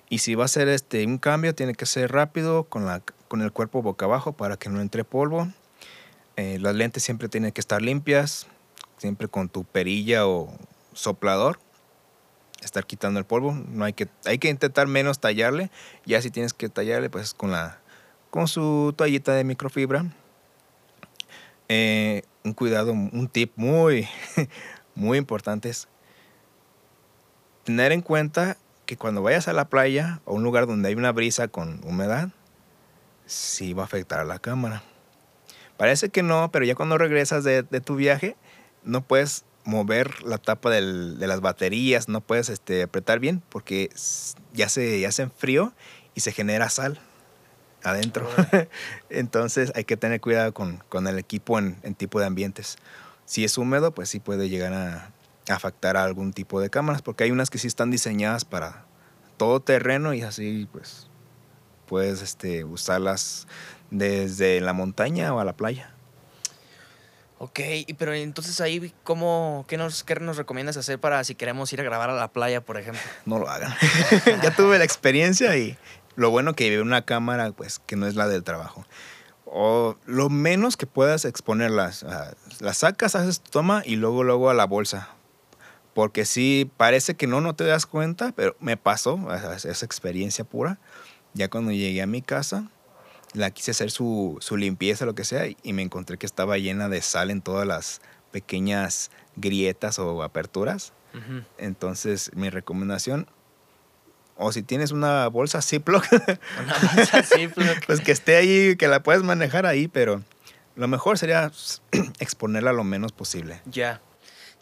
Y 0.08 0.18
si 0.18 0.34
va 0.34 0.44
a 0.44 0.48
ser 0.48 0.68
este, 0.68 1.06
un 1.06 1.18
cambio, 1.18 1.54
tiene 1.54 1.74
que 1.74 1.86
ser 1.86 2.12
rápido 2.12 2.64
con, 2.64 2.86
la, 2.86 3.02
con 3.28 3.40
el 3.40 3.52
cuerpo 3.52 3.82
boca 3.82 4.04
abajo 4.04 4.32
para 4.32 4.56
que 4.56 4.68
no 4.68 4.80
entre 4.80 5.04
polvo. 5.04 5.48
Eh, 6.36 6.58
las 6.60 6.74
lentes 6.74 7.02
siempre 7.02 7.28
tienen 7.28 7.52
que 7.52 7.60
estar 7.60 7.80
limpias, 7.80 8.46
siempre 8.98 9.28
con 9.28 9.48
tu 9.48 9.64
perilla 9.64 10.26
o 10.26 10.54
soplador. 10.92 11.58
Estar 12.62 12.86
quitando 12.86 13.18
el 13.18 13.26
polvo. 13.26 13.52
No 13.52 13.84
hay 13.84 13.92
que, 13.92 14.08
hay 14.24 14.38
que 14.38 14.48
intentar 14.48 14.86
menos 14.86 15.18
tallarle. 15.18 15.70
Ya 16.06 16.22
si 16.22 16.30
tienes 16.30 16.54
que 16.54 16.68
tallarle, 16.68 17.10
pues 17.10 17.34
con 17.34 17.50
la 17.50 17.82
con 18.30 18.48
su 18.48 18.94
toallita 18.96 19.34
de 19.34 19.44
microfibra. 19.44 20.06
Eh, 21.68 22.22
un 22.44 22.54
cuidado, 22.54 22.92
un 22.92 23.28
tip 23.28 23.52
muy, 23.56 24.08
muy 24.94 25.18
importante 25.18 25.68
es 25.68 25.86
tener 27.64 27.92
en 27.92 28.00
cuenta 28.00 28.56
que 28.86 28.96
cuando 28.96 29.22
vayas 29.22 29.48
a 29.48 29.52
la 29.52 29.66
playa 29.66 30.20
o 30.24 30.34
un 30.34 30.42
lugar 30.42 30.66
donde 30.66 30.88
hay 30.88 30.94
una 30.94 31.12
brisa 31.12 31.48
con 31.48 31.80
humedad, 31.84 32.30
sí 33.26 33.74
va 33.74 33.82
a 33.82 33.86
afectar 33.86 34.20
a 34.20 34.24
la 34.24 34.38
cámara. 34.38 34.82
Parece 35.76 36.08
que 36.08 36.22
no, 36.22 36.50
pero 36.50 36.64
ya 36.64 36.74
cuando 36.74 36.96
regresas 36.96 37.44
de, 37.44 37.62
de 37.62 37.80
tu 37.82 37.96
viaje, 37.96 38.36
no 38.82 39.02
puedes 39.02 39.44
mover 39.64 40.22
la 40.24 40.38
tapa 40.38 40.70
del- 40.70 41.18
de 41.18 41.26
las 41.26 41.40
baterías, 41.40 42.08
no 42.08 42.20
puedes 42.20 42.48
este, 42.48 42.82
apretar 42.82 43.18
bien 43.20 43.42
porque 43.48 43.90
ya 44.52 44.68
se, 44.68 45.00
ya 45.00 45.12
se 45.12 45.22
enfrió 45.22 45.72
y 46.14 46.20
se 46.20 46.32
genera 46.32 46.68
sal 46.68 47.00
adentro. 47.84 48.28
Entonces 49.10 49.72
hay 49.74 49.84
que 49.84 49.96
tener 49.96 50.20
cuidado 50.20 50.52
con, 50.54 50.78
con 50.88 51.06
el 51.06 51.18
equipo 51.18 51.58
en, 51.58 51.76
en 51.82 51.94
tipo 51.94 52.20
de 52.20 52.26
ambientes. 52.26 52.76
Si 53.24 53.44
es 53.44 53.56
húmedo, 53.58 53.92
pues 53.92 54.08
sí 54.08 54.20
puede 54.20 54.48
llegar 54.48 54.72
a, 54.72 55.10
a 55.48 55.54
afectar 55.54 55.96
a 55.96 56.04
algún 56.04 56.32
tipo 56.32 56.60
de 56.60 56.70
cámaras, 56.70 57.02
porque 57.02 57.24
hay 57.24 57.30
unas 57.30 57.50
que 57.50 57.58
sí 57.58 57.66
están 57.66 57.90
diseñadas 57.90 58.44
para 58.44 58.84
todo 59.36 59.60
terreno 59.60 60.12
y 60.14 60.22
así 60.22 60.68
pues 60.72 61.08
puedes 61.86 62.22
este, 62.22 62.64
usarlas 62.64 63.46
desde 63.90 64.60
la 64.60 64.72
montaña 64.72 65.32
o 65.34 65.40
a 65.40 65.44
la 65.44 65.52
playa. 65.56 65.91
Ok, 67.45 67.59
pero 67.99 68.14
entonces 68.14 68.61
ahí, 68.61 68.95
¿cómo, 69.03 69.64
qué, 69.66 69.76
nos, 69.76 70.05
¿qué 70.05 70.14
nos 70.14 70.36
recomiendas 70.36 70.76
hacer 70.76 71.01
para 71.01 71.24
si 71.24 71.34
queremos 71.34 71.72
ir 71.72 71.80
a 71.80 71.82
grabar 71.82 72.09
a 72.09 72.14
la 72.14 72.28
playa, 72.28 72.61
por 72.61 72.78
ejemplo? 72.78 73.03
No 73.26 73.40
lo 73.40 73.49
hagan. 73.49 73.74
ya 74.45 74.55
tuve 74.55 74.78
la 74.78 74.84
experiencia 74.84 75.57
y 75.57 75.76
lo 76.14 76.30
bueno 76.30 76.55
que 76.55 76.80
una 76.80 77.05
cámara 77.05 77.51
pues 77.51 77.80
que 77.80 77.97
no 77.97 78.07
es 78.07 78.14
la 78.14 78.28
del 78.28 78.45
trabajo. 78.45 78.86
O 79.45 79.97
lo 80.07 80.30
menos 80.30 80.76
que 80.76 80.86
puedas 80.86 81.24
exponerlas. 81.24 82.07
las 82.61 82.76
sacas, 82.76 83.16
haces 83.16 83.40
tu 83.40 83.51
toma 83.51 83.82
y 83.84 83.97
luego 83.97 84.22
luego 84.22 84.49
a 84.49 84.55
la 84.55 84.66
bolsa. 84.66 85.09
Porque 85.95 86.26
sí, 86.26 86.70
parece 86.76 87.16
que 87.16 87.26
no, 87.26 87.40
no 87.40 87.57
te 87.57 87.64
das 87.64 87.86
cuenta, 87.86 88.30
pero 88.36 88.55
me 88.61 88.76
pasó 88.76 89.18
esa 89.34 89.84
experiencia 89.84 90.45
pura. 90.45 90.78
Ya 91.34 91.51
cuando 91.51 91.72
llegué 91.72 92.03
a 92.03 92.07
mi 92.07 92.22
casa, 92.22 92.70
la 93.34 93.50
quise 93.50 93.70
hacer 93.70 93.90
su, 93.90 94.36
su 94.40 94.56
limpieza, 94.56 95.06
lo 95.06 95.14
que 95.14 95.24
sea, 95.24 95.46
y 95.62 95.72
me 95.72 95.82
encontré 95.82 96.18
que 96.18 96.26
estaba 96.26 96.58
llena 96.58 96.88
de 96.88 97.00
sal 97.02 97.30
en 97.30 97.42
todas 97.42 97.66
las 97.66 98.00
pequeñas 98.30 99.10
grietas 99.36 99.98
o 99.98 100.22
aperturas. 100.22 100.92
Ujú. 101.14 101.44
Entonces, 101.58 102.30
mi 102.34 102.50
recomendación, 102.50 103.26
o 104.36 104.50
si 104.52 104.62
tienes 104.62 104.90
una 104.90 105.28
bolsa 105.28 105.62
Ziploc, 105.62 106.04
Una 106.62 106.78
bolsa 106.94 107.22
Ziploc. 107.22 107.84
pues 107.86 108.00
que 108.00 108.12
esté 108.12 108.36
ahí, 108.36 108.76
que 108.76 108.88
la 108.88 109.02
puedes 109.02 109.22
manejar 109.22 109.66
ahí, 109.66 109.88
pero 109.88 110.22
lo 110.74 110.88
mejor 110.88 111.18
sería 111.18 111.50
exponerla 112.18 112.72
lo 112.72 112.84
menos 112.84 113.12
posible. 113.12 113.60
Ya, 113.66 114.00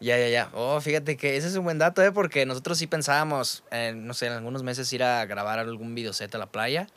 ya, 0.01 0.19
ya, 0.19 0.29
ya. 0.29 0.51
Oh, 0.55 0.81
fíjate 0.81 1.17
que 1.17 1.37
ese 1.37 1.49
es 1.49 1.57
un 1.57 1.65
buen 1.65 1.79
dato, 1.79 2.03
¿eh? 2.03 2.11
Porque 2.11 2.47
nosotros 2.47 2.79
sí 2.79 2.87
pensábamos, 2.87 3.65
eh, 3.71 3.93
no 3.95 4.15
sé, 4.15 4.27
en 4.27 4.33
algunos 4.33 4.63
meses 4.63 4.93
ir 4.93 5.03
a 5.03 5.25
grabar 5.27 5.59
algún 5.59 5.95
videoset 5.95 6.35
a 6.35 6.39
la 6.39 6.47
playa. 6.47 6.89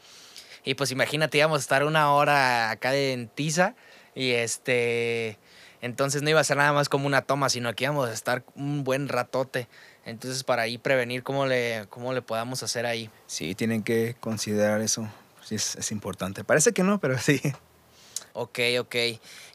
Y 0.64 0.76
pues 0.76 0.92
imagínate, 0.92 1.38
íbamos 1.38 1.58
a 1.58 1.62
estar 1.62 1.84
una 1.84 2.12
hora 2.14 2.72
acá 2.72 2.96
en 2.96 3.28
Tiza 3.28 3.76
y 4.16 4.32
este... 4.32 5.38
Entonces 5.82 6.22
no 6.22 6.30
iba 6.30 6.40
a 6.40 6.44
ser 6.46 6.56
nada 6.56 6.72
más 6.72 6.88
como 6.88 7.08
una 7.08 7.24
toma, 7.24 7.50
sino 7.50 7.74
que 7.76 7.84
íbamos 7.84 8.08
a 8.08 8.14
estar 8.14 8.46
un 8.56 8.86
buen 8.86 9.10
ratote. 9.10 9.68
Entonces 10.06 10.46
para 10.46 10.62
ahí 10.62 10.78
prevenir 10.78 11.24
cómo 11.24 11.46
le, 11.46 11.88
cómo 11.90 12.14
le 12.14 12.22
podamos 12.22 12.64
hacer 12.64 12.86
ahí. 12.86 13.10
Sí, 13.28 13.54
tienen 13.54 13.84
que 13.84 14.16
considerar 14.22 14.80
eso. 14.80 15.10
Sí, 15.44 15.56
es, 15.56 15.76
es 15.76 15.92
importante. 15.92 16.46
Parece 16.46 16.72
que 16.72 16.84
no, 16.84 17.00
pero 17.00 17.18
sí. 17.20 17.42
Ok, 18.34 18.60
ok. 18.80 18.96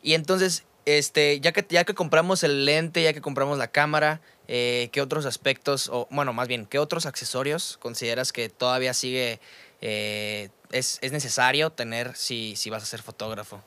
Y 0.03 0.15
entonces, 0.15 0.65
este, 0.85 1.41
ya 1.41 1.53
que, 1.53 1.67
ya 1.69 1.85
que 1.85 1.95
compramos 1.95 2.43
el 2.45 2.65
lente, 2.65 3.03
ya 3.03 3.13
que 3.13 3.21
compramos 3.21 3.59
la 3.59 3.69
cámara, 3.69 4.21
eh, 4.47 4.89
¿qué 4.93 5.03
otros 5.03 5.27
aspectos, 5.27 5.91
o 5.93 6.09
bueno, 6.11 6.33
más 6.33 6.49
bien, 6.49 6.65
qué 6.65 6.79
otros 6.79 7.05
accesorios 7.05 7.77
consideras 7.79 8.33
que 8.33 8.49
todavía 8.49 8.95
sigue, 8.95 9.41
eh, 9.81 10.51
es, 10.71 10.99
es 11.03 11.13
necesario 11.13 11.71
tener 11.71 12.17
si, 12.17 12.57
si 12.57 12.71
vas 12.71 12.83
a 12.83 12.87
ser 12.87 13.03
fotógrafo? 13.03 13.63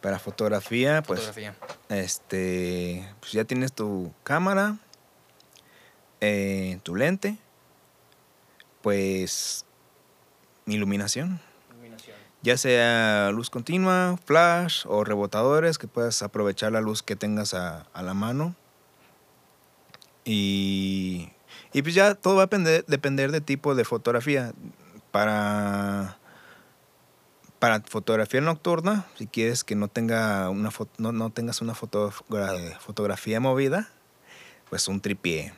Para 0.00 0.18
fotografía, 0.18 1.02
pues 1.02 1.32
este, 1.88 3.08
pues 3.18 3.32
ya 3.32 3.44
tienes 3.44 3.72
tu 3.72 4.12
cámara, 4.22 4.76
eh, 6.20 6.78
tu 6.84 6.94
lente, 6.94 7.36
pues 8.80 9.64
iluminación. 10.66 11.40
ya 12.42 12.56
sea 12.56 13.30
luz 13.32 13.50
continua, 13.50 14.16
flash 14.24 14.84
o 14.86 15.02
rebotadores, 15.02 15.78
que 15.78 15.88
puedas 15.88 16.22
aprovechar 16.22 16.70
la 16.70 16.80
luz 16.80 17.02
que 17.02 17.16
tengas 17.16 17.54
a, 17.54 17.86
a 17.92 18.02
la 18.02 18.14
mano. 18.14 18.54
Y, 20.24 21.30
y 21.72 21.82
pues 21.82 21.94
ya 21.94 22.14
todo 22.14 22.36
va 22.36 22.42
a 22.42 22.46
depender, 22.46 22.84
depender 22.86 23.32
de 23.32 23.40
tipo 23.40 23.74
de 23.74 23.84
fotografía. 23.84 24.52
Para, 25.18 26.16
para 27.58 27.80
fotografía 27.80 28.40
nocturna, 28.40 29.04
si 29.16 29.26
quieres 29.26 29.64
que 29.64 29.74
no, 29.74 29.88
tenga 29.88 30.48
una 30.48 30.70
no, 30.98 31.10
no 31.10 31.30
tengas 31.30 31.60
una 31.60 31.74
fotogra- 31.74 32.78
fotografía 32.78 33.40
movida, 33.40 33.88
pues 34.70 34.86
un 34.86 35.00
tripié 35.00 35.54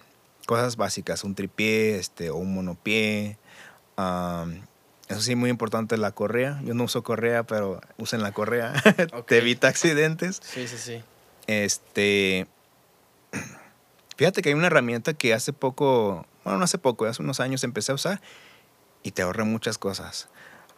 cosas 0.46 0.76
básicas, 0.76 1.24
un 1.24 1.34
tripié 1.34 1.98
este, 1.98 2.30
o 2.30 2.36
un 2.36 2.54
monopié. 2.54 3.36
eso 5.08 5.20
sí, 5.20 5.34
muy 5.34 5.50
importante 5.50 5.98
la 5.98 6.12
correa. 6.12 6.58
Yo 6.64 6.72
no 6.72 6.84
uso 6.84 7.02
correa, 7.02 7.42
pero 7.42 7.82
usen 7.98 8.22
la 8.22 8.32
correa. 8.32 8.72
Te 9.26 9.36
evita 9.36 9.68
accidentes. 9.68 10.40
Sí, 10.42 10.66
sí, 10.68 10.78
sí. 10.78 11.02
Este. 11.46 12.46
Fíjate 14.16 14.40
que 14.40 14.48
hay 14.48 14.54
una 14.54 14.68
herramienta 14.68 15.12
que 15.12 15.34
hace 15.34 15.52
poco, 15.52 16.24
bueno, 16.44 16.60
no 16.60 16.64
hace 16.64 16.78
poco, 16.78 17.04
hace 17.04 17.20
unos 17.20 17.40
años 17.40 17.62
empecé 17.62 17.92
a 17.92 17.96
usar 17.96 18.22
y 19.02 19.12
te 19.12 19.22
ahorra 19.22 19.44
muchas 19.44 19.78
cosas. 19.78 20.28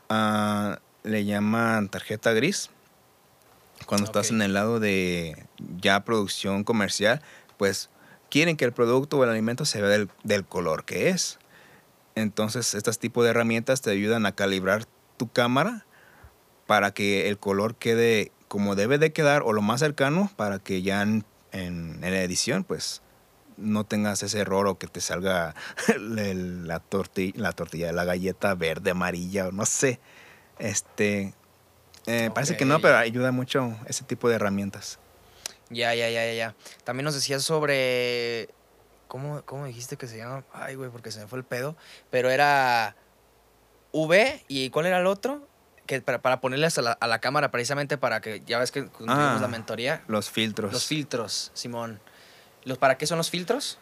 Ah, 0.08 0.78
le 1.02 1.24
llaman 1.24 1.88
tarjeta 1.88 2.32
gris. 2.32 2.70
Cuando 3.86 4.06
estás 4.06 4.30
en 4.30 4.42
el 4.42 4.54
lado 4.54 4.78
de 4.80 5.46
ya 5.80 6.04
producción 6.04 6.62
comercial, 6.64 7.20
pues 7.56 7.90
quieren 8.30 8.56
que 8.56 8.64
el 8.64 8.72
producto 8.72 9.18
o 9.18 9.24
el 9.24 9.30
alimento 9.30 9.64
se 9.64 9.80
vea 9.80 9.90
del, 9.90 10.08
del 10.22 10.44
color 10.44 10.84
que 10.84 11.08
es. 11.08 11.38
Entonces, 12.14 12.74
estos 12.74 12.98
tipos 12.98 13.24
de 13.24 13.30
herramientas 13.30 13.80
te 13.82 13.90
ayudan 13.90 14.24
a 14.26 14.32
calibrar 14.32 14.84
tu 15.16 15.28
cámara 15.30 15.84
para 16.66 16.92
que 16.92 17.28
el 17.28 17.38
color 17.38 17.74
quede 17.74 18.30
como 18.48 18.74
debe 18.76 18.98
de 18.98 19.12
quedar 19.12 19.42
o 19.42 19.52
lo 19.52 19.62
más 19.62 19.80
cercano 19.80 20.30
para 20.36 20.58
que 20.58 20.82
ya 20.82 21.02
en, 21.02 21.24
en- 21.52 21.98
en 22.04 22.12
la 22.12 22.22
edición 22.22 22.64
pues 22.64 23.02
no 23.56 23.84
tengas 23.84 24.22
ese 24.22 24.40
error 24.40 24.66
o 24.66 24.78
que 24.78 24.86
te 24.86 25.00
salga 25.00 25.54
la, 25.98 26.80
tortilla, 26.80 27.32
la 27.36 27.52
tortilla, 27.52 27.92
la 27.92 28.04
galleta 28.04 28.54
verde, 28.54 28.90
amarilla 28.90 29.48
o 29.48 29.52
no 29.52 29.66
sé. 29.66 30.00
Este, 30.58 31.34
eh, 32.06 32.30
Parece 32.34 32.56
que 32.56 32.64
no, 32.64 32.80
pero 32.80 32.96
ayuda 32.96 33.32
mucho 33.32 33.76
ese 33.86 34.04
tipo 34.04 34.28
de 34.28 34.36
herramientas. 34.36 34.98
Ya, 35.70 35.94
ya, 35.94 36.10
ya, 36.10 36.24
ya, 36.26 36.34
ya. 36.34 36.54
También 36.84 37.04
nos 37.04 37.14
decías 37.14 37.42
sobre. 37.42 38.48
¿Cómo, 39.08 39.42
¿Cómo 39.44 39.66
dijiste 39.66 39.96
que 39.96 40.06
se 40.06 40.18
llama? 40.18 40.44
Ay, 40.52 40.74
güey, 40.74 40.90
porque 40.90 41.10
se 41.10 41.20
me 41.20 41.26
fue 41.26 41.38
el 41.38 41.44
pedo. 41.44 41.76
Pero 42.10 42.30
era. 42.30 42.96
V 43.92 44.44
y 44.48 44.70
¿cuál 44.70 44.86
era 44.86 44.98
el 45.00 45.06
otro? 45.06 45.46
Que 45.86 46.00
para, 46.00 46.22
para 46.22 46.40
ponerles 46.40 46.78
a 46.78 46.82
la, 46.82 46.92
a 46.92 47.06
la 47.06 47.18
cámara 47.20 47.50
precisamente 47.50 47.98
para 47.98 48.20
que. 48.20 48.42
Ya 48.46 48.58
ves 48.58 48.70
que 48.70 48.88
Ah. 49.06 49.38
la 49.40 49.48
mentoría. 49.48 50.02
Los 50.08 50.30
filtros. 50.30 50.72
Los 50.72 50.86
filtros, 50.86 51.50
Simón. 51.54 52.00
¿Los, 52.64 52.78
¿Para 52.78 52.96
qué 52.96 53.06
son 53.06 53.18
los 53.18 53.30
filtros? 53.30 53.78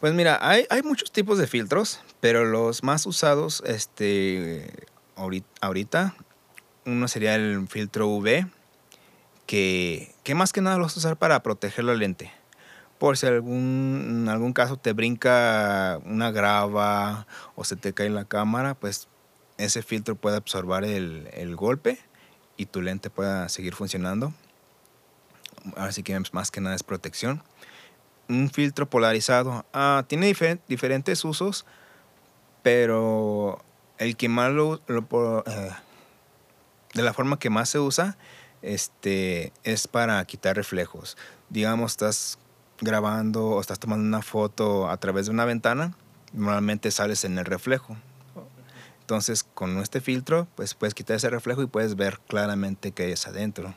Pues 0.00 0.12
mira, 0.12 0.38
hay, 0.40 0.66
hay 0.70 0.82
muchos 0.82 1.12
tipos 1.12 1.38
de 1.38 1.46
filtros, 1.46 2.00
pero 2.20 2.44
los 2.44 2.82
más 2.82 3.06
usados 3.06 3.62
este, 3.66 4.86
ahorita, 5.14 6.14
uno 6.84 7.08
sería 7.08 7.34
el 7.34 7.66
filtro 7.68 8.08
UV, 8.08 8.46
que, 9.46 10.14
que 10.24 10.34
más 10.34 10.52
que 10.52 10.60
nada 10.60 10.76
lo 10.76 10.84
vas 10.84 10.96
a 10.96 11.00
usar 11.00 11.16
para 11.16 11.42
proteger 11.42 11.84
la 11.84 11.94
lente. 11.94 12.32
Por 12.98 13.16
si 13.16 13.26
algún, 13.26 14.22
en 14.22 14.28
algún 14.28 14.52
caso 14.52 14.76
te 14.76 14.92
brinca 14.92 15.98
una 16.04 16.30
grava 16.30 17.26
o 17.56 17.64
se 17.64 17.76
te 17.76 17.92
cae 17.92 18.10
la 18.10 18.24
cámara, 18.24 18.74
pues 18.74 19.08
ese 19.58 19.82
filtro 19.82 20.14
puede 20.14 20.36
absorber 20.36 20.84
el, 20.84 21.28
el 21.32 21.56
golpe 21.56 21.98
y 22.56 22.66
tu 22.66 22.80
lente 22.80 23.10
pueda 23.10 23.48
seguir 23.48 23.74
funcionando. 23.74 24.32
Así 25.76 26.02
que 26.02 26.20
más 26.32 26.50
que 26.50 26.60
nada 26.60 26.76
es 26.76 26.82
protección 26.82 27.42
un 28.28 28.50
filtro 28.50 28.88
polarizado. 28.88 29.64
Ah, 29.72 30.04
tiene 30.06 30.30
difer- 30.32 30.60
diferentes 30.68 31.24
usos, 31.24 31.64
pero 32.62 33.62
el 33.98 34.16
que 34.16 34.28
más 34.28 34.52
lo, 34.52 34.80
lo 34.86 35.44
eh, 35.46 35.70
de 36.94 37.02
la 37.02 37.12
forma 37.12 37.38
que 37.38 37.50
más 37.50 37.68
se 37.68 37.78
usa 37.78 38.16
este, 38.62 39.52
es 39.64 39.88
para 39.88 40.24
quitar 40.24 40.56
reflejos. 40.56 41.16
Digamos, 41.50 41.92
estás 41.92 42.38
grabando 42.80 43.46
o 43.46 43.60
estás 43.60 43.78
tomando 43.78 44.04
una 44.04 44.22
foto 44.22 44.88
a 44.88 44.96
través 44.96 45.26
de 45.26 45.32
una 45.32 45.44
ventana, 45.44 45.94
normalmente 46.32 46.90
sales 46.90 47.24
en 47.24 47.38
el 47.38 47.44
reflejo. 47.44 47.96
Entonces, 49.00 49.44
con 49.44 49.78
este 49.78 50.00
filtro, 50.00 50.46
pues 50.54 50.74
puedes 50.74 50.94
quitar 50.94 51.16
ese 51.16 51.28
reflejo 51.28 51.62
y 51.62 51.66
puedes 51.66 51.96
ver 51.96 52.20
claramente 52.28 52.92
qué 52.92 53.12
es 53.12 53.26
adentro 53.26 53.74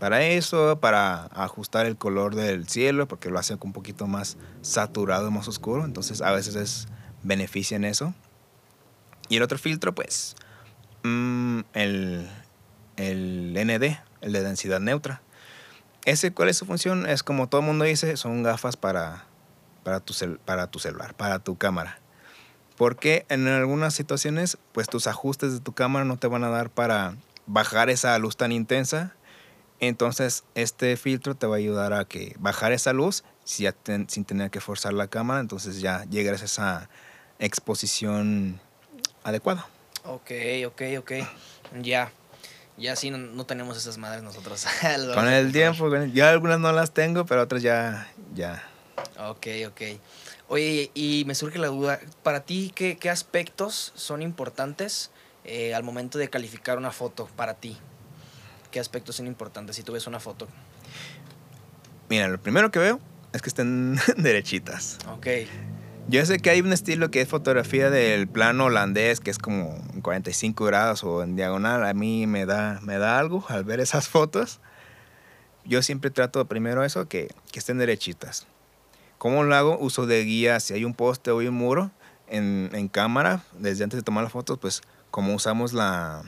para 0.00 0.24
eso, 0.24 0.80
para 0.80 1.26
ajustar 1.26 1.86
el 1.86 1.96
color 1.96 2.34
del 2.34 2.66
cielo, 2.66 3.06
porque 3.06 3.30
lo 3.30 3.38
hace 3.38 3.56
un 3.60 3.72
poquito 3.72 4.06
más 4.08 4.36
saturado, 4.62 5.30
más 5.30 5.46
oscuro. 5.46 5.84
Entonces 5.84 6.22
a 6.22 6.32
veces 6.32 6.56
es 6.56 6.88
beneficia 7.22 7.76
en 7.76 7.84
eso. 7.84 8.14
Y 9.28 9.36
el 9.36 9.42
otro 9.42 9.58
filtro, 9.58 9.94
pues, 9.94 10.34
mm, 11.04 11.60
el, 11.74 12.28
el 12.96 13.54
ND, 13.56 14.00
el 14.22 14.32
de 14.32 14.42
densidad 14.42 14.80
neutra. 14.80 15.22
Ese, 16.06 16.32
¿cuál 16.32 16.48
es 16.48 16.56
su 16.56 16.64
función? 16.66 17.06
Es 17.06 17.22
como 17.22 17.48
todo 17.48 17.60
el 17.60 17.66
mundo 17.66 17.84
dice, 17.84 18.16
son 18.16 18.42
gafas 18.42 18.76
para, 18.76 19.26
para, 19.84 20.00
tu, 20.00 20.14
cel- 20.14 20.38
para 20.38 20.66
tu 20.66 20.78
celular, 20.78 21.14
para 21.14 21.38
tu 21.40 21.56
cámara. 21.58 21.98
Porque 22.78 23.26
en 23.28 23.46
algunas 23.46 23.92
situaciones, 23.92 24.56
pues 24.72 24.88
tus 24.88 25.06
ajustes 25.06 25.52
de 25.52 25.60
tu 25.60 25.74
cámara 25.74 26.06
no 26.06 26.16
te 26.16 26.26
van 26.26 26.42
a 26.42 26.48
dar 26.48 26.70
para 26.70 27.16
bajar 27.46 27.90
esa 27.90 28.18
luz 28.18 28.38
tan 28.38 28.50
intensa 28.52 29.14
entonces, 29.80 30.44
este 30.54 30.96
filtro 30.96 31.34
te 31.34 31.46
va 31.46 31.56
a 31.56 31.58
ayudar 31.58 31.92
a 31.92 32.04
que 32.04 32.36
bajar 32.38 32.72
esa 32.72 32.92
luz 32.92 33.24
si 33.44 33.64
ya 33.64 33.72
ten- 33.72 34.08
sin 34.08 34.24
tener 34.24 34.50
que 34.50 34.60
forzar 34.60 34.92
la 34.92 35.08
cámara. 35.08 35.40
Entonces, 35.40 35.80
ya 35.80 36.04
llegas 36.04 36.42
a 36.42 36.44
esa 36.44 36.90
exposición 37.38 38.60
adecuada. 39.24 39.66
Ok, 40.04 40.30
ok, 40.66 40.82
ok. 40.98 41.12
Ya. 41.82 42.12
Ya 42.76 42.96
sí, 42.96 43.10
no, 43.10 43.18
no 43.18 43.44
tenemos 43.44 43.76
esas 43.76 43.98
madres 43.98 44.22
nosotros. 44.22 44.64
Con 45.14 45.28
el 45.28 45.52
tiempo, 45.52 45.88
con 45.90 46.02
el- 46.02 46.12
yo 46.12 46.26
algunas 46.26 46.58
no 46.60 46.72
las 46.72 46.92
tengo, 46.92 47.26
pero 47.26 47.42
otras 47.42 47.60
ya, 47.62 48.10
ya. 48.34 48.62
Ok, 49.18 49.46
ok. 49.68 49.80
Oye, 50.48 50.90
y 50.94 51.24
me 51.26 51.34
surge 51.34 51.58
la 51.58 51.66
duda, 51.68 52.00
para 52.22 52.40
ti, 52.40 52.72
¿qué, 52.74 52.96
qué 52.96 53.10
aspectos 53.10 53.92
son 53.94 54.22
importantes 54.22 55.10
eh, 55.44 55.74
al 55.74 55.82
momento 55.82 56.18
de 56.18 56.28
calificar 56.30 56.78
una 56.78 56.90
foto 56.90 57.28
para 57.36 57.54
ti? 57.54 57.76
¿Qué 58.70 58.80
aspectos 58.80 59.16
son 59.16 59.26
importantes 59.26 59.76
si 59.76 59.82
tú 59.82 59.92
ves 59.92 60.06
una 60.06 60.20
foto? 60.20 60.46
Mira, 62.08 62.28
lo 62.28 62.40
primero 62.40 62.70
que 62.70 62.78
veo 62.78 63.00
es 63.32 63.42
que 63.42 63.48
estén 63.48 63.98
derechitas. 64.16 64.98
Ok, 65.08 65.26
Yo 66.08 66.24
sé 66.26 66.38
que 66.38 66.50
hay 66.50 66.60
un 66.60 66.72
estilo 66.72 67.10
que 67.10 67.20
es 67.20 67.28
fotografía 67.28 67.90
del 67.90 68.28
plano 68.28 68.66
holandés, 68.66 69.20
que 69.20 69.30
es 69.30 69.38
como 69.38 69.76
en 69.92 70.00
45 70.00 70.64
grados 70.64 71.04
o 71.04 71.22
en 71.22 71.36
diagonal. 71.36 71.84
A 71.84 71.94
mí 71.94 72.26
me 72.26 72.46
da, 72.46 72.80
me 72.82 72.98
da 72.98 73.18
algo 73.18 73.44
al 73.48 73.64
ver 73.64 73.80
esas 73.80 74.08
fotos. 74.08 74.60
Yo 75.64 75.82
siempre 75.82 76.10
trato 76.10 76.44
primero 76.46 76.84
eso, 76.84 77.06
que, 77.06 77.28
que 77.52 77.58
estén 77.58 77.78
derechitas. 77.78 78.46
¿Cómo 79.18 79.44
lo 79.44 79.54
hago? 79.54 79.78
Uso 79.78 80.06
de 80.06 80.24
guía, 80.24 80.58
si 80.60 80.74
hay 80.74 80.84
un 80.84 80.94
poste 80.94 81.30
o 81.30 81.40
hay 81.40 81.48
un 81.48 81.54
muro 81.54 81.90
en, 82.26 82.70
en 82.72 82.88
cámara, 82.88 83.42
desde 83.58 83.84
antes 83.84 83.98
de 83.98 84.02
tomar 84.02 84.24
las 84.24 84.32
fotos, 84.32 84.58
pues 84.58 84.80
como 85.10 85.34
usamos 85.34 85.72
la... 85.72 86.22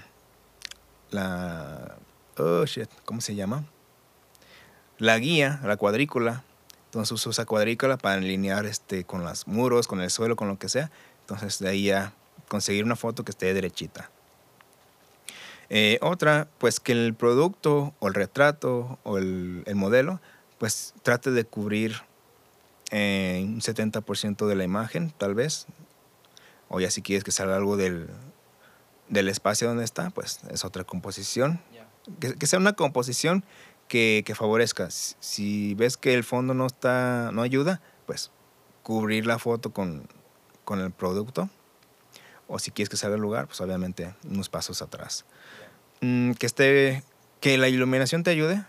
la 1.11 1.97
oh, 2.39 2.65
shit, 2.67 2.89
¿cómo 3.05 3.21
se 3.21 3.35
llama? 3.35 3.65
La 4.99 5.19
guía, 5.19 5.61
la 5.65 5.77
cuadrícula. 5.77 6.45
Entonces 6.87 7.13
uso 7.13 7.31
esa 7.31 7.47
cuadrícula 7.47 7.97
para 7.97 8.17
alinear 8.17 8.67
este, 8.67 9.05
con 9.05 9.25
los 9.25 9.47
muros, 9.47 9.87
con 9.87 10.01
el 10.01 10.11
suelo, 10.11 10.37
con 10.37 10.49
lo 10.49 10.59
que 10.59 10.69
sea. 10.69 10.91
Entonces 11.21 11.59
de 11.59 11.69
ahí 11.69 11.85
ya 11.85 12.13
conseguir 12.49 12.85
una 12.85 12.97
foto 12.97 13.25
que 13.25 13.31
esté 13.31 13.55
derechita. 13.55 14.11
Eh, 15.71 15.99
otra, 16.03 16.49
pues 16.59 16.81
que 16.81 16.93
el 16.93 17.15
producto 17.15 17.95
o 17.99 18.09
el 18.09 18.15
retrato 18.15 18.99
o 19.05 19.17
el, 19.17 19.63
el 19.65 19.75
modelo, 19.75 20.21
pues 20.59 20.93
trate 21.03 21.31
de 21.31 21.45
cubrir 21.45 22.03
eh, 22.91 23.41
un 23.43 23.61
70% 23.61 24.47
de 24.47 24.55
la 24.55 24.65
imagen, 24.65 25.13
tal 25.17 25.35
vez. 25.35 25.67
O 26.69 26.79
ya 26.79 26.91
si 26.91 27.01
quieres 27.01 27.25
que 27.25 27.33
salga 27.33 27.57
algo 27.57 27.79
del, 27.79 28.11
del 29.09 29.29
espacio 29.29 29.67
donde 29.67 29.85
está, 29.85 30.11
pues 30.11 30.41
es 30.51 30.65
otra 30.65 30.85
composición. 30.85 31.61
Que, 32.21 32.35
que 32.35 32.47
sea 32.47 32.59
una 32.59 32.73
composición 32.73 33.45
que, 33.89 34.23
que 34.25 34.35
favorezca. 34.35 34.89
Si, 34.91 35.75
ves 35.75 35.97
que 35.97 36.15
el 36.15 36.25
fondo 36.25 36.55
no 36.55 36.67
está, 36.67 37.31
no 37.33 37.43
ayuda, 37.43 37.81
pues 38.07 38.31
cubrir 38.83 39.27
la 39.27 39.39
foto 39.39 39.73
con, 39.73 40.09
con 40.65 40.81
el 40.81 40.91
producto. 40.91 41.51
O 42.49 42.59
si 42.59 42.71
quieres 42.71 42.89
que 42.89 42.97
salga 42.97 43.17
el 43.17 43.23
lugar, 43.23 43.47
pues 43.47 43.61
obviamente 43.61 44.15
unos 44.29 44.49
pasos 44.49 44.83
atrás. 44.83 45.25
Mm, 46.01 46.33
que 46.33 46.47
esté, 46.47 47.05
que 47.41 47.59
la 47.59 47.69
iluminación 47.69 48.23
te 48.23 48.31
ayude, 48.31 48.65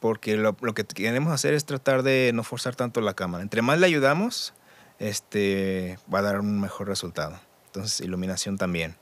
porque 0.00 0.36
lo, 0.36 0.56
lo 0.60 0.74
que 0.74 0.84
queremos 0.84 1.32
hacer 1.32 1.54
es 1.54 1.64
tratar 1.64 2.02
de 2.02 2.30
no 2.32 2.42
forzar 2.44 2.76
tanto 2.76 3.00
la 3.00 3.14
cámara. 3.14 3.42
Entre 3.42 3.62
más 3.62 3.78
le 3.78 3.86
ayudamos, 3.86 4.54
este, 5.00 5.98
va 6.12 6.20
a 6.20 6.22
dar 6.22 6.40
un 6.40 6.60
mejor 6.60 6.86
resultado. 6.86 7.40
Entonces, 7.66 8.00
iluminación 8.00 8.58
también. 8.58 8.96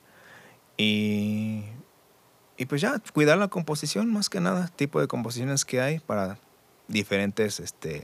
Y, 0.76 1.64
y 2.58 2.66
pues 2.66 2.80
ya, 2.80 3.00
cuidar 3.14 3.38
la 3.38 3.46
composición 3.46 4.12
más 4.12 4.28
que 4.28 4.40
nada, 4.40 4.66
tipo 4.74 5.00
de 5.00 5.06
composiciones 5.06 5.64
que 5.64 5.80
hay 5.80 6.00
para 6.00 6.38
diferentes 6.88 7.60
este, 7.60 8.02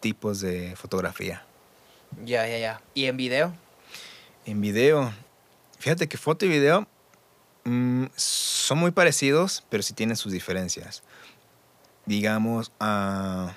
tipos 0.00 0.40
de 0.40 0.76
fotografía. 0.76 1.46
Ya, 2.26 2.46
ya, 2.46 2.58
ya. 2.58 2.82
¿Y 2.92 3.06
en 3.06 3.16
video? 3.16 3.54
En 4.44 4.60
video, 4.60 5.10
fíjate 5.78 6.06
que 6.08 6.18
foto 6.18 6.44
y 6.44 6.50
video 6.50 6.86
mm, 7.64 8.04
son 8.14 8.78
muy 8.78 8.90
parecidos, 8.90 9.64
pero 9.70 9.82
sí 9.82 9.94
tienen 9.94 10.16
sus 10.16 10.30
diferencias. 10.30 11.02
Digamos, 12.04 12.70
ah, 12.80 13.54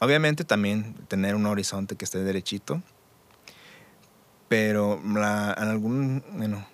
obviamente 0.00 0.44
también 0.44 0.94
tener 1.08 1.34
un 1.34 1.44
horizonte 1.44 1.96
que 1.96 2.06
esté 2.06 2.24
derechito. 2.24 2.82
Pero 4.48 4.98
la, 5.04 5.54
en 5.58 5.68
algún, 5.68 6.24
bueno, 6.32 6.66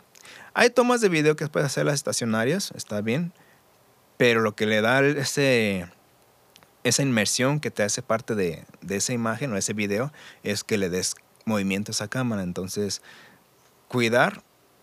hay 0.55 0.71
tomas 0.71 1.01
de 1.01 1.09
video 1.09 1.37
que 1.37 1.47
puedes 1.49 1.67
hacer 1.67 1.87
las 1.87 1.95
estacionarias, 1.95 2.73
está 2.75 3.01
bien. 3.01 3.33
Pero 4.17 4.41
lo 4.41 4.55
que 4.55 4.67
le 4.67 4.81
da 4.81 5.01
ese, 5.01 5.89
esa 6.85 7.03
inmersión 7.03 7.61
que 7.61 7.71
te 7.71 7.83
hace 7.83 8.03
parte 8.03 8.35
de, 8.35 8.65
de 8.83 8.97
esa 8.97 9.13
imagen 9.13 9.53
o 9.53 9.57
ese 9.57 9.73
video 9.73 10.13
es 10.43 10.63
que 10.65 10.77
le 10.77 10.91
des 10.91 11.15
movimiento 11.47 11.91
a 11.91 11.95
esa 11.95 12.09
cámara. 12.09 12.43
Entonces, 12.43 13.03
cuidar 13.89 14.43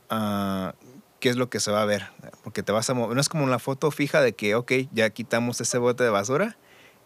uh, 0.10 0.72
qué 1.20 1.30
es 1.30 1.36
lo 1.36 1.50
que 1.50 1.60
se 1.60 1.72
va 1.72 1.82
a 1.82 1.86
ver. 1.86 2.08
Porque 2.44 2.64
te 2.64 2.72
vas 2.72 2.90
a 2.90 2.94
mover. 2.94 3.16
No 3.16 3.22
es 3.22 3.30
como 3.30 3.44
una 3.44 3.60
foto 3.60 3.92
fija 3.92 4.22
de 4.22 4.34
que, 4.34 4.56
ok, 4.56 4.72
ya 4.92 5.10
quitamos 5.10 5.62
ese 5.62 5.78
bote 5.78 6.04
de 6.04 6.10
basura, 6.10 6.58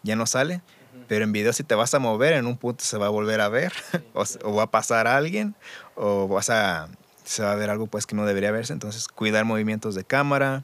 ya 0.04 0.16
no 0.16 0.26
sale. 0.26 0.62
Pero 1.08 1.24
en 1.24 1.32
video 1.32 1.54
si 1.54 1.64
te 1.64 1.76
vas 1.76 1.94
a 1.94 2.00
mover, 2.00 2.34
en 2.34 2.46
un 2.48 2.58
punto 2.58 2.84
se 2.84 2.98
va 2.98 3.08
a 3.08 3.10
volver 3.10 3.42
a 3.42 3.50
ver, 3.50 3.74
o, 4.14 4.24
o, 4.44 4.56
va 4.56 4.64
a 4.64 4.72
pasar 4.72 5.08
a 5.08 5.16
alguien, 5.16 5.56
o 5.96 6.28
vas 6.28 6.50
a, 6.50 6.90
se 7.24 7.44
va 7.44 7.52
a 7.52 7.56
ver 7.56 7.70
algo 7.70 7.88
pues 7.88 8.06
que 8.06 8.16
no 8.16 8.26
debería 8.26 8.52
verse. 8.52 8.74
Entonces, 8.74 9.08
cuidar 9.08 9.46
movimientos 9.46 9.96
de 9.96 10.04
cámara. 10.04 10.64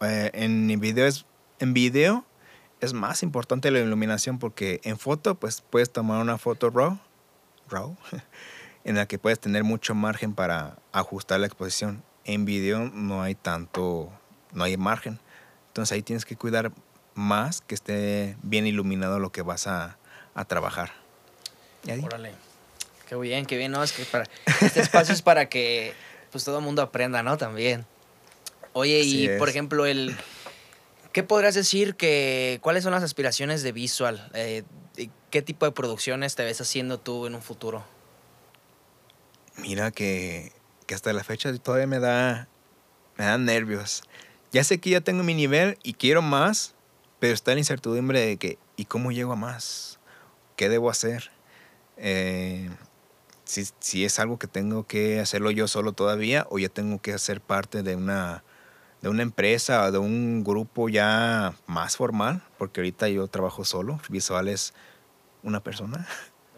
Eh, 0.00 0.30
en, 0.34 0.80
video 0.80 1.06
es, 1.06 1.26
en 1.58 1.72
video 1.72 2.24
es 2.80 2.92
más 2.92 3.22
importante 3.22 3.70
la 3.70 3.80
iluminación 3.80 4.38
porque 4.38 4.80
en 4.84 4.98
foto 4.98 5.34
pues 5.36 5.62
puedes 5.62 5.90
tomar 5.90 6.20
una 6.20 6.36
foto 6.36 6.68
raw, 6.68 6.98
raw 7.68 7.96
en 8.84 8.96
la 8.96 9.06
que 9.06 9.18
puedes 9.18 9.40
tener 9.40 9.64
mucho 9.64 9.94
margen 9.94 10.34
para 10.34 10.76
ajustar 10.92 11.40
la 11.40 11.46
exposición. 11.46 12.02
En 12.24 12.44
video 12.44 12.90
no 12.92 13.22
hay 13.22 13.34
tanto, 13.34 14.12
no 14.52 14.64
hay 14.64 14.76
margen. 14.76 15.18
Entonces 15.68 15.92
ahí 15.92 16.02
tienes 16.02 16.24
que 16.24 16.36
cuidar 16.36 16.72
más 17.14 17.62
que 17.62 17.74
esté 17.74 18.36
bien 18.42 18.66
iluminado 18.66 19.18
lo 19.18 19.32
que 19.32 19.42
vas 19.42 19.66
a, 19.66 19.96
a 20.34 20.44
trabajar. 20.44 20.92
Órale. 22.02 22.45
Qué 23.08 23.16
bien, 23.16 23.46
qué 23.46 23.56
bien, 23.56 23.72
¿no? 23.72 23.82
Es 23.82 23.92
que 23.92 24.04
para, 24.04 24.24
este 24.60 24.80
espacio 24.80 25.14
es 25.14 25.22
para 25.22 25.48
que 25.48 25.94
pues 26.30 26.44
todo 26.44 26.58
el 26.58 26.64
mundo 26.64 26.82
aprenda, 26.82 27.22
¿no? 27.22 27.36
También. 27.36 27.86
Oye, 28.72 29.00
y 29.02 29.28
por 29.38 29.48
ejemplo, 29.48 29.86
el 29.86 30.16
¿qué 31.12 31.22
podrías 31.22 31.54
decir 31.54 31.94
que 31.94 32.58
cuáles 32.62 32.82
son 32.84 32.92
las 32.92 33.02
aspiraciones 33.02 33.62
de 33.62 33.72
Visual? 33.72 34.30
Eh, 34.34 34.64
¿Qué 35.30 35.42
tipo 35.42 35.66
de 35.66 35.72
producciones 35.72 36.34
te 36.34 36.44
ves 36.44 36.60
haciendo 36.60 36.98
tú 36.98 37.26
en 37.26 37.34
un 37.34 37.42
futuro? 37.42 37.84
Mira 39.56 39.90
que, 39.92 40.52
que 40.86 40.94
hasta 40.94 41.12
la 41.12 41.24
fecha 41.24 41.56
todavía 41.58 41.86
me 41.86 42.00
da 42.00 42.48
me 43.16 43.24
dan 43.24 43.44
nervios. 43.44 44.02
Ya 44.52 44.64
sé 44.64 44.78
que 44.78 44.90
ya 44.90 45.00
tengo 45.00 45.22
mi 45.22 45.34
nivel 45.34 45.78
y 45.82 45.94
quiero 45.94 46.22
más, 46.22 46.74
pero 47.18 47.34
está 47.34 47.52
la 47.52 47.58
incertidumbre 47.58 48.20
de 48.20 48.36
que, 48.36 48.58
¿y 48.76 48.84
cómo 48.84 49.12
llego 49.12 49.32
a 49.32 49.36
más? 49.36 49.98
¿Qué 50.56 50.68
debo 50.68 50.90
hacer? 50.90 51.30
Eh, 51.96 52.70
si, 53.46 53.64
si, 53.78 54.04
es 54.04 54.18
algo 54.18 54.38
que 54.38 54.48
tengo 54.48 54.86
que 54.86 55.20
hacerlo 55.20 55.50
yo 55.50 55.68
solo 55.68 55.92
todavía 55.92 56.46
o 56.50 56.58
ya 56.58 56.68
tengo 56.68 57.00
que 57.00 57.12
hacer 57.12 57.40
parte 57.40 57.82
de 57.82 57.96
una, 57.96 58.42
de 59.00 59.08
una 59.08 59.22
empresa 59.22 59.84
o 59.84 59.92
de 59.92 59.98
un 59.98 60.42
grupo 60.44 60.88
ya 60.88 61.54
más 61.66 61.96
formal, 61.96 62.42
porque 62.58 62.80
ahorita 62.80 63.08
yo 63.08 63.26
trabajo 63.28 63.64
solo, 63.64 64.00
visual 64.08 64.48
es 64.48 64.74
una 65.42 65.60
persona. 65.60 66.06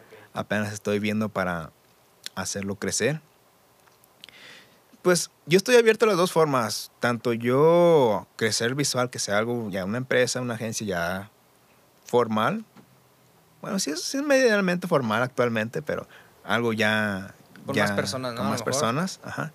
Okay. 0.06 0.18
Apenas 0.32 0.72
estoy 0.72 0.98
viendo 0.98 1.28
para 1.28 1.72
hacerlo 2.34 2.76
crecer. 2.76 3.20
Pues 5.02 5.30
yo 5.46 5.58
estoy 5.58 5.76
abierto 5.76 6.06
a 6.06 6.08
las 6.08 6.16
dos 6.16 6.32
formas, 6.32 6.90
tanto 7.00 7.32
yo 7.32 8.26
crecer 8.36 8.74
visual, 8.74 9.10
que 9.10 9.18
sea 9.18 9.38
algo 9.38 9.68
ya 9.70 9.84
una 9.84 9.98
empresa, 9.98 10.40
una 10.40 10.54
agencia 10.54 10.86
ya 10.86 11.30
formal. 12.04 12.64
Bueno, 13.60 13.78
sí 13.78 13.90
es, 13.90 14.02
sí 14.02 14.16
es 14.16 14.22
medianamente 14.22 14.88
formal 14.88 15.22
actualmente, 15.22 15.82
pero 15.82 16.08
algo 16.48 16.72
ya... 16.72 17.34
Con 17.64 17.74
ya, 17.74 17.84
más 17.84 17.92
personas, 17.92 18.32
¿no? 18.32 18.40
Con 18.40 18.48
más 18.48 18.62
personas, 18.62 19.20
ajá. 19.22 19.52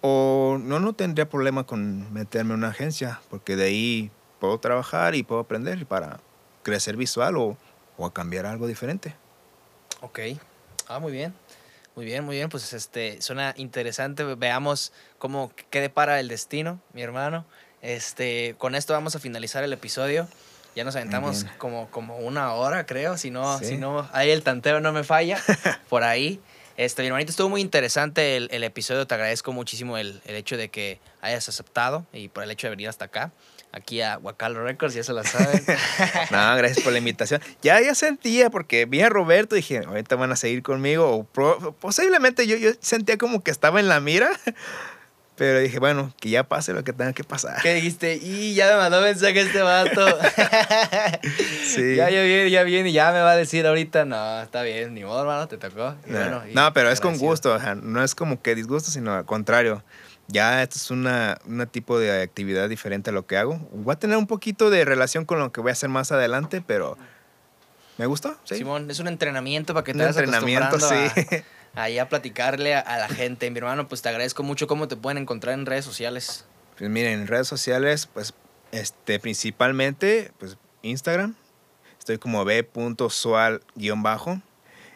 O 0.00 0.58
no, 0.60 0.80
no 0.80 0.92
tendría 0.92 1.28
problema 1.28 1.64
con 1.64 2.12
meterme 2.12 2.52
en 2.52 2.58
una 2.58 2.68
agencia, 2.68 3.20
porque 3.30 3.56
de 3.56 3.64
ahí 3.64 4.10
puedo 4.40 4.58
trabajar 4.58 5.14
y 5.14 5.22
puedo 5.22 5.40
aprender 5.40 5.86
para 5.86 6.20
crecer 6.62 6.96
visual 6.96 7.36
o, 7.36 7.56
o 7.96 8.06
a 8.06 8.12
cambiar 8.12 8.46
algo 8.46 8.66
diferente. 8.66 9.14
Ok. 10.00 10.18
Ah, 10.88 10.98
muy 10.98 11.12
bien. 11.12 11.32
Muy 11.94 12.04
bien, 12.04 12.24
muy 12.24 12.36
bien. 12.36 12.48
Pues 12.48 12.72
este 12.72 13.22
suena 13.22 13.54
interesante. 13.56 14.24
Veamos 14.24 14.92
cómo 15.18 15.52
qué 15.70 15.80
depara 15.80 16.20
el 16.20 16.28
destino, 16.28 16.80
mi 16.92 17.02
hermano. 17.02 17.46
Este, 17.80 18.54
con 18.58 18.74
esto 18.74 18.92
vamos 18.92 19.14
a 19.14 19.18
finalizar 19.18 19.64
el 19.64 19.72
episodio. 19.72 20.28
Ya 20.76 20.84
nos 20.84 20.94
aventamos 20.94 21.46
como, 21.56 21.90
como 21.90 22.18
una 22.18 22.52
hora, 22.52 22.84
creo. 22.84 23.16
Si 23.16 23.30
no, 23.30 23.58
¿Sí? 23.58 23.64
si 23.64 23.76
no, 23.78 24.06
ahí 24.12 24.30
el 24.30 24.42
tanteo 24.42 24.78
no 24.80 24.92
me 24.92 25.04
falla. 25.04 25.42
por 25.88 26.04
ahí. 26.04 26.38
Este, 26.76 27.00
mi 27.00 27.06
hermanito, 27.06 27.30
estuvo 27.30 27.48
muy 27.48 27.62
interesante 27.62 28.36
el, 28.36 28.48
el 28.52 28.62
episodio. 28.62 29.06
Te 29.06 29.14
agradezco 29.14 29.54
muchísimo 29.54 29.96
el, 29.96 30.20
el, 30.26 30.34
hecho 30.34 30.58
de 30.58 30.68
que 30.68 31.00
hayas 31.22 31.48
aceptado 31.48 32.04
y 32.12 32.28
por 32.28 32.44
el 32.44 32.50
hecho 32.50 32.66
de 32.66 32.72
venir 32.72 32.90
hasta 32.90 33.06
acá. 33.06 33.32
Aquí 33.72 34.02
a 34.02 34.18
Huacalo 34.18 34.62
Records, 34.62 34.94
ya 34.94 35.02
se 35.02 35.14
la 35.14 35.24
saben. 35.24 35.64
no, 36.30 36.56
gracias 36.56 36.84
por 36.84 36.92
la 36.92 36.98
invitación. 36.98 37.40
Ya, 37.62 37.80
ya 37.80 37.94
sentía, 37.94 38.50
porque 38.50 38.84
vi 38.84 39.00
a 39.00 39.08
Roberto 39.08 39.56
y 39.56 39.60
dije, 39.60 39.78
ahorita 39.78 40.16
van 40.16 40.32
a 40.32 40.36
seguir 40.36 40.62
conmigo. 40.62 41.10
O 41.10 41.72
posiblemente 41.72 42.46
yo, 42.46 42.58
yo 42.58 42.72
sentía 42.80 43.16
como 43.16 43.42
que 43.42 43.50
estaba 43.50 43.80
en 43.80 43.88
la 43.88 44.00
mira. 44.00 44.28
Pero 45.36 45.60
dije, 45.60 45.78
bueno, 45.78 46.14
que 46.18 46.30
ya 46.30 46.44
pase 46.44 46.72
lo 46.72 46.82
que 46.82 46.94
tenga 46.94 47.12
que 47.12 47.22
pasar. 47.22 47.60
¿Qué 47.60 47.74
dijiste? 47.74 48.16
Y 48.16 48.54
ya 48.54 48.70
me 48.70 48.76
mandó 48.76 49.02
mensaje 49.02 49.38
este 49.38 49.60
vato. 49.60 50.06
sí. 51.64 51.94
Ya, 51.94 52.08
ya 52.08 52.22
viene, 52.22 52.50
ya 52.50 52.62
viene 52.62 52.88
y 52.88 52.92
ya 52.92 53.12
me 53.12 53.20
va 53.20 53.32
a 53.32 53.36
decir 53.36 53.66
ahorita, 53.66 54.06
no, 54.06 54.40
está 54.40 54.62
bien, 54.62 54.94
ni 54.94 55.04
modo, 55.04 55.20
hermano, 55.20 55.46
te 55.46 55.58
tocó. 55.58 55.94
Y 56.06 56.10
no, 56.12 56.18
bueno, 56.18 56.42
no 56.54 56.72
pero 56.72 56.90
es 56.90 57.00
con 57.00 57.18
gusto, 57.18 57.52
o 57.52 57.60
sea, 57.60 57.74
no 57.74 58.02
es 58.02 58.14
como 58.14 58.40
que 58.40 58.54
disgusto, 58.54 58.90
sino 58.90 59.12
al 59.12 59.26
contrario. 59.26 59.84
Ya 60.28 60.62
esto 60.62 60.76
es 60.76 60.90
una, 60.90 61.38
una 61.46 61.66
tipo 61.66 61.98
de 61.98 62.22
actividad 62.22 62.68
diferente 62.68 63.10
a 63.10 63.12
lo 63.12 63.26
que 63.26 63.36
hago. 63.36 63.60
Voy 63.72 63.92
a 63.92 63.98
tener 63.98 64.16
un 64.16 64.26
poquito 64.26 64.70
de 64.70 64.84
relación 64.84 65.26
con 65.26 65.38
lo 65.38 65.52
que 65.52 65.60
voy 65.60 65.68
a 65.68 65.72
hacer 65.72 65.90
más 65.90 66.10
adelante, 66.12 66.62
pero 66.66 66.96
me 67.98 68.06
gustó. 68.06 68.36
¿sí? 68.44 68.56
Simón, 68.56 68.90
es 68.90 68.98
un 69.00 69.08
entrenamiento 69.08 69.72
para 69.72 69.84
que 69.84 69.92
te 69.92 69.98
un 69.98 70.04
vayas 70.04 70.16
entrenamiento, 70.16 70.80
sí. 70.80 70.94
A, 70.94 71.44
ahí 71.76 71.98
a 71.98 72.08
platicarle 72.08 72.74
a, 72.74 72.98
la 72.98 73.08
gente. 73.08 73.48
Mi 73.50 73.58
hermano, 73.58 73.86
pues 73.86 74.02
te 74.02 74.08
agradezco 74.08 74.42
mucho. 74.42 74.66
¿Cómo 74.66 74.88
te 74.88 74.96
pueden 74.96 75.18
encontrar 75.18 75.54
en 75.54 75.66
redes 75.66 75.84
sociales? 75.84 76.44
Pues 76.76 76.90
miren, 76.90 77.20
en 77.20 77.26
redes 77.28 77.46
sociales, 77.46 78.08
pues 78.12 78.34
este, 78.72 79.20
principalmente, 79.20 80.32
pues 80.38 80.58
Instagram. 80.82 81.36
Estoy 81.98 82.18
como 82.18 82.44
b.sual-bajo. 82.44 84.40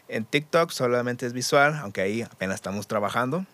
En 0.09 0.24
TikTok 0.24 0.70
solamente 0.70 1.27
es 1.27 1.32
visual, 1.32 1.77
aunque 1.77 2.01
ahí 2.01 2.23
apenas 2.23 2.57
estamos 2.57 2.89
trabajando. 2.89 3.47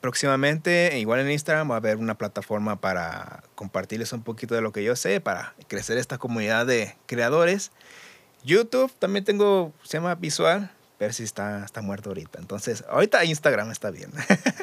Próximamente, 0.00 0.98
igual 0.98 1.20
en 1.20 1.30
Instagram, 1.30 1.70
va 1.70 1.74
a 1.74 1.78
haber 1.78 1.98
una 1.98 2.16
plataforma 2.16 2.80
para 2.80 3.42
compartirles 3.54 4.12
un 4.12 4.22
poquito 4.22 4.54
de 4.54 4.62
lo 4.62 4.72
que 4.72 4.82
yo 4.82 4.96
sé, 4.96 5.20
para 5.20 5.54
crecer 5.68 5.98
esta 5.98 6.16
comunidad 6.16 6.64
de 6.66 6.96
creadores. 7.06 7.72
YouTube 8.42 8.90
también 8.98 9.24
tengo, 9.24 9.74
se 9.82 9.98
llama 9.98 10.14
Visual, 10.14 10.70
pero 11.00 11.14
si 11.14 11.22
está, 11.22 11.64
está 11.64 11.80
muerto 11.80 12.10
ahorita. 12.10 12.38
Entonces, 12.40 12.84
ahorita 12.86 13.24
Instagram 13.24 13.70
está 13.70 13.90
bien. 13.90 14.12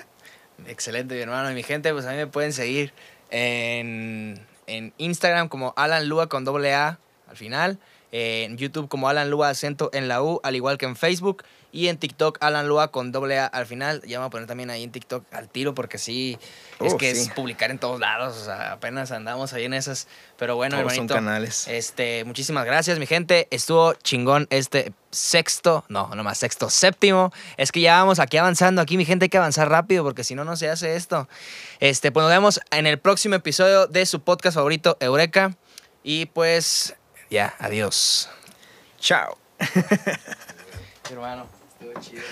Excelente, 0.68 1.16
mi 1.16 1.22
hermano. 1.22 1.50
Y 1.50 1.56
mi 1.56 1.64
gente, 1.64 1.92
pues 1.94 2.06
a 2.06 2.12
mí 2.12 2.18
me 2.18 2.28
pueden 2.28 2.54
seguir 2.54 2.94
en, 3.32 4.40
en 4.68 4.94
Instagram 5.00 5.50
como 5.50 5.74
Alan 5.76 6.08
Lua 6.08 6.30
con 6.30 6.46
doble 6.46 6.76
A 6.76 7.00
al 7.28 7.38
final. 7.38 7.80
En 8.12 8.58
YouTube 8.58 8.88
como 8.88 9.10
Alan 9.10 9.30
Lua 9.30 9.50
acento 9.50 9.90
en 9.94 10.08
la 10.08 10.22
U, 10.22 10.40
al 10.44 10.56
igual 10.56 10.78
que 10.78 10.86
en 10.86 10.96
Facebook. 10.96 11.44
Y 11.74 11.90
en 11.90 11.98
TikTok, 11.98 12.38
Alan 12.40 12.68
Lua 12.68 12.88
con 12.92 13.12
doble 13.12 13.38
A 13.38 13.46
al 13.46 13.66
final. 13.66 14.02
Ya 14.04 14.18
me 14.18 14.20
voy 14.20 14.28
a 14.28 14.30
poner 14.30 14.48
también 14.48 14.70
ahí 14.70 14.84
en 14.84 14.92
TikTok 14.92 15.26
al 15.34 15.50
tiro 15.50 15.76
porque 15.76 15.98
sí, 15.98 16.40
es 16.80 16.94
Oh, 16.94 16.98
que 16.98 17.14
sí. 17.14 17.24
es 17.24 17.30
publicar 17.30 17.70
en 17.70 17.78
todos 17.78 18.00
lados. 18.00 18.38
O 18.38 18.46
sea, 18.46 18.72
apenas 18.72 19.12
andamos 19.12 19.52
ahí 19.54 19.66
en 19.66 19.74
esas. 19.74 20.08
Pero 20.38 20.56
bueno, 20.56 20.78
Todos 20.78 20.94
son 20.94 21.04
hermanito. 21.04 21.14
canales. 21.16 21.68
Este, 21.68 22.24
muchísimas 22.24 22.66
gracias, 22.66 22.98
mi 22.98 23.06
gente. 23.06 23.48
Estuvo 23.52 23.94
chingón 23.96 24.48
este 24.50 24.94
sexto, 25.12 25.84
no, 25.90 26.10
no 26.16 26.24
más 26.24 26.38
sexto, 26.38 26.70
séptimo. 26.70 27.34
Es 27.58 27.72
que 27.74 27.82
ya 27.82 28.00
vamos 28.00 28.20
aquí 28.20 28.38
avanzando. 28.38 28.82
Aquí, 28.82 28.96
mi 28.98 29.04
gente, 29.06 29.26
hay 29.26 29.30
que 29.30 29.38
avanzar 29.38 29.70
rápido 29.70 30.04
porque 30.06 30.24
si 30.24 30.34
no, 30.34 30.46
no 30.46 30.56
se 30.56 30.70
hace 30.70 30.96
esto. 30.96 31.28
Este, 31.82 32.12
pues 32.14 32.24
nos 32.24 32.32
vemos 32.32 32.62
en 32.72 32.88
el 32.88 32.98
próximo 32.98 33.36
episodio 33.36 33.88
de 33.88 34.06
su 34.06 34.22
podcast 34.22 34.56
favorito, 34.56 34.96
Eureka. 35.02 35.56
Y 36.04 36.28
pues, 36.28 36.96
ya, 37.30 37.54
adiós. 37.60 38.30
Chao. 39.00 39.38
Hermano, 41.10 41.48
estuvo 41.80 42.02
chido. 42.02 42.24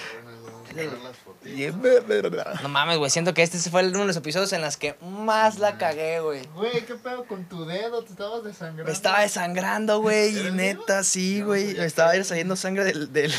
Yeah. 1.45 1.71
No 2.61 2.69
mames, 2.69 2.97
güey. 2.97 3.09
Siento 3.09 3.33
que 3.33 3.43
este 3.43 3.57
fue 3.69 3.87
uno 3.87 3.99
de 3.99 4.05
los 4.07 4.17
episodios 4.17 4.51
en 4.51 4.61
los 4.61 4.75
que 4.77 4.95
más 5.01 5.59
la 5.59 5.77
cagué, 5.77 6.19
güey. 6.19 6.45
Güey, 6.47 6.85
¿qué 6.85 6.95
pedo 6.95 7.25
con 7.25 7.45
tu 7.45 7.65
dedo? 7.65 8.03
Te 8.03 8.11
estabas 8.11 8.43
desangrando. 8.43 8.85
Me 8.85 8.91
estaba 8.91 9.21
desangrando, 9.21 10.01
güey. 10.01 10.33
Y 10.33 10.39
¿Eres 10.39 10.53
neta, 10.53 11.03
sí, 11.03 11.41
güey. 11.41 11.75
Me 11.75 11.85
estaba 11.85 12.21
saliendo 12.23 12.55
sangre 12.55 12.83
del, 12.83 13.13
del 13.13 13.33